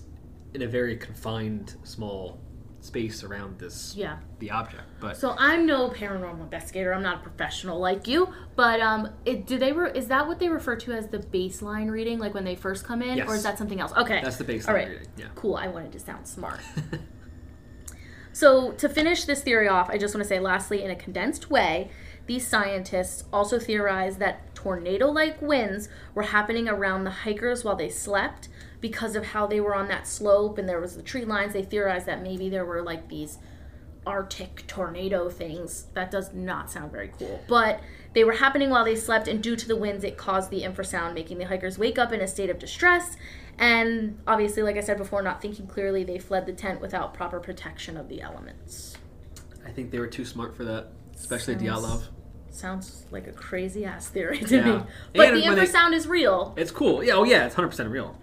in 0.53 0.61
a 0.61 0.67
very 0.67 0.95
confined, 0.97 1.75
small 1.83 2.39
space 2.87 3.23
around 3.23 3.59
this 3.59 3.93
Yeah. 3.95 4.17
the 4.39 4.49
object. 4.51 4.83
But 4.99 5.17
So 5.17 5.35
I'm 5.37 5.65
no 5.65 5.89
paranormal 5.89 6.41
investigator. 6.41 6.93
I'm 6.93 7.03
not 7.03 7.17
a 7.17 7.19
professional 7.19 7.77
like 7.79 8.07
you. 8.07 8.33
But 8.55 8.79
um, 8.79 9.09
it, 9.25 9.45
do 9.45 9.57
they 9.59 9.73
re- 9.73 9.91
is 9.93 10.07
that 10.07 10.25
what 10.27 10.39
they 10.39 10.47
refer 10.49 10.77
to 10.77 10.93
as 10.93 11.07
the 11.09 11.19
baseline 11.19 11.91
reading, 11.91 12.17
like 12.17 12.33
when 12.33 12.45
they 12.45 12.55
first 12.55 12.85
come 12.85 13.01
in, 13.01 13.17
Yes. 13.17 13.27
or 13.29 13.35
is 13.35 13.43
that 13.43 13.57
something 13.57 13.79
else? 13.81 13.91
Okay, 13.95 14.21
that's 14.23 14.37
the 14.37 14.45
baseline 14.45 14.67
All 14.69 14.73
right. 14.73 14.87
reading. 14.87 15.07
Yeah. 15.17 15.25
Cool. 15.35 15.55
I 15.55 15.67
wanted 15.67 15.91
to 15.91 15.99
sound 15.99 16.25
smart. 16.27 16.59
so 18.33 18.71
to 18.73 18.87
finish 18.87 19.25
this 19.25 19.41
theory 19.41 19.67
off, 19.67 19.89
I 19.89 19.97
just 19.97 20.15
want 20.15 20.23
to 20.23 20.27
say, 20.27 20.39
lastly, 20.39 20.83
in 20.83 20.89
a 20.91 20.95
condensed 20.95 21.49
way, 21.49 21.89
these 22.27 22.47
scientists 22.47 23.23
also 23.33 23.57
theorized 23.59 24.19
that 24.19 24.53
tornado 24.55 25.07
like 25.09 25.41
winds 25.41 25.89
were 26.13 26.23
happening 26.23 26.67
around 26.67 27.03
the 27.03 27.09
hikers 27.11 27.63
while 27.63 27.75
they 27.75 27.89
slept 27.89 28.49
because 28.87 29.15
of 29.15 29.25
how 29.25 29.45
they 29.47 29.59
were 29.59 29.75
on 29.75 29.87
that 29.89 30.07
slope 30.07 30.57
and 30.57 30.67
there 30.67 30.79
was 30.79 30.95
the 30.95 31.01
tree 31.01 31.25
lines. 31.25 31.53
They 31.53 31.63
theorized 31.63 32.05
that 32.05 32.21
maybe 32.23 32.49
there 32.49 32.65
were 32.65 32.81
like 32.81 33.09
these 33.09 33.37
Arctic 34.05 34.65
tornado 34.67 35.29
things. 35.29 35.87
That 35.93 36.09
does 36.11 36.33
not 36.33 36.71
sound 36.71 36.91
very 36.91 37.11
cool. 37.19 37.41
But 37.47 37.81
they 38.13 38.23
were 38.23 38.31
happening 38.33 38.69
while 38.69 38.85
they 38.85 38.95
slept, 38.95 39.27
and 39.27 39.43
due 39.43 39.55
to 39.57 39.67
the 39.67 39.75
winds, 39.75 40.03
it 40.05 40.15
caused 40.17 40.49
the 40.49 40.61
infrasound, 40.61 41.13
making 41.13 41.37
the 41.39 41.45
hikers 41.45 41.77
wake 41.77 41.99
up 41.99 42.13
in 42.13 42.21
a 42.21 42.27
state 42.27 42.49
of 42.49 42.57
distress. 42.57 43.17
And 43.59 44.19
obviously, 44.25 44.63
like 44.63 44.77
I 44.77 44.81
said 44.81 44.97
before, 44.97 45.21
not 45.21 45.41
thinking 45.41 45.67
clearly, 45.67 46.03
they 46.05 46.19
fled 46.19 46.45
the 46.45 46.53
tent 46.53 46.79
without 46.79 47.13
proper 47.13 47.39
protection 47.41 47.97
of 47.97 48.07
the 48.07 48.21
elements. 48.21 48.95
I 49.65 49.71
think 49.71 49.91
they 49.91 49.99
were 49.99 50.07
too 50.07 50.23
smart 50.25 50.55
for 50.55 50.63
that, 50.63 50.87
especially 51.15 51.55
Sounds- 51.55 51.85
Dyatlov. 51.85 52.03
Sounds 52.49 53.05
like 53.11 53.27
a 53.27 53.31
crazy 53.33 53.83
ass 53.85 54.07
theory 54.07 54.39
to 54.39 54.55
Yeah. 54.55 54.63
me. 54.65 54.83
But 55.13 55.27
And 55.27 55.37
the 55.37 55.41
when 55.47 55.55
they- 55.55 55.65
infrasound 55.65 55.93
is 55.93 56.07
real. 56.07 56.53
It's 56.57 56.71
cool. 56.71 57.03
Yeah, 57.03 57.13
oh 57.15 57.23
yeah, 57.23 57.45
it's 57.45 57.55
100% 57.55 57.91
real. 57.91 58.17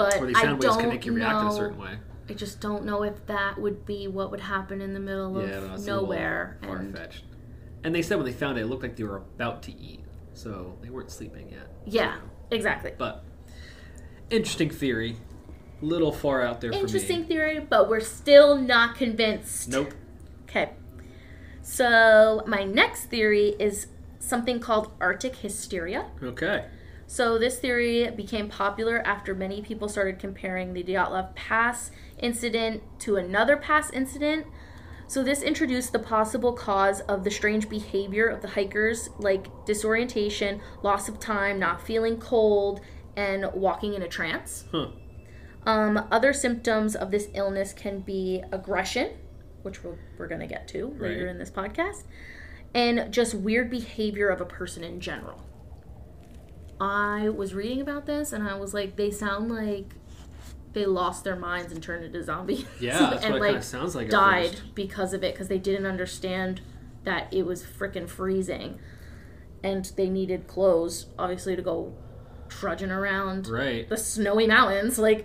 But 0.00 0.16
Or 0.22 0.26
the 0.26 0.34
I 0.36 0.44
don't 0.46 0.60
can 0.60 0.88
make 0.88 1.04
you 1.04 1.12
react 1.12 1.40
in 1.40 1.46
a 1.46 1.50
know- 1.50 1.56
certain 1.56 1.78
way. 1.78 1.98
I 2.28 2.32
just 2.32 2.60
don't 2.60 2.84
know 2.84 3.02
if 3.02 3.26
that 3.26 3.58
would 3.60 3.84
be 3.84 4.06
what 4.08 4.30
would 4.30 4.40
happen 4.40 4.80
in 4.80 4.94
the 4.94 5.00
middle 5.00 5.36
of 5.38 5.48
Yeah, 5.48 5.76
nowhere. 5.84 6.58
far 6.62 6.82
fetched. 6.84 7.24
And 7.82 7.94
they 7.94 8.02
said 8.02 8.16
when 8.18 8.24
they 8.26 8.32
found 8.32 8.56
it, 8.56 8.62
it 8.62 8.66
looked 8.66 8.82
like 8.82 8.94
they 8.96 9.02
were 9.04 9.16
about 9.16 9.62
to 9.64 9.72
eat, 9.72 10.04
so 10.32 10.78
they 10.80 10.90
weren't 10.90 11.10
sleeping 11.10 11.50
yet. 11.50 11.68
yeah, 11.86 12.18
exactly. 12.50 12.92
But 12.96 13.24
interesting 14.30 14.70
theory, 14.70 15.16
little 15.82 16.12
far 16.12 16.42
out 16.42 16.60
there 16.60 16.70
Interesting 16.72 17.16
for 17.16 17.22
me. 17.22 17.26
theory, 17.28 17.60
but 17.60 17.88
we're 17.88 18.00
still 18.00 18.56
not 18.56 18.94
convinced. 18.96 19.68
Nope. 19.68 19.92
Okay. 20.44 20.70
So, 21.62 22.42
my 22.46 22.64
next 22.64 23.06
theory 23.06 23.56
is 23.58 23.88
something 24.18 24.60
called 24.60 24.92
Arctic 25.00 25.36
hysteria. 25.36 26.06
Okay. 26.22 26.66
So, 27.10 27.38
this 27.38 27.58
theory 27.58 28.08
became 28.12 28.48
popular 28.48 29.04
after 29.04 29.34
many 29.34 29.62
people 29.62 29.88
started 29.88 30.20
comparing 30.20 30.74
the 30.74 30.84
Dyatlov 30.84 31.34
Pass 31.34 31.90
incident 32.20 32.84
to 33.00 33.16
another 33.16 33.56
pass 33.56 33.90
incident. 33.90 34.46
So, 35.08 35.24
this 35.24 35.42
introduced 35.42 35.90
the 35.90 35.98
possible 35.98 36.52
cause 36.52 37.00
of 37.00 37.24
the 37.24 37.30
strange 37.32 37.68
behavior 37.68 38.28
of 38.28 38.42
the 38.42 38.48
hikers, 38.50 39.10
like 39.18 39.48
disorientation, 39.66 40.60
loss 40.84 41.08
of 41.08 41.18
time, 41.18 41.58
not 41.58 41.84
feeling 41.84 42.16
cold, 42.16 42.80
and 43.16 43.50
walking 43.54 43.94
in 43.94 44.02
a 44.02 44.08
trance. 44.08 44.66
Huh. 44.70 44.90
Um, 45.66 46.06
other 46.12 46.32
symptoms 46.32 46.94
of 46.94 47.10
this 47.10 47.26
illness 47.34 47.72
can 47.72 48.02
be 48.02 48.40
aggression, 48.52 49.16
which 49.62 49.82
we're, 49.82 49.98
we're 50.16 50.28
going 50.28 50.42
to 50.42 50.46
get 50.46 50.68
to 50.68 50.96
later 51.00 51.26
in 51.26 51.38
this 51.38 51.50
podcast, 51.50 52.04
and 52.72 53.12
just 53.12 53.34
weird 53.34 53.68
behavior 53.68 54.28
of 54.28 54.40
a 54.40 54.46
person 54.46 54.84
in 54.84 55.00
general. 55.00 55.44
I 56.80 57.28
was 57.28 57.54
reading 57.54 57.80
about 57.80 58.06
this 58.06 58.32
and 58.32 58.42
I 58.48 58.54
was 58.56 58.72
like, 58.72 58.96
they 58.96 59.10
sound 59.10 59.50
like 59.50 59.94
they 60.72 60.86
lost 60.86 61.24
their 61.24 61.36
minds 61.36 61.72
and 61.72 61.82
turned 61.82 62.04
into 62.04 62.22
zombies. 62.22 62.64
Yeah, 62.80 62.98
that's 63.10 63.24
and 63.24 63.34
what 63.34 63.42
it 63.50 63.52
like 63.54 63.62
sounds 63.62 63.94
like. 63.94 64.08
died 64.08 64.60
because 64.74 65.12
of 65.12 65.22
it 65.22 65.34
because 65.34 65.48
they 65.48 65.58
didn't 65.58 65.86
understand 65.86 66.60
that 67.04 67.32
it 67.32 67.44
was 67.44 67.62
freaking 67.62 68.08
freezing 68.08 68.78
and 69.62 69.84
they 69.96 70.08
needed 70.08 70.46
clothes, 70.46 71.06
obviously, 71.18 71.54
to 71.56 71.62
go 71.62 71.92
trudging 72.48 72.90
around 72.90 73.46
Right. 73.48 73.88
the 73.88 73.96
snowy 73.96 74.46
mountains 74.46 74.98
like 74.98 75.24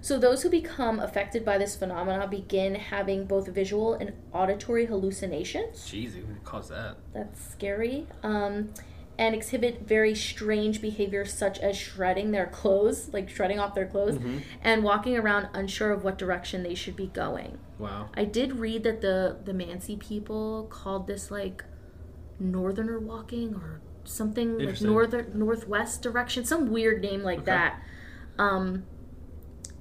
so 0.00 0.18
those 0.18 0.42
who 0.42 0.50
become 0.50 0.98
affected 0.98 1.44
by 1.44 1.56
this 1.58 1.76
phenomena 1.76 2.26
begin 2.26 2.74
having 2.74 3.24
both 3.24 3.46
visual 3.48 3.94
and 3.94 4.12
auditory 4.32 4.86
hallucinations 4.86 5.78
Jeez, 5.88 6.16
it 6.16 6.26
would 6.26 6.42
cause 6.44 6.68
that. 6.70 6.96
that's 7.14 7.40
scary 7.52 8.06
um, 8.24 8.70
and 9.18 9.34
exhibit 9.34 9.82
very 9.86 10.14
strange 10.14 10.80
behaviors 10.80 11.32
such 11.32 11.58
as 11.60 11.76
shredding 11.76 12.30
their 12.32 12.46
clothes 12.46 13.10
like 13.12 13.28
shredding 13.28 13.58
off 13.60 13.74
their 13.74 13.86
clothes 13.86 14.16
Mhm. 14.18 14.42
and 14.62 14.82
walking 14.82 15.16
around 15.16 15.48
unsure 15.54 15.92
of 15.92 16.02
what 16.04 16.18
direction 16.18 16.62
they 16.62 16.74
should 16.74 16.96
be 16.96 17.06
going 17.08 17.58
Wow. 17.78 18.08
i 18.14 18.24
did 18.24 18.56
read 18.58 18.82
that 18.82 19.00
the 19.00 19.36
the 19.44 19.52
mansi 19.52 19.96
people 19.98 20.66
called 20.70 21.06
this 21.06 21.30
like 21.30 21.64
northerner 22.40 22.98
walking 22.98 23.54
or 23.54 23.80
something 24.04 24.58
like 24.58 24.80
northern 24.82 25.30
northwest 25.34 26.02
direction 26.02 26.44
some 26.44 26.70
weird 26.70 27.00
name 27.00 27.22
like 27.22 27.38
Okay. 27.38 27.46
that 27.52 27.80
um 28.38 28.84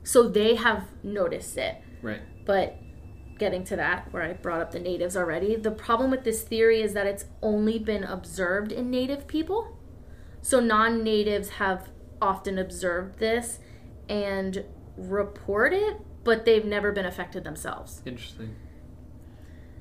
so 0.03 0.27
they 0.29 0.55
have 0.55 0.83
noticed 1.03 1.57
it 1.57 1.77
Right. 2.01 2.21
but 2.45 2.75
getting 3.37 3.63
to 3.63 3.75
that 3.75 4.11
where 4.13 4.23
i 4.23 4.33
brought 4.33 4.61
up 4.61 4.71
the 4.71 4.79
natives 4.79 5.15
already 5.17 5.55
the 5.55 5.71
problem 5.71 6.11
with 6.11 6.23
this 6.23 6.43
theory 6.43 6.81
is 6.81 6.93
that 6.93 7.07
it's 7.07 7.25
only 7.41 7.79
been 7.79 8.03
observed 8.03 8.71
in 8.71 8.89
native 8.89 9.27
people 9.27 9.77
so 10.41 10.59
non-natives 10.59 11.49
have 11.49 11.89
often 12.21 12.57
observed 12.57 13.19
this 13.19 13.59
and 14.07 14.63
report 14.97 15.73
it 15.73 15.97
but 16.23 16.45
they've 16.45 16.65
never 16.65 16.91
been 16.91 17.05
affected 17.05 17.43
themselves 17.43 18.01
Interesting. 18.05 18.55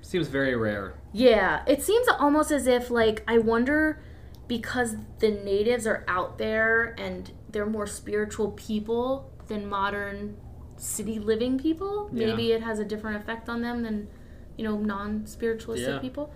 Seems 0.05 0.27
very 0.27 0.57
rare. 0.57 0.95
yeah, 1.13 1.63
it 1.67 1.81
seems 1.81 2.09
almost 2.09 2.51
as 2.51 2.67
if 2.67 2.91
like 2.91 3.23
I 3.29 3.39
wonder 3.39 4.03
because 4.49 4.97
the 5.21 5.31
natives 5.31 5.87
are 5.87 6.05
out 6.09 6.39
there 6.39 6.95
and 6.99 7.31
they're 7.49 7.65
more 7.67 7.87
spiritual 7.87 8.51
people 8.51 9.31
than 9.47 9.69
modern 9.69 10.37
city 10.83 11.19
living 11.19 11.59
people. 11.59 12.11
Yeah. 12.13 12.27
Maybe 12.27 12.53
it 12.53 12.63
has 12.63 12.79
a 12.79 12.85
different 12.85 13.17
effect 13.23 13.49
on 13.49 13.63
them 13.63 13.83
than 13.83 14.09
you 14.57 14.65
know 14.65 14.79
non-spiritualistic 14.79 15.89
Yeah. 15.89 15.99
people. 15.99 16.33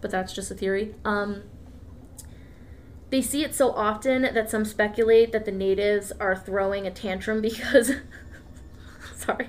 But 0.00 0.10
that's 0.10 0.32
just 0.32 0.50
a 0.50 0.54
theory. 0.54 0.94
Um 1.04 1.42
they 3.10 3.22
see 3.22 3.42
it 3.42 3.54
so 3.54 3.70
often 3.72 4.22
that 4.22 4.50
some 4.50 4.64
speculate 4.66 5.32
that 5.32 5.44
the 5.46 5.52
natives 5.52 6.12
are 6.20 6.36
throwing 6.36 6.86
a 6.86 6.90
tantrum 6.90 7.40
because 7.48 7.92
sorry. 9.14 9.48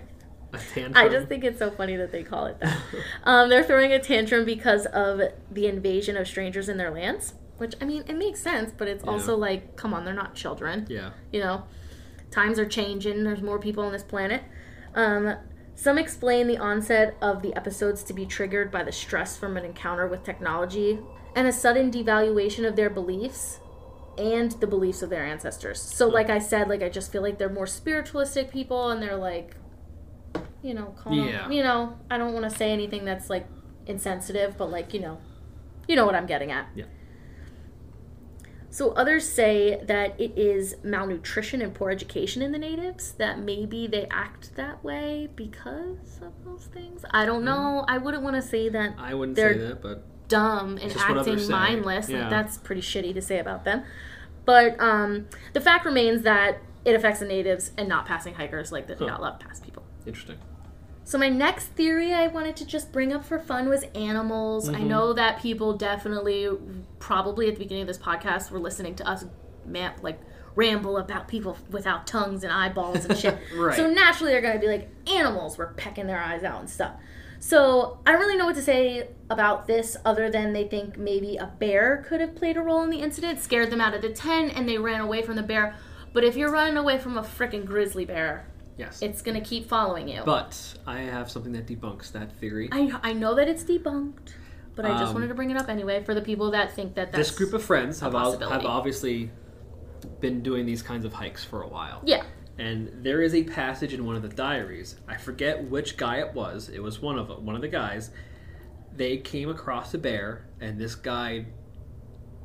I 0.95 1.07
just 1.09 1.27
think 1.27 1.43
it's 1.43 1.59
so 1.59 1.69
funny 1.69 1.95
that 1.95 2.11
they 2.11 2.23
call 2.23 2.47
it 2.47 2.59
that. 2.59 2.77
um, 3.23 3.49
they're 3.49 3.63
throwing 3.63 3.91
a 3.93 3.99
tantrum 3.99 4.45
because 4.45 4.85
of 4.87 5.21
the 5.51 5.67
invasion 5.67 6.17
of 6.17 6.27
strangers 6.27 6.67
in 6.69 6.77
their 6.77 6.89
lands, 6.89 7.35
which 7.57 7.75
I 7.79 7.85
mean, 7.85 8.03
it 8.07 8.15
makes 8.17 8.41
sense, 8.41 8.73
but 8.75 8.87
it's 8.87 9.03
Yeah. 9.05 9.11
also 9.11 9.37
like, 9.37 9.75
come 9.75 9.93
on, 9.93 10.05
they're 10.05 10.13
not 10.13 10.33
children. 10.33 10.87
Yeah. 10.89 11.11
You 11.31 11.41
know, 11.41 11.63
times 12.31 12.59
are 12.59 12.65
changing. 12.65 13.23
There's 13.23 13.41
more 13.41 13.59
people 13.59 13.83
on 13.83 13.91
this 13.91 14.03
planet. 14.03 14.43
Um, 14.95 15.35
some 15.75 15.97
explain 15.97 16.47
the 16.47 16.57
onset 16.57 17.15
of 17.21 17.41
the 17.41 17.55
episodes 17.55 18.03
to 18.03 18.13
be 18.13 18.25
triggered 18.25 18.71
by 18.71 18.83
the 18.83 18.91
stress 18.91 19.37
from 19.37 19.55
an 19.57 19.63
encounter 19.65 20.07
with 20.07 20.23
technology 20.23 20.99
and 21.35 21.47
a 21.47 21.51
sudden 21.53 21.89
devaluation 21.91 22.67
of 22.67 22.75
their 22.75 22.89
beliefs 22.89 23.59
and 24.17 24.51
the 24.53 24.67
beliefs 24.67 25.01
of 25.01 25.09
their 25.09 25.23
ancestors. 25.25 25.81
So, 25.81 26.07
like 26.07 26.29
I 26.29 26.39
said, 26.39 26.67
like 26.67 26.83
I 26.83 26.89
just 26.89 27.11
feel 27.11 27.21
like 27.21 27.37
they're 27.37 27.49
more 27.49 27.67
spiritualistic 27.67 28.51
people, 28.51 28.89
and 28.89 29.01
they're 29.01 29.15
like, 29.15 29.55
you 30.61 30.73
know, 30.73 30.93
them- 31.05 31.13
Yeah. 31.13 31.49
you 31.49 31.63
know, 31.63 31.97
I 32.11 32.17
don't 32.17 32.33
want 32.33 32.43
to 32.49 32.55
say 32.55 32.71
anything 32.73 33.05
that's 33.05 33.29
like 33.29 33.47
insensitive, 33.85 34.57
but 34.57 34.69
like 34.69 34.93
you 34.93 34.99
know, 34.99 35.19
you 35.87 35.95
know 35.95 36.05
what 36.05 36.15
I'm 36.15 36.25
getting 36.25 36.51
at. 36.51 36.67
Yeah. 36.75 36.85
So 38.71 38.91
others 38.91 39.27
say 39.27 39.81
that 39.85 40.19
it 40.19 40.37
is 40.37 40.75
malnutrition 40.83 41.61
and 41.61 41.73
poor 41.73 41.89
education 41.89 42.41
in 42.43 42.51
the 42.51 42.57
natives 42.59 43.13
that 43.13 43.39
maybe 43.39 43.87
they 43.87 44.05
act 44.11 44.55
that 44.57 44.83
way 44.83 45.27
because 45.35 46.19
of 46.21 46.33
those 46.45 46.65
things. 46.65 47.03
I 47.11 47.25
don't 47.25 47.43
know. 47.43 47.83
I 47.87 47.97
wouldn't 47.97 48.21
want 48.21 48.35
to 48.35 48.41
say 48.43 48.69
that 48.69 48.93
I 48.99 49.13
wouldn't 49.15 49.35
They're- 49.35 49.53
say 49.53 49.59
that, 49.69 49.81
but 49.81 50.03
dumb 50.27 50.77
and 50.81 50.95
acting 50.95 51.49
mindless. 51.49 52.09
Yeah. 52.09 52.21
Like, 52.21 52.29
that's 52.29 52.57
pretty 52.59 52.81
shitty 52.81 53.13
to 53.15 53.21
say 53.21 53.39
about 53.39 53.65
them. 53.65 53.83
But 54.45 54.79
um, 54.79 55.27
the 55.53 55.61
fact 55.61 55.85
remains 55.85 56.21
that 56.21 56.59
it 56.85 56.95
affects 56.95 57.19
the 57.19 57.25
natives 57.25 57.71
and 57.77 57.89
not 57.89 58.05
passing 58.05 58.35
hikers 58.35 58.71
like 58.71 58.85
the 58.87 58.95
Huh. 58.95 59.05
Dyatlov 59.17 59.39
Pass 59.39 59.59
people. 59.59 59.83
interesting. 60.05 60.37
So 61.09 61.17
my 61.17 61.27
next 61.27 61.69
theory 61.69 62.13
I 62.13 62.27
wanted 62.27 62.55
to 62.57 62.67
just 62.67 62.91
bring 62.91 63.11
up 63.11 63.25
for 63.25 63.39
fun 63.39 63.67
was 63.67 63.81
animals. 63.95 64.69
I 64.69 64.73
Mhm. 64.75 64.85
know 64.85 65.13
that 65.13 65.41
people 65.41 65.73
definitely, 65.73 66.47
probably 66.99 67.47
at 67.47 67.55
the 67.55 67.59
beginning 67.63 67.81
of 67.81 67.87
this 67.87 67.97
podcast, 67.97 68.51
were 68.51 68.59
listening 68.59 68.93
to 68.93 69.07
us, 69.07 69.25
man, 69.65 69.93
like 70.03 70.19
ramble 70.53 70.97
about 70.99 71.27
people 71.27 71.57
without 71.71 72.05
tongues 72.05 72.43
and 72.43 72.53
eyeballs 72.53 73.05
and 73.05 73.17
shit. 73.17 73.35
Right. 73.57 73.75
So 73.75 73.89
naturally 73.89 74.33
they're 74.33 74.41
gonna 74.43 74.59
be 74.59 74.67
like 74.67 74.87
animals 75.11 75.57
were 75.57 75.73
pecking 75.77 76.05
their 76.05 76.19
eyes 76.19 76.43
out 76.43 76.59
and 76.59 76.69
stuff. 76.69 76.91
So 77.39 77.97
I 78.05 78.11
don't 78.11 78.21
really 78.21 78.37
know 78.37 78.45
what 78.45 78.55
to 78.57 78.61
say 78.61 79.07
about 79.31 79.65
this 79.65 79.97
other 80.05 80.29
than 80.29 80.53
they 80.53 80.65
think 80.67 80.95
maybe 80.95 81.37
a 81.37 81.47
bear 81.57 82.05
could 82.07 82.21
have 82.21 82.35
played 82.35 82.55
a 82.55 82.61
role 82.61 82.83
in 82.83 82.91
the 82.91 82.99
incident, 82.99 83.39
scared 83.39 83.71
them 83.71 83.81
out 83.81 83.95
of 83.95 84.03
the 84.03 84.09
tent, 84.09 84.53
and 84.55 84.69
they 84.69 84.77
ran 84.77 85.01
away 85.01 85.23
from 85.23 85.37
the 85.37 85.41
bear. 85.43 85.73
But 86.13 86.23
if 86.23 86.37
you're 86.37 86.51
running 86.51 86.77
away 86.77 86.99
from 86.99 87.17
a 87.17 87.23
freaking 87.23 87.65
grizzly 87.65 88.05
bear, 88.05 88.45
Yes. 88.79 89.01
it's 89.01 89.21
gonna 89.21 89.41
keep 89.41 89.67
following 89.67 90.07
you. 90.07 90.21
but 90.25 90.55
I 90.87 91.01
have 91.01 91.29
something 91.29 91.51
that 91.51 91.67
debunks 91.67 92.11
that 92.13 92.31
theory. 92.39 92.69
I, 92.71 92.97
I 93.03 93.13
know 93.13 93.35
that 93.35 93.47
it's 93.47 93.63
debunked, 93.63 94.33
but 94.75 94.85
I 94.85 94.91
just 94.97 95.09
Um, 95.09 95.15
wanted 95.15 95.27
to 95.27 95.35
bring 95.35 95.51
it 95.51 95.57
up 95.57 95.69
anyway 95.69 96.03
for 96.03 96.15
the 96.15 96.21
people 96.21 96.49
that 96.51 96.71
think 96.71 96.95
that 96.95 97.11
that's 97.11 97.29
this 97.29 97.37
group 97.37 97.53
of 97.53 97.61
friends 97.63 98.01
a 98.01 98.05
have, 98.05 98.13
possibility. 98.13 98.53
have 98.55 98.65
obviously 98.65 99.31
been 100.21 100.41
doing 100.41 100.65
these 100.65 100.81
kinds 100.81 101.03
of 101.05 101.11
hikes 101.13 101.43
for 101.43 101.61
a 101.61 101.67
while. 101.67 102.01
yeah 102.05 102.23
And 102.57 102.89
there 103.03 103.21
is 103.21 103.33
a 103.35 103.43
passage 103.43 103.93
in 103.93 104.05
one 104.05 104.15
of 104.15 104.21
the 104.21 104.29
diaries. 104.29 104.95
I 105.07 105.17
forget 105.17 105.63
which 105.69 105.97
guy 105.97 106.17
it 106.19 106.33
was. 106.33 106.69
It 106.69 106.81
was 106.81 107.01
one 107.01 107.17
of 107.19 107.27
one 107.43 107.55
of 107.55 107.61
the 107.61 107.67
guys. 107.67 108.11
They 108.95 109.17
came 109.17 109.49
across 109.49 109.93
a 109.93 109.97
bear, 109.97 110.45
and 110.59 110.77
this 110.79 110.95
guy 110.95 111.45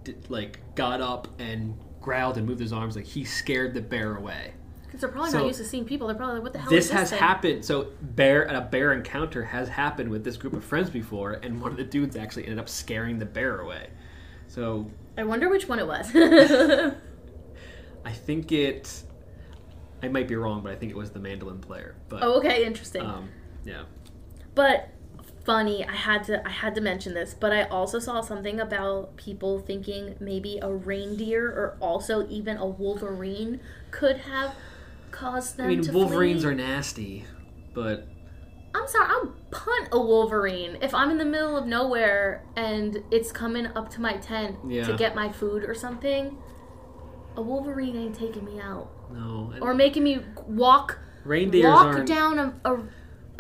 did, 0.05 0.29
like 0.31 0.61
got 0.75 1.01
up 1.01 1.29
and 1.41 1.77
growled 2.01 2.37
and 2.39 2.47
moved 2.47 2.61
his 2.61 2.73
arms 2.73 2.95
like 2.97 3.07
he 3.07 3.25
scared 3.25 3.73
the 3.75 3.81
bear 3.81 4.17
away. 4.17 4.53
Because 4.95 5.01
they're 5.01 5.11
probably 5.11 5.31
So- 5.33 5.39
not 5.39 5.47
used 5.49 5.59
to 5.59 5.65
seeing 5.65 5.85
people. 5.85 6.07
They're 6.07 6.15
probably 6.17 6.35
like, 6.37 6.45
what 6.45 6.53
the 6.53 6.61
hell 6.61 6.71
this 6.71 6.85
is 6.85 6.91
this 6.91 7.01
This 7.01 7.01
has 7.01 7.11
thing? 7.11 7.19
happened. 7.19 7.65
So 7.65 7.89
bear 8.01 8.45
a 8.45 8.61
bear 8.61 8.93
encounter 8.93 9.43
has 9.43 9.69
happened 9.69 10.09
with 10.09 10.23
this 10.23 10.37
group 10.37 10.53
of 10.53 10.63
friends 10.63 10.89
before, 10.89 11.33
and 11.33 11.61
one 11.61 11.73
of 11.73 11.77
the 11.77 11.83
dudes 11.83 12.15
actually 12.17 12.45
ended 12.45 12.61
up 12.61 12.69
scaring 12.69 13.19
the 13.19 13.27
bear 13.27 13.59
away. 13.59 13.89
So 14.47 14.89
I 15.19 15.25
wonder 15.25 15.49
which 15.49 15.69
one 15.69 15.81
it 15.81 15.87
was. 15.89 16.15
I 18.05 18.13
think 18.13 18.53
it. 18.53 19.03
I 20.03 20.09
might 20.09 20.29
be 20.29 20.37
wrong, 20.37 20.63
but 20.63 20.71
I 20.71 20.77
think 20.77 20.93
it 20.93 20.97
was 20.97 21.11
the 21.11 21.19
mandolin 21.19 21.59
player. 21.61 21.97
But 22.09 22.23
oh, 22.23 22.35
okay, 22.39 22.65
interesting. 22.65 23.03
um, 23.03 23.31
yeah, 23.65 23.83
But 24.55 24.91
funny, 25.45 25.85
I 25.85 25.93
had 25.93 26.25
to 26.25 26.47
I 26.47 26.51
had 26.51 26.75
to 26.77 26.81
mention 26.81 27.15
this, 27.15 27.35
but 27.35 27.53
I 27.53 27.63
also 27.65 27.99
saw 27.99 28.21
something 28.21 28.61
about 28.61 29.17
people 29.17 29.59
thinking 29.59 30.15
maybe 30.21 30.59
a 30.63 30.71
reindeer 30.71 31.49
or 31.49 31.77
also 31.81 32.29
even 32.29 32.59
a 32.59 32.67
wolverine 32.67 33.61
could 33.91 34.19
have 34.19 34.55
caused 35.15 35.57
them 35.57 35.67
I 35.67 35.77
mean 35.77 35.93
wolverines 35.93 36.43
flee. 36.43 36.51
are 36.51 36.55
nasty, 36.55 37.25
but 37.73 38.09
I'm 38.75 38.89
sorry, 38.89 39.07
I'll 39.09 39.35
punt 39.53 39.89
a 39.93 40.01
wolverine 40.01 40.79
if 40.83 40.93
I'm 40.95 41.11
in 41.11 41.19
the 41.19 41.25
middle 41.25 41.57
of 41.57 41.67
nowhere 41.67 42.45
and 42.57 43.03
it's 43.13 43.31
coming 43.31 43.67
up 43.69 43.89
to 43.91 44.01
my 44.01 44.17
tent 44.17 44.57
Yeah. 44.67 44.87
to 44.89 44.97
get 44.97 45.15
my 45.15 45.31
food 45.31 45.65
or 45.65 45.75
something. 45.75 46.37
A 47.37 47.43
wolverine 47.43 47.97
ain't 47.97 48.15
taking 48.17 48.45
me 48.45 48.61
out 48.61 48.91
no. 49.13 49.53
or 49.61 49.75
making 49.75 50.03
me 50.05 50.21
walk 50.47 50.99
reindeers 51.25 51.65
walk 51.65 52.05
down 52.07 52.39
a, 52.39 52.55
a, 52.65 52.83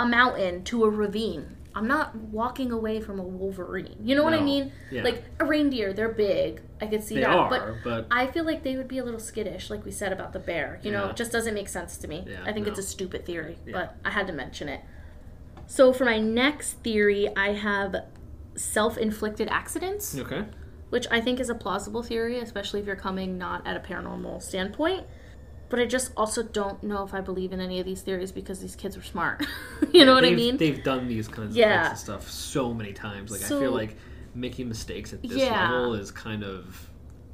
a 0.01 0.07
mountain 0.07 0.63
to 0.65 0.85
a 0.85 0.91
ravine. 0.91 1.57
I'm 1.77 1.89
not 1.89 2.15
walking 2.15 2.71
away 2.71 3.01
from 3.01 3.19
a 3.19 3.23
wolverine. 3.23 3.97
You 4.01 4.15
know 4.15 4.23
what 4.23 4.33
I 4.35 4.41
mean? 4.41 4.71
Yeah. 4.93 5.03
Like 5.03 5.25
a 5.41 5.45
reindeer, 5.45 5.93
they're 5.93 6.09
big. 6.13 6.63
I 6.81 6.87
could 6.87 7.03
see 7.03 7.17
They 7.17 7.23
that. 7.23 7.31
are, 7.31 7.51
but 7.51 7.75
but 7.83 8.07
I 8.11 8.29
feel 8.29 8.45
like 8.45 8.63
they 8.63 8.77
would 8.77 8.87
be 8.89 8.99
a 8.99 9.05
little 9.05 9.19
skittish, 9.21 9.71
like 9.71 9.85
we 9.85 9.91
said 9.91 10.13
about 10.13 10.33
the 10.33 10.39
bear. 10.39 10.79
You 10.83 10.93
know, 10.93 11.09
it 11.09 11.17
just 11.17 11.33
doesn't 11.33 11.55
make 11.55 11.69
sense 11.69 11.97
to 11.99 12.09
me. 12.09 12.25
Yeah, 12.29 12.43
I 12.45 12.53
think 12.53 12.67
no. 12.67 12.71
it's 12.71 12.79
a 12.79 12.83
stupid 12.85 13.27
theory, 13.27 13.59
Yeah. 13.67 13.73
but 13.73 13.97
I 14.05 14.11
had 14.11 14.27
to 14.29 14.33
mention 14.33 14.69
it. 14.69 14.83
So 15.67 15.93
for 15.93 16.05
my 16.05 16.19
next 16.19 16.75
theory, 16.85 17.29
I 17.37 17.53
have 17.55 17.97
self-inflicted 18.57 19.49
accidents 19.49 20.17
okay. 20.17 20.45
which 20.91 21.07
I 21.11 21.21
think 21.21 21.41
is 21.41 21.49
a 21.49 21.55
plausible 21.55 22.03
theory, 22.03 22.39
especially 22.39 22.81
if 22.81 22.87
you're 22.87 22.95
coming 22.97 23.37
not 23.37 23.67
at 23.67 23.77
a 23.77 23.81
paranormal 23.81 24.43
standpoint. 24.43 25.07
But 25.71 25.81
I 25.81 25.87
just 25.87 26.13
also 26.17 26.43
don't 26.43 26.83
know 26.83 27.03
if 27.05 27.15
I 27.15 27.21
believe 27.21 27.53
in 27.53 27.61
any 27.61 27.81
of 27.81 27.87
these 27.87 28.03
theories 28.03 28.31
because 28.33 28.61
these 28.61 28.77
kids 28.77 28.97
were 28.97 29.03
smart. 29.03 29.45
you 29.93 30.05
know 30.05 30.15
what 30.15 30.25
I 30.25 30.31
mean? 30.31 30.57
They've 30.57 30.83
done 30.83 31.09
these 31.09 31.27
kinds 31.29 31.57
Yeah. 31.57 31.93
of 31.93 31.99
stuff 31.99 32.31
so 32.31 32.73
many 32.73 32.93
times. 32.93 33.31
Like 33.31 33.43
I 33.43 33.49
feel 33.49 33.73
like 33.73 33.97
making 34.35 34.69
mistakes 34.69 35.13
at 35.13 35.23
this 35.23 35.33
Yeah. 35.39 35.71
level 35.71 35.95
is 35.95 36.11
kind 36.11 36.43
of. 36.45 36.91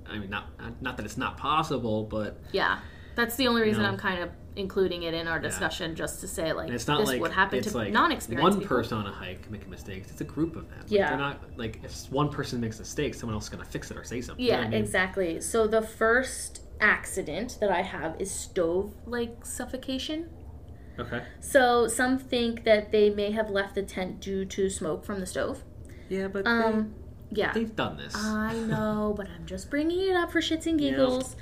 I 0.09 0.19
mean, 0.19 0.31
not 0.31 0.49
not 0.81 0.97
that 0.97 1.07
it's 1.07 1.17
not 1.19 1.37
possible, 1.37 2.05
but 2.05 2.39
Yeah. 2.53 2.79
That's 3.17 3.37
the 3.37 3.49
only 3.49 3.63
reason 3.63 3.83
know? 3.83 3.89
I'm 3.91 3.97
kind 3.97 4.23
of 4.23 4.31
including 4.57 5.03
it 5.05 5.15
in 5.15 5.29
our 5.29 5.39
discussion, 5.39 5.95
just 5.95 6.21
to 6.21 6.29
say 6.29 6.53
like 6.53 6.71
it's 6.71 6.87
not 6.89 6.99
this 7.01 7.09
like 7.09 7.21
would 7.21 7.31
happen 7.33 7.59
it's 7.59 7.73
to 7.73 7.77
like 7.79 7.93
non-experienced 7.93 8.43
one 8.53 8.61
people. 8.61 8.77
person 8.77 8.99
on 8.99 9.07
a 9.07 9.13
hike 9.13 9.51
making 9.51 9.71
mistakes. 9.71 10.11
It's 10.11 10.21
a 10.21 10.25
group 10.25 10.57
of 10.57 10.69
them. 10.69 10.79
Like, 10.81 10.91
Yeah. 10.91 11.09
they're 11.11 11.19
not 11.19 11.41
like 11.57 11.81
if 11.85 12.11
one 12.11 12.29
person 12.31 12.61
makes 12.61 12.79
a 12.79 12.83
mistake, 12.83 13.15
someone 13.15 13.35
else 13.35 13.45
is 13.45 13.51
gonna 13.51 13.65
fix 13.65 13.91
it 13.91 13.97
or 13.97 14.05
say 14.05 14.21
something. 14.21 14.45
You 14.45 14.53
know 14.53 14.59
Yeah, 14.61 14.65
I 14.65 14.69
mean? 14.69 14.81
exactly. 14.81 15.41
So 15.41 15.67
the 15.67 15.83
first 15.83 16.63
accident 16.81 17.59
that 17.61 17.71
I 17.71 17.83
have 17.83 18.21
is 18.21 18.31
stove 18.31 18.95
like 19.07 19.45
suffocation. 19.45 20.29
Okay. 20.99 21.23
So 21.41 21.89
some 21.89 22.19
think 22.19 22.65
that 22.65 22.93
they 22.93 23.11
may 23.11 23.31
have 23.33 23.51
left 23.51 23.75
the 23.75 23.83
tent 23.83 24.21
due 24.21 24.45
to 24.47 24.69
smoke 24.69 25.05
from 25.05 25.21
the 25.21 25.27
stove. 25.27 25.63
Yeah, 26.09 26.29
but 26.29 26.47
Um, 26.47 26.95
yeah. 27.31 27.53
they, 27.53 27.61
they've 27.61 27.77
done 27.77 27.97
this. 27.97 28.15
I 28.17 28.55
know, 28.67 29.15
but 29.17 29.29
I'm 29.29 29.47
just 29.47 29.71
bringing 29.71 30.01
it 30.09 30.15
up 30.17 30.33
for 30.33 30.41
shits 30.41 30.67
and 30.67 30.79
giggles. 30.79 31.37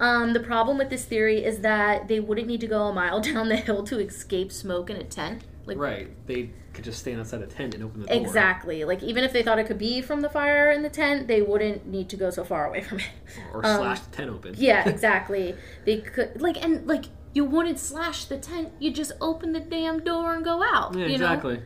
Um, 0.00 0.32
the 0.32 0.40
problem 0.40 0.78
with 0.78 0.90
this 0.90 1.04
theory 1.04 1.44
is 1.44 1.60
that 1.60 2.08
they 2.08 2.18
wouldn't 2.18 2.48
need 2.48 2.60
to 2.62 2.66
go 2.66 2.82
a 2.84 2.92
mile 2.92 3.20
down 3.32 3.48
the 3.48 3.56
hill 3.56 3.84
to 3.84 4.00
escape 4.00 4.50
smoke 4.50 4.90
in 4.90 4.96
a 4.96 5.04
tent. 5.04 5.44
Like 5.66 5.78
right. 5.78 6.26
They 6.26 6.50
could 6.74 6.84
just 6.84 6.98
stand 6.98 7.20
outside 7.20 7.40
a 7.42 7.46
tent 7.46 7.74
and 7.74 7.84
open 7.84 8.00
the 8.02 8.06
door. 8.08 8.16
exactly. 8.16 8.84
Like 8.84 9.02
even 9.02 9.24
if 9.24 9.32
they 9.32 9.42
thought 9.42 9.58
it 9.58 9.66
could 9.66 9.78
be 9.78 10.00
from 10.02 10.20
the 10.20 10.28
fire 10.28 10.70
in 10.70 10.82
the 10.82 10.90
tent, 10.90 11.28
they 11.28 11.40
wouldn't 11.42 11.86
need 11.86 12.08
to 12.10 12.16
go 12.16 12.30
so 12.30 12.44
far 12.44 12.66
away 12.66 12.82
from 12.82 12.98
it. 12.98 13.08
Or 13.52 13.64
Um, 13.64 13.76
slash 13.78 14.00
the 14.00 14.16
tent 14.16 14.30
open. 14.30 14.54
yeah, 14.58 14.88
exactly. 14.94 15.54
They 15.84 15.98
could 15.98 16.40
like 16.42 16.62
and 16.62 16.86
like 16.86 17.06
you 17.32 17.44
wouldn't 17.44 17.78
slash 17.78 18.26
the 18.26 18.38
tent. 18.38 18.70
You 18.78 18.90
just 18.92 19.12
open 19.20 19.52
the 19.52 19.60
damn 19.60 20.00
door 20.04 20.34
and 20.34 20.44
go 20.44 20.62
out. 20.62 20.94
Yeah, 20.94 21.06
you 21.06 21.18
know? 21.18 21.24
exactly. 21.26 21.62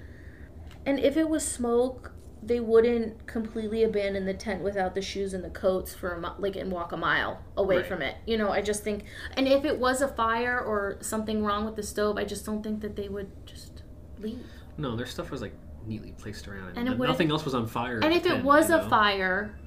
And 0.86 0.98
if 0.98 1.16
it 1.16 1.28
was 1.28 1.44
smoke, 1.46 2.12
they 2.42 2.60
wouldn't 2.60 3.26
completely 3.26 3.82
abandon 3.82 4.24
the 4.24 4.32
tent 4.32 4.62
without 4.62 4.94
the 4.94 5.02
shoes 5.02 5.34
and 5.34 5.44
the 5.44 5.50
coats 5.50 5.92
for 5.92 6.12
a 6.14 6.34
like 6.40 6.56
and 6.56 6.70
walk 6.72 6.92
a 6.92 6.96
mile 6.96 7.42
away 7.56 7.78
Right. 7.78 7.86
from 7.86 8.00
it. 8.00 8.14
You 8.26 8.38
know, 8.38 8.50
I 8.50 8.62
just 8.62 8.82
think, 8.84 9.04
and 9.36 9.46
if 9.48 9.64
it 9.64 9.78
was 9.78 10.00
a 10.00 10.08
fire 10.08 10.58
or 10.58 10.96
something 11.00 11.44
wrong 11.44 11.64
with 11.66 11.76
the 11.76 11.82
stove, 11.82 12.16
I 12.16 12.24
just 12.24 12.46
don't 12.46 12.62
think 12.62 12.80
that 12.80 12.94
they 12.96 13.08
would 13.08 13.30
just 13.44 13.82
leave. 14.20 14.38
No, 14.78 14.96
their 14.96 15.06
stuff 15.06 15.30
was 15.30 15.42
like 15.42 15.54
neatly 15.86 16.12
placed 16.12 16.48
around, 16.48 16.68
and, 16.68 16.78
And 16.78 16.88
it 16.88 16.90
no- 16.92 16.96
would've- 16.96 17.12
nothing 17.12 17.30
else 17.30 17.44
was 17.44 17.54
on 17.54 17.66
fire. 17.66 18.00
And 18.02 18.12
the 18.12 18.16
if 18.16 18.26
it 18.26 18.42
was 18.44 18.68
you 18.70 18.76
a 18.76 18.88
fire, 18.88 19.58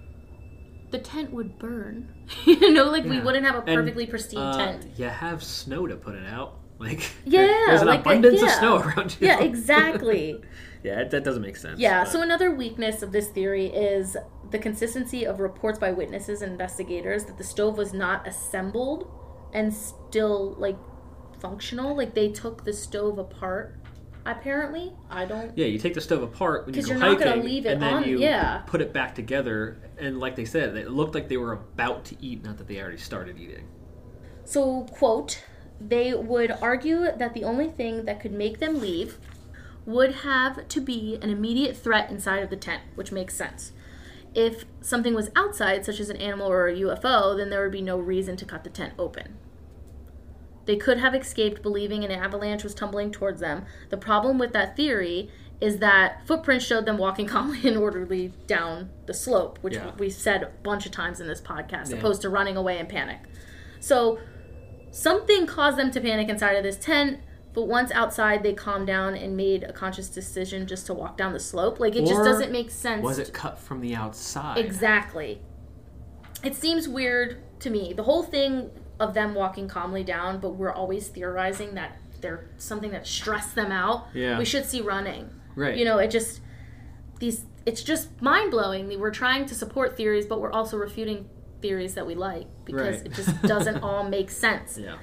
the 0.91 0.99
tent 0.99 1.31
would 1.31 1.57
burn. 1.59 2.09
you 2.45 2.73
know, 2.73 2.85
like 2.85 3.03
we 3.05 3.19
wouldn't 3.19 3.45
have 3.45 3.55
a 3.55 3.59
And, 3.59 3.67
perfectly 3.75 4.05
pristine 4.07 4.39
uh, 4.39 4.57
tent. 4.57 4.87
You 4.97 5.05
have 5.05 5.43
snow 5.43 5.87
to 5.87 5.95
put 5.95 6.15
it 6.15 6.25
out. 6.27 6.57
Like 6.81 7.11
Yeah, 7.25 7.45
there's 7.67 7.81
an 7.81 7.87
like, 7.87 7.99
abundance 7.99 8.41
of 8.41 8.47
yeah. 8.47 8.59
snow 8.59 8.77
around 8.81 9.15
you. 9.21 9.27
Yeah, 9.27 9.39
exactly. 9.41 10.41
yeah, 10.83 11.03
that 11.03 11.23
doesn't 11.23 11.43
make 11.43 11.55
sense. 11.55 11.79
Yeah, 11.79 12.03
but- 12.03 12.11
so 12.11 12.23
another 12.23 12.55
weakness 12.55 13.03
of 13.03 13.11
this 13.11 13.27
theory 13.27 13.67
is 13.67 14.17
the 14.49 14.57
consistency 14.57 15.23
of 15.23 15.39
reports 15.39 15.77
by 15.77 15.91
witnesses 15.91 16.41
and 16.41 16.51
investigators 16.53 17.25
that 17.25 17.37
the 17.37 17.43
stove 17.43 17.77
was 17.77 17.93
not 17.93 18.27
assembled 18.27 19.07
and 19.53 19.71
still 19.71 20.55
like 20.57 20.77
functional. 21.39 21.95
Like 21.95 22.15
they 22.15 22.29
took 22.29 22.63
the 22.65 22.73
stove 22.73 23.19
apart. 23.19 23.77
Apparently, 24.25 24.93
I 25.09 25.25
don't. 25.25 25.57
Yeah, 25.57 25.65
you 25.65 25.79
take 25.79 25.95
the 25.95 26.01
stove 26.01 26.21
apart 26.21 26.65
when 26.65 26.75
you 26.75 26.81
go 26.81 26.89
you're 26.89 26.97
not 26.97 27.19
gonna 27.19 27.41
leave 27.41 27.65
it 27.65 27.73
and 27.73 27.81
then 27.81 27.93
on- 27.95 28.07
you 28.07 28.19
yeah. 28.19 28.61
put 28.67 28.81
it 28.81 28.93
back 28.93 29.15
together. 29.15 29.77
And 29.97 30.19
like 30.19 30.35
they 30.35 30.45
said, 30.45 30.75
it 30.77 30.91
looked 30.91 31.15
like 31.15 31.27
they 31.27 31.37
were 31.37 31.53
about 31.53 32.05
to 32.05 32.15
eat, 32.23 32.43
not 32.43 32.57
that 32.57 32.67
they 32.67 32.79
already 32.79 32.97
started 32.97 33.37
eating. 33.39 33.67
So, 34.45 34.83
quote, 34.91 35.43
they 35.79 36.13
would 36.13 36.51
argue 36.61 37.11
that 37.17 37.33
the 37.33 37.43
only 37.43 37.69
thing 37.69 38.05
that 38.05 38.19
could 38.19 38.31
make 38.31 38.59
them 38.59 38.79
leave 38.79 39.17
would 39.85 40.15
have 40.15 40.67
to 40.67 40.81
be 40.81 41.17
an 41.21 41.29
immediate 41.29 41.75
threat 41.75 42.11
inside 42.11 42.43
of 42.43 42.49
the 42.49 42.55
tent, 42.55 42.83
which 42.95 43.11
makes 43.11 43.33
sense. 43.33 43.71
If 44.33 44.65
something 44.81 45.13
was 45.13 45.31
outside, 45.35 45.83
such 45.85 45.99
as 45.99 46.09
an 46.09 46.17
animal 46.17 46.47
or 46.47 46.67
a 46.67 46.75
UFO, 46.75 47.35
then 47.35 47.49
there 47.49 47.63
would 47.63 47.71
be 47.71 47.81
no 47.81 47.97
reason 47.97 48.37
to 48.37 48.45
cut 48.45 48.63
the 48.63 48.69
tent 48.69 48.93
open. 48.99 49.37
They 50.71 50.77
could 50.77 50.99
have 50.99 51.13
escaped 51.13 51.61
believing 51.61 52.05
an 52.05 52.11
avalanche 52.11 52.63
was 52.63 52.73
tumbling 52.73 53.11
towards 53.11 53.41
them. 53.41 53.65
The 53.89 53.97
problem 53.97 54.37
with 54.37 54.53
that 54.53 54.77
theory 54.77 55.29
is 55.59 55.79
that 55.79 56.25
footprints 56.25 56.63
showed 56.63 56.85
them 56.85 56.97
walking 56.97 57.27
calmly 57.35 57.59
and 57.67 57.75
orderly 57.75 58.31
down 58.47 58.89
the 59.05 59.13
slope, 59.13 59.59
which 59.59 59.73
Yeah. 59.73 59.91
we've 59.99 60.13
said 60.13 60.43
a 60.43 60.51
bunch 60.63 60.85
of 60.85 60.93
times 60.93 61.19
in 61.19 61.27
this 61.27 61.41
podcast, 61.41 61.89
Yeah. 61.91 61.97
opposed 61.97 62.21
to 62.21 62.29
running 62.29 62.55
away 62.55 62.79
in 62.79 62.85
panic. 62.85 63.19
So 63.81 64.19
something 64.91 65.45
caused 65.45 65.77
them 65.77 65.91
to 65.91 65.99
panic 65.99 66.29
inside 66.29 66.53
of 66.53 66.63
this 66.63 66.77
tent, 66.77 67.19
but 67.51 67.63
once 67.63 67.91
outside, 67.91 68.41
they 68.41 68.53
calmed 68.53 68.87
down 68.87 69.13
and 69.13 69.35
made 69.35 69.63
a 69.63 69.73
conscious 69.73 70.07
decision 70.07 70.67
just 70.67 70.85
to 70.85 70.93
walk 70.93 71.17
down 71.17 71.33
the 71.33 71.39
slope. 71.41 71.81
Like 71.81 71.97
it 71.97 72.05
just 72.05 72.23
doesn't 72.23 72.49
make 72.53 72.71
sense. 72.71 73.03
Was 73.03 73.19
it 73.19 73.33
cut 73.33 73.59
from 73.59 73.81
the 73.81 73.93
outside? 73.93 74.57
Exactly. 74.57 75.41
It 76.45 76.55
seems 76.55 76.87
weird 76.87 77.41
to 77.59 77.69
me. 77.69 77.91
The 77.91 78.03
whole 78.03 78.23
thing 78.23 78.71
of 79.01 79.13
them 79.13 79.33
walking 79.35 79.67
calmly 79.67 80.03
down, 80.03 80.39
but 80.39 80.51
we're 80.51 80.71
always 80.71 81.07
theorizing 81.09 81.73
that 81.75 81.97
they're 82.21 82.45
something 82.57 82.91
that 82.91 83.07
stressed 83.07 83.55
them 83.55 83.71
out. 83.71 84.07
Yeah. 84.13 84.37
We 84.37 84.45
should 84.45 84.65
see 84.65 84.79
running. 84.81 85.29
Right. 85.55 85.75
You 85.75 85.85
know, 85.85 85.97
it 85.97 86.11
just 86.11 86.39
these 87.19 87.45
it's 87.65 87.83
just 87.83 88.21
mind 88.21 88.51
blowing. 88.51 88.97
We're 88.99 89.11
trying 89.11 89.45
to 89.47 89.55
support 89.55 89.97
theories, 89.97 90.25
but 90.25 90.39
we're 90.39 90.51
also 90.51 90.77
refuting 90.77 91.29
theories 91.61 91.93
that 91.95 92.05
we 92.07 92.15
like 92.15 92.47
because 92.65 92.97
Right. 92.97 93.05
it 93.07 93.13
just 93.13 93.41
doesn't 93.43 93.77
all 93.83 94.03
make 94.03 94.29
sense. 94.29 94.77
Yeah. 94.77 94.97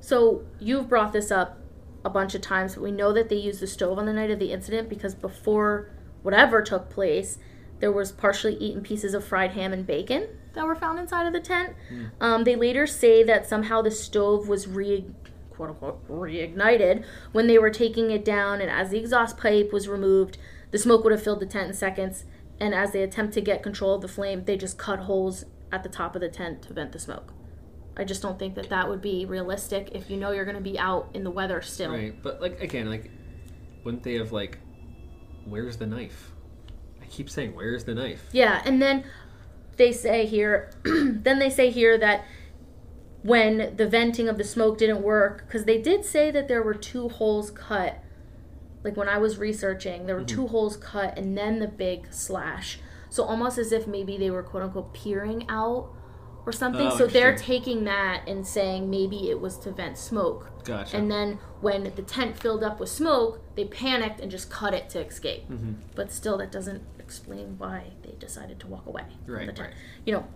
So 0.00 0.44
you've 0.60 0.88
brought 0.88 1.12
this 1.12 1.30
up 1.30 1.58
a 2.04 2.10
bunch 2.10 2.34
of 2.34 2.40
times, 2.40 2.74
but 2.74 2.82
we 2.82 2.92
know 2.92 3.12
that 3.12 3.28
they 3.28 3.36
used 3.36 3.60
the 3.60 3.66
stove 3.66 3.98
on 3.98 4.06
the 4.06 4.12
night 4.12 4.30
of 4.30 4.38
the 4.38 4.52
incident 4.52 4.88
because 4.88 5.14
before 5.14 5.90
whatever 6.22 6.62
took 6.62 6.90
place, 6.90 7.38
there 7.84 7.92
was 7.92 8.12
partially 8.12 8.54
eaten 8.54 8.80
pieces 8.80 9.12
of 9.12 9.22
fried 9.22 9.50
ham 9.50 9.70
and 9.70 9.86
bacon 9.86 10.26
that 10.54 10.64
were 10.64 10.74
found 10.74 10.98
inside 10.98 11.26
of 11.26 11.34
the 11.34 11.40
tent. 11.40 11.74
Um, 12.18 12.44
they 12.44 12.56
later 12.56 12.86
say 12.86 13.22
that 13.24 13.46
somehow 13.46 13.82
the 13.82 13.90
stove 13.90 14.48
was 14.48 14.66
re 14.66 15.04
quote 15.50 15.68
unquote 15.68 16.08
reignited 16.08 17.04
when 17.32 17.46
they 17.46 17.58
were 17.58 17.68
taking 17.68 18.10
it 18.10 18.24
down, 18.24 18.62
and 18.62 18.70
as 18.70 18.88
the 18.88 18.96
exhaust 18.96 19.36
pipe 19.36 19.70
was 19.70 19.86
removed, 19.86 20.38
the 20.70 20.78
smoke 20.78 21.04
would 21.04 21.12
have 21.12 21.22
filled 21.22 21.40
the 21.40 21.46
tent 21.46 21.68
in 21.68 21.74
seconds. 21.74 22.24
And 22.58 22.74
as 22.74 22.92
they 22.92 23.02
attempt 23.02 23.34
to 23.34 23.42
get 23.42 23.62
control 23.62 23.96
of 23.96 24.00
the 24.00 24.08
flame, 24.08 24.46
they 24.46 24.56
just 24.56 24.78
cut 24.78 25.00
holes 25.00 25.44
at 25.70 25.82
the 25.82 25.90
top 25.90 26.14
of 26.14 26.22
the 26.22 26.30
tent 26.30 26.62
to 26.62 26.72
vent 26.72 26.92
the 26.92 26.98
smoke. 26.98 27.34
I 27.98 28.04
just 28.04 28.22
don't 28.22 28.38
think 28.38 28.54
that 28.54 28.70
that 28.70 28.88
would 28.88 29.02
be 29.02 29.26
realistic 29.26 29.90
if 29.92 30.08
you 30.08 30.16
know 30.16 30.30
you're 30.30 30.46
going 30.46 30.56
to 30.56 30.62
be 30.62 30.78
out 30.78 31.10
in 31.12 31.22
the 31.22 31.30
weather 31.30 31.60
still. 31.60 31.90
Right. 31.90 32.22
But 32.22 32.40
like 32.40 32.62
again, 32.62 32.88
like 32.88 33.10
wouldn't 33.84 34.04
they 34.04 34.14
have 34.14 34.32
like 34.32 34.56
where's 35.44 35.76
the 35.76 35.86
knife? 35.86 36.30
Keep 37.14 37.30
saying 37.30 37.54
where's 37.54 37.84
the 37.84 37.94
knife? 37.94 38.28
Yeah, 38.32 38.60
and 38.64 38.82
then 38.82 39.04
they 39.76 39.92
say 39.92 40.26
here, 40.26 40.72
then 40.84 41.38
they 41.38 41.48
say 41.48 41.70
here 41.70 41.96
that 41.96 42.24
when 43.22 43.76
the 43.76 43.86
venting 43.86 44.28
of 44.28 44.36
the 44.36 44.42
smoke 44.42 44.78
didn't 44.78 45.00
work, 45.00 45.44
because 45.46 45.64
they 45.64 45.80
did 45.80 46.04
say 46.04 46.32
that 46.32 46.48
there 46.48 46.60
were 46.60 46.74
two 46.74 47.08
holes 47.08 47.52
cut. 47.52 48.02
Like 48.82 48.96
when 48.96 49.08
I 49.08 49.18
was 49.18 49.38
researching, 49.38 50.06
there 50.06 50.16
were 50.16 50.22
mm-hmm. 50.22 50.34
two 50.34 50.48
holes 50.48 50.76
cut 50.76 51.16
and 51.16 51.38
then 51.38 51.60
the 51.60 51.68
big 51.68 52.08
slash. 52.10 52.80
So 53.10 53.22
almost 53.22 53.58
as 53.58 53.70
if 53.70 53.86
maybe 53.86 54.16
they 54.16 54.30
were 54.30 54.42
quote 54.42 54.64
unquote 54.64 54.92
peering 54.92 55.46
out 55.48 55.93
or 56.46 56.52
something. 56.52 56.88
Oh, 56.88 56.96
so 56.98 57.06
they're 57.06 57.36
taking 57.36 57.84
that 57.84 58.26
and 58.28 58.46
saying 58.46 58.90
maybe 58.90 59.30
it 59.30 59.40
was 59.40 59.56
to 59.58 59.70
vent 59.72 59.96
smoke. 59.98 60.50
Gotcha. 60.64 60.96
And 60.96 61.10
then 61.10 61.38
when 61.60 61.84
the 61.84 62.02
tent 62.02 62.38
filled 62.38 62.62
up 62.64 62.80
with 62.80 62.88
smoke, 62.88 63.40
they 63.54 63.64
panicked 63.64 64.20
and 64.20 64.30
just 64.30 64.50
cut 64.50 64.74
it 64.74 64.88
to 64.90 65.00
escape. 65.06 65.48
Mm-hmm. 65.48 65.72
But 65.94 66.10
still, 66.12 66.38
that 66.38 66.50
doesn't 66.52 66.82
explain 66.98 67.56
why 67.58 67.92
they 68.02 68.12
decided 68.12 68.60
to 68.60 68.66
walk 68.66 68.86
away 68.86 69.04
from 69.24 69.34
Right, 69.34 69.46
the 69.46 69.52
tent. 69.52 69.68
right. 69.68 69.76
You 70.06 70.14
know. 70.14 70.26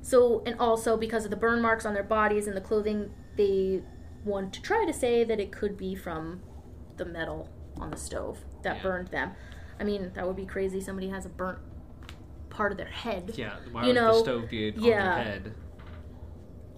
So 0.00 0.42
and 0.46 0.58
also 0.58 0.96
because 0.96 1.24
of 1.24 1.30
the 1.30 1.36
burn 1.36 1.60
marks 1.62 1.84
on 1.86 1.94
their 1.94 2.02
bodies 2.02 2.46
and 2.46 2.56
the 2.56 2.60
clothing, 2.60 3.10
they 3.36 3.82
want 4.24 4.52
to 4.54 4.62
try 4.62 4.84
to 4.86 4.92
say 4.92 5.22
that 5.24 5.38
it 5.40 5.52
could 5.52 5.76
be 5.76 5.94
from 5.94 6.40
the 6.96 7.04
metal 7.04 7.48
on 7.76 7.90
the 7.90 7.96
stove 7.96 8.38
that 8.62 8.76
Yeah. 8.76 8.82
burned 8.82 9.08
them. 9.08 9.32
I 9.80 9.84
mean, 9.84 10.10
that 10.14 10.26
would 10.26 10.36
be 10.36 10.46
crazy. 10.46 10.80
Somebody 10.80 11.08
has 11.08 11.24
a 11.26 11.28
burnt 11.28 11.58
part 12.52 12.70
of 12.72 12.78
their 12.78 12.86
head. 12.86 13.32
yeah, 13.36 13.56
why 13.72 13.82
you 13.82 13.86
would 13.88 13.94
know, 13.96 14.12
the 14.18 14.20
stove 14.20 14.50
be 14.50 14.72
on 14.72 14.80
yeah. 14.84 15.14
their 15.14 15.24
head? 15.24 15.54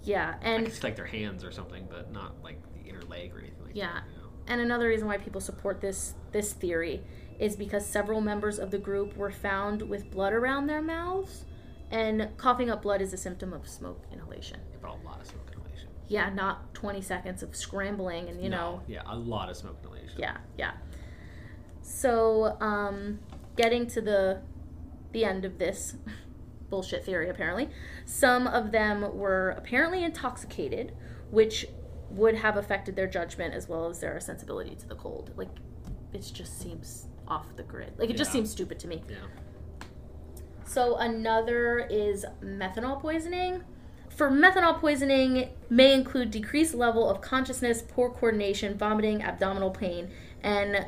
Yeah, 0.05 0.34
and 0.42 0.70
see 0.72 0.80
like 0.82 0.96
their 0.96 1.06
hands 1.06 1.44
or 1.44 1.51
something, 1.51 1.86
but 1.90 2.12
not 2.12 2.42
like 2.42 2.59
the 2.74 2.88
inner 2.88 3.02
leg 3.02 3.34
or 3.34 3.38
anything 3.40 3.64
like 3.64 3.74
Yeah. 3.74 3.92
that. 3.94 4.05
You 4.14 4.22
know? 4.22 4.28
And 4.46 4.60
another 4.60 4.88
reason 4.88 5.09
why 5.09 5.16
people 5.18 5.40
support 5.40 5.80
this 5.80 6.14
this 6.32 6.52
theory 6.52 7.02
is 7.38 7.56
because 7.56 7.84
several 7.86 8.20
members 8.20 8.59
of 8.59 8.70
the 8.70 8.78
group 8.78 9.16
were 9.16 9.30
found 9.30 9.82
with 9.82 10.10
blood 10.10 10.32
around 10.32 10.66
their 10.66 10.82
mouths, 10.82 11.44
and 11.90 12.28
coughing 12.36 12.70
up 12.70 12.82
blood 12.82 13.01
is 13.01 13.12
a 13.12 13.16
symptom 13.16 13.52
of 13.52 13.66
smoke 13.68 14.05
inhalation. 14.12 14.60
But 14.80 14.90
a 14.90 15.06
lot 15.06 15.20
of 15.20 15.26
smoke 15.26 15.48
inhalation. 15.52 15.88
Yeah, 16.09 16.28
not 16.30 16.74
20 16.74 17.01
seconds 17.01 17.42
of 17.42 17.56
scrambling 17.56 18.28
and 18.28 18.42
you 18.42 18.51
No, 18.51 18.56
know, 18.56 18.82
yeah, 18.86 19.02
a 19.06 19.16
lot 19.16 19.48
of 19.48 19.56
smoke 19.56 19.78
inhalation. 19.82 20.18
yeah, 20.18 20.36
yeah. 20.59 20.72
So, 21.82 22.56
um, 22.60 23.18
getting 23.56 23.86
to 23.88 24.01
the 24.01 24.40
the 25.15 25.24
end 25.24 25.47
of 25.47 25.59
this 25.59 25.97
bullshit 26.69 27.05
theory, 27.05 27.31
apparently, 27.31 27.70
some 28.05 28.47
of 28.47 28.73
them 28.73 29.16
were 29.16 29.55
apparently 29.57 30.05
intoxicated, 30.05 30.93
which 31.31 31.66
would 32.11 32.35
have 32.35 32.57
affected 32.57 32.95
their 32.95 33.07
judgment 33.07 33.55
as 33.55 33.69
well 33.69 33.89
as 33.89 34.01
their 34.01 34.20
sensibility 34.20 34.74
to 34.74 34.86
the 34.86 34.95
cold. 34.95 35.32
Like, 35.36 35.49
it 36.12 36.31
just 36.32 36.61
seems 36.61 37.07
off 37.27 37.47
the 37.57 37.62
grid. 37.62 37.95
Like, 37.97 38.11
it 38.11 38.16
just 38.16 38.31
seems 38.31 38.51
stupid 38.51 38.78
to 38.81 38.89
me. 38.89 39.03
Yeah. 39.09 39.16
So 40.66 40.97
another 40.97 41.86
is 41.91 42.24
methanol 42.43 43.01
poisoning. 43.01 43.62
For 44.11 44.31
methanol 44.31 44.78
poisoning 44.78 45.51
may 45.70 45.93
include 45.93 46.31
decreased 46.31 46.74
level 46.74 47.11
of 47.11 47.20
consciousness, 47.20 47.82
poor 47.82 48.11
coordination, 48.11 48.77
vomiting, 48.77 49.23
abdominal 49.23 49.70
pain, 49.70 50.11
and 50.43 50.86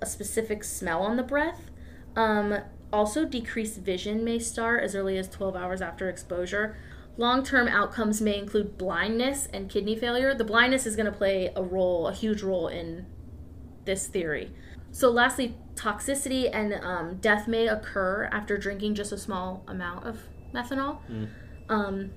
a 0.00 0.06
specific 0.06 0.62
smell 0.62 1.02
on 1.02 1.16
the 1.16 1.22
breath. 1.22 1.70
Um, 2.14 2.58
also, 2.92 3.24
decreased 3.24 3.78
vision 3.78 4.24
may 4.24 4.38
start 4.38 4.82
as 4.82 4.94
early 4.94 5.18
as 5.18 5.28
12 5.28 5.54
hours 5.56 5.82
after 5.82 6.08
exposure. 6.08 6.76
Long 7.16 7.42
term 7.42 7.68
outcomes 7.68 8.20
may 8.20 8.38
include 8.38 8.78
blindness 8.78 9.48
and 9.52 9.68
kidney 9.68 9.96
failure. 9.96 10.34
The 10.34 10.44
blindness 10.44 10.86
is 10.86 10.96
going 10.96 11.06
to 11.06 11.12
play 11.12 11.52
a 11.54 11.62
role, 11.62 12.08
a 12.08 12.14
huge 12.14 12.42
role 12.42 12.68
in 12.68 13.06
this 13.84 14.06
theory. 14.06 14.52
So, 14.90 15.10
lastly, 15.10 15.56
toxicity 15.74 16.48
and 16.52 16.74
um, 16.74 17.16
death 17.16 17.46
may 17.46 17.68
occur 17.68 18.28
after 18.32 18.56
drinking 18.56 18.94
just 18.94 19.12
a 19.12 19.18
small 19.18 19.64
amount 19.66 20.06
of 20.06 20.20
methanol. 20.54 20.98
Um, 21.68 22.10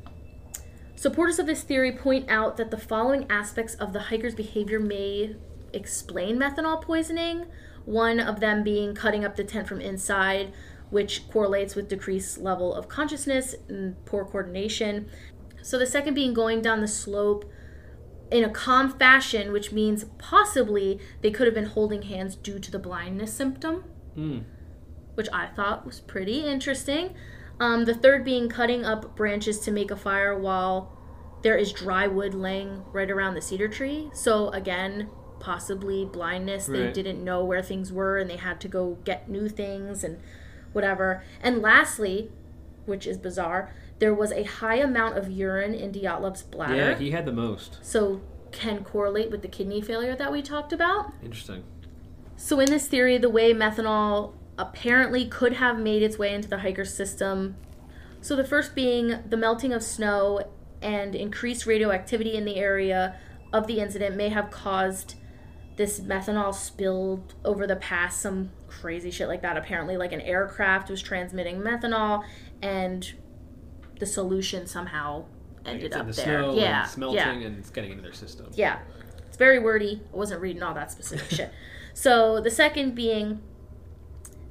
supporters 0.96 1.40
of 1.40 1.48
this 1.48 1.64
theory 1.64 1.92
point 1.92 2.30
out 2.30 2.56
that 2.58 2.72
the 2.72 2.78
following 2.78 3.26
aspects 3.30 3.74
of 3.76 3.92
the 3.92 4.00
hiker's 4.00 4.36
behavior 4.36 4.80
may 4.80 5.36
explain 5.74 6.38
methanol 6.38 6.82
poisoning. 6.82 7.46
One 7.86 8.20
of 8.20 8.40
them 8.40 8.64
being 8.64 8.94
cutting 8.96 9.26
up 9.26 9.36
the 9.36 9.44
tent 9.44 9.68
from 9.68 9.82
inside, 9.82 10.54
which 10.90 11.28
correlates 11.30 11.76
with 11.76 11.88
decreased 11.88 12.38
level 12.38 12.74
of 12.74 12.88
consciousness 12.88 13.56
and 13.70 14.04
poor 14.06 14.26
coordination. 14.26 15.10
So, 15.62 15.78
the 15.78 15.86
second 15.86 16.14
being 16.14 16.34
going 16.34 16.62
down 16.62 16.82
the 16.82 16.88
slope 16.88 17.50
in 18.32 18.44
a 18.44 18.50
calm 18.50 18.92
fashion, 18.98 19.52
which 19.52 19.72
means 19.72 20.06
possibly 20.18 21.00
they 21.22 21.32
could 21.32 21.48
have 21.48 21.54
been 21.54 21.66
holding 21.66 22.04
hands 22.04 22.36
due 22.36 22.60
to 22.60 22.72
the 22.72 22.80
blindness 22.80 23.34
symptom, 23.34 23.84
Mm. 24.18 24.44
which 25.16 25.28
I 25.32 25.48
thought 25.48 25.86
was 25.86 26.00
pretty 26.00 26.46
interesting. 26.46 27.14
Um, 27.60 27.86
the 27.86 27.94
third 27.94 28.24
being 28.26 28.50
cutting 28.50 28.86
up 28.86 29.16
branches 29.16 29.60
to 29.62 29.72
make 29.72 29.92
a 29.92 29.96
fire 29.96 30.38
while 30.38 30.98
there 31.44 31.58
is 31.58 31.72
dry 31.72 32.08
wood 32.08 32.34
laying 32.34 32.84
right 32.92 33.10
around 33.12 33.34
the 33.36 33.42
cedar 33.42 33.68
tree. 33.68 34.10
So, 34.14 34.50
again, 34.50 35.10
possibly 35.42 36.06
blindness. 36.06 36.68
They 36.68 36.92
didn't 36.92 37.24
know 37.24 37.44
where 37.44 37.62
things 37.62 37.92
were 37.92 38.18
and 38.18 38.30
they 38.30 38.38
had 38.38 38.62
to 38.62 38.68
go 38.68 38.98
get 39.04 39.28
new 39.28 39.50
things 39.50 40.04
and 40.04 40.20
whatever. 40.72 41.24
And 41.42 41.62
lastly, 41.62 42.32
which 42.86 43.06
is 43.08 43.18
bizarre, 43.18 43.74
there 44.00 44.14
was 44.14 44.32
a 44.32 44.44
high 44.44 44.78
amount 44.78 45.18
of 45.18 45.30
urine 45.30 45.74
in 45.74 45.92
Dyatlov's 45.92 46.44
bladder 46.44 46.76
Yeah, 46.76 46.96
he 46.98 47.12
had 47.12 47.26
the 47.26 47.32
most. 47.34 47.80
so 47.82 48.22
can 48.52 48.84
correlate 48.84 49.32
with 49.32 49.42
the 49.42 49.48
kidney 49.48 49.82
failure 49.82 50.16
that 50.16 50.32
we 50.32 50.42
talked 50.42 50.74
about. 50.74 51.14
Interesting. 51.24 51.64
So 52.36 52.60
in 52.60 52.70
this 52.70 52.88
theory, 52.88 53.18
the 53.18 53.30
way 53.30 53.54
methanol 53.54 54.34
apparently 54.58 55.26
could 55.26 55.54
have 55.54 55.80
made 55.80 56.04
its 56.04 56.18
way 56.18 56.34
into 56.34 56.48
the 56.50 56.58
hiker's 56.58 56.94
system. 56.94 57.56
So 58.22 58.36
the 58.36 58.44
first 58.44 58.76
being 58.76 59.20
the 59.28 59.38
melting 59.38 59.74
of 59.74 59.82
snow 59.84 60.42
and 60.82 61.16
increased 61.16 61.66
radioactivity 61.66 62.34
in 62.36 62.46
the 62.46 62.58
area 62.58 63.16
of 63.54 63.68
the 63.68 63.80
incident 63.80 64.16
may 64.16 64.30
have 64.30 64.50
caused 64.52 65.16
this 65.78 66.00
methanol 66.02 66.54
spilled 66.54 67.34
over 67.46 67.66
the 67.66 67.76
past 67.78 68.22
some 68.22 68.52
crazy 68.68 69.10
shit 69.10 69.28
like 69.28 69.42
that 69.42 69.58
apparently 69.58 69.98
like 69.98 70.12
an 70.12 70.22
aircraft 70.22 70.90
was 70.90 71.02
transmitting 71.02 71.60
methanol 71.60 72.24
and 72.62 73.14
the 74.00 74.06
solution 74.06 74.68
somehow 74.68 75.24
ended 75.66 75.94
up 75.94 76.08
the 76.08 76.14
there 76.14 76.52
yeah 76.52 76.84
it's 76.84 76.98
melting 76.98 77.20
yeah 77.20 77.48
and 77.48 77.58
it's 77.58 77.70
getting 77.70 77.92
into 77.92 78.04
their 78.04 78.14
system. 78.14 78.48
yeah. 78.54 78.80
It's 79.28 79.38
very 79.38 79.60
wordy. 79.60 80.02
I 80.14 80.18
wasn't 80.18 80.42
reading 80.42 80.62
all 80.62 80.74
that 80.74 80.92
specific 80.92 81.30
shit. 81.38 81.54
So 81.94 82.42
the 82.42 82.52
second 82.52 82.96
being 82.96 83.42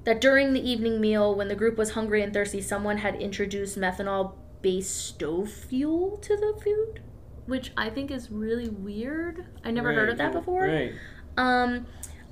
that 0.05 0.23
during 0.23 0.55
the 0.55 0.69
evening 0.71 1.03
meal, 1.03 1.35
when 1.35 1.49
the 1.49 1.55
group 1.55 1.77
was 1.77 1.91
hungry 1.91 2.23
and 2.23 2.33
thirsty, 2.33 2.63
someone 2.63 2.97
had 2.97 3.15
introduced 3.17 3.79
methanol 3.79 4.33
based 4.63 4.97
stove 4.97 5.51
fuel 5.51 6.17
to 6.23 6.35
the 6.35 6.59
food, 6.65 7.03
which 7.51 7.73
I 7.77 7.91
think 7.91 8.11
is 8.11 8.31
really 8.31 8.69
weird. 8.69 9.45
I 9.65 9.71
never 9.71 9.93
heard 9.93 10.09
of 10.09 10.17
that 10.19 10.33
before. 10.33 10.63
Right. 10.65 10.93
Um, 11.37 11.87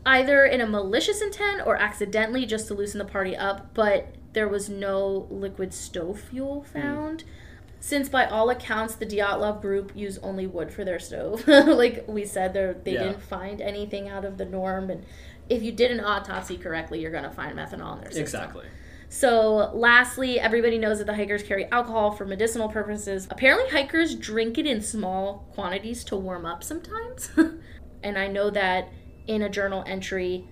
either 0.07 0.45
in 0.47 0.61
a 0.61 0.66
malicious 0.66 1.20
intent 1.20 1.66
or 1.66 1.77
accidentally 1.77 2.47
just 2.47 2.69
to 2.69 2.74
loosen 2.74 2.99
the 2.99 3.05
party 3.05 3.36
up, 3.36 3.74
but 3.74 4.15
there 4.32 4.49
was 4.49 4.69
no 4.69 5.27
liquid 5.31 5.74
stove 5.74 6.20
fuel 6.20 6.62
found. 6.62 7.24
Since 7.81 8.09
by 8.09 8.24
all 8.27 8.51
accounts 8.51 8.95
the 8.97 9.07
Dyatlov 9.07 9.61
group 9.62 9.93
used 9.95 10.19
only 10.23 10.47
wood 10.47 10.73
for 10.73 10.85
their 10.85 10.99
stove, 10.99 11.47
like 11.49 12.05
we 12.09 12.24
said, 12.24 12.53
they 12.55 12.74
they 12.85 12.93
Yeah. 12.95 13.05
didn't 13.05 13.23
find 13.23 13.61
anything 13.61 14.09
out 14.09 14.24
of 14.24 14.36
the 14.39 14.45
norm. 14.45 14.90
And 14.90 15.05
if 15.49 15.62
you 15.62 15.70
did 15.73 15.90
an 15.90 16.01
autopsy 16.01 16.57
correctly, 16.57 17.01
you're 17.01 17.12
gonna 17.12 17.31
find 17.31 17.57
methanol 17.57 17.95
in 17.97 18.01
their 18.01 18.11
system. 18.11 18.23
Exactly. 18.23 18.66
So, 19.10 19.70
lastly, 19.74 20.39
everybody 20.39 20.76
knows 20.76 20.98
that 20.98 21.06
the 21.06 21.14
hikers 21.14 21.43
carry 21.43 21.64
alcohol 21.66 22.10
for 22.10 22.26
medicinal 22.26 22.68
purposes. 22.68 23.26
Apparently, 23.30 23.70
hikers 23.70 24.14
drink 24.14 24.59
it 24.59 24.66
in 24.66 24.82
small 24.82 25.48
quantities 25.55 26.05
to 26.05 26.16
warm 26.16 26.44
up 26.44 26.62
sometimes. 26.62 27.30
and 28.02 28.18
I 28.18 28.26
know 28.26 28.51
that 28.51 28.90
in 29.26 29.43
a 29.43 29.48
journal 29.48 29.82
entry, 29.86 30.47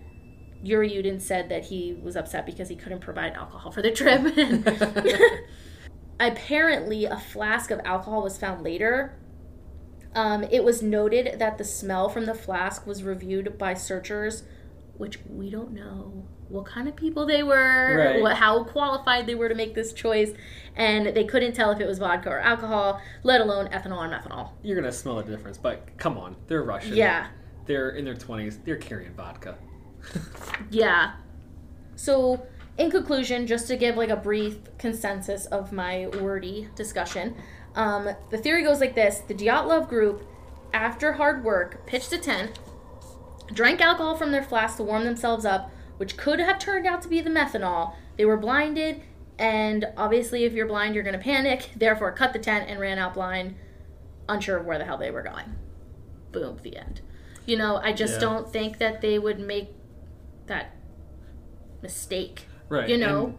Yuri 0.62 0.90
Yudin 0.90 1.20
said 1.20 1.50
that 1.50 1.66
he 1.66 1.98
was 2.02 2.16
upset 2.16 2.46
because 2.46 2.70
he 2.70 2.76
couldn't 2.76 3.00
provide 3.00 3.34
alcohol 3.34 3.70
for 3.70 3.82
the 3.82 3.92
trip. 3.92 4.22
Apparently, 6.20 7.04
a 7.04 7.18
flask 7.18 7.70
of 7.70 7.80
alcohol 7.84 8.22
was 8.22 8.38
found 8.38 8.64
later. 8.64 9.18
Um, 10.14 10.44
it 10.44 10.64
was 10.64 10.80
noted 10.80 11.38
that 11.38 11.58
the 11.58 11.64
smell 11.64 12.08
from 12.08 12.24
the 12.24 12.32
flask 12.32 12.86
was 12.86 13.02
reviewed 13.02 13.58
by 13.58 13.74
searchers, 13.74 14.44
which 14.96 15.18
we 15.28 15.50
don't 15.50 15.72
know 15.72 16.26
what 16.48 16.64
kind 16.66 16.88
of 16.88 16.94
people 16.96 17.26
they 17.26 17.42
were, 17.42 17.96
Right. 18.14 18.22
what, 18.22 18.36
how 18.36 18.64
qualified 18.64 19.26
they 19.26 19.34
were 19.34 19.48
to 19.48 19.54
make 19.54 19.74
this 19.74 19.92
choice, 19.92 20.32
and 20.76 21.06
they 21.08 21.24
couldn't 21.24 21.54
tell 21.54 21.70
if 21.72 21.80
it 21.80 21.86
was 21.86 21.98
vodka 21.98 22.28
or 22.30 22.38
alcohol, 22.40 23.00
let 23.22 23.40
alone 23.40 23.66
ethanol 23.68 23.98
or 23.98 24.08
methanol. 24.08 24.50
You're 24.62 24.76
gonna 24.76 24.92
smell 24.92 25.16
the 25.16 25.24
difference, 25.24 25.58
but 25.58 25.96
come 25.98 26.16
on, 26.18 26.36
they're 26.46 26.62
Russian. 26.62 26.94
Yeah, 26.96 27.28
They're 27.66 27.90
in 27.90 28.04
their 28.04 28.14
twenties. 28.14 28.58
They're 28.64 28.76
carrying 28.76 29.12
vodka. 29.14 29.56
yeah. 30.70 31.14
So, 31.96 32.46
in 32.78 32.90
conclusion, 32.90 33.46
just 33.46 33.66
to 33.68 33.76
give 33.76 33.96
like 33.96 34.10
a 34.10 34.16
brief 34.16 34.58
consensus 34.78 35.46
of 35.46 35.72
my 35.72 36.06
wordy 36.20 36.68
discussion, 36.76 37.34
um, 37.74 38.08
the 38.30 38.38
theory 38.38 38.62
goes 38.62 38.80
like 38.80 38.94
this: 38.94 39.20
the 39.26 39.34
Dyatlov 39.34 39.88
group, 39.88 40.22
after 40.72 41.14
hard 41.14 41.42
work, 41.42 41.86
pitched 41.86 42.12
a 42.12 42.18
tent, 42.18 42.58
drank 43.52 43.80
alcohol 43.80 44.16
from 44.16 44.30
their 44.30 44.42
flasks 44.44 44.76
to 44.76 44.82
warm 44.84 45.04
themselves 45.04 45.44
up, 45.44 45.70
which 45.96 46.16
could 46.16 46.38
have 46.40 46.58
turned 46.58 46.86
out 46.86 47.02
to 47.02 47.08
be 47.08 47.20
the 47.20 47.30
methanol. 47.30 47.94
They 48.16 48.24
were 48.24 48.36
blinded, 48.36 49.02
And 49.38 49.86
obviously, 49.98 50.44
if 50.44 50.54
you're 50.54 50.66
blind, 50.66 50.94
you're 50.94 51.04
going 51.04 51.18
to 51.18 51.22
panic. 51.22 51.68
Therefore, 51.76 52.10
cut 52.12 52.32
the 52.32 52.38
tent 52.38 52.70
and 52.70 52.80
ran 52.80 52.98
out 52.98 53.12
blind, 53.14 53.54
unsure 54.30 54.56
of 54.56 54.64
where 54.64 54.78
the 54.78 54.84
hell 54.86 54.96
they 54.96 55.10
were 55.10 55.22
going. 55.22 55.54
Boom, 56.32 56.58
the 56.62 56.76
end. 56.76 57.02
You 57.44 57.58
know, 57.58 57.76
I 57.76 57.92
just 57.92 58.14
Yeah. 58.14 58.20
don't 58.20 58.50
think 58.50 58.78
that 58.78 59.02
they 59.02 59.18
would 59.18 59.38
make 59.38 59.68
that 60.46 60.74
mistake. 61.82 62.46
Right. 62.68 62.88
You 62.88 62.96
know? 62.98 63.34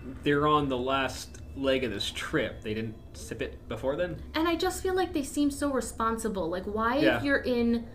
and 0.00 0.16
they're 0.22 0.46
on 0.46 0.68
the 0.68 0.78
last 0.78 1.38
leg 1.56 1.84
of 1.84 1.90
this 1.92 2.10
trip. 2.10 2.62
They 2.62 2.72
didn't 2.72 2.94
sip 3.12 3.42
it 3.42 3.68
before 3.68 3.96
then? 3.96 4.22
And 4.34 4.48
I 4.48 4.54
just 4.56 4.82
feel 4.82 4.94
like 4.94 5.12
they 5.12 5.22
seem 5.24 5.50
so 5.50 5.70
responsible. 5.72 6.48
Like, 6.48 6.64
why, 6.64 6.96
Yeah. 6.98 7.18
if 7.18 7.24
you're 7.24 7.38
in 7.38 7.86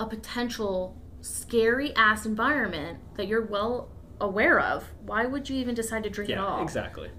a 0.00 0.06
potential 0.06 0.96
scary 1.20 1.94
ass 1.96 2.24
environment 2.26 2.98
that 3.16 3.26
you're 3.26 3.44
well 3.44 3.88
aware 4.20 4.60
of, 4.60 4.84
why 5.04 5.26
would 5.26 5.48
you 5.48 5.56
even 5.56 5.74
decide 5.74 6.02
to 6.04 6.10
drink 6.10 6.30
it 6.30 6.34
Yeah, 6.34 6.44
all? 6.46 6.62
exactly. 6.62 7.10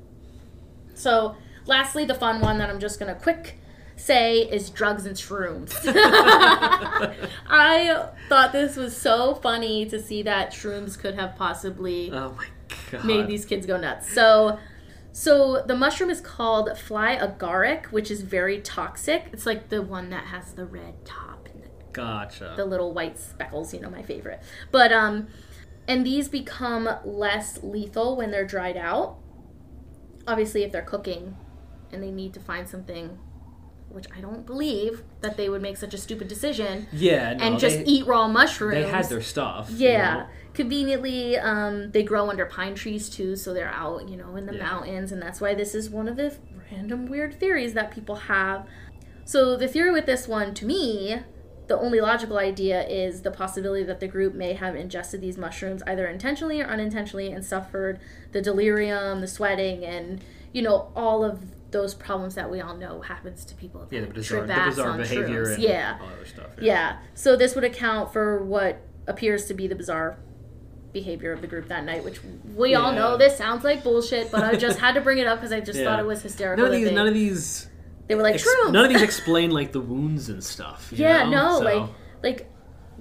So, 0.96 1.36
lastly, 1.66 2.06
the 2.06 2.16
fun 2.16 2.42
one 2.42 2.58
that 2.58 2.70
I'm 2.70 2.80
just 2.80 3.00
gonna 3.00 3.16
quick 3.16 3.58
say 3.96 4.40
is 4.40 4.70
drugs 4.70 5.06
and 5.06 5.16
shrooms. 5.16 5.74
I 7.50 8.08
thought 8.28 8.52
this 8.52 8.76
was 8.76 8.96
so 8.96 9.36
funny 9.36 9.86
to 9.88 10.02
see 10.02 10.22
that 10.24 10.52
shrooms 10.52 10.98
could 10.98 11.16
have 11.16 11.36
possibly 11.36 12.12
Oh 12.12 12.32
my 12.38 12.46
god. 12.92 13.06
made 13.06 13.28
these 13.28 13.46
kids 13.46 13.66
go 13.66 13.78
nuts. 13.78 14.12
So, 14.12 14.58
so 15.12 15.64
the 15.66 15.76
mushroom 15.76 16.10
is 16.10 16.22
called 16.22 16.78
fly 16.78 17.18
agaric, 17.18 17.88
which 17.88 18.10
is 18.12 18.22
very 18.22 18.62
toxic. 18.62 19.26
It's 19.34 19.46
like 19.46 19.70
the 19.70 19.82
one 19.82 20.10
that 20.12 20.26
has 20.26 20.54
the 20.54 20.66
red 20.66 21.04
top 21.06 21.29
Gotcha. 21.94 22.54
the 22.56 22.66
little 22.66 22.94
white 22.94 23.18
speckles, 23.20 23.74
you 23.74 23.80
know, 23.80 23.90
my 23.90 24.04
favorite. 24.04 24.42
But 24.72 24.92
um 24.92 25.28
and 25.88 26.06
these 26.06 26.30
become 26.30 26.88
less 27.04 27.60
lethal 27.64 28.16
when 28.18 28.32
they're 28.32 28.46
dried 28.46 28.78
out. 28.78 29.18
Obviously 30.28 30.64
if 30.64 30.72
they're 30.72 30.82
cooking 30.82 31.36
and 31.92 32.04
they 32.04 32.12
need 32.12 32.34
to 32.34 32.40
find 32.40 32.68
something 32.70 33.18
which 33.90 34.06
I 34.16 34.22
don't 34.22 34.46
believe 34.46 35.02
that 35.22 35.36
they 35.36 35.50
would 35.50 35.64
make 35.64 35.76
such 35.76 35.96
a 35.96 35.98
stupid 35.98 36.28
decision 36.28 36.88
yeah, 36.92 37.34
no, 37.34 37.44
and 37.44 37.60
just 37.60 37.78
they, 37.80 37.84
eat 37.86 38.06
raw 38.06 38.28
mushrooms. 38.28 38.76
They 38.76 38.84
had 38.88 39.06
their 39.06 39.22
stuff. 39.22 39.70
you 39.72 39.88
Yeah. 39.90 40.14
know? 40.14 40.26
Conveniently, 40.54 41.38
um, 41.38 41.90
they 41.92 42.04
grow 42.04 42.30
under 42.30 42.46
pine 42.46 42.76
trees 42.76 43.10
too, 43.10 43.36
so 43.36 43.52
they're 43.54 43.72
out, 43.74 44.08
you 44.08 44.16
know, 44.18 44.36
in 44.36 44.46
the 44.46 44.54
Yeah. 44.56 44.64
mountains, 44.64 45.12
and 45.12 45.20
that's 45.22 45.42
why 45.42 45.56
this 45.56 45.74
is 45.74 45.90
one 45.90 46.08
of 46.08 46.18
the 46.18 46.36
random 46.72 47.08
weird 47.08 47.34
theories 47.40 47.74
that 47.74 47.90
people 47.92 48.16
have. 48.16 48.68
So 49.26 49.56
the 49.56 49.68
theory 49.68 49.92
with 49.92 50.06
this 50.06 50.28
one, 50.28 50.54
to 50.56 50.66
me, 50.66 51.22
the 51.70 51.80
only 51.80 52.02
logical 52.02 52.38
idea 52.38 52.86
is 52.88 53.22
the 53.22 53.32
possibility 53.32 53.84
that 53.84 54.02
the 54.02 54.08
group 54.08 54.34
may 54.34 54.54
have 54.54 54.76
ingested 54.76 55.22
these 55.22 55.38
mushrooms 55.38 55.82
either 55.88 56.06
intentionally 56.08 56.60
or 56.60 56.66
unintentionally 56.66 57.32
and 57.32 57.46
suffered 57.46 58.00
the 58.34 58.42
delirium, 58.42 59.22
the 59.22 59.28
sweating, 59.28 59.86
and 59.86 60.22
you 60.52 60.62
know 60.62 60.92
all 60.96 61.24
of 61.24 61.40
those 61.72 61.94
problems 61.94 62.34
that 62.36 62.50
we 62.52 62.60
all 62.60 62.76
know 62.76 63.02
happens 63.02 63.46
to 63.46 63.54
people. 63.56 63.88
Yeah, 63.92 64.02
the 64.02 64.08
bizarre, 64.08 64.48
the 64.48 64.54
bizarre 64.68 64.98
behavior 64.98 65.46
shrooms. 65.46 65.54
and 65.54 65.64
yeah, 65.64 65.98
all 66.02 66.08
other 66.08 66.26
stuff. 66.26 66.48
yeah. 66.60 66.98
So 67.14 67.36
this 67.36 67.54
would 67.56 67.64
account 67.64 68.12
for 68.12 68.44
what 68.44 68.82
appears 69.08 69.46
to 69.46 69.54
be 69.54 69.68
the 69.68 69.76
bizarre 69.76 70.18
behavior 70.92 71.32
of 71.32 71.42
the 71.42 71.48
group 71.48 71.68
that 71.68 71.84
night, 71.86 72.04
which 72.04 72.20
we 72.56 72.74
all 72.74 72.92
know 72.92 73.16
this 73.16 73.38
sounds 73.38 73.64
like 73.64 73.84
bullshit, 73.84 74.32
but 74.32 74.44
I 74.44 74.56
just 74.56 74.80
had 74.80 74.96
to 74.96 75.02
bring 75.02 75.20
it 75.20 75.28
up 75.28 75.38
because 75.40 75.52
I 75.52 75.60
just 75.60 75.78
Yeah. 75.80 75.86
thought 75.86 76.00
it 76.00 76.06
was 76.08 76.24
hysterical. 76.24 76.66
None 76.66 76.74
of 76.74 76.80
these, 76.80 76.90
they, 76.90 76.96
none 76.96 77.08
of 77.08 77.14
these, 77.14 77.69
they 78.10 78.16
were 78.16 78.24
like 78.24 78.36
ex- 78.36 78.44
shrooms. 78.46 78.72
none 78.74 78.84
of 78.86 78.92
these 78.92 79.02
explain 79.12 79.52
like 79.52 79.72
the 79.72 79.80
wounds 79.80 80.28
and 80.30 80.44
stuff. 80.44 80.90
you 80.92 80.98
yeah, 81.06 81.24
know? 81.24 81.30
no, 81.30 81.58
So- 81.60 81.64
like 81.64 81.90
like. 82.24 82.52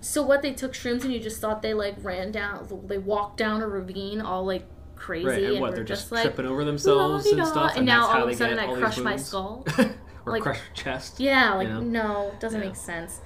So 0.00 0.22
what 0.22 0.42
they 0.42 0.52
took 0.52 0.74
shrooms 0.74 1.02
and 1.02 1.12
you 1.12 1.18
just 1.18 1.40
thought 1.40 1.60
they 1.60 1.74
like 1.74 1.96
ran 2.04 2.30
down, 2.30 2.68
they 2.86 2.98
walked 2.98 3.36
down 3.36 3.62
a 3.62 3.66
ravine 3.66 4.20
all 4.20 4.44
like 4.46 4.64
crazy 4.94 5.26
right, 5.26 5.42
and 5.42 5.52
and 5.54 5.60
what 5.60 5.74
they're 5.74 5.82
just, 5.82 6.02
just 6.02 6.12
like 6.12 6.22
tripping 6.22 6.46
over 6.46 6.64
themselves 6.64 7.26
and 7.26 7.44
stuff, 7.44 7.76
and 7.76 7.84
now 7.84 8.06
all 8.06 8.22
of 8.22 8.28
a 8.28 8.34
sudden 8.36 8.60
I 8.60 8.72
crushed 8.78 9.00
my 9.02 9.16
skull. 9.16 9.66
or 10.24 10.32
Like- 10.32 10.42
crush 10.42 10.60
chest. 10.74 11.18
Yeah, 11.18 11.54
like 11.54 11.66
You 11.66 11.74
know? 11.74 11.80
no, 11.80 12.34
doesn't 12.38 12.60
Yeah. 12.60 12.66
make 12.68 12.76
sense. 12.76 13.20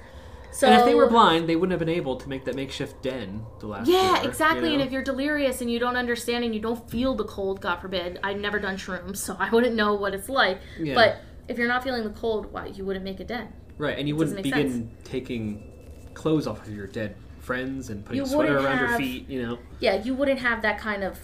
So 0.51 0.67
and 0.67 0.79
if 0.79 0.85
they 0.85 0.95
were 0.95 1.07
blind, 1.09 1.47
they 1.49 1.55
wouldn't 1.55 1.71
have 1.71 1.79
been 1.79 1.89
able 1.95 2.15
to 2.15 2.29
make 2.29 2.45
that 2.45 2.55
makeshift 2.55 3.01
den 3.03 3.43
the 3.59 3.67
last 3.67 3.87
Yeah, 3.87 4.21
year, 4.21 4.29
exactly. 4.29 4.69
you 4.69 4.73
And 4.75 4.83
if 4.83 4.91
you're 4.91 5.03
delirious 5.03 5.61
and 5.61 5.69
you 5.69 5.77
don't 5.79 5.95
understand 5.97 6.43
and 6.43 6.53
you 6.55 6.61
don't 6.61 6.89
feel 6.89 7.13
the 7.15 7.23
cold, 7.25 7.59
God 7.61 7.81
forbid, 7.81 8.19
I've 8.23 8.37
never 8.39 8.57
done 8.59 8.77
shrooms, 8.77 9.17
so 9.17 9.35
I 9.39 9.49
wouldn't 9.49 9.75
know 9.75 9.93
what 9.95 10.13
it's 10.15 10.29
like. 10.29 10.59
Yeah. 10.79 10.93
But 10.95 11.21
if 11.47 11.57
you're 11.57 11.67
not 11.67 11.83
feeling 11.83 12.03
the 12.03 12.09
cold, 12.11 12.51
why 12.51 12.67
you 12.67 12.85
wouldn't 12.85 13.05
make 13.05 13.19
a 13.19 13.23
den? 13.23 13.53
right, 13.77 13.97
and 13.97 14.07
you 14.07 14.15
wouldn't 14.15 14.35
make 14.35 14.43
begin 14.45 14.91
taking 15.03 15.71
clothes 16.13 16.47
off 16.47 16.65
of 16.67 16.73
your 16.73 16.87
dead 16.87 17.15
friends 17.39 17.89
and 17.89 18.05
putting 18.05 18.17
You 18.17 18.23
a 18.23 18.27
sweater 18.27 18.57
around 18.57 18.79
your 18.79 18.97
feet. 18.97 19.27
You 19.29 19.41
know. 19.41 19.59
Yeah, 19.79 20.01
you 20.01 20.13
wouldn't 20.13 20.39
have 20.39 20.61
that 20.61 20.77
kind 20.79 21.03
of. 21.03 21.19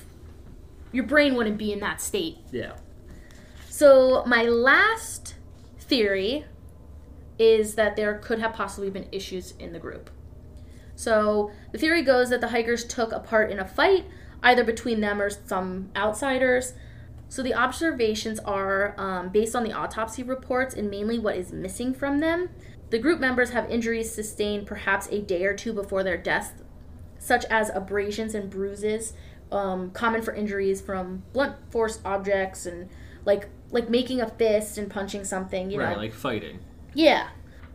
Your 0.92 1.06
brain 1.06 1.36
wouldn't 1.36 1.58
be 1.58 1.72
in 1.72 1.80
that 1.80 2.02
state. 2.02 2.38
Yeah. 2.52 2.74
So 3.70 4.24
my 4.26 4.44
last 4.44 5.36
theory 5.80 6.46
is 7.38 7.76
that 7.76 7.96
there 7.96 8.18
could 8.18 8.40
have 8.40 8.54
possibly 8.54 8.90
been 8.90 9.08
issues 9.12 9.54
in 9.60 9.72
the 9.72 9.80
group. 9.80 10.10
So 10.96 11.52
the 11.72 11.78
theory 11.78 12.02
goes 12.02 12.30
that 12.30 12.42
the 12.42 12.50
hikers 12.50 12.84
took 12.84 13.14
a 13.14 13.20
part 13.20 13.52
in 13.52 13.60
a 13.60 13.66
fight, 13.66 14.06
either 14.44 14.64
between 14.64 15.00
them 15.00 15.22
or 15.22 15.30
some 15.30 15.92
outsiders. 15.96 16.74
So 17.30 17.44
the 17.44 17.54
observations 17.54 18.40
are 18.40 18.96
um, 18.98 19.30
based 19.30 19.56
on 19.56 19.64
the 19.64 19.72
autopsy 19.72 20.24
reports 20.24 20.74
and 20.74 20.90
mainly 20.90 21.20
what 21.20 21.38
is 21.38 21.54
missing 21.54 21.94
from 21.94 22.20
them. 22.20 22.50
The 22.90 22.98
group 22.98 23.20
members 23.20 23.52
have 23.52 23.70
injuries 23.70 24.12
sustained 24.12 24.66
perhaps 24.66 25.08
a 25.12 25.22
day 25.22 25.46
or 25.46 25.54
two 25.54 25.72
before 25.72 26.04
their 26.04 26.18
death, 26.18 26.64
such 27.20 27.46
as 27.46 27.70
abrasions 27.70 28.34
and 28.34 28.50
bruises, 28.50 29.14
um, 29.52 29.92
common 29.92 30.24
for 30.24 30.34
injuries 30.34 30.82
from 30.82 31.24
blunt 31.32 31.56
force 31.72 32.00
objects 32.04 32.66
and 32.66 32.90
like 33.26 33.48
like 33.72 33.90
making 33.90 34.20
a 34.22 34.28
fist 34.28 34.80
and 34.80 34.90
punching 34.90 35.24
something. 35.24 35.70
You 35.70 35.80
right, 35.80 35.94
know, 35.94 36.02
like 36.02 36.14
fighting. 36.14 36.60
yeah. 36.94 37.30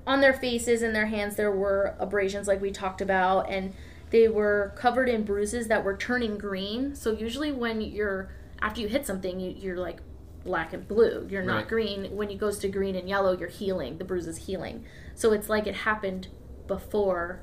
On 0.07 0.21
their 0.21 0.35
faces 0.35 0.83
and 0.83 0.95
their 0.95 1.07
hands, 1.07 1.37
there 1.37 1.51
were 1.51 1.95
abrasions, 1.99 2.47
like 2.47 2.61
we 2.61 2.71
talked 2.71 3.01
about, 3.01 3.49
and 3.49 3.73
they 4.11 4.29
were 4.29 4.75
covered 4.77 5.09
in 5.09 5.23
bruises 5.23 5.69
that 5.69 5.83
were 5.83 5.97
turning 5.97 6.37
green. 6.37 6.95
So 6.95 7.13
usually, 7.13 7.53
when 7.53 7.81
you're 7.81 8.31
after 8.65 8.81
you 8.81 8.89
hit 8.89 9.07
something, 9.07 9.39
you, 9.39 9.51
you're 9.57 9.77
like 9.77 9.99
black 10.43 10.73
and 10.73 10.89
blue. 10.89 11.27
You're 11.31 11.43
not 11.43 11.57
Right. 11.57 11.69
green. 11.69 12.17
When 12.17 12.31
it 12.31 12.39
goes 12.39 12.59
to 12.61 12.69
green 12.69 12.97
and 12.97 13.07
yellow, 13.09 13.37
you're 13.37 13.49
healing. 13.49 13.99
The 13.99 14.05
bruise 14.05 14.27
is 14.27 14.39
healing. 14.47 14.85
So 15.15 15.33
it's 15.33 15.49
like 15.51 15.67
it 15.67 15.75
happened 15.75 16.29
before 16.67 17.41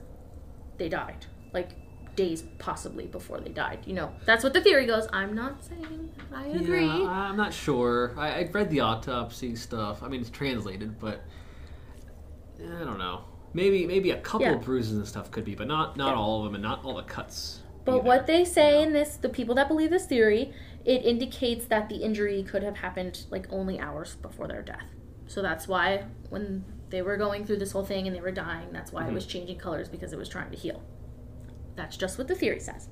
they 0.77 0.89
died, 0.89 1.27
like 1.53 1.69
days 2.15 2.43
possibly 2.57 3.05
before 3.05 3.39
they 3.39 3.51
died. 3.51 3.79
You 3.85 3.93
know, 3.93 4.11
that's 4.25 4.43
what 4.43 4.53
the 4.53 4.61
theory 4.61 4.85
goes. 4.87 5.07
I'm 5.13 5.33
not 5.35 5.63
saying 5.63 6.09
I 6.33 6.47
agree. 6.47 6.85
Yeah, 6.87 7.07
I'm 7.07 7.37
not 7.37 7.53
sure. 7.53 8.13
I, 8.17 8.39
I 8.39 8.49
read 8.51 8.69
the 8.71 8.79
autopsy 8.81 9.55
stuff. 9.55 10.01
I 10.01 10.07
mean, 10.07 10.21
it's 10.21 10.29
translated, 10.31 10.99
but 10.99 11.21
I 12.59 12.83
don't 12.83 12.97
know. 12.99 13.21
Maybe 13.53 13.85
maybe 13.85 14.11
a 14.11 14.17
couple 14.21 14.47
Yeah. 14.47 14.53
of 14.55 14.61
bruises 14.63 14.97
and 14.97 15.07
stuff 15.07 15.29
could 15.29 15.45
be, 15.45 15.55
but 15.55 15.67
not 15.67 15.97
not 15.97 16.13
Yeah. 16.15 16.19
all 16.21 16.39
of 16.39 16.45
them, 16.45 16.55
and 16.55 16.63
not 16.63 16.83
all 16.83 16.95
the 16.95 17.03
cuts. 17.03 17.61
But 17.83 17.95
either, 17.95 18.03
what 18.03 18.27
they 18.27 18.45
say 18.45 18.71
you 18.73 18.77
know? 18.77 18.83
in 18.87 18.93
this, 18.93 19.15
the 19.17 19.29
people 19.29 19.55
that 19.55 19.67
believe 19.67 19.89
this 19.89 20.05
theory, 20.05 20.53
it 20.85 21.05
indicates 21.05 21.65
that 21.65 21.89
the 21.89 21.97
injury 21.97 22.43
could 22.43 22.63
have 22.63 22.77
happened 22.77 23.25
like 23.29 23.47
only 23.51 23.79
hours 23.79 24.15
before 24.15 24.47
their 24.47 24.61
death. 24.61 24.85
So 25.27 25.41
that's 25.41 25.67
why 25.67 26.05
when 26.29 26.65
they 26.89 27.01
were 27.01 27.17
going 27.17 27.45
through 27.45 27.57
this 27.57 27.71
whole 27.71 27.85
thing 27.85 28.07
and 28.07 28.15
they 28.15 28.21
were 28.21 28.31
dying, 28.31 28.67
that's 28.71 28.91
why 28.91 29.05
it 29.05 29.11
Mhm. 29.11 29.13
was 29.13 29.25
changing 29.25 29.57
colors 29.57 29.87
because 29.87 30.11
it 30.11 30.17
was 30.19 30.27
trying 30.27 30.51
to 30.51 30.57
heal. 30.57 30.81
That's 31.75 31.95
just 31.95 32.17
what 32.17 32.27
the 32.27 32.35
theory 32.35 32.59
says. 32.59 32.89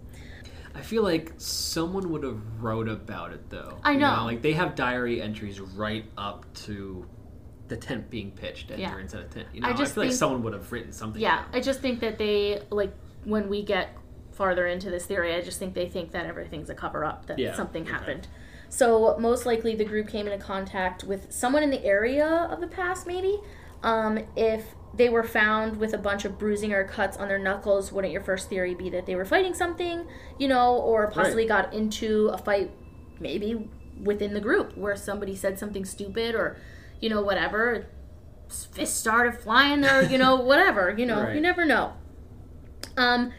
I 0.76 0.82
feel 0.82 1.04
like 1.04 1.34
someone 1.38 2.10
would 2.12 2.24
have 2.24 2.40
wrote 2.62 2.88
about 2.88 3.34
it 3.34 3.50
though. 3.50 3.80
I 3.84 3.94
You 3.94 4.00
know. 4.00 4.24
like 4.26 4.42
they 4.42 4.54
have 4.54 4.76
diary 4.76 5.22
entries 5.22 5.60
right 5.60 6.06
up 6.18 6.52
to 6.66 7.06
the 7.68 7.76
tent 7.78 8.10
being 8.10 8.32
pitched 8.32 8.72
and 8.72 8.80
Yeah. 8.80 8.92
you're 8.92 9.00
inside 9.00 9.22
a 9.22 9.26
tent. 9.26 9.48
You 9.54 9.62
know, 9.62 9.68
I 9.68 9.72
I, 9.72 9.76
just 9.76 9.94
feel 9.96 10.04
like 10.04 10.14
someone 10.14 10.42
would 10.44 10.54
have 10.54 10.72
written 10.72 10.92
something. 10.92 11.22
Yeah. 11.22 11.44
I 11.54 11.60
just 11.60 11.82
think 11.82 12.00
that 12.02 12.18
they 12.18 12.62
like 12.72 12.94
when 13.26 13.50
we 13.50 13.64
get 13.64 13.90
farther 14.40 14.66
into 14.66 14.90
this 14.90 15.06
theory, 15.06 15.36
I 15.36 15.42
just 15.42 15.60
think 15.60 15.74
they 15.74 15.90
think 15.90 16.12
that 16.14 16.26
everything's 16.26 16.70
a 16.70 16.74
cover 16.74 17.04
up, 17.04 17.26
that 17.26 17.38
Yeah, 17.38 17.54
something 17.54 17.84
okay. 17.84 17.92
happened. 17.92 18.28
So 18.70 19.18
most 19.20 19.46
likely 19.46 19.76
the 19.76 19.84
group 19.84 20.08
came 20.08 20.28
into 20.28 20.44
contact 20.44 21.04
with 21.04 21.30
someone 21.30 21.62
in 21.62 21.72
the 21.72 21.84
area 21.84 22.48
of 22.50 22.62
the 22.62 22.68
past, 22.68 23.06
maybe. 23.06 23.38
Um, 23.84 24.20
if 24.38 24.64
they 24.94 25.10
were 25.10 25.24
found 25.24 25.76
with 25.76 25.94
a 25.94 25.98
bunch 25.98 26.24
of 26.24 26.40
bruising 26.40 26.72
or 26.72 26.86
cuts 26.86 27.18
on 27.18 27.28
their 27.28 27.38
knuckles, 27.38 27.92
wouldn't 27.92 28.14
your 28.14 28.24
first 28.24 28.48
theory 28.48 28.74
be 28.74 28.90
that 28.92 29.06
they 29.06 29.16
were 29.16 29.26
fighting 29.26 29.54
something, 29.54 30.08
you 30.38 30.48
know, 30.48 30.78
or 30.78 31.12
possibly 31.12 31.46
got 31.46 31.74
into 31.74 32.30
a 32.30 32.38
fight 32.38 32.72
maybe 33.20 33.70
within 34.02 34.34
the 34.34 34.40
group 34.40 34.78
where 34.78 34.96
somebody 34.96 35.36
said 35.36 35.60
something 35.60 35.84
stupid 35.84 36.34
or, 36.34 36.56
you 37.02 37.10
know, 37.10 37.22
whatever. 37.22 37.88
Fists 38.48 38.98
started 38.98 39.38
flying 39.38 39.82
there, 39.82 40.02
you 40.04 40.18
know, 40.18 40.36
whatever, 40.52 40.96
you 40.98 41.06
know, 41.06 41.30
you 41.30 41.42
never 41.42 41.66
know. 41.66 41.94
Um, 42.96 43.32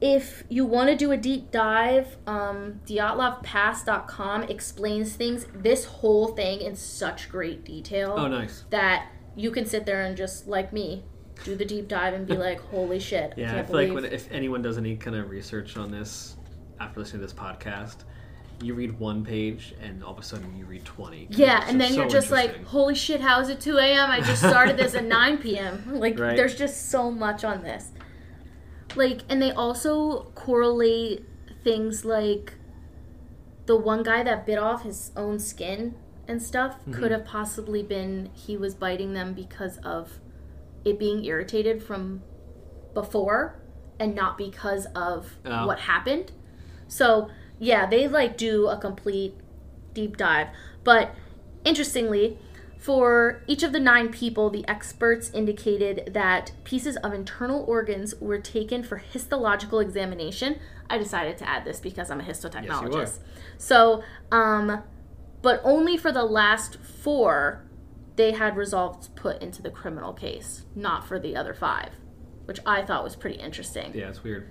if 0.00 0.44
you 0.48 0.64
want 0.66 0.90
to 0.90 0.96
do 0.96 1.10
a 1.12 1.16
deep 1.16 1.50
dive, 1.50 2.16
um, 2.26 2.80
Dyatlovpass.com 2.86 4.44
explains 4.44 5.14
things, 5.14 5.46
this 5.54 5.84
whole 5.84 6.28
thing 6.28 6.60
in 6.60 6.76
such 6.76 7.28
great 7.28 7.64
detail 7.64 8.14
Oh, 8.16 8.28
nice. 8.28 8.64
that 8.70 9.10
you 9.34 9.50
can 9.50 9.66
sit 9.66 9.86
there 9.86 10.02
and 10.02 10.16
just, 10.16 10.46
like 10.46 10.72
me, 10.72 11.04
do 11.44 11.54
the 11.54 11.64
deep 11.64 11.88
dive 11.88 12.14
and 12.14 12.26
be 12.26 12.36
like, 12.36 12.60
holy 12.60 12.98
shit, 12.98 13.34
Yeah, 13.36 13.50
I 13.50 13.54
can't 13.56 13.66
feel 13.68 13.76
like 13.76 13.92
when, 13.92 14.04
if 14.04 14.30
anyone 14.30 14.62
does 14.62 14.78
any 14.78 14.96
kind 14.96 15.16
of 15.16 15.30
research 15.30 15.76
on 15.76 15.90
this 15.90 16.36
after 16.80 17.00
listening 17.00 17.20
to 17.20 17.26
this 17.26 17.34
podcast, 17.34 17.96
you 18.62 18.72
read 18.74 18.98
one 18.98 19.22
page 19.24 19.74
and 19.82 20.02
all 20.02 20.12
of 20.12 20.18
a 20.18 20.22
sudden 20.22 20.56
you 20.56 20.64
read 20.64 20.82
20. 20.84 21.26
Yeah, 21.30 21.64
and 21.68 21.78
then 21.80 21.90
so 21.92 21.96
you're 22.00 22.08
just 22.08 22.30
like, 22.30 22.64
holy 22.64 22.94
shit, 22.94 23.20
how 23.20 23.38
is 23.40 23.50
it 23.50 23.60
2 23.60 23.76
a.m.? 23.76 24.10
I 24.10 24.20
just 24.20 24.40
started 24.42 24.78
this 24.78 24.94
at 24.94 25.04
9 25.06 25.38
p.m. 25.38 25.84
Like, 26.00 26.18
Right. 26.18 26.36
there's 26.36 26.54
just 26.54 26.90
so 26.90 27.10
much 27.10 27.44
on 27.44 27.62
this. 27.62 27.90
Like, 28.96 29.22
and 29.28 29.40
they 29.42 29.52
also 29.52 30.30
correlate 30.34 31.24
things 31.64 32.04
like 32.04 32.54
the 33.66 33.76
one 33.76 34.02
guy 34.02 34.22
that 34.22 34.46
bit 34.46 34.58
off 34.58 34.82
his 34.84 35.10
own 35.16 35.38
skin 35.38 35.94
and 36.28 36.42
stuff 36.42 36.76
Mm-hmm. 36.80 36.92
could 36.92 37.10
have 37.10 37.24
possibly 37.24 37.82
been 37.82 38.30
he 38.32 38.56
was 38.56 38.74
biting 38.74 39.12
them 39.12 39.32
because 39.34 39.78
of 39.78 40.18
it 40.84 40.98
being 40.98 41.24
irritated 41.24 41.82
from 41.82 42.22
before 42.94 43.60
and 43.98 44.14
not 44.14 44.38
because 44.38 44.86
of 44.94 45.36
Oh. 45.44 45.66
what 45.66 45.80
happened. 45.80 46.32
So, 46.88 47.28
yeah, 47.58 47.86
they 47.86 48.06
like 48.08 48.36
do 48.36 48.68
a 48.68 48.76
complete 48.78 49.34
deep 49.94 50.16
dive. 50.16 50.48
But 50.84 51.14
interestingly, 51.64 52.38
for 52.86 53.42
each 53.48 53.64
of 53.64 53.72
the 53.72 53.80
nine 53.80 54.10
people, 54.10 54.48
the 54.48 54.64
experts 54.68 55.28
indicated 55.34 56.08
that 56.14 56.52
pieces 56.62 56.96
of 56.98 57.12
internal 57.12 57.64
organs 57.64 58.14
were 58.20 58.38
taken 58.38 58.84
for 58.84 58.98
histological 58.98 59.80
examination. 59.80 60.60
I 60.88 60.96
decided 60.96 61.36
to 61.38 61.48
add 61.48 61.64
this 61.64 61.80
because 61.80 62.12
I'm 62.12 62.20
a 62.20 62.22
histotechnologist. 62.22 62.94
Yes, 62.94 63.20
so, 63.58 64.04
um, 64.30 64.84
but 65.42 65.60
only 65.64 65.96
for 65.96 66.12
the 66.12 66.22
last 66.22 66.76
four, 66.76 67.64
they 68.14 68.30
had 68.30 68.56
results 68.56 69.08
put 69.16 69.42
into 69.42 69.62
the 69.62 69.70
criminal 69.70 70.12
case, 70.12 70.62
not 70.76 71.04
for 71.08 71.18
the 71.18 71.34
other 71.34 71.54
five, 71.54 71.90
which 72.44 72.60
I 72.64 72.82
thought 72.82 73.02
was 73.02 73.16
pretty 73.16 73.40
interesting 73.40 73.94
Yeah, 73.96 74.10
it's 74.10 74.22
weird. 74.22 74.48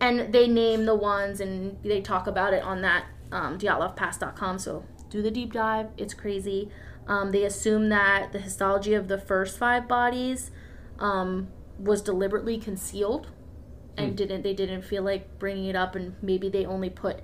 and 0.00 0.32
they 0.32 0.46
name 0.46 0.84
the 0.84 0.94
ones 0.94 1.40
and 1.40 1.78
they 1.82 2.00
talk 2.00 2.28
about 2.28 2.54
it 2.54 2.62
on 2.62 2.82
that 2.82 3.06
um, 3.32 3.58
dyatlovpass.com 3.58 4.60
so 4.60 4.84
do 5.10 5.20
the 5.20 5.32
deep 5.32 5.52
dive 5.52 5.88
it's 5.96 6.14
crazy 6.14 6.70
um, 7.08 7.30
they 7.32 7.44
assume 7.44 7.88
that 7.90 8.32
the 8.32 8.38
histology 8.38 8.94
of 8.94 9.08
the 9.08 9.18
first 9.18 9.58
five 9.58 9.86
bodies 9.88 10.50
um, 10.98 11.48
was 11.78 12.02
deliberately 12.02 12.58
concealed 12.58 13.28
and 13.98 14.14
didn't 14.16 14.42
they 14.42 14.52
didn't 14.52 14.82
feel 14.82 15.02
like 15.02 15.38
bringing 15.38 15.66
it 15.66 15.76
up 15.76 15.94
and 15.94 16.14
maybe 16.22 16.48
they 16.50 16.66
only 16.66 16.90
put 16.90 17.20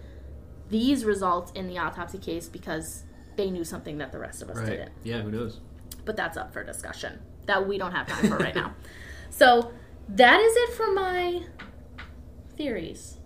these 0.70 1.04
results 1.04 1.52
in 1.52 1.66
the 1.66 1.76
autopsy 1.76 2.16
case 2.18 2.48
because 2.48 3.04
they 3.36 3.50
knew 3.50 3.62
something 3.64 3.98
that 3.98 4.10
the 4.12 4.18
rest 4.18 4.40
of 4.40 4.48
us 4.48 4.56
Right. 4.58 4.66
didn't 4.70 4.92
Yeah, 5.02 5.20
who 5.20 5.30
knows? 5.30 5.60
but 6.04 6.16
that's 6.16 6.36
up 6.38 6.52
for 6.52 6.64
discussion 6.64 7.18
that 7.46 7.68
we 7.68 7.76
don't 7.78 7.92
have 7.92 8.06
time 8.06 8.28
for 8.30 8.38
right 8.38 8.54
now 8.54 8.74
so 9.30 9.72
that 10.08 10.40
is 10.40 10.56
it 10.56 10.70
for 10.74 10.90
my 10.92 11.42
theories 12.56 13.18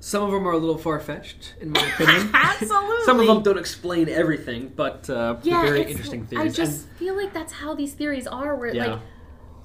Some 0.00 0.22
of 0.22 0.30
them 0.30 0.46
are 0.46 0.52
a 0.52 0.58
little 0.58 0.78
far 0.78 1.00
fetched, 1.00 1.54
in 1.60 1.70
my 1.72 1.80
opinion. 1.80 2.30
Absolutely. 2.34 3.04
Some 3.04 3.18
of 3.20 3.26
them 3.26 3.42
don't 3.42 3.58
explain 3.58 4.08
everything, 4.08 4.72
but 4.76 5.10
uh, 5.10 5.36
yeah, 5.42 5.62
very 5.62 5.90
interesting 5.90 6.22
I 6.22 6.26
theories. 6.26 6.56
just 6.56 6.88
feel 6.90 7.16
like 7.16 7.32
that's 7.34 7.52
how 7.52 7.74
these 7.74 7.94
theories 7.94 8.26
are. 8.26 8.54
Where 8.54 8.72
Yeah. 8.74 8.86
like 8.86 9.00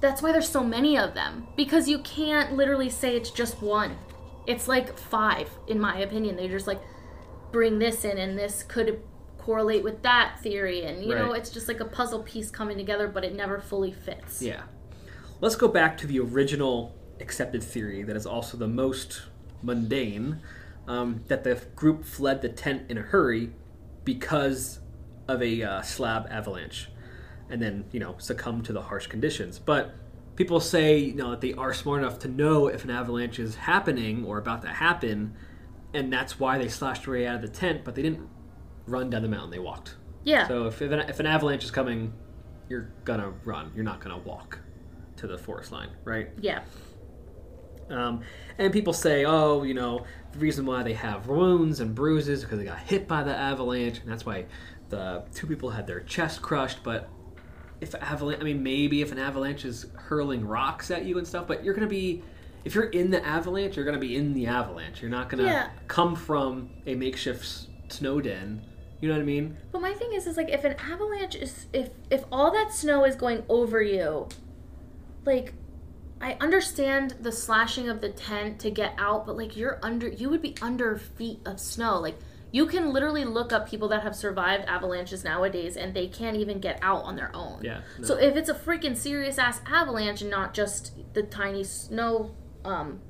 that's 0.00 0.20
why 0.22 0.32
there's 0.32 0.48
so 0.48 0.62
many 0.64 0.98
of 0.98 1.14
them 1.14 1.46
because 1.56 1.88
you 1.88 1.98
can't 2.00 2.54
literally 2.56 2.90
say 2.90 3.16
it's 3.16 3.30
just 3.30 3.62
one. 3.62 3.96
It's 4.46 4.66
like 4.68 4.98
five, 4.98 5.48
in 5.68 5.80
my 5.80 5.98
opinion. 6.00 6.36
They 6.36 6.48
just 6.48 6.66
like 6.66 6.82
bring 7.52 7.78
this 7.78 8.04
in, 8.04 8.18
and 8.18 8.36
this 8.36 8.62
could 8.64 9.00
correlate 9.38 9.84
with 9.84 10.02
that 10.02 10.40
theory, 10.42 10.82
and 10.84 11.04
you 11.04 11.14
know, 11.14 11.32
it's 11.32 11.50
just 11.50 11.68
like 11.68 11.78
a 11.80 11.84
puzzle 11.84 12.22
piece 12.24 12.50
coming 12.50 12.76
together, 12.76 13.06
but 13.08 13.24
it 13.24 13.34
never 13.34 13.60
fully 13.60 13.92
fits. 13.92 14.42
yeah. 14.42 14.62
Let's 15.40 15.56
go 15.56 15.68
back 15.68 15.98
to 15.98 16.06
the 16.06 16.18
original 16.20 16.94
accepted 17.20 17.62
theory 17.62 18.02
that 18.02 18.16
is 18.16 18.24
also 18.26 18.56
the 18.56 18.68
most 18.68 19.22
mundane 19.64 20.40
um, 20.86 21.24
that 21.28 21.44
the 21.44 21.54
group 21.74 22.04
fled 22.04 22.42
the 22.42 22.48
tent 22.48 22.90
in 22.90 22.98
a 22.98 23.02
hurry 23.02 23.50
because 24.04 24.80
of 25.26 25.42
a 25.42 25.62
uh, 25.62 25.82
slab 25.82 26.26
avalanche 26.30 26.90
and 27.48 27.60
then, 27.60 27.84
you 27.92 28.00
know, 28.00 28.14
succumbed 28.18 28.64
to 28.66 28.72
the 28.72 28.82
harsh 28.82 29.06
conditions. 29.06 29.58
But 29.58 29.94
people 30.36 30.60
say, 30.60 30.98
you 30.98 31.14
know, 31.14 31.30
that 31.30 31.40
they 31.40 31.54
are 31.54 31.72
smart 31.72 32.02
enough 32.02 32.18
to 32.20 32.28
know 32.28 32.68
if 32.68 32.84
an 32.84 32.90
avalanche 32.90 33.38
is 33.38 33.54
happening 33.54 34.24
or 34.24 34.38
about 34.38 34.62
to 34.62 34.68
happen, 34.68 35.34
and 35.92 36.12
that's 36.12 36.38
why 36.40 36.58
they 36.58 36.68
slashed 36.68 37.04
their 37.04 37.14
way 37.14 37.26
out 37.26 37.36
of 37.36 37.42
the 37.42 37.48
tent, 37.48 37.84
but 37.84 37.94
they 37.94 38.02
didn't 38.02 38.28
run 38.86 39.10
down 39.10 39.22
the 39.22 39.28
mountain, 39.28 39.50
they 39.50 39.58
walked. 39.58 39.96
Yeah. 40.24 40.48
So 40.48 40.66
if, 40.66 40.80
if, 40.82 40.90
an, 40.90 41.00
if 41.00 41.20
an 41.20 41.26
avalanche 41.26 41.64
is 41.64 41.70
coming, 41.70 42.12
you're 42.68 42.90
gonna 43.04 43.32
run. 43.44 43.72
You're 43.74 43.84
not 43.84 44.00
gonna 44.00 44.18
walk 44.18 44.58
to 45.16 45.26
the 45.26 45.38
forest 45.38 45.70
line, 45.70 45.90
right? 46.04 46.30
yeah. 46.40 46.62
Um, 47.90 48.22
and 48.58 48.72
people 48.72 48.92
say, 48.92 49.24
oh, 49.24 49.62
you 49.62 49.74
know, 49.74 50.04
the 50.32 50.38
reason 50.38 50.64
why 50.66 50.82
they 50.82 50.94
have 50.94 51.26
wounds 51.26 51.80
and 51.80 51.94
bruises 51.94 52.38
is 52.38 52.44
because 52.44 52.58
they 52.58 52.64
got 52.64 52.78
hit 52.78 53.06
by 53.06 53.22
the 53.22 53.34
avalanche, 53.34 53.98
and 54.00 54.10
that's 54.10 54.24
why 54.26 54.46
the 54.88 55.24
two 55.34 55.46
people 55.46 55.70
had 55.70 55.86
their 55.86 56.00
chest 56.00 56.42
crushed. 56.42 56.82
But 56.82 57.08
if 57.80 57.94
avalanche, 57.96 58.40
I 58.40 58.44
mean, 58.44 58.62
maybe 58.62 59.02
if 59.02 59.12
an 59.12 59.18
avalanche 59.18 59.64
is 59.64 59.86
hurling 59.94 60.46
rocks 60.46 60.90
at 60.90 61.04
you 61.04 61.18
and 61.18 61.26
stuff, 61.26 61.46
but 61.46 61.64
you're 61.64 61.74
gonna 61.74 61.86
be, 61.86 62.22
if 62.64 62.74
you're 62.74 62.90
in 62.90 63.10
the 63.10 63.24
avalanche, 63.24 63.76
you're 63.76 63.84
gonna 63.84 63.98
be 63.98 64.16
in 64.16 64.32
the 64.34 64.46
avalanche. 64.46 65.02
You're 65.02 65.10
not 65.10 65.28
gonna 65.28 65.42
Yeah. 65.44 65.70
come 65.88 66.14
from 66.16 66.70
a 66.86 66.94
makeshift 66.94 67.68
snow 67.92 68.20
den. 68.20 68.62
You 69.00 69.08
know 69.08 69.16
what 69.16 69.22
I 69.22 69.26
mean? 69.26 69.56
But 69.70 69.82
my 69.82 69.92
thing 69.92 70.14
is, 70.14 70.26
is 70.26 70.36
like 70.38 70.48
if 70.48 70.64
an 70.64 70.74
avalanche 70.78 71.34
is 71.34 71.66
if 71.74 71.90
if 72.10 72.24
all 72.32 72.50
that 72.52 72.72
snow 72.72 73.04
is 73.04 73.16
going 73.16 73.42
over 73.50 73.82
you, 73.82 74.28
like 75.26 75.52
I 76.24 76.38
understand 76.40 77.16
the 77.20 77.30
slashing 77.30 77.90
of 77.90 78.00
the 78.00 78.08
tent 78.08 78.58
to 78.60 78.70
get 78.70 78.94
out, 78.96 79.26
but 79.26 79.36
like 79.36 79.58
you're 79.58 79.78
under, 79.82 80.08
you 80.08 80.30
would 80.30 80.40
be 80.40 80.54
under 80.62 80.96
feet 80.96 81.40
of 81.44 81.60
snow. 81.60 81.98
Like 82.00 82.16
you 82.50 82.64
can 82.64 82.94
literally 82.94 83.26
look 83.26 83.52
up 83.52 83.68
people 83.68 83.88
that 83.88 84.02
have 84.02 84.16
survived 84.16 84.64
avalanches 84.64 85.22
nowadays, 85.22 85.76
and 85.76 85.92
they 85.92 86.06
can't 86.06 86.38
even 86.38 86.60
get 86.60 86.78
out 86.80 87.04
on 87.04 87.14
their 87.16 87.30
own. 87.36 87.60
Yeah, 87.62 87.82
no. 87.98 88.06
So 88.06 88.14
if 88.16 88.36
it's 88.36 88.48
a 88.48 88.54
freaking 88.54 88.96
serious 88.96 89.36
ass 89.36 89.60
avalanche 89.66 90.22
and 90.22 90.30
not 90.30 90.54
just 90.54 90.92
the 91.12 91.24
tiny 91.24 91.62
snow, 91.62 92.34
um, 92.64 93.02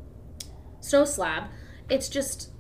snow 0.80 1.04
slab, 1.04 1.44
it's 1.88 2.08
just 2.08 2.50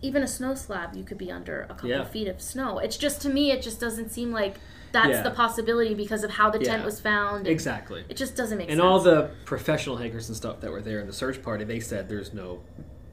even 0.00 0.22
a 0.22 0.28
snow 0.28 0.54
slab 0.54 0.96
you 0.96 1.04
could 1.04 1.18
be 1.18 1.30
under 1.30 1.62
a 1.64 1.74
couple 1.74 1.90
Yeah. 1.90 2.04
feet 2.04 2.28
of 2.28 2.40
snow. 2.40 2.78
It's 2.78 2.96
just 2.96 3.20
to 3.22 3.28
me, 3.28 3.50
it 3.50 3.60
just 3.60 3.78
doesn't 3.78 4.10
seem 4.10 4.32
like 4.32 4.56
that's 4.92 5.08
Yeah. 5.08 5.22
the 5.22 5.30
possibility 5.30 5.94
because 5.94 6.24
of 6.24 6.30
how 6.30 6.50
the 6.50 6.58
tent 6.58 6.80
Yeah. 6.80 6.84
was 6.84 7.00
found. 7.00 7.46
Exactly. 7.46 8.04
It 8.08 8.16
just 8.16 8.36
doesn't 8.36 8.58
make 8.58 8.68
And 8.68 8.78
sense. 8.78 8.80
And 8.80 8.88
all 8.88 9.00
the 9.00 9.30
professional 9.44 9.96
hikers 9.96 10.28
and 10.28 10.36
stuff 10.36 10.60
that 10.60 10.70
were 10.70 10.80
there 10.82 11.00
in 11.00 11.06
the 11.06 11.12
search 11.12 11.42
party, 11.42 11.64
they 11.64 11.80
said 11.80 12.08
there's 12.08 12.32
no. 12.32 12.60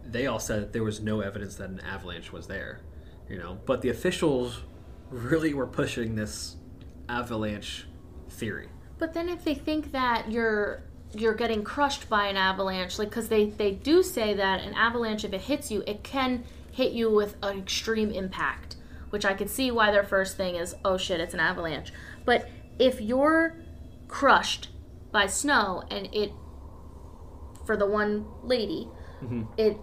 They 0.09 0.27
all 0.27 0.39
said 0.39 0.71
there 0.73 0.83
was 0.83 1.01
no 1.01 1.21
evidence 1.21 1.55
that 1.55 1.69
an 1.69 1.79
avalanche 1.81 2.31
was 2.31 2.47
there, 2.47 2.81
you 3.29 3.37
know. 3.37 3.57
But 3.65 3.81
the 3.81 3.89
officials 3.89 4.61
really 5.09 5.53
were 5.53 5.67
pushing 5.67 6.15
this 6.15 6.55
avalanche 7.09 7.87
theory. 8.29 8.69
But 8.97 9.13
then 9.13 9.29
if 9.29 9.43
they 9.43 9.55
think 9.55 9.91
that 9.91 10.31
you're 10.31 10.81
you're 11.13 11.33
getting 11.33 11.63
crushed 11.63 12.09
by 12.09 12.27
an 12.27 12.35
avalanche, 12.35 12.99
like 12.99 13.09
because 13.09 13.29
they 13.29 13.45
they 13.45 13.71
do 13.71 14.03
say 14.03 14.33
that 14.33 14.61
an 14.61 14.73
avalanche, 14.73 15.23
if 15.23 15.33
it 15.33 15.41
hits 15.41 15.71
you, 15.71 15.83
it 15.87 16.03
can 16.03 16.43
hit 16.71 16.91
you 16.91 17.09
with 17.09 17.37
an 17.41 17.57
extreme 17.59 18.11
impact, 18.11 18.75
which 19.09 19.25
I 19.25 19.33
could 19.33 19.49
see 19.49 19.71
why 19.71 19.91
their 19.91 20.03
first 20.03 20.37
thing 20.37 20.55
is, 20.55 20.75
oh 20.83 20.97
shit, 20.97 21.19
it's 21.19 21.33
an 21.33 21.39
avalanche. 21.39 21.91
But 22.25 22.49
if 22.79 23.01
you're 23.01 23.55
crushed 24.07 24.69
by 25.11 25.27
snow 25.27 25.83
and 25.89 26.09
it, 26.13 26.31
for 27.65 27.77
the 27.77 27.85
one 27.85 28.25
lady, 28.43 28.87
mm-hmm. 29.23 29.43
it 29.57 29.77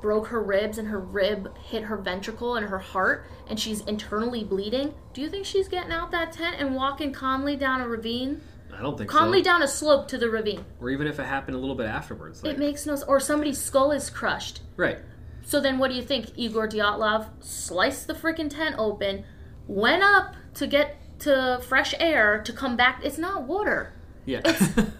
broke 0.00 0.26
her 0.26 0.42
ribs 0.42 0.76
and 0.76 0.88
her 0.88 1.00
rib 1.00 1.56
hit 1.58 1.84
her 1.84 1.96
ventricle 1.96 2.56
and 2.56 2.66
her 2.68 2.78
heart 2.78 3.26
and 3.48 3.58
she's 3.58 3.80
internally 3.82 4.44
bleeding, 4.44 4.94
do 5.14 5.20
you 5.20 5.30
think 5.30 5.46
she's 5.46 5.68
getting 5.68 5.92
out 5.92 6.10
that 6.10 6.32
tent 6.32 6.56
and 6.58 6.74
walking 6.74 7.12
calmly 7.12 7.56
down 7.56 7.80
a 7.80 7.88
ravine? 7.88 8.40
I 8.76 8.82
don't 8.82 8.98
think 8.98 9.08
Calmly 9.08 9.38
so. 9.38 9.44
down 9.44 9.62
a 9.62 9.68
slope 9.68 10.08
to 10.08 10.18
the 10.18 10.28
ravine. 10.28 10.64
Or 10.80 10.90
even 10.90 11.06
if 11.06 11.18
it 11.20 11.24
happened 11.24 11.56
a 11.56 11.60
little 11.60 11.76
bit 11.76 11.86
afterwards. 11.86 12.42
Like, 12.42 12.54
It 12.54 12.58
makes 12.58 12.86
no 12.86 12.96
or 13.06 13.20
somebody's 13.20 13.58
skull 13.58 13.92
is 13.92 14.10
crushed. 14.10 14.60
right. 14.76 14.98
So 15.44 15.60
then 15.60 15.78
what 15.78 15.90
do 15.90 15.96
you 15.96 16.02
think? 16.02 16.32
Igor 16.36 16.68
Dyatlov 16.68 17.28
sliced 17.40 18.06
the 18.06 18.14
freaking 18.14 18.50
tent 18.50 18.76
open, 18.78 19.24
went 19.68 20.02
up 20.02 20.34
to 20.54 20.66
get 20.66 20.96
to 21.20 21.60
fresh 21.66 21.94
air 22.00 22.42
to 22.42 22.52
come 22.52 22.76
back. 22.76 23.00
It's 23.04 23.18
not 23.18 23.44
water. 23.44 23.92
Yeah. 24.24 24.40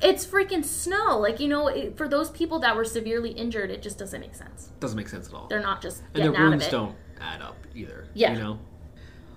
It's 0.02 0.26
freaking 0.26 0.64
snow. 0.64 1.18
Like, 1.18 1.40
you 1.40 1.48
know, 1.48 1.68
it, 1.68 1.96
for 1.96 2.08
those 2.08 2.30
people 2.30 2.58
that 2.60 2.76
were 2.76 2.84
severely 2.84 3.30
injured, 3.30 3.70
it 3.70 3.82
just 3.82 3.98
doesn't 3.98 4.20
make 4.20 4.34
sense. 4.34 4.70
Doesn't 4.80 4.96
make 4.96 5.08
sense 5.08 5.28
at 5.28 5.34
all. 5.34 5.46
They're 5.48 5.60
not 5.60 5.80
just 5.80 6.02
and 6.14 6.24
the 6.24 6.28
out 6.28 6.34
of 6.34 6.40
runes 6.40 6.66
it. 6.66 6.70
don't 6.70 6.94
add 7.20 7.40
up 7.40 7.56
either. 7.74 8.06
Yeah. 8.14 8.34
You 8.34 8.38
know? 8.38 8.58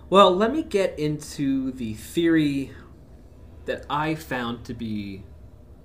Well, 0.10 0.36
let 0.36 0.52
me 0.52 0.64
get 0.64 0.98
into 1.00 1.72
the 1.72 1.94
theory 1.94 2.72
that 3.66 3.86
I 3.90 4.16
found 4.16 4.66
to 4.66 4.74
be 4.74 5.24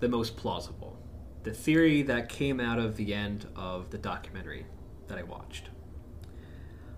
the 0.01 0.09
most 0.09 0.37
plausible. 0.37 0.97
The 1.43 1.53
theory 1.53 2.03
that 2.03 2.29
came 2.29 2.61
out 2.61 2.79
of 2.79 2.97
the 2.97 3.13
end 3.15 3.47
of 3.57 3.91
the 3.91 3.99
documentary 3.99 4.67
that 5.13 5.19
I 5.19 5.25
watched. 5.25 5.69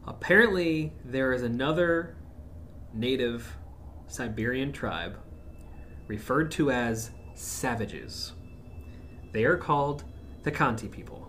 Apparently, 0.06 0.92
there 1.04 1.32
is 1.32 1.42
another 1.42 2.16
native 2.92 3.56
Siberian 4.06 4.70
tribe 4.70 5.18
referred 6.06 6.52
to 6.52 6.70
as 6.70 7.10
savages. 7.34 8.32
They 9.32 9.44
are 9.44 9.56
called 9.56 10.04
the 10.44 10.52
Khanty 10.52 10.88
people. 10.88 11.28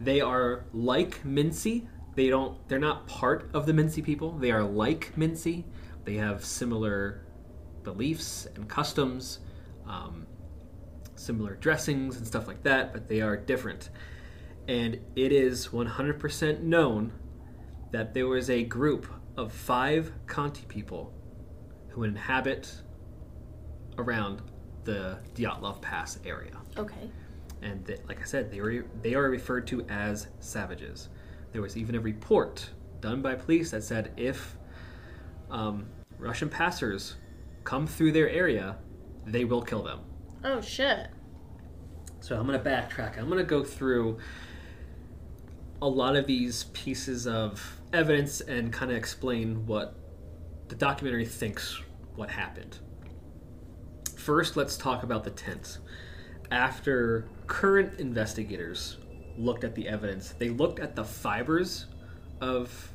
They 0.00 0.22
are 0.22 0.64
like 0.72 1.22
Mansi. 1.24 1.86
they 2.14 2.28
don't 2.28 2.56
they're 2.68 2.78
not 2.78 3.06
part 3.06 3.50
of 3.52 3.66
the 3.66 3.72
Mansi 3.72 4.02
people. 4.02 4.32
They 4.32 4.50
are 4.50 4.62
like 4.62 5.12
Mansi. 5.14 5.64
They 6.04 6.14
have 6.14 6.42
similar 6.42 7.26
beliefs 7.82 8.46
and 8.54 8.66
customs, 8.66 9.40
um, 9.86 10.26
similar 11.16 11.56
dressings 11.56 12.16
and 12.16 12.26
stuff 12.26 12.48
like 12.48 12.62
that, 12.62 12.94
but 12.94 13.08
they 13.08 13.20
are 13.20 13.36
different. 13.36 13.90
And 14.68 15.00
it 15.16 15.32
is 15.32 15.68
100% 15.68 16.62
known 16.62 17.12
that 17.90 18.14
there 18.14 18.26
was 18.26 18.48
a 18.48 18.62
group 18.64 19.06
of 19.36 19.52
five 19.52 20.12
Khanty 20.26 20.66
people 20.68 21.12
who 21.88 22.04
inhabit 22.04 22.82
around 23.98 24.42
the 24.84 25.18
Dyatlov 25.34 25.80
Pass 25.80 26.18
area. 26.24 26.56
Okay. 26.76 27.10
And 27.60 27.86
th- 27.86 28.00
like 28.08 28.20
I 28.20 28.24
said, 28.24 28.50
they 28.50 28.60
were 28.60 28.84
they 29.02 29.14
are 29.14 29.30
referred 29.30 29.66
to 29.68 29.82
as 29.88 30.28
savages. 30.40 31.08
There 31.52 31.62
was 31.62 31.76
even 31.76 31.94
a 31.94 32.00
report 32.00 32.70
done 33.00 33.22
by 33.22 33.34
police 33.34 33.70
that 33.70 33.84
said 33.84 34.12
if 34.16 34.56
um, 35.50 35.86
Russian 36.18 36.48
passers 36.48 37.16
come 37.62 37.86
through 37.86 38.12
their 38.12 38.28
area, 38.28 38.78
they 39.26 39.44
will 39.44 39.62
kill 39.62 39.82
them. 39.82 40.00
Oh 40.44 40.60
shit. 40.60 41.08
So 42.20 42.38
I'm 42.38 42.46
going 42.46 42.60
to 42.60 42.68
backtrack. 42.68 43.18
I'm 43.18 43.26
going 43.26 43.38
to 43.38 43.44
go 43.44 43.62
through 43.64 44.18
a 45.82 45.88
lot 45.88 46.14
of 46.14 46.28
these 46.28 46.64
pieces 46.72 47.26
of 47.26 47.80
evidence 47.92 48.40
and 48.40 48.72
kind 48.72 48.92
of 48.92 48.96
explain 48.96 49.66
what 49.66 49.96
the 50.68 50.76
documentary 50.76 51.26
thinks 51.26 51.82
what 52.14 52.30
happened. 52.30 52.78
First, 54.16 54.56
let's 54.56 54.76
talk 54.76 55.02
about 55.02 55.24
the 55.24 55.30
tent. 55.30 55.78
After 56.52 57.28
current 57.48 57.98
investigators 57.98 58.98
looked 59.36 59.64
at 59.64 59.74
the 59.74 59.88
evidence, 59.88 60.34
they 60.38 60.50
looked 60.50 60.78
at 60.78 60.94
the 60.94 61.04
fibers 61.04 61.86
of 62.40 62.92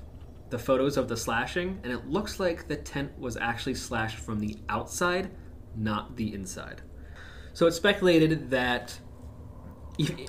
the 0.50 0.58
photos 0.58 0.96
of 0.96 1.10
the 1.10 1.18
slashing, 1.18 1.80
and 1.84 1.92
it 1.92 2.08
looks 2.08 2.40
like 2.40 2.70
the 2.70 2.78
tent 2.78 3.12
was 3.20 3.36
actually 3.36 3.76
slashed 3.76 4.18
from 4.18 4.40
the 4.40 4.56
outside, 4.70 5.30
not 5.76 6.16
the 6.16 6.34
inside. 6.34 6.84
So 7.52 7.68
it's 7.68 7.76
speculated 7.76 8.50
that, 8.52 8.98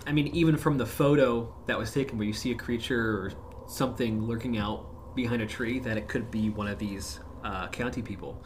I 0.07 0.13
mean, 0.13 0.29
even 0.29 0.57
from 0.57 0.79
the 0.79 0.87
photo 0.87 1.55
that 1.67 1.79
was 1.79 1.93
taken 1.93 2.19
where 2.19 2.27
you 2.27 2.33
see 2.33 2.53
a 2.53 2.55
creature 2.55 3.19
or 3.19 3.33
something 3.69 4.23
lurking 4.23 4.57
out 4.57 5.15
behind 5.15 5.43
a 5.43 5.47
tree, 5.47 5.79
that 5.81 5.97
it 5.97 6.09
could 6.09 6.31
be 6.31 6.51
one 6.51 6.69
of 6.69 6.79
these 6.79 7.21
uh, 7.45 7.69
Khanty 7.69 8.05
people. 8.05 8.43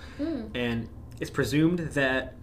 And 0.55 0.89
it's 1.21 1.31
presumed 1.31 1.79
that 1.81 2.35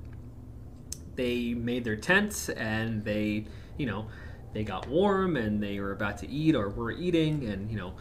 they 1.16 1.54
made 1.54 1.84
their 1.84 1.98
tents 1.98 2.50
and 2.50 3.04
they, 3.04 3.46
you 3.78 3.86
know, 3.86 4.08
they 4.54 4.64
got 4.64 4.88
warm 4.88 5.36
and 5.36 5.62
they 5.62 5.80
were 5.80 5.92
about 5.92 6.18
to 6.20 6.30
eat 6.30 6.56
or 6.56 6.70
were 6.70 6.92
eating 6.92 7.46
and, 7.46 7.70
you 7.70 7.78
know, 7.78 7.96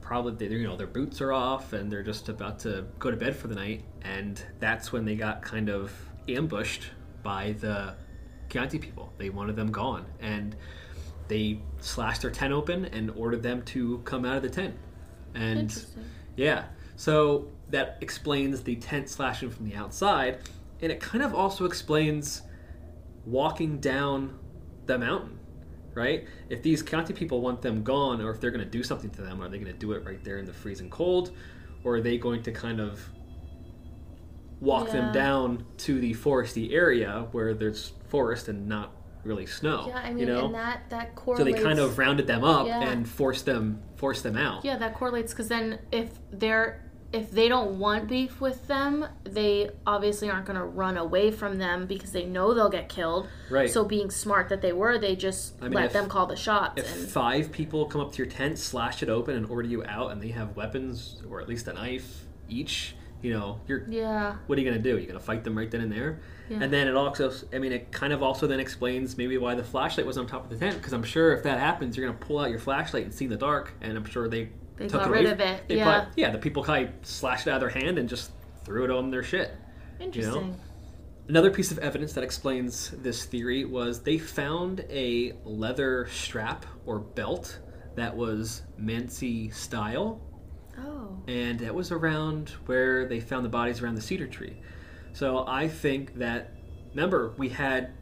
probably 0.00 0.48
they, 0.48 0.54
you 0.54 0.66
know 0.66 0.76
their 0.76 0.86
boots 0.86 1.20
are 1.20 1.32
off 1.32 1.72
and 1.72 1.90
they're 1.90 2.02
just 2.02 2.28
about 2.28 2.58
to 2.58 2.84
go 2.98 3.10
to 3.10 3.16
bed 3.16 3.34
for 3.34 3.48
the 3.48 3.54
night 3.54 3.84
and 4.02 4.44
that's 4.58 4.92
when 4.92 5.04
they 5.04 5.14
got 5.14 5.40
kind 5.40 5.70
of 5.70 5.92
ambushed 6.28 6.90
by 7.22 7.52
the 7.60 7.94
Khanty 8.52 8.80
people. 8.80 9.12
They 9.18 9.30
wanted 9.30 9.56
them 9.56 9.72
gone 9.72 10.04
and 10.20 10.54
they 11.28 11.60
slashed 11.80 12.22
their 12.22 12.30
tent 12.30 12.52
open 12.52 12.84
and 12.86 13.10
ordered 13.12 13.42
them 13.42 13.62
to 13.62 13.98
come 14.04 14.24
out 14.24 14.36
of 14.36 14.42
the 14.42 14.50
tent. 14.50 14.74
And 15.34 15.84
yeah, 16.36 16.64
so 16.96 17.48
that 17.70 17.96
explains 18.02 18.62
the 18.62 18.76
tent 18.76 19.08
slashing 19.08 19.50
from 19.50 19.68
the 19.68 19.74
outside, 19.74 20.40
and 20.82 20.92
it 20.92 21.00
kind 21.00 21.24
of 21.24 21.34
also 21.34 21.64
explains 21.64 22.42
walking 23.24 23.78
down 23.78 24.38
the 24.84 24.98
mountain, 24.98 25.38
right? 25.94 26.28
If 26.50 26.62
these 26.62 26.82
Khanty 26.82 27.14
people 27.14 27.40
want 27.40 27.62
them 27.62 27.82
gone, 27.82 28.20
or 28.20 28.30
if 28.30 28.40
they're 28.40 28.50
going 28.50 28.64
to 28.64 28.70
do 28.70 28.82
something 28.82 29.10
to 29.10 29.22
them, 29.22 29.40
are 29.40 29.48
they 29.48 29.58
going 29.58 29.72
to 29.72 29.78
do 29.78 29.92
it 29.92 30.04
right 30.04 30.22
there 30.22 30.36
in 30.38 30.44
the 30.44 30.52
freezing 30.52 30.90
cold, 30.90 31.30
or 31.82 31.96
are 31.96 32.00
they 32.02 32.18
going 32.18 32.42
to 32.42 32.52
kind 32.52 32.78
of 32.78 33.00
walk 34.60 34.90
them 34.90 35.12
down 35.12 35.64
to 35.76 35.98
the 35.98 36.12
foresty 36.14 36.72
area 36.72 37.26
where 37.32 37.54
there's 37.54 37.94
forest 38.12 38.48
and 38.48 38.68
not 38.68 38.92
really 39.24 39.46
snow? 39.46 39.86
Yeah, 39.88 39.96
I 39.96 40.10
mean, 40.10 40.18
you 40.18 40.26
know. 40.26 40.44
and 40.46 40.54
that 40.54 40.82
that 40.90 41.14
correlates. 41.16 41.50
so 41.50 41.56
they 41.56 41.62
kind 41.68 41.78
of 41.78 41.96
rounded 41.98 42.26
them 42.26 42.44
up 42.44 42.66
Yeah. 42.66 42.82
and 42.88 43.08
forced 43.08 43.46
them 43.46 43.80
forced 43.96 44.22
them 44.22 44.36
out. 44.36 44.64
Yeah, 44.64 44.76
that 44.78 44.94
correlates 44.94 45.32
because 45.32 45.48
then 45.48 45.78
if 45.90 46.10
they're 46.30 46.88
if 47.12 47.30
they 47.30 47.46
don't 47.46 47.78
want 47.78 48.08
beef 48.08 48.40
with 48.40 48.66
them, 48.68 49.04
they 49.24 49.68
obviously 49.86 50.30
aren't 50.30 50.46
going 50.46 50.58
to 50.58 50.64
run 50.64 50.96
away 50.96 51.30
from 51.30 51.58
them 51.58 51.86
because 51.86 52.10
they 52.12 52.24
know 52.24 52.54
they'll 52.54 52.70
get 52.70 52.88
killed. 52.88 53.28
Right. 53.50 53.68
So 53.70 53.84
being 53.84 54.10
smart 54.10 54.48
that 54.48 54.62
they 54.62 54.72
were, 54.72 54.96
they 54.98 55.14
just 55.14 55.54
I 55.60 55.64
mean, 55.64 55.74
let 55.74 55.84
if- 55.86 55.92
them 55.92 56.08
call 56.08 56.24
the 56.26 56.36
shots. 56.36 56.80
If 56.80 56.96
and 56.96 57.06
five 57.08 57.52
people 57.52 57.84
come 57.84 58.00
up 58.00 58.12
to 58.12 58.18
your 58.18 58.26
tent, 58.28 58.58
slash 58.58 59.02
it 59.02 59.10
open, 59.10 59.36
and 59.36 59.44
order 59.46 59.68
you 59.68 59.84
out, 59.84 60.10
and 60.12 60.22
they 60.22 60.28
have 60.28 60.56
weapons 60.56 61.20
or 61.30 61.40
at 61.42 61.48
least 61.48 61.68
a 61.68 61.74
knife 61.74 62.24
each, 62.48 62.96
you 63.22 63.32
know, 63.32 63.60
you're 63.68 63.84
yeah, 63.88 64.36
what 64.46 64.58
are 64.58 64.60
you 64.62 64.68
gonna 64.68 64.82
do? 64.82 64.98
You're 64.98 65.06
gonna 65.06 65.20
fight 65.20 65.44
them 65.44 65.56
right 65.56 65.70
then 65.70 65.80
and 65.80 65.92
there. 65.92 66.20
Yeah. 66.48 66.58
And 66.62 66.72
then 66.72 66.88
it 66.88 66.94
also, 66.96 67.32
I 67.52 67.58
mean, 67.58 67.72
it 67.72 67.90
kind 67.92 68.12
of 68.12 68.22
also 68.22 68.46
then 68.46 68.60
explains 68.60 69.16
maybe 69.16 69.38
why 69.38 69.54
the 69.54 69.64
flashlight 69.64 70.06
was 70.06 70.18
on 70.18 70.26
top 70.26 70.44
of 70.44 70.50
the 70.50 70.56
tent, 70.56 70.76
because 70.76 70.92
I'm 70.92 71.04
sure 71.04 71.32
if 71.34 71.42
that 71.44 71.58
happens, 71.58 71.96
you're 71.96 72.06
gonna 72.06 72.18
pull 72.18 72.38
out 72.40 72.50
your 72.50 72.58
flashlight 72.58 73.04
and 73.04 73.14
see 73.14 73.24
in 73.26 73.30
the 73.30 73.36
dark, 73.36 73.72
and 73.80 73.96
I'm 73.96 74.04
sure 74.04 74.28
they 74.28 74.50
They 74.76 74.88
took 74.88 75.02
got 75.02 75.10
rid 75.10 75.26
of 75.26 75.40
it, 75.40 75.68
they 75.68 75.76
yeah. 75.78 75.84
probably- 76.00 76.22
yeah, 76.22 76.30
the 76.30 76.38
people 76.38 76.62
kind 76.64 76.88
of 76.88 76.94
slashed 77.06 77.46
it 77.46 77.50
out 77.50 77.62
of 77.62 77.72
their 77.72 77.82
hand 77.82 77.98
and 77.98 78.08
just 78.08 78.32
threw 78.64 78.84
it 78.84 78.90
on 78.90 79.10
their 79.10 79.22
shit. 79.22 79.52
interesting. 80.00 80.56
Another 81.28 81.50
piece 81.52 81.70
of 81.70 81.78
evidence 81.78 82.12
that 82.14 82.24
explains 82.24 82.90
this 83.02 83.24
theory 83.24 83.64
was 83.64 84.00
they 84.02 84.18
found 84.18 84.84
a 84.90 85.32
leather 85.44 86.06
strap 86.10 86.66
or 86.84 86.98
belt 86.98 87.60
that 87.94 88.14
was 88.16 88.62
Mansi 88.80 89.54
style, 89.54 90.20
and 91.26 91.60
that 91.60 91.74
was 91.74 91.90
around 91.92 92.50
where 92.66 93.06
they 93.06 93.20
found 93.20 93.44
the 93.44 93.48
bodies 93.48 93.80
around 93.80 93.94
the 93.94 94.02
cedar 94.02 94.26
tree. 94.26 94.56
So 95.12 95.44
I 95.46 95.68
think 95.68 96.16
that, 96.16 96.52
remember, 96.90 97.34
we 97.36 97.50
had 97.50 97.92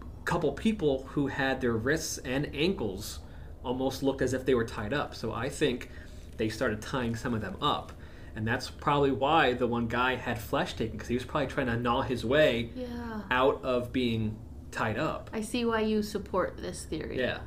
a 0.00 0.24
couple 0.24 0.52
people 0.52 1.04
who 1.08 1.26
had 1.26 1.60
their 1.60 1.72
wrists 1.72 2.18
and 2.18 2.50
ankles 2.54 3.18
almost 3.64 4.02
looked 4.02 4.22
as 4.22 4.32
if 4.32 4.44
they 4.44 4.54
were 4.54 4.64
tied 4.64 4.92
up. 4.92 5.14
So 5.14 5.32
I 5.32 5.48
think 5.48 5.90
they 6.36 6.48
started 6.48 6.80
tying 6.80 7.14
some 7.16 7.34
of 7.34 7.40
them 7.40 7.56
up. 7.60 7.92
And 8.34 8.48
that's 8.48 8.70
probably 8.70 9.10
why 9.10 9.52
the 9.52 9.66
one 9.66 9.88
guy 9.88 10.14
had 10.14 10.40
flesh 10.40 10.74
taken, 10.74 10.92
because 10.92 11.08
he 11.08 11.14
was 11.14 11.24
probably 11.24 11.48
trying 11.48 11.66
to 11.66 11.76
gnaw 11.76 12.02
his 12.02 12.24
way 12.24 12.70
yeah. 12.74 13.20
out 13.30 13.62
of 13.62 13.92
being 13.92 14.38
tied 14.70 14.98
up. 14.98 15.28
I 15.34 15.42
see 15.42 15.66
why 15.66 15.80
you 15.80 16.02
support 16.02 16.56
this 16.56 16.84
theory. 16.86 17.18
Yeah. 17.18 17.40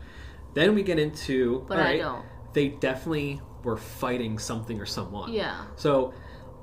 Then 0.54 0.76
we 0.76 0.84
get 0.84 1.00
into. 1.00 1.66
But 1.68 1.80
I 1.80 1.82
right, 1.82 2.02
don't. 2.02 2.26
They 2.54 2.68
definitely 2.70 3.42
were 3.66 3.76
fighting 3.78 4.38
something 4.40 4.80
or 4.80 4.86
someone. 4.86 5.34
Yeah. 5.34 5.66
So 5.76 6.14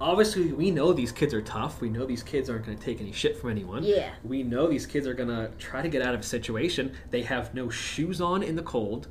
obviously, 0.01 0.53
we 0.53 0.71
know 0.71 0.93
these 0.95 1.13
kids 1.13 1.35
are 1.35 1.43
tough. 1.43 1.81
We 1.81 1.91
know 1.91 2.07
these 2.07 2.23
kids 2.23 2.49
aren't 2.49 2.65
going 2.65 2.79
to 2.79 2.83
take 2.83 3.01
any 3.01 3.13
shit 3.13 3.37
from 3.37 3.51
anyone. 3.51 3.83
Yeah. 3.83 4.13
We 4.25 4.43
know 4.43 4.69
these 4.69 4.87
kids 4.87 5.07
are 5.07 5.15
going 5.15 5.29
to 5.29 5.51
try 5.59 5.83
to 5.83 5.89
get 5.89 6.01
out 6.01 6.15
of 6.15 6.21
a 6.21 6.25
situation. 6.25 6.95
They 7.11 7.23
have 7.23 7.53
no 7.55 7.69
shoes 7.69 8.21
on 8.21 8.43
in 8.43 8.57
the 8.57 8.63
cold. 8.63 9.09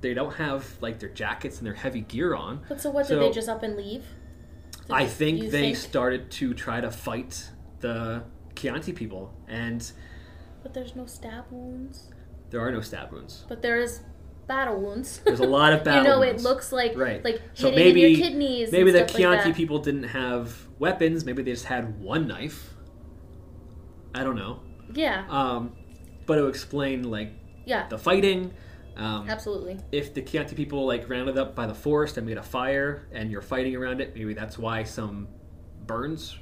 They 0.00 0.12
don't 0.14 0.34
have 0.34 0.66
like 0.82 0.98
their 0.98 1.08
jackets 1.10 1.58
and 1.58 1.66
their 1.66 1.74
heavy 1.74 2.00
gear 2.00 2.34
on. 2.34 2.64
But 2.68 2.80
so 2.80 2.90
what? 2.90 3.06
So- 3.06 3.20
did 3.20 3.30
they 3.30 3.34
just 3.34 3.48
up 3.48 3.62
and 3.62 3.76
leave? 3.76 4.04
Did 4.86 4.90
I 4.90 5.04
they- 5.04 5.10
think 5.10 5.50
they 5.50 5.74
started 5.74 6.30
to 6.32 6.52
try 6.54 6.80
to 6.80 6.90
fight 6.90 7.50
the 7.80 8.24
Khanty 8.54 8.94
people, 8.94 9.32
and 9.48 9.90
But 10.62 10.74
there's 10.74 10.94
no 10.96 11.06
stab 11.06 11.44
wounds. 11.50 12.10
there 12.50 12.60
are 12.60 12.70
no 12.70 12.80
stab 12.80 13.12
wounds. 13.12 13.44
But 13.48 13.62
there 13.62 13.78
is 13.80 14.00
battle 14.46 14.80
wounds. 14.80 15.20
There's 15.24 15.40
a 15.40 15.46
lot 15.46 15.72
of 15.72 15.84
battle. 15.84 16.02
you 16.02 16.08
know, 16.08 16.18
wounds. 16.20 16.44
it 16.44 16.48
looks 16.48 16.72
like 16.72 16.96
Right. 16.96 17.24
like 17.24 17.40
So 17.54 17.70
hitting 17.70 17.84
maybe- 17.84 18.04
in 18.04 18.10
your 18.18 18.20
kidneys. 18.28 18.72
Maybe 18.72 18.90
the 18.90 19.06
stuff 19.08 19.18
like 19.20 19.54
people 19.56 19.78
didn't 19.78 20.04
have 20.04 20.56
weapons. 20.78 21.24
Maybe 21.24 21.42
they 21.42 21.52
just 21.52 21.64
had 21.66 22.00
one 22.00 22.26
knife. 22.28 22.74
I 24.14 24.22
don't 24.24 24.36
know. 24.36 24.60
Yeah. 24.94 25.24
Um, 25.28 25.72
but 26.26 26.38
it 26.38 26.42
would 26.42 26.50
explain 26.50 27.10
like 27.10 27.32
Yeah. 27.64 27.88
the 27.88 27.98
fighting. 27.98 28.52
Um, 28.96 29.28
Absolutely. 29.28 29.78
if 29.90 30.14
the 30.14 30.22
Khanty 30.22 30.54
people 30.54 30.86
like 30.86 31.08
rounded 31.08 31.36
up 31.36 31.56
by 31.56 31.66
the 31.66 31.74
forest 31.74 32.16
and 32.16 32.24
made 32.26 32.38
a 32.38 32.42
fire, 32.44 33.08
and 33.12 33.28
you're 33.30 33.42
fighting 33.42 33.74
around 33.74 34.00
it, 34.00 34.14
maybe 34.14 34.34
that's 34.34 34.56
why 34.56 34.84
some 34.84 35.26
burns 35.84 36.38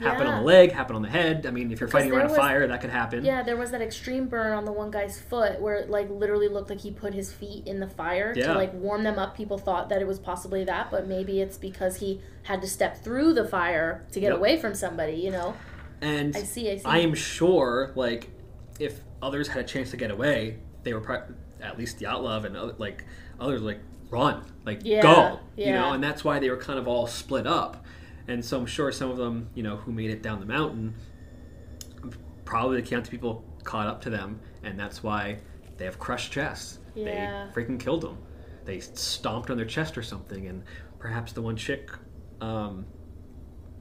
happen 0.00 0.26
on 0.26 0.38
the 0.40 0.44
leg, 0.46 0.72
happen 0.72 0.94
on 0.96 1.02
the 1.02 1.08
head. 1.08 1.46
I 1.46 1.50
mean, 1.50 1.72
if 1.72 1.80
you're 1.80 1.88
fighting 1.88 2.12
around 2.12 2.30
a 2.30 2.34
fire, 2.34 2.66
that 2.66 2.80
could 2.80 2.90
happen. 2.90 3.24
Yeah, 3.24 3.42
there 3.42 3.56
was 3.56 3.70
that 3.70 3.80
extreme 3.80 4.26
burn 4.28 4.52
on 4.52 4.64
the 4.64 4.72
one 4.72 4.90
guy's 4.90 5.18
foot 5.20 5.60
where 5.60 5.76
it 5.76 5.90
like 5.90 6.10
literally 6.10 6.48
looked 6.48 6.70
like 6.70 6.80
he 6.80 6.90
put 6.90 7.14
his 7.14 7.32
feet 7.32 7.66
in 7.66 7.80
the 7.80 7.88
fire 7.88 8.32
Yeah. 8.36 8.48
to 8.48 8.54
like 8.54 8.72
warm 8.74 9.02
them 9.04 9.18
up. 9.18 9.36
People 9.36 9.58
thought 9.58 9.88
that 9.88 10.00
it 10.02 10.06
was 10.06 10.18
possibly 10.18 10.64
that, 10.64 10.90
but 10.90 11.06
maybe 11.06 11.40
it's 11.40 11.56
because 11.56 11.96
he 11.96 12.20
had 12.44 12.60
to 12.62 12.68
step 12.68 13.02
through 13.02 13.32
the 13.34 13.44
fire 13.46 14.04
to 14.12 14.20
get 14.20 14.28
Yep. 14.30 14.36
away 14.38 14.56
from 14.58 14.74
somebody, 14.74 15.14
you 15.14 15.30
know? 15.30 15.54
And 16.00 16.36
I 16.36 16.42
see, 16.42 16.70
I 16.70 16.76
see. 16.76 16.82
I 16.84 16.98
am 16.98 17.14
sure, 17.14 17.92
like, 17.94 18.28
if 18.78 19.00
others 19.22 19.48
had 19.48 19.64
a 19.64 19.66
chance 19.66 19.90
to 19.92 19.96
get 19.96 20.10
away, 20.10 20.58
they 20.82 20.92
were 20.92 21.00
pro- 21.00 21.22
at 21.62 21.78
least 21.78 21.98
Dyatlov 22.00 22.44
and 22.44 22.54
other, 22.56 22.74
like 22.76 23.02
others 23.40 23.62
like 23.62 23.80
run, 24.10 24.42
like 24.66 24.80
Yeah, 24.84 25.00
go, 25.02 25.40
you 25.56 25.72
know, 25.72 25.92
and 25.94 26.04
that's 26.04 26.22
why 26.22 26.38
they 26.38 26.50
were 26.50 26.58
kind 26.58 26.78
of 26.78 26.86
all 26.86 27.06
split 27.06 27.46
up. 27.46 27.82
And 28.28 28.44
so 28.44 28.58
I'm 28.58 28.66
sure 28.66 28.90
some 28.92 29.10
of 29.10 29.16
them, 29.16 29.48
you 29.54 29.62
know, 29.62 29.76
who 29.76 29.92
made 29.92 30.10
it 30.10 30.22
down 30.22 30.40
the 30.40 30.46
mountain, 30.46 30.94
probably 32.44 32.80
the 32.80 32.86
Khanty 32.88 33.10
people 33.10 33.44
caught 33.64 33.86
up 33.86 34.00
to 34.02 34.10
them, 34.10 34.40
and 34.62 34.78
that's 34.78 35.02
why 35.02 35.38
they 35.76 35.84
have 35.84 35.98
crushed 35.98 36.32
chests. 36.32 36.78
Yeah. 36.94 37.48
They 37.54 37.62
freaking 37.62 37.78
killed 37.80 38.02
them. 38.02 38.18
they 38.64 38.80
stomped 38.80 39.48
on 39.50 39.56
their 39.56 39.66
chest 39.66 39.96
or 39.96 40.02
something, 40.02 40.46
and 40.48 40.64
perhaps 40.98 41.32
the 41.32 41.40
one 41.42 41.54
chick, 41.56 41.88
um, 42.40 42.84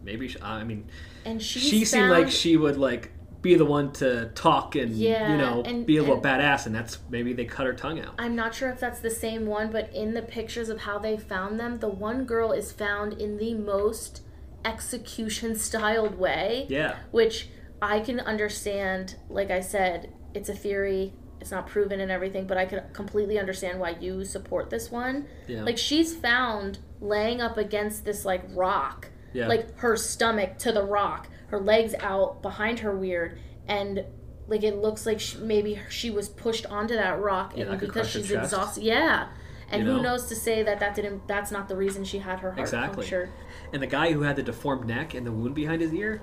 maybe 0.04 0.28
she, 0.28 0.40
I 0.42 0.64
mean, 0.64 0.88
And 1.26 1.42
she's 1.42 1.64
she 1.64 1.86
seemed 1.86 2.12
like 2.12 2.30
she 2.30 2.56
would 2.56 2.78
like 2.78 3.12
be 3.42 3.56
the 3.56 3.66
one 3.66 3.92
to 3.94 4.30
talk 4.36 4.76
and 4.76 4.92
Yeah, 4.96 5.32
you 5.32 5.38
know 5.38 5.64
and- 5.64 5.86
be 5.88 5.98
a 5.98 6.02
little 6.02 6.16
and- 6.18 6.24
badass, 6.24 6.68
and 6.68 6.76
that's 6.76 7.00
maybe 7.10 7.34
they 7.34 7.46
cut 7.46 7.66
her 7.66 7.74
tongue 7.74 8.00
out. 8.00 8.14
I'm 8.20 8.36
not 8.36 8.54
sure 8.54 8.70
if 8.70 8.80
that's 8.80 9.00
the 9.00 9.10
same 9.10 9.48
one, 9.48 9.72
but 9.72 9.92
in 9.92 10.14
the 10.14 10.22
pictures 10.22 10.70
of 10.70 10.82
how 10.82 11.00
they 11.00 11.18
found 11.18 11.60
them, 11.60 11.80
the 11.80 11.90
one 11.90 12.26
girl 12.26 12.52
is 12.52 12.72
found 12.72 13.14
in 13.14 13.38
the 13.38 13.56
most 13.56 14.22
execution 14.66 15.56
styled 15.56 16.18
way. 16.18 16.66
Yeah, 16.70 16.96
which 17.12 17.50
I 17.82 18.00
can 18.00 18.20
understand. 18.20 19.16
Like 19.30 19.52
I 19.52 19.62
said, 19.62 20.12
it's 20.34 20.50
a 20.50 20.54
theory. 20.56 21.14
It's 21.42 21.52
not 21.52 21.68
proven 21.68 22.00
and 22.00 22.10
everything, 22.12 22.48
but 22.48 22.58
I 22.58 22.66
can 22.66 22.82
completely 22.94 23.38
understand 23.38 23.80
why 23.80 23.92
you 24.00 24.26
support 24.26 24.70
this 24.72 24.90
one. 24.90 25.28
yeah, 25.48 25.62
Like 25.64 25.78
she's 25.78 26.16
found 26.16 26.80
laying 27.00 27.40
up 27.40 27.58
against 27.58 28.04
this 28.04 28.26
like 28.26 28.44
rock, 28.56 29.10
yeah, 29.34 29.48
like 29.48 29.78
her 29.80 29.96
stomach 29.96 30.58
to 30.60 30.72
the 30.72 30.84
rock, 30.84 31.28
her 31.50 31.60
legs 31.60 31.94
out 32.00 32.42
behind 32.42 32.80
her 32.80 32.96
weird, 32.98 33.38
and 33.68 34.04
like 34.48 34.64
it 34.64 34.78
looks 34.78 35.06
like 35.06 35.20
she, 35.20 35.38
maybe 35.38 35.80
she 35.90 36.10
was 36.10 36.30
pushed 36.30 36.66
onto 36.66 36.96
that 36.96 37.20
rock, 37.20 37.54
Yeah, 37.56 37.64
and 37.66 37.74
that 37.74 37.80
because 37.80 38.10
she's 38.10 38.32
exhausted, 38.32 38.84
yeah. 38.84 39.28
And 39.70 39.84
You 39.86 39.94
who 39.94 40.02
knows 40.02 40.26
to 40.28 40.36
say 40.36 40.62
that 40.64 40.80
that 40.80 40.96
didn't? 40.96 41.28
That's 41.28 41.52
not 41.52 41.68
the 41.68 41.76
reason 41.76 42.06
she 42.06 42.20
had 42.20 42.40
her 42.40 42.52
heart 42.52 42.60
Exactly. 42.62 42.96
punctured. 43.04 43.30
And 43.76 43.84
the 43.84 43.88
guy 43.88 44.14
who 44.14 44.22
had 44.22 44.38
the 44.38 44.42
deformed 44.42 44.88
neck 44.88 45.14
and 45.14 45.28
the 45.28 45.34
wound 45.34 45.54
behind 45.54 45.82
his 45.82 45.94
ear. 45.94 46.22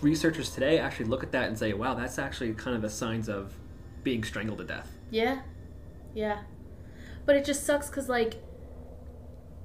Researchers 0.00 0.50
today 0.50 0.78
actually 0.78 1.06
look 1.06 1.24
at 1.24 1.32
that 1.32 1.48
and 1.48 1.58
say, 1.58 1.72
"Wow, 1.72 1.94
that's 1.94 2.16
actually 2.16 2.52
kind 2.54 2.76
of 2.76 2.82
the 2.82 2.88
signs 2.88 3.28
of 3.28 3.54
being 4.04 4.22
strangled 4.22 4.58
to 4.58 4.64
death." 4.64 4.96
Yeah, 5.10 5.40
yeah, 6.14 6.42
but 7.24 7.34
it 7.34 7.44
just 7.44 7.66
sucks 7.66 7.88
because 7.88 8.08
like 8.08 8.36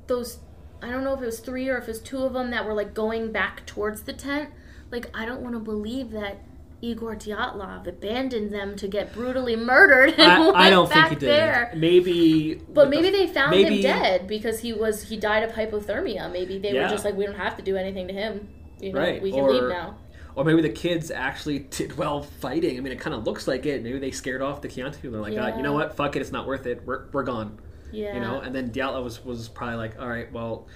those. 0.07 0.39
I 0.81 0.89
don't 0.89 1.03
know 1.03 1.13
if 1.13 1.21
it 1.21 1.27
was 1.27 1.39
three 1.39 1.69
or 1.69 1.77
if 1.77 1.83
it 1.83 1.89
was 1.89 2.01
two 2.01 2.23
of 2.23 2.33
them 2.33 2.49
that 2.49 2.65
were 2.65 2.73
like 2.73 2.95
going 2.95 3.31
back 3.31 3.67
towards 3.67 4.01
the 4.01 4.13
tent. 4.13 4.49
Like 4.89 5.15
I 5.15 5.25
don't 5.25 5.41
want 5.41 5.53
to 5.53 5.59
believe 5.59 6.09
that 6.11 6.39
Igor 6.81 7.15
Dyatlov 7.15 7.85
abandoned 7.87 8.51
them 8.51 8.75
to 8.77 8.87
get 8.87 9.13
brutally 9.13 9.55
murdered 9.55 10.13
and 10.17 10.21
I, 10.31 10.39
went 10.39 10.55
I 10.55 10.69
don't 10.71 10.87
think 10.87 10.99
back 11.01 11.09
he 11.11 11.15
did. 11.15 11.29
there. 11.29 11.71
Maybe, 11.75 12.55
But 12.55 12.89
with 12.89 12.95
the- 12.97 13.01
maybe 13.01 13.09
they 13.17 13.27
found 13.31 13.51
maybe- 13.51 13.75
him 13.77 13.81
dead 13.83 14.27
because 14.27 14.59
he 14.59 14.73
was 14.73 15.03
he 15.03 15.17
died 15.17 15.43
of 15.43 15.51
hypothermia. 15.51 16.31
Maybe 16.31 16.57
they 16.57 16.73
Yeah. 16.73 16.83
were 16.83 16.89
just 16.89 17.05
like, 17.05 17.15
we 17.15 17.25
don't 17.25 17.35
have 17.35 17.55
to 17.57 17.63
do 17.63 17.77
anything 17.77 18.07
to 18.07 18.13
him. 18.13 18.49
You 18.79 18.93
know, 18.93 18.99
Right, 18.99 19.21
we 19.21 19.31
can 19.31 19.41
or- 19.41 19.51
leave 19.53 19.69
now. 19.69 19.95
Or 20.33 20.45
maybe 20.45 20.61
the 20.61 20.69
kids 20.69 21.11
actually 21.11 21.59
did 21.77 21.97
well 21.97 22.23
fighting. 22.23 22.77
I 22.77 22.79
mean, 22.81 22.93
it 22.93 22.99
kind 22.99 23.13
of 23.15 23.25
looks 23.25 23.47
like 23.47 23.65
it. 23.65 23.83
Maybe 23.83 23.99
they 23.99 24.11
scared 24.11 24.41
off 24.41 24.61
the 24.61 24.69
Khanty 24.69 24.93
people. 25.01 25.11
They're 25.11 25.21
like, 25.21 25.37
uh, 25.53 25.57
you 25.57 25.61
know 25.63 25.73
what? 25.73 25.95
Fuck 25.95 26.15
it. 26.15 26.21
It's 26.21 26.31
not 26.31 26.47
worth 26.47 26.65
it. 26.65 26.81
We're, 26.85 27.05
we're 27.11 27.23
gone. 27.23 27.59
Yeah, 27.91 28.13
You 28.15 28.21
know? 28.21 28.39
And 28.39 28.55
then 28.55 28.71
Dyatlov 28.71 29.03
was, 29.03 29.23
was 29.25 29.49
probably 29.49 29.75
like, 29.75 29.99
all 29.99 30.07
right, 30.07 30.31
well, 30.31 30.67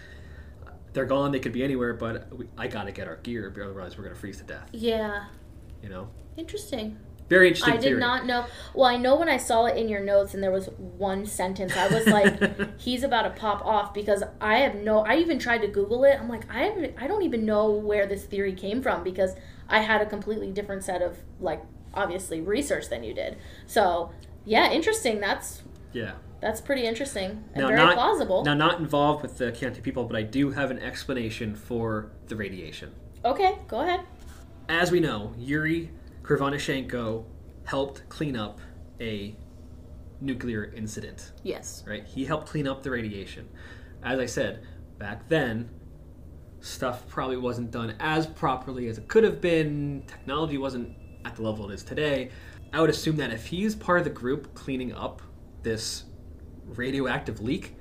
they're 0.92 1.06
gone. 1.06 1.32
They 1.32 1.40
could 1.40 1.54
be 1.54 1.64
anywhere, 1.64 1.94
but 1.94 2.36
we, 2.38 2.48
I 2.58 2.68
got 2.68 2.84
to 2.84 2.92
get 2.92 3.08
our 3.08 3.16
gear. 3.16 3.50
Otherwise, 3.56 3.98
we're 3.98 4.04
going 4.04 4.14
to 4.16 4.20
freeze 4.20 4.38
to 4.38 4.44
death. 4.44 4.70
yeah. 4.74 5.26
You 5.86 5.92
know? 5.92 6.08
Interesting. 6.36 6.98
Very 7.30 7.48
interesting 7.48 7.74
I 7.74 7.78
did 7.78 7.84
theory. 7.84 8.00
not 8.00 8.26
know. 8.26 8.46
Well, 8.74 8.86
I 8.86 8.98
know 8.98 9.16
when 9.16 9.30
I 9.30 9.38
saw 9.38 9.66
it 9.66 9.78
in 9.78 9.88
your 9.88 10.00
notes 10.04 10.34
and 10.34 10.44
there 10.44 10.52
was 10.52 10.68
one 10.78 11.26
sentence, 11.26 11.76
I 11.78 11.88
was 11.88 12.06
like, 12.08 12.80
he's 12.80 13.04
about 13.04 13.24
to 13.24 13.30
pop 13.32 13.64
off 13.66 13.94
because 13.94 14.22
I 14.42 14.58
have 14.58 14.76
no. 14.76 15.00
I 15.06 15.16
even 15.18 15.40
tried 15.40 15.60
to 15.60 15.68
Google 15.68 16.04
it. 16.04 16.18
I'm 16.20 16.28
like, 16.30 16.44
I 16.54 16.64
haven't, 16.64 16.94
I 17.00 17.08
don't 17.08 17.22
even 17.24 17.46
know 17.46 17.72
where 17.72 18.06
this 18.06 18.26
theory 18.26 18.54
came 18.54 18.82
from 18.82 19.04
because 19.04 19.32
I 19.70 19.80
had 19.80 20.02
a 20.02 20.06
completely 20.06 20.52
different 20.52 20.84
set 20.84 21.02
of 21.02 21.18
like 21.40 21.64
obviously 21.96 22.42
research 22.42 22.90
than 22.90 23.04
you 23.04 23.14
did. 23.14 23.38
So 23.68 24.12
yeah, 24.46 24.72
interesting. 24.72 25.20
That's 25.20 25.64
Yeah. 25.94 26.14
that's 26.42 26.62
pretty 26.62 26.86
interesting 26.86 27.44
and 27.54 27.62
Now, 27.64 27.68
very 27.70 27.78
not, 27.80 27.94
plausible. 27.96 28.44
Now, 28.44 28.54
not 28.54 28.80
involved 28.80 29.24
with 29.24 29.38
the 29.40 29.52
Khanty 29.52 29.82
people, 29.82 30.04
but 30.04 30.16
I 30.16 30.22
do 30.22 30.52
have 30.52 30.70
an 30.70 30.78
explanation 30.80 31.56
for 31.56 32.12
the 32.28 32.36
radiation. 32.36 32.92
okay, 33.24 33.58
go 33.68 33.80
ahead. 33.80 34.02
As 34.68 34.92
we 34.92 35.00
know, 35.00 35.34
Yuri 35.38 35.92
Krivonishenko 36.24 37.26
helped 37.66 38.08
clean 38.10 38.36
up 38.36 38.60
a 39.00 39.36
nuclear 40.22 40.72
incident, 40.76 41.34
Yes. 41.44 41.84
right? 41.88 42.06
He 42.06 42.26
helped 42.26 42.48
clean 42.48 42.68
up 42.68 42.82
the 42.84 42.90
radiation. 42.92 43.48
As 44.04 44.20
I 44.20 44.26
said, 44.26 44.66
back 44.98 45.28
then, 45.30 45.70
stuff 46.62 47.08
probably 47.08 47.38
wasn't 47.38 47.70
done 47.72 47.96
as 48.00 48.26
properly 48.26 48.88
as 48.88 48.98
it 48.98 49.08
could 49.08 49.24
have 49.24 49.40
been. 49.40 50.04
Technology 50.08 50.58
wasn't 50.58 50.96
at 51.26 51.36
the 51.36 51.44
level 51.44 51.70
it 51.70 51.74
is 51.74 51.84
today. 51.84 52.32
I 52.74 52.82
would 52.82 52.90
assume 52.90 53.18
that 53.18 53.32
if 53.32 53.46
he's 53.48 53.76
part 53.76 54.00
of 54.00 54.04
the 54.04 54.10
group 54.10 54.54
cleaning 54.56 54.94
up 54.94 55.22
this 55.64 56.06
radioactive 56.66 57.40
leak, 57.40 57.76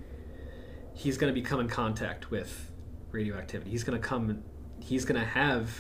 he's 0.93 1.17
going 1.17 1.33
to 1.33 1.41
become 1.41 1.61
in 1.61 1.69
contact 1.69 2.31
with 2.31 2.71
radioactivity. 3.11 3.71
He's 3.71 3.85
going 3.85 4.01
to 4.01 4.07
come, 4.07 4.43
he's 4.81 5.05
going 5.05 5.21
to 5.21 5.27
have 5.27 5.71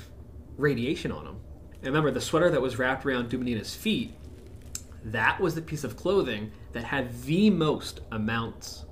radiation 0.57 1.13
on 1.13 1.27
him. 1.27 1.37
And 1.77 1.87
remember, 1.87 2.11
the 2.11 2.21
sweater 2.21 2.51
that 2.51 2.61
was 2.61 2.79
wrapped 2.79 3.05
around 3.05 3.31
Dubinina's 3.31 3.75
feet, 3.75 4.15
that 5.05 5.41
was 5.41 5.55
the 5.55 5.63
piece 5.63 5.85
of 5.85 5.97
clothing 5.97 6.51
that 6.73 6.85
had 6.85 7.23
the 7.23 7.51
most 7.51 8.01
amounts 8.11 8.85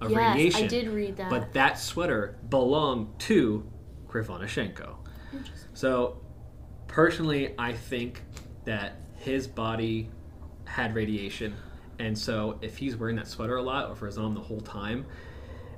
of 0.00 0.10
yes, 0.10 0.34
radiation. 0.34 0.64
I 0.64 0.66
did 0.66 0.88
read 0.88 1.16
that. 1.16 1.30
But 1.30 1.52
that 1.52 1.78
sweater 1.78 2.38
belonged 2.48 3.18
to 3.20 3.70
Krivonishenko. 4.08 4.96
Interesting. 5.32 5.70
So, 5.74 6.20
personally, 6.86 7.54
I 7.58 7.72
think 7.72 8.22
that 8.64 9.00
his 9.16 9.46
body 9.46 10.08
had 10.64 10.94
radiation, 10.94 11.54
and 11.98 12.16
so 12.16 12.58
if 12.62 12.76
he's 12.76 12.96
wearing 12.96 13.16
that 13.16 13.26
sweater 13.28 13.56
a 13.56 13.62
lot, 13.62 13.88
or 13.88 13.92
if 13.92 14.02
it's 14.02 14.16
on 14.16 14.34
the 14.34 14.40
whole 14.40 14.60
time, 14.60 15.04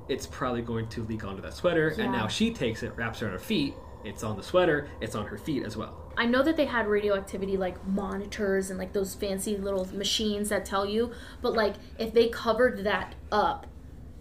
it's 0.08 0.26
probably 0.26 0.62
going 0.62 0.88
to 0.88 1.04
leak 1.04 1.24
onto 1.24 1.40
that 1.42 1.54
sweater. 1.54 1.88
And 1.98 2.12
now 2.12 2.28
she 2.28 2.52
takes 2.52 2.82
it, 2.82 2.92
wraps 2.96 3.22
it 3.22 3.26
around 3.26 3.32
her 3.34 3.38
feet. 3.38 3.74
It's 4.04 4.22
on 4.22 4.36
the 4.36 4.42
sweater. 4.42 4.88
It's 5.00 5.14
on 5.14 5.26
her 5.26 5.36
feet 5.38 5.64
as 5.64 5.76
well. 5.76 5.96
I 6.16 6.26
know 6.26 6.42
that 6.42 6.56
they 6.56 6.64
had 6.66 6.86
radioactivity 6.86 7.56
like 7.56 7.86
monitors 7.86 8.70
and 8.70 8.78
like 8.78 8.92
those 8.92 9.14
fancy 9.14 9.56
little 9.56 9.86
machines 9.94 10.48
that 10.48 10.64
tell 10.64 10.86
you, 10.86 11.12
but 11.42 11.52
like 11.54 11.74
if 11.98 12.12
they 12.12 12.28
covered 12.28 12.84
that 12.84 13.14
up, 13.32 13.66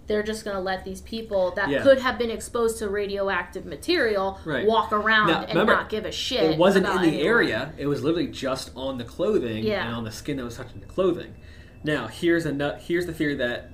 they're 0.08 0.24
just 0.24 0.44
gonna 0.44 0.60
let 0.62 0.84
these 0.86 1.02
people 1.02 1.52
that 1.52 1.70
Yeah. 1.70 1.84
could 1.84 2.00
have 2.00 2.18
been 2.18 2.32
exposed 2.32 2.80
to 2.80 2.90
radioactive 2.90 3.66
material 3.66 4.40
Right. 4.44 4.66
walk 4.66 4.92
around 4.92 5.28
Now, 5.28 5.40
and 5.42 5.50
remember, 5.50 5.74
not 5.74 5.90
give 5.90 6.06
a 6.06 6.12
shit. 6.12 6.52
It 6.52 6.58
wasn't 6.58 6.88
in 6.88 6.96
the 6.96 7.08
anyone. 7.10 7.26
area. 7.26 7.74
It 7.78 7.86
was 7.88 8.04
literally 8.04 8.28
just 8.28 8.72
on 8.76 8.98
the 8.98 9.04
clothing 9.04 9.64
Yeah. 9.64 9.86
and 9.86 9.96
on 9.96 10.04
the 10.04 10.12
skin 10.12 10.38
that 10.38 10.44
was 10.44 10.58
touching 10.58 10.80
the 10.80 10.88
clothing. 10.88 11.36
Now, 11.84 12.08
here's 12.08 12.46
a 12.46 12.52
nut. 12.52 12.82
Here's 12.88 13.06
the 13.06 13.14
theory 13.14 13.36
that 13.36 13.72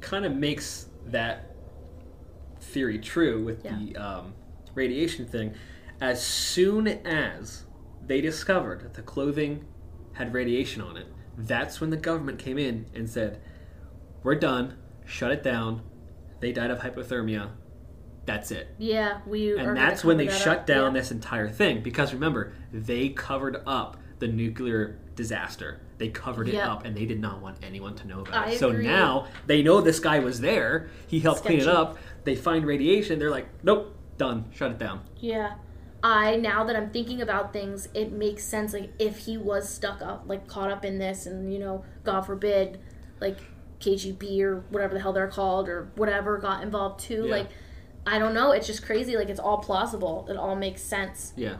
kind 0.00 0.24
of 0.26 0.34
makes 0.34 0.86
that 1.06 1.46
theory 2.60 2.98
true 2.98 3.42
with 3.42 3.62
the 3.62 3.96
um, 3.96 4.34
radiation 4.84 5.26
thing. 5.26 5.54
As 6.00 6.24
soon 6.24 6.86
as 6.88 7.64
they 8.06 8.20
discovered 8.20 8.80
that 8.82 8.94
the 8.94 9.02
clothing 9.02 9.64
had 10.14 10.32
radiation 10.32 10.80
on 10.82 10.96
it, 10.96 11.06
that's 11.36 11.80
when 11.80 11.90
the 11.90 11.96
government 11.98 12.38
came 12.38 12.58
in 12.58 12.86
and 12.94 13.08
said, 13.08 13.40
"We're 14.22 14.34
done. 14.36 14.76
Shut 15.04 15.30
it 15.32 15.42
down." 15.42 15.82
They 16.40 16.52
died 16.52 16.70
of 16.70 16.78
hypothermia. 16.80 17.50
That's 18.26 18.50
it 18.52 18.68
Yeah, 18.78 19.20
we. 19.26 19.58
and 19.58 19.76
that's 19.76 20.04
when 20.04 20.16
they 20.16 20.26
that 20.28 20.38
shut 20.38 20.58
up. 20.60 20.66
down 20.66 20.94
Yeah. 20.94 21.00
this 21.00 21.10
entire 21.10 21.48
thing 21.48 21.82
because 21.82 22.12
remember 22.14 22.52
they 22.72 23.08
covered 23.08 23.56
up 23.66 23.96
the 24.20 24.28
nuclear 24.28 24.98
disaster 25.16 25.80
they 25.98 26.08
covered 26.08 26.46
it 26.48 26.54
Yep. 26.54 26.68
up 26.68 26.84
and 26.84 26.94
they 26.96 27.06
did 27.06 27.18
not 27.18 27.40
want 27.42 27.56
anyone 27.62 27.94
to 27.96 28.06
know 28.06 28.20
about 28.20 28.46
I 28.46 28.50
it 28.52 28.58
so 28.58 28.70
agree. 28.70 28.86
now 28.86 29.26
they 29.46 29.62
know 29.62 29.80
this 29.80 29.98
guy 29.98 30.18
was 30.20 30.40
there 30.40 30.88
he 31.08 31.18
helped 31.20 31.42
clean 31.44 31.60
it 31.60 31.66
up 31.66 31.98
they 32.24 32.36
find 32.36 32.64
radiation 32.64 33.18
they're 33.18 33.30
like 33.38 33.48
nope 33.64 33.96
done 34.24 34.44
shut 34.52 34.70
it 34.70 34.78
down 34.78 35.00
Yeah. 35.18 35.54
I 36.02 36.36
now 36.36 36.64
that 36.64 36.76
I'm 36.76 36.90
thinking 36.90 37.20
about 37.20 37.52
things, 37.52 37.88
it 37.92 38.10
makes 38.10 38.42
sense. 38.44 38.72
Like 38.72 38.90
if 38.98 39.18
he 39.26 39.36
was 39.36 39.68
stuck 39.68 40.00
up, 40.00 40.24
like 40.26 40.46
caught 40.46 40.70
up 40.70 40.82
in 40.82 40.98
this, 40.98 41.26
and 41.26 41.52
you 41.52 41.58
know, 41.58 41.84
God 42.04 42.22
forbid, 42.22 42.80
like 43.20 43.38
KGB 43.80 44.40
or 44.40 44.60
whatever 44.70 44.94
the 44.94 45.00
hell 45.00 45.12
they're 45.12 45.28
called 45.28 45.68
or 45.68 45.90
whatever 45.96 46.38
got 46.38 46.62
involved 46.62 47.00
too. 47.00 47.24
Yeah. 47.26 47.36
Like 47.36 47.48
I 48.06 48.18
don't 48.18 48.32
know. 48.32 48.52
It's 48.52 48.66
just 48.66 48.82
crazy. 48.82 49.14
Like 49.16 49.28
it's 49.28 49.40
all 49.40 49.58
plausible. 49.58 50.26
It 50.30 50.36
all 50.38 50.56
makes 50.56 50.82
sense. 50.82 51.34
yeah 51.36 51.56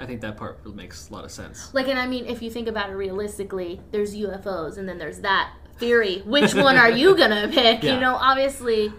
i 0.00 0.06
think 0.06 0.20
that 0.20 0.36
part 0.36 0.54
makes 0.76 1.08
a 1.08 1.12
lot 1.12 1.24
of 1.24 1.30
sense 1.32 1.74
Like, 1.74 1.88
and 1.88 1.98
I 1.98 2.06
mean, 2.06 2.26
if 2.26 2.40
you 2.42 2.50
think 2.50 2.68
about 2.68 2.90
it 2.90 2.96
realistically, 3.06 3.80
there's 3.90 4.14
UFOs, 4.14 4.76
and 4.78 4.86
then 4.88 4.96
there's 4.98 5.20
that 5.20 5.46
theory. 5.78 6.22
Which 6.26 6.54
one 6.54 6.76
are 6.76 6.90
you 6.90 7.16
gonna 7.16 7.48
pick? 7.60 7.82
Yeah. 7.82 7.94
You 7.94 8.00
know, 8.00 8.14
obviously. 8.30 8.92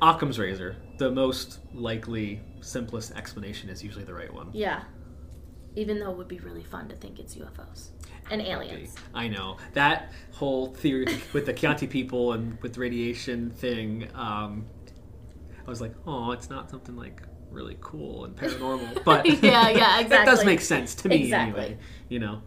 occam's 0.00 0.38
razor 0.38 0.76
the 0.98 1.10
most 1.10 1.58
likely 1.74 2.40
simplest 2.66 3.12
explanation 3.12 3.68
is 3.70 3.82
usually 3.82 4.04
the 4.04 4.14
right 4.14 4.32
one 4.32 4.50
Yeah. 4.52 4.82
Even 5.74 5.98
though 6.00 6.10
it 6.10 6.16
would 6.16 6.28
be 6.28 6.38
really 6.38 6.64
fun 6.64 6.88
to 6.88 6.96
think 6.96 7.18
it's 7.18 7.34
UFOs 7.34 7.90
and 8.30 8.40
aliens. 8.40 8.94
I 9.14 9.28
know 9.28 9.58
that 9.74 10.10
whole 10.32 10.68
theory 10.68 11.20
with 11.34 11.44
the 11.46 11.52
Khanty 11.52 11.88
people 11.88 12.32
and 12.32 12.58
with 12.62 12.74
the 12.74 12.80
radiation 12.80 13.50
thing. 13.50 14.08
Um, 14.14 14.64
I 15.66 15.70
was 15.70 15.80
like, 15.82 15.94
oh, 16.06 16.30
it's 16.32 16.48
not 16.48 16.70
something 16.70 16.96
like 16.96 17.22
really 17.50 17.76
cool 17.80 18.24
and 18.24 18.34
paranormal, 18.34 19.04
but 19.04 19.26
Yeah, 19.42 19.68
yeah, 19.68 20.02
that 20.08 20.24
does 20.24 20.44
make 20.44 20.60
sense 20.60 20.94
to 20.96 21.08
me 21.08 21.24
Exactly. 21.24 21.62
anyway. 21.62 21.78
You 22.08 22.20
know. 22.20 22.42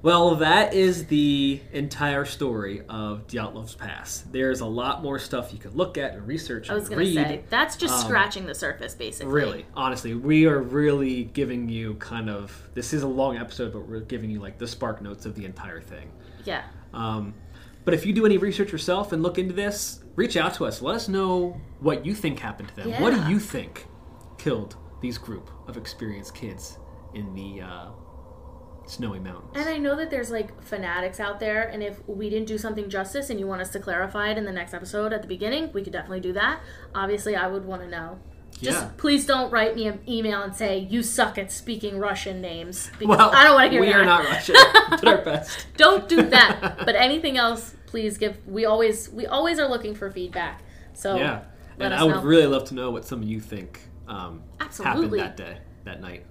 Well, 0.00 0.36
that 0.36 0.74
is 0.74 1.06
the 1.06 1.60
entire 1.72 2.24
story 2.24 2.82
of 2.88 3.26
Dyatlov's 3.26 3.74
Pass. 3.74 4.24
There's 4.30 4.60
a 4.60 4.66
lot 4.66 5.02
more 5.02 5.18
stuff 5.18 5.52
you 5.52 5.58
could 5.58 5.74
look 5.74 5.98
at 5.98 6.14
and 6.14 6.24
research 6.26 6.70
I 6.70 6.74
was 6.74 6.84
and 6.84 6.94
going 6.94 7.14
to 7.14 7.20
read. 7.20 7.26
say 7.28 7.44
that's 7.50 7.76
just 7.76 7.94
Um, 7.94 8.00
scratching 8.04 8.46
the 8.46 8.54
surface, 8.54 8.94
basically. 8.94 9.32
Really, 9.32 9.66
honestly, 9.74 10.14
we 10.14 10.46
are 10.46 10.60
really 10.60 11.24
giving 11.24 11.68
you 11.68 11.94
kind 11.94 12.30
of. 12.30 12.68
This 12.74 12.92
is 12.92 13.02
a 13.02 13.08
long 13.08 13.38
episode, 13.38 13.72
but 13.72 13.88
we're 13.88 14.00
giving 14.00 14.30
you 14.30 14.38
like 14.40 14.56
the 14.58 14.68
spark 14.68 15.02
notes 15.02 15.26
of 15.26 15.34
the 15.34 15.44
entire 15.44 15.80
thing. 15.80 16.12
Yeah. 16.44 16.62
Um, 16.94 17.34
but 17.84 17.92
if 17.92 18.06
you 18.06 18.12
do 18.12 18.24
any 18.24 18.38
research 18.38 18.70
yourself 18.70 19.12
and 19.12 19.22
look 19.22 19.36
into 19.38 19.54
this, 19.54 20.04
reach 20.14 20.36
out 20.36 20.54
to 20.54 20.66
us. 20.66 20.80
Let 20.80 20.94
us 20.94 21.08
know 21.08 21.60
what 21.80 22.06
you 22.06 22.14
think 22.14 22.38
happened 22.38 22.68
to 22.68 22.74
them. 22.76 23.02
What 23.02 23.14
do 23.14 23.28
you 23.30 23.40
think 23.40 23.86
killed 24.38 24.76
these 25.00 25.18
group 25.18 25.50
of 25.66 25.76
experienced 25.76 26.34
kids 26.34 26.78
in 27.14 27.34
the 27.34 27.62
uh, 27.62 27.86
snowy 28.90 29.18
mountains? 29.20 29.52
And 29.54 29.68
I 29.68 29.78
know 29.78 29.94
that 29.96 30.10
there's 30.10 30.30
like 30.30 30.62
fanatics 30.62 31.20
out 31.20 31.40
there, 31.40 31.62
and 31.68 31.82
if 31.82 32.00
we 32.08 32.28
didn't 32.30 32.48
do 32.48 32.58
something 32.58 32.88
justice 32.88 33.30
and 33.30 33.38
you 33.40 33.46
want 33.46 33.60
us 33.60 33.70
to 33.70 33.80
clarify 33.80 34.30
it 34.30 34.38
in 34.38 34.44
the 34.44 34.52
next 34.52 34.74
episode 34.74 35.12
at 35.12 35.22
the 35.22 35.28
beginning, 35.28 35.70
we 35.72 35.82
could 35.82 35.92
definitely 35.92 36.20
do 36.20 36.32
that. 36.34 36.60
Obviously, 36.94 37.36
I 37.36 37.46
would 37.48 37.64
want 37.64 37.82
to 37.82 37.88
know. 37.88 38.18
Just 38.60 38.80
Yeah. 38.82 38.90
please 38.96 39.24
don't 39.26 39.52
write 39.52 39.76
me 39.76 39.86
an 39.86 40.00
email 40.08 40.42
and 40.42 40.54
say 40.54 40.78
you 40.78 41.02
suck 41.02 41.38
at 41.38 41.52
speaking 41.52 41.98
Russian 41.98 42.40
names 42.40 42.90
because 42.98 43.16
well, 43.16 43.30
I 43.32 43.44
don't 43.44 43.54
want 43.54 43.66
to 43.66 43.70
hear 43.70 43.80
we 43.82 43.86
that. 43.88 43.94
We 43.96 44.02
are 44.02 44.04
not 44.04 44.24
Russian. 44.24 44.56
Did 44.98 45.08
our 45.08 45.18
best. 45.18 45.66
don't 45.76 46.08
do 46.08 46.22
that. 46.22 46.78
but 46.84 46.96
anything 46.96 47.36
else, 47.36 47.74
please 47.86 48.18
give. 48.18 48.36
We 48.48 48.64
always 48.64 49.08
we 49.10 49.26
always 49.26 49.60
are 49.60 49.68
looking 49.68 49.94
for 49.94 50.10
feedback. 50.10 50.62
So 50.94 51.16
Yeah, 51.16 51.42
and 51.78 51.94
I 51.94 52.02
would 52.02 52.16
know. 52.16 52.22
really 52.22 52.46
love 52.46 52.64
to 52.68 52.74
know 52.74 52.90
what 52.90 53.04
some 53.04 53.22
of 53.22 53.28
you 53.28 53.38
think 53.38 53.80
um, 54.08 54.42
Absolutely. 54.58 55.20
happened 55.20 55.38
that 55.38 55.44
day, 55.54 55.58
that 55.84 56.00
night. 56.00 56.24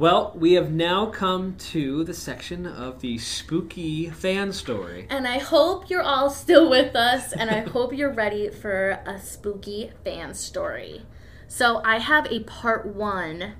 Well, 0.00 0.32
we 0.34 0.54
have 0.54 0.72
now 0.72 1.04
come 1.10 1.56
to 1.72 2.04
the 2.04 2.14
section 2.14 2.64
of 2.64 3.02
the 3.02 3.18
spooky 3.18 4.08
fan 4.08 4.50
story. 4.50 5.06
And 5.10 5.28
I 5.28 5.36
hope 5.36 5.90
you're 5.90 6.00
all 6.00 6.30
still 6.30 6.70
with 6.70 6.96
us, 6.96 7.34
and 7.34 7.50
I 7.50 7.60
hope 7.68 7.92
you're 7.92 8.10
ready 8.10 8.48
for 8.48 8.98
a 9.04 9.20
spooky 9.20 9.92
fan 10.02 10.32
story. 10.32 11.02
So, 11.48 11.82
I 11.84 11.98
have 11.98 12.24
a 12.32 12.40
part 12.44 12.86
one 12.86 13.56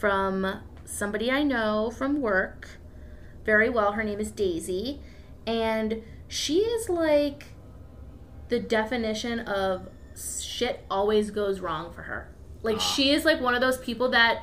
from 0.00 0.62
somebody 0.84 1.30
I 1.30 1.44
know 1.44 1.92
from 1.96 2.20
work 2.20 2.70
very 3.44 3.68
well. 3.68 3.92
Her 3.92 4.02
name 4.02 4.18
is 4.18 4.32
Daisy, 4.32 5.00
and 5.46 6.02
she 6.26 6.58
is 6.58 6.88
like 6.88 7.52
the 8.48 8.58
definition 8.58 9.38
of 9.38 9.90
shit 10.42 10.84
always 10.90 11.30
goes 11.30 11.60
wrong 11.60 11.92
for 11.92 12.02
her. 12.02 12.34
Like, 12.64 12.78
ah. 12.78 12.80
she 12.80 13.12
is 13.12 13.24
like 13.24 13.40
one 13.40 13.54
of 13.54 13.60
those 13.60 13.78
people 13.78 14.08
that 14.08 14.42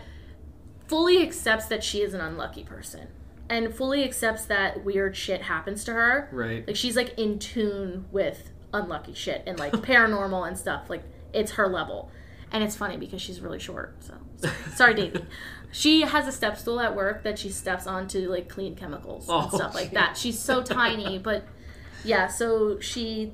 fully 0.87 1.21
accepts 1.21 1.65
that 1.67 1.83
she 1.83 2.01
is 2.01 2.13
an 2.13 2.21
unlucky 2.21 2.63
person 2.63 3.07
and 3.49 3.73
fully 3.73 4.03
accepts 4.03 4.45
that 4.45 4.83
weird 4.83 5.15
shit 5.15 5.43
happens 5.43 5.83
to 5.85 5.93
her. 5.93 6.29
Right. 6.31 6.65
Like 6.65 6.75
she's 6.75 6.95
like 6.95 7.17
in 7.17 7.39
tune 7.39 8.05
with 8.11 8.51
unlucky 8.73 9.13
shit 9.13 9.43
and 9.45 9.59
like 9.59 9.71
paranormal 9.73 10.47
and 10.47 10.57
stuff. 10.57 10.89
Like 10.89 11.03
it's 11.33 11.51
her 11.53 11.67
level. 11.67 12.11
And 12.51 12.63
it's 12.63 12.75
funny 12.75 12.97
because 12.97 13.21
she's 13.21 13.41
really 13.41 13.59
short. 13.59 13.95
So 14.03 14.13
sorry, 14.75 14.93
Daisy. 14.93 15.25
She 15.71 16.01
has 16.01 16.27
a 16.27 16.31
step 16.31 16.57
stool 16.57 16.79
at 16.79 16.95
work 16.95 17.23
that 17.23 17.37
she 17.37 17.49
steps 17.49 17.85
on 17.85 18.07
to 18.09 18.29
like 18.29 18.47
clean 18.47 18.75
chemicals 18.75 19.27
and 19.27 19.43
Oh, 19.51 19.55
stuff 19.55 19.75
like 19.75 19.85
shit. 19.85 19.93
that. 19.95 20.15
She's 20.17 20.39
so 20.39 20.63
tiny, 20.63 21.17
but 21.23 21.45
yeah, 22.05 22.27
so 22.27 22.79
she 22.79 23.33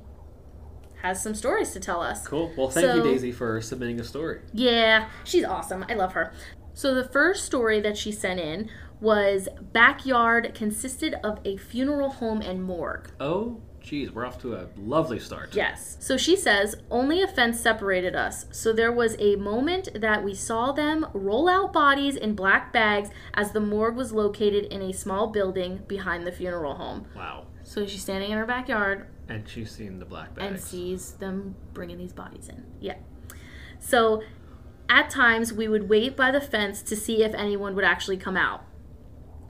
has 1.02 1.22
some 1.22 1.36
stories 1.36 1.72
to 1.74 1.80
tell 1.80 2.02
us. 2.02 2.26
Cool. 2.28 2.52
Well, 2.58 2.70
thank 2.70 2.96
you, 2.96 3.04
Daisy, 3.04 3.32
for 3.32 3.60
submitting 3.62 4.00
a 4.00 4.04
story. 4.04 4.42
Yeah, 4.54 5.10
she's 5.24 5.44
awesome. 5.44 5.86
I 5.90 5.94
love 5.96 6.14
her. 6.14 6.34
So 6.74 6.94
the 6.96 7.04
first 7.04 7.46
story 7.46 7.80
that 7.82 7.98
she 7.98 8.12
sent 8.12 8.40
in 8.40 8.70
was 9.00 9.48
backyard 9.74 10.52
consisted 10.54 11.16
of 11.24 11.40
a 11.44 11.58
funeral 11.58 12.10
home 12.12 12.42
and 12.42 12.64
morgue. 12.64 13.10
Oh, 13.20 13.60
geez, 13.82 14.12
we're 14.12 14.26
off 14.26 14.40
to 14.42 14.54
a 14.56 14.68
lovely 14.78 15.20
start. 15.20 15.56
Yes. 15.56 15.98
So 16.00 16.18
she 16.18 16.36
says, 16.36 16.76
only 16.92 17.22
a 17.22 17.28
fence 17.28 17.60
separated 17.60 18.16
us. 18.16 18.46
So 18.52 18.72
there 18.72 18.92
was 18.92 19.16
a 19.20 19.36
moment 19.38 19.90
that 19.96 20.24
we 20.24 20.36
saw 20.36 20.72
them 20.72 21.08
roll 21.14 21.50
out 21.50 21.74
bodies 21.74 22.16
in 22.16 22.36
black 22.36 22.72
bags 22.72 23.10
as 23.34 23.52
the 23.54 23.60
morgue 23.60 23.96
was 23.96 24.12
located 24.12 24.66
in 24.66 24.82
a 24.84 24.94
small 24.94 25.28
building 25.28 25.82
behind 25.88 26.28
the 26.28 26.32
funeral 26.32 26.76
home. 26.76 27.08
Wow. 27.16 27.48
So 27.64 27.86
she's 27.88 28.02
standing 28.04 28.32
in 28.32 28.38
her 28.38 28.46
backyard 28.46 29.08
And 29.30 29.48
she's 29.48 29.72
seen 29.72 29.98
the 30.00 30.06
black 30.06 30.36
bags. 30.36 30.48
and 30.52 30.60
sees 30.60 31.14
them 31.14 31.56
bringing 31.74 31.98
these 31.98 32.14
bodies 32.14 32.50
in. 32.50 32.64
Yeah. 32.80 32.96
So 33.80 34.22
at 34.92 35.10
times 35.10 35.54
we 35.54 35.70
would 35.70 35.88
wait 35.90 36.18
by 36.18 36.32
the 36.32 36.42
fence 36.42 36.82
to 36.84 36.98
see 36.98 37.24
if 37.24 37.34
anyone 37.34 37.74
would 37.76 37.86
actually 37.86 38.18
come 38.18 38.36
out. 38.36 38.66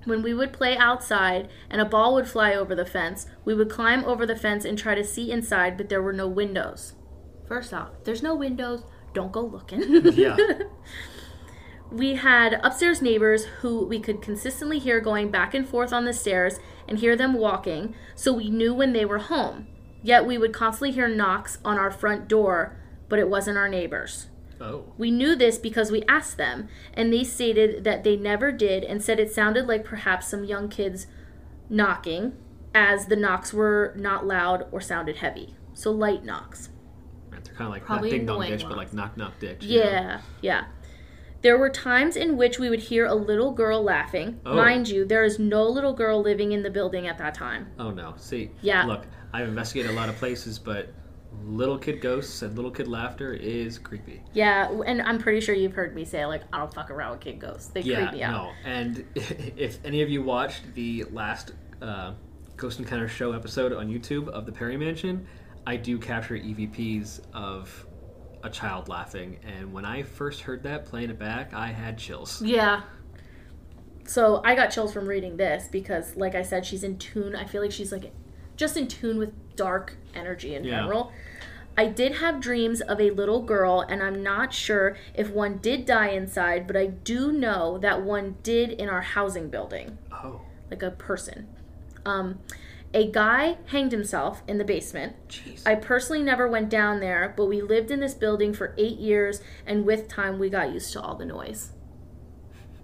When 0.05 0.21
we 0.21 0.35
would 0.35 0.53
play 0.53 0.77
outside 0.77 1.49
and 1.67 1.81
a 1.81 1.85
ball 1.85 2.13
would 2.13 2.27
fly 2.27 2.53
over 2.53 2.75
the 2.75 2.85
fence, 2.85 3.25
we 3.43 3.55
would 3.55 3.69
climb 3.69 4.05
over 4.05 4.25
the 4.25 4.35
fence 4.35 4.65
and 4.65 4.77
try 4.77 4.93
to 4.93 5.03
see 5.03 5.31
inside, 5.31 5.77
but 5.77 5.89
there 5.89 6.01
were 6.01 6.13
no 6.13 6.27
windows. 6.27 6.93
First 7.47 7.73
off, 7.73 7.89
there's 8.03 8.21
no 8.21 8.35
windows, 8.35 8.83
don't 9.13 9.31
go 9.31 9.41
looking. 9.41 9.81
Yeah. 10.13 10.37
We 11.91 12.15
had 12.15 12.61
upstairs 12.63 13.01
neighbors 13.01 13.43
who 13.59 13.85
we 13.85 13.99
could 13.99 14.21
consistently 14.21 14.79
hear 14.79 15.01
going 15.01 15.29
back 15.29 15.53
and 15.53 15.67
forth 15.67 15.91
on 15.91 16.05
the 16.05 16.13
stairs 16.13 16.57
and 16.87 16.97
hear 16.97 17.17
them 17.17 17.33
walking, 17.33 17.95
so 18.15 18.31
we 18.31 18.49
knew 18.49 18.73
when 18.73 18.93
they 18.93 19.03
were 19.03 19.19
home. 19.19 19.67
Yet 20.01 20.25
we 20.25 20.37
would 20.37 20.53
constantly 20.53 20.91
hear 20.91 21.09
knocks 21.09 21.57
on 21.65 21.77
our 21.77 21.91
front 21.91 22.29
door, 22.29 22.77
but 23.09 23.19
it 23.19 23.29
wasn't 23.29 23.57
our 23.57 23.67
neighbors. 23.67 24.27
Oh. 24.61 24.93
We 24.97 25.11
knew 25.11 25.35
this 25.35 25.57
because 25.57 25.91
we 25.91 26.03
asked 26.07 26.37
them, 26.37 26.69
and 26.93 27.11
they 27.11 27.23
stated 27.23 27.83
that 27.83 28.03
they 28.03 28.15
never 28.15 28.51
did 28.51 28.83
and 28.83 29.01
said 29.01 29.19
it 29.19 29.33
sounded 29.33 29.67
like 29.67 29.83
perhaps 29.83 30.27
some 30.27 30.43
young 30.43 30.69
kids 30.69 31.07
knocking, 31.69 32.33
as 32.73 33.07
the 33.07 33.15
knocks 33.15 33.53
were 33.53 33.93
not 33.97 34.25
loud 34.25 34.65
or 34.71 34.79
sounded 34.79 35.17
heavy. 35.17 35.55
So 35.73 35.91
light 35.91 36.23
knocks. 36.23 36.69
They're 37.31 37.39
kind 37.55 37.67
of 37.67 37.73
like 37.73 37.85
Probably 37.85 38.11
not 38.11 38.17
ding 38.17 38.25
dong 38.25 38.35
annoying 38.37 38.51
ditch, 38.51 38.63
but 38.67 38.77
like 38.77 38.93
knock 38.93 39.17
knock 39.17 39.39
ditch. 39.39 39.63
you 39.63 39.79
know? 39.79 39.85
Yeah, 39.85 40.21
yeah. 40.41 40.65
There 41.41 41.57
were 41.57 41.69
times 41.71 42.15
in 42.15 42.37
which 42.37 42.59
we 42.59 42.69
would 42.69 42.81
hear 42.81 43.07
a 43.07 43.15
little 43.15 43.51
girl 43.51 43.81
laughing. 43.81 44.39
Oh. 44.45 44.55
Mind 44.55 44.87
you, 44.87 45.05
there 45.05 45.23
is 45.23 45.39
no 45.39 45.63
little 45.67 45.93
girl 45.93 46.21
living 46.21 46.51
in 46.51 46.61
the 46.61 46.69
building 46.69 47.07
at 47.07 47.17
that 47.17 47.33
time. 47.33 47.71
Oh 47.79 47.89
no. 47.89 48.13
See. 48.17 48.51
Yeah. 48.61 48.83
Look, 48.85 49.05
I've 49.33 49.47
investigated 49.47 49.91
a 49.91 49.95
lot 49.95 50.07
of 50.07 50.15
places, 50.17 50.59
but 50.59 50.93
little 51.45 51.77
kid 51.77 52.01
ghosts 52.01 52.41
and 52.41 52.55
little 52.55 52.71
kid 52.71 52.87
laughter 52.87 53.33
is 53.33 53.77
creepy. 53.79 54.21
Yeah, 54.33 54.69
and 54.85 55.01
I'm 55.01 55.17
pretty 55.19 55.41
sure 55.41 55.55
you've 55.55 55.73
heard 55.73 55.95
me 55.95 56.05
say 56.05 56.25
like 56.25 56.41
I 56.53 56.57
don't 56.59 56.73
fuck 56.73 56.89
around 56.91 57.11
with 57.11 57.19
kid 57.21 57.39
ghosts. 57.39 57.67
They 57.67 57.81
Yeah. 57.81 58.01
creep 58.07 58.13
me 58.13 58.23
out. 58.23 58.45
No. 58.45 58.51
And 58.65 59.05
if 59.15 59.83
any 59.85 60.01
of 60.01 60.09
you 60.09 60.21
watched 60.23 60.73
the 60.73 61.05
last 61.11 61.51
uh, 61.81 62.13
Ghost 62.57 62.79
Encounter 62.79 63.07
show 63.07 63.31
episode 63.33 63.73
on 63.73 63.87
YouTube 63.89 64.27
of 64.29 64.45
the 64.45 64.51
Perry 64.51 64.77
Mansion, 64.77 65.25
I 65.65 65.77
do 65.77 65.97
capture 65.97 66.35
EVPs 66.37 67.21
of 67.33 67.85
a 68.43 68.49
child 68.49 68.87
laughing, 68.89 69.37
and 69.45 69.71
when 69.71 69.85
I 69.85 70.01
first 70.01 70.41
heard 70.41 70.63
that 70.63 70.85
playing 70.85 71.11
it 71.11 71.19
back, 71.19 71.53
I 71.53 71.67
had 71.67 71.97
chills. 71.99 72.41
Yeah. 72.41 72.81
So 74.05 74.41
I 74.43 74.55
got 74.55 74.67
chills 74.67 74.91
from 74.91 75.05
reading 75.07 75.37
this 75.37 75.67
because, 75.71 76.15
like 76.15 76.33
I 76.35 76.41
said, 76.41 76.65
she's 76.65 76.83
in 76.83 76.97
tune. 76.97 77.35
I 77.35 77.45
feel 77.45 77.61
like 77.61 77.71
she's 77.71 77.91
like 77.91 78.11
just 78.57 78.75
in 78.77 78.87
tune 78.87 79.17
with 79.17 79.31
dark 79.55 79.95
energy 80.15 80.55
in 80.55 80.63
Yeah. 80.63 80.79
general. 80.81 81.11
I 81.77 81.85
did 81.87 82.15
have 82.17 82.41
dreams 82.41 82.81
of 82.81 82.99
a 82.99 83.11
little 83.11 83.41
girl, 83.41 83.81
and 83.87 84.03
I'm 84.03 84.21
not 84.21 84.53
sure 84.53 84.97
if 85.15 85.29
one 85.29 85.57
did 85.59 85.85
die 85.85 86.09
inside, 86.09 86.67
but 86.67 86.75
I 86.75 86.87
do 86.87 87.31
know 87.31 87.77
that 87.77 88.01
one 88.03 88.35
did 88.43 88.71
in 88.71 88.89
our 88.89 89.01
housing 89.01 89.49
building. 89.49 89.97
Oh, 90.11 90.41
like 90.69 90.83
a 90.83 90.91
person. 90.91 91.47
Um, 92.05 92.39
a 92.93 93.09
guy 93.09 93.57
hanged 93.67 93.93
himself 93.93 94.43
in 94.49 94.57
the 94.57 94.65
basement. 94.65 95.15
jeez. 95.29 95.65
I 95.65 95.75
personally 95.75 96.21
never 96.23 96.45
went 96.47 96.69
down 96.69 96.99
there, 96.99 97.33
but 97.37 97.45
we 97.45 97.61
lived 97.61 97.89
in 97.89 98.01
this 98.01 98.13
building 98.13 98.53
for 98.53 98.75
eight 98.77 98.97
years, 98.99 99.41
and 99.65 99.85
with 99.85 100.09
time, 100.09 100.39
we 100.39 100.49
got 100.49 100.73
used 100.73 100.91
to 100.93 101.01
all 101.01 101.15
the 101.15 101.25
noise. 101.25 101.71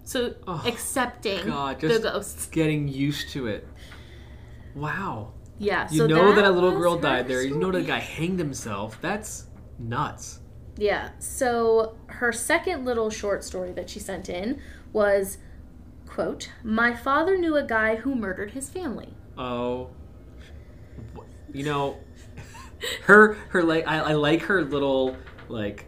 So 0.06 0.36
Oh, 0.48 0.64
accepting 0.66 1.46
God, 1.48 1.82
the 1.82 1.90
just- 1.90 2.04
ghosts. 2.04 2.46
Getting 2.48 2.88
used 2.88 3.30
to 3.32 3.48
it. 3.48 3.68
Wow. 4.74 5.34
Yeah. 5.60 5.88
You 5.92 6.00
so 6.00 6.08
know 6.08 6.34
that, 6.36 6.46
a 6.46 6.50
little 6.52 6.72
girl 6.78 6.98
died 6.98 7.28
there. 7.28 7.42
You 7.42 7.58
know 7.58 7.72
that 7.72 7.80
a 7.80 7.84
guy 7.84 8.00
hanged 8.00 8.40
himself. 8.40 9.00
That's 9.02 9.48
nuts. 9.80 10.40
Yeah. 10.78 11.10
So 11.20 11.98
her 12.08 12.32
second 12.32 12.86
little 12.86 13.10
short 13.10 13.44
story 13.44 13.72
that 13.74 13.90
she 13.90 14.00
sent 14.00 14.30
in 14.30 14.62
was, 14.94 15.38
quote, 16.06 16.52
"My 16.64 16.94
father 16.96 17.38
knew 17.38 17.56
a 17.56 17.64
guy 17.64 17.96
who 17.96 18.14
murdered 18.16 18.52
his 18.52 18.70
family." 18.70 19.14
Oh, 19.38 19.90
you 21.54 21.64
know, 21.64 21.98
her 23.04 23.34
her 23.50 23.64
like 23.64 23.88
I, 23.88 24.00
I 24.00 24.14
like 24.14 24.44
her 24.44 24.64
little 24.64 25.16
like 25.50 25.86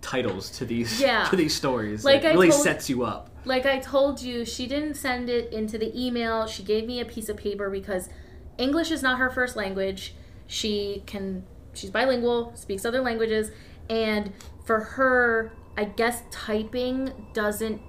titles 0.00 0.50
to 0.58 0.64
these 0.64 1.00
Yeah. 1.00 1.24
to 1.30 1.36
these 1.36 1.54
stories. 1.54 2.04
Like 2.04 2.22
Like, 2.22 2.32
I 2.32 2.34
really 2.34 2.50
told- 2.50 2.62
sets 2.62 2.88
you 2.90 3.04
up. 3.04 3.30
Like 3.44 3.64
I 3.64 3.78
told 3.78 4.20
you, 4.20 4.44
she 4.44 4.66
didn't 4.66 4.94
send 4.94 5.30
it 5.30 5.52
into 5.52 5.78
the 5.78 5.90
email. 5.98 6.46
She 6.46 6.62
gave 6.62 6.86
me 6.86 7.00
a 7.00 7.04
piece 7.06 7.28
of 7.30 7.36
paper 7.38 7.70
because 7.70 8.10
English 8.58 8.90
is 8.90 9.02
not 9.02 9.18
her 9.18 9.30
first 9.30 9.56
language. 9.56 10.14
She 10.46 11.02
can 11.06 11.44
she's 11.74 11.90
bilingual, 11.90 12.52
speaks 12.54 12.84
other 12.84 13.00
languages, 13.00 13.50
and 13.88 14.32
for 14.64 14.80
her, 14.80 15.52
I 15.76 15.84
guess 15.84 16.22
typing 16.30 17.12
doesn't 17.32 17.80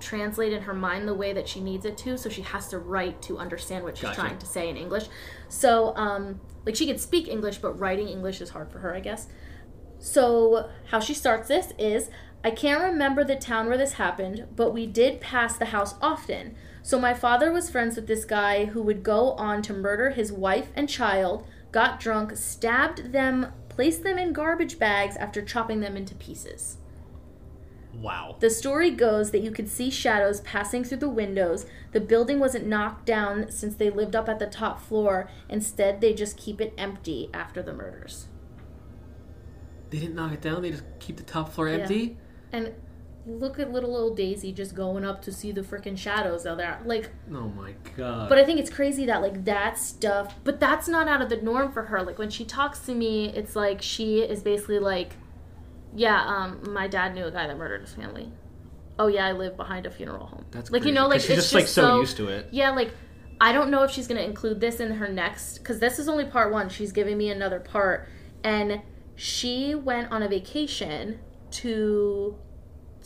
translate 0.00 0.52
in 0.52 0.62
her 0.62 0.74
mind 0.74 1.08
the 1.08 1.14
way 1.14 1.32
that 1.32 1.48
she 1.48 1.60
needs 1.60 1.84
it 1.84 1.98
to, 1.98 2.16
so 2.16 2.28
she 2.28 2.42
has 2.42 2.68
to 2.68 2.78
write 2.78 3.20
to 3.22 3.38
understand 3.38 3.84
what 3.84 3.96
she's 3.96 4.08
Gotcha. 4.08 4.20
trying 4.20 4.38
to 4.38 4.46
say 4.46 4.68
in 4.68 4.76
English. 4.76 5.06
So, 5.48 5.94
um, 5.96 6.40
like 6.64 6.76
she 6.76 6.86
can 6.86 6.98
speak 6.98 7.28
English, 7.28 7.58
but 7.58 7.78
writing 7.78 8.08
English 8.08 8.40
is 8.40 8.50
hard 8.50 8.70
for 8.70 8.78
her, 8.78 8.94
I 8.94 9.00
guess. 9.00 9.26
So, 9.98 10.70
how 10.86 11.00
she 11.00 11.14
starts 11.14 11.48
this 11.48 11.72
is 11.78 12.10
I 12.44 12.50
can't 12.50 12.82
remember 12.82 13.24
the 13.24 13.36
town 13.36 13.66
where 13.66 13.76
this 13.76 13.94
happened, 13.94 14.46
but 14.54 14.72
we 14.72 14.86
did 14.86 15.20
pass 15.20 15.58
the 15.58 15.66
house 15.66 15.94
often. 16.00 16.54
So, 16.82 16.98
my 16.98 17.14
father 17.14 17.52
was 17.52 17.70
friends 17.70 17.96
with 17.96 18.06
this 18.06 18.24
guy 18.24 18.66
who 18.66 18.82
would 18.82 19.02
go 19.02 19.32
on 19.32 19.62
to 19.62 19.72
murder 19.72 20.10
his 20.10 20.32
wife 20.32 20.68
and 20.74 20.88
child, 20.88 21.46
got 21.72 22.00
drunk, 22.00 22.36
stabbed 22.36 23.12
them, 23.12 23.52
placed 23.68 24.02
them 24.02 24.18
in 24.18 24.32
garbage 24.32 24.78
bags 24.78 25.16
after 25.16 25.42
chopping 25.42 25.80
them 25.80 25.96
into 25.96 26.14
pieces. 26.14 26.78
Wow. 27.94 28.36
The 28.38 28.50
story 28.50 28.90
goes 28.90 29.32
that 29.32 29.42
you 29.42 29.50
could 29.50 29.68
see 29.68 29.90
shadows 29.90 30.40
passing 30.42 30.84
through 30.84 30.98
the 30.98 31.08
windows. 31.08 31.66
The 31.92 32.00
building 32.00 32.38
wasn't 32.38 32.66
knocked 32.66 33.06
down 33.06 33.50
since 33.50 33.74
they 33.74 33.90
lived 33.90 34.14
up 34.14 34.28
at 34.28 34.38
the 34.38 34.46
top 34.46 34.80
floor. 34.80 35.28
Instead, 35.48 36.00
they 36.00 36.14
just 36.14 36.36
keep 36.36 36.60
it 36.60 36.74
empty 36.78 37.28
after 37.34 37.62
the 37.62 37.72
murders. 37.72 38.28
They 39.90 39.98
didn't 39.98 40.14
knock 40.14 40.32
it 40.32 40.40
down. 40.40 40.62
They 40.62 40.70
just 40.70 40.84
keep 41.00 41.16
the 41.16 41.22
top 41.22 41.52
floor 41.52 41.68
empty. 41.68 42.16
And 42.52 42.72
look 43.28 43.58
at 43.58 43.70
little 43.70 43.96
old 43.96 44.16
Daisy 44.16 44.52
just 44.52 44.74
going 44.74 45.04
up 45.04 45.22
to 45.22 45.32
see 45.32 45.52
the 45.52 45.60
freaking 45.60 45.96
shadows 45.96 46.46
out 46.46 46.56
there. 46.56 46.80
Like, 46.84 47.10
Oh 47.32 47.48
my 47.48 47.74
god. 47.96 48.28
but 48.28 48.38
I 48.38 48.44
think 48.44 48.58
it's 48.58 48.70
crazy 48.70 49.06
that 49.06 49.20
like 49.22 49.44
that 49.44 49.78
stuff, 49.78 50.34
but 50.44 50.58
that's 50.58 50.88
not 50.88 51.06
out 51.08 51.20
of 51.20 51.28
the 51.28 51.36
norm 51.36 51.72
for 51.72 51.84
her. 51.84 52.02
Like 52.02 52.18
when 52.18 52.30
she 52.30 52.44
talks 52.44 52.80
to 52.80 52.94
me, 52.94 53.28
it's 53.28 53.54
like 53.54 53.82
she 53.82 54.20
is 54.20 54.42
basically 54.42 54.78
like, 54.78 55.12
yeah, 55.94 56.24
um, 56.24 56.72
my 56.72 56.88
dad 56.88 57.14
knew 57.14 57.24
a 57.24 57.30
guy 57.30 57.46
that 57.46 57.56
murdered 57.56 57.82
his 57.82 57.92
family. 57.94 58.32
Oh 58.98 59.06
yeah, 59.06 59.26
I 59.26 59.32
live 59.32 59.56
behind 59.56 59.86
a 59.86 59.90
funeral 59.90 60.26
home. 60.26 60.44
That's 60.50 60.70
like 60.70 60.84
you 60.84 60.92
know 60.92 61.06
like 61.06 61.20
she's 61.20 61.30
it's 61.30 61.42
just, 61.42 61.54
like, 61.54 61.68
so 61.68 62.00
used 62.00 62.16
to 62.16 62.28
it. 62.28 62.48
Yeah, 62.50 62.70
like 62.70 62.90
I 63.40 63.52
don't 63.52 63.70
know 63.70 63.84
if 63.84 63.90
she's 63.90 64.08
gonna 64.08 64.22
include 64.22 64.60
this 64.60 64.80
in 64.80 64.92
her 64.92 65.08
next 65.08 65.58
because 65.58 65.78
this 65.78 65.98
is 65.98 66.08
only 66.08 66.24
part 66.24 66.52
one. 66.52 66.68
She's 66.68 66.90
giving 66.92 67.16
me 67.16 67.30
another 67.30 67.60
part, 67.60 68.08
and 68.42 68.82
she 69.14 69.74
went 69.74 70.10
on 70.10 70.22
a 70.22 70.28
vacation 70.28 71.20
to 71.50 72.36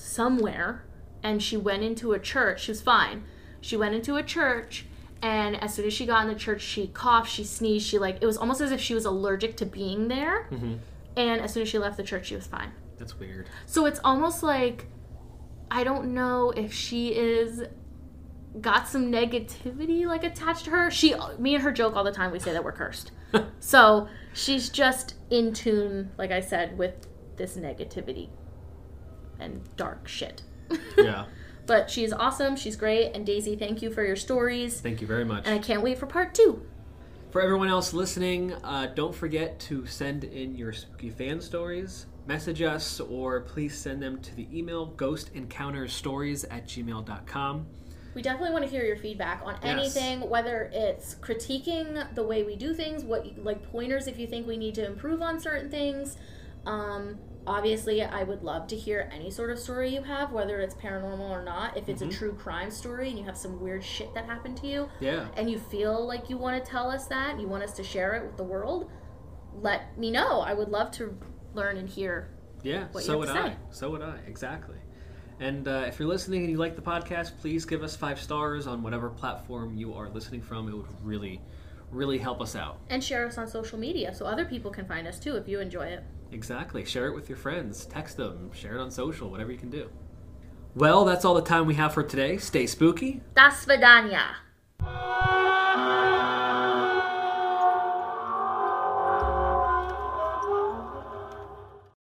somewhere, 0.03 0.85
and 1.23 1.43
she 1.43 1.57
went 1.57 1.83
into 1.83 2.13
a 2.13 2.19
church. 2.19 2.65
She 2.65 2.71
was 2.71 2.81
fine. 2.81 3.25
She 3.61 3.77
went 3.77 3.95
into 3.95 4.17
a 4.17 4.23
church. 4.23 4.87
And 5.23 5.55
as 5.63 5.75
soon 5.75 5.87
as 5.87 5.93
she 5.93 6.05
got 6.05 6.23
in 6.27 6.29
the 6.33 6.39
church, 6.39 6.61
she 6.61 6.89
coughed, 6.89 7.31
she 7.31 7.45
sneezed, 7.45 7.87
she 7.87 7.99
like 7.99 8.19
it 8.21 8.27
was 8.27 8.37
almost 8.37 8.61
as 8.61 8.73
if 8.73 8.81
she 8.81 8.93
was 8.95 9.05
allergic 9.05 9.57
to 9.59 9.67
being 9.67 10.09
there. 10.09 10.49
Mhm. 10.51 10.79
And 11.17 11.41
as 11.41 11.53
soon 11.53 11.63
as 11.63 11.69
she 11.69 11.79
left 11.79 11.97
the 11.97 12.03
church, 12.03 12.27
she 12.27 12.35
was 12.35 12.47
fine. 12.47 12.73
That's 12.99 13.19
weird. 13.19 13.47
So 13.67 13.87
it's 13.87 14.01
almost 14.03 14.43
like 14.43 14.89
I 15.71 15.85
don't 15.85 16.13
know 16.13 16.51
if 16.51 16.73
she 16.73 17.15
is 17.15 17.63
got 18.61 18.87
some 18.89 19.11
negativity 19.13 20.07
like 20.07 20.25
attached 20.25 20.65
to 20.65 20.71
her. 20.73 20.91
She 20.91 21.15
me 21.39 21.55
and 21.55 21.63
her 21.63 21.71
joke 21.71 21.95
all 21.95 22.05
the 22.05 22.13
time 22.13 22.33
we 22.33 22.41
say 22.41 22.53
that 22.53 22.65
we're 22.65 22.73
cursed. 22.73 23.13
so 23.61 24.09
she's 24.35 24.69
just 24.71 25.15
in 25.31 25.53
tune, 25.55 26.11
like 26.19 26.33
I 26.33 26.41
said, 26.41 26.77
with 26.77 27.07
this 27.37 27.57
negativity 27.57 28.29
and 29.43 29.61
dark 29.77 30.09
shit. 30.09 30.43
Yeah. 30.97 31.27
but 31.67 31.91
she's 31.91 32.13
awesome, 32.13 32.57
she's 32.57 32.77
great, 32.77 33.13
and 33.15 33.27
Daisy, 33.27 33.57
thank 33.57 33.83
you 33.83 33.91
for 33.91 34.05
your 34.05 34.17
stories. 34.17 34.81
Thank 34.81 35.01
you 35.01 35.07
very 35.07 35.25
much. 35.25 35.47
And 35.47 35.55
I 35.55 35.59
can't 35.59 35.83
wait 35.83 35.99
for 35.99 36.07
part 36.07 36.35
two. 36.35 36.67
For 37.31 37.41
everyone 37.41 37.69
else 37.69 37.93
listening, 37.95 38.53
uh, 38.63 38.89
don't 38.95 39.15
forget 39.15 39.59
to 39.61 39.87
send 39.87 40.25
in 40.25 40.55
your 40.55 40.73
spooky 40.73 41.11
fan 41.11 41.41
stories. 41.41 42.07
Message 42.27 42.63
us 42.63 43.01
or 43.01 43.41
please 43.41 43.77
send 43.77 44.03
them 44.03 44.21
to 44.21 44.35
the 44.37 44.47
email 44.57 44.93
ghostencountersstories 44.97 46.45
at 46.51 46.67
gmail.com. 46.67 47.67
We 48.15 48.21
definitely 48.21 48.51
want 48.51 48.65
to 48.65 48.71
hear 48.71 48.85
your 48.85 48.99
feedback 48.99 49.41
on 49.45 49.55
Yes. 49.63 49.97
anything, 49.97 50.29
whether 50.29 50.71
it's 50.75 51.15
critiquing 51.17 52.15
the 52.15 52.23
way 52.23 52.43
we 52.43 52.57
do 52.57 52.75
things, 52.75 53.03
what 53.03 53.27
like 53.43 53.63
pointers 53.73 54.07
if 54.07 54.19
you 54.19 54.27
think 54.27 54.47
we 54.47 54.59
need 54.59 54.75
to 54.75 54.85
improve 54.87 55.23
on 55.23 55.41
certain 55.41 55.71
things. 55.71 56.19
Um, 56.67 57.19
obviously, 57.47 58.03
I 58.03 58.23
would 58.23 58.43
love 58.43 58.67
to 58.69 58.77
hear 58.77 59.11
any 59.13 59.31
sort 59.31 59.51
of 59.51 59.59
story 59.59 59.95
you 59.95 60.03
have, 60.03 60.33
whether 60.33 60.61
it's 60.61 60.75
paranormal 60.75 61.31
or 61.31 61.43
not. 61.43 61.77
If 61.77 61.89
it's 61.89 62.03
Mhm. 62.03 62.09
a 62.09 62.13
true 62.13 62.33
crime 62.35 62.71
story 62.71 63.09
and 63.11 63.19
you 63.19 63.25
have 63.25 63.37
some 63.37 63.61
weird 63.61 63.83
shit 63.85 64.13
that 64.15 64.25
happened 64.27 64.57
to 64.59 64.67
you, 64.67 64.89
Yeah. 65.01 65.27
and 65.37 65.51
you 65.51 65.59
feel 65.59 66.07
like 66.07 66.31
you 66.31 66.37
want 66.39 66.63
to 66.63 66.71
tell 66.71 66.91
us 66.91 67.07
that, 67.07 67.41
you 67.41 67.49
want 67.49 67.63
us 67.65 67.73
to 67.75 67.83
share 67.83 68.15
it 68.15 68.25
with 68.25 68.37
the 68.37 68.45
world, 68.45 68.91
let 69.61 69.97
me 69.99 70.11
know. 70.11 70.41
I 70.41 70.55
would 70.55 70.69
love 70.69 70.91
to 70.93 71.17
learn 71.55 71.77
and 71.77 71.89
hear. 71.89 72.29
Yeah, 72.63 72.87
what 72.93 73.01
you 73.03 73.07
so 73.09 73.19
would 73.19 73.29
I. 73.29 73.57
So 73.71 73.91
would 73.91 74.03
I, 74.03 74.19
exactly. 74.27 74.77
And 75.41 75.67
uh, 75.67 75.85
if 75.89 75.99
you're 75.99 76.09
listening 76.09 76.43
and 76.43 76.51
you 76.51 76.57
like 76.59 76.77
the 76.77 76.83
podcast, 76.83 77.39
please 77.41 77.65
give 77.65 77.83
us 77.83 77.97
five 77.97 78.21
stars 78.21 78.67
on 78.69 78.83
whatever 78.83 79.11
platform 79.11 79.77
you 79.77 79.93
are 79.95 80.09
listening 80.09 80.41
from. 80.43 80.69
It 80.69 80.77
would 80.77 80.87
really, 81.05 81.41
really 81.91 82.19
help 82.19 82.41
us 82.41 82.55
out. 82.55 82.79
And 82.89 83.03
share 83.03 83.27
us 83.27 83.37
on 83.39 83.49
social 83.49 83.79
media 83.79 84.15
so 84.15 84.25
other 84.25 84.45
people 84.45 84.71
can 84.71 84.85
find 84.87 85.09
us 85.09 85.19
too 85.19 85.35
if 85.37 85.49
you 85.49 85.59
enjoy 85.59 85.87
it. 85.87 86.05
Exactly. 86.33 86.85
Share 86.85 87.07
it 87.07 87.15
with 87.15 87.29
your 87.29 87.39
friends, 87.39 87.87
text 87.87 88.17
them, 88.17 88.51
share 88.53 88.77
it 88.77 88.81
on 88.81 88.91
social, 88.91 89.31
whatever 89.31 89.53
you 89.53 89.59
can 89.59 89.71
do. 89.71 89.89
Well, 90.75 91.05
that's 91.05 91.25
all 91.25 91.35
the 91.35 91.43
time 91.43 91.67
we 91.67 91.75
have 91.75 91.93
for 91.93 92.03
today. 92.03 92.39
Stay 92.39 92.67
spooky. 92.67 93.21
Das 93.35 93.67
Vidania. 93.67 94.37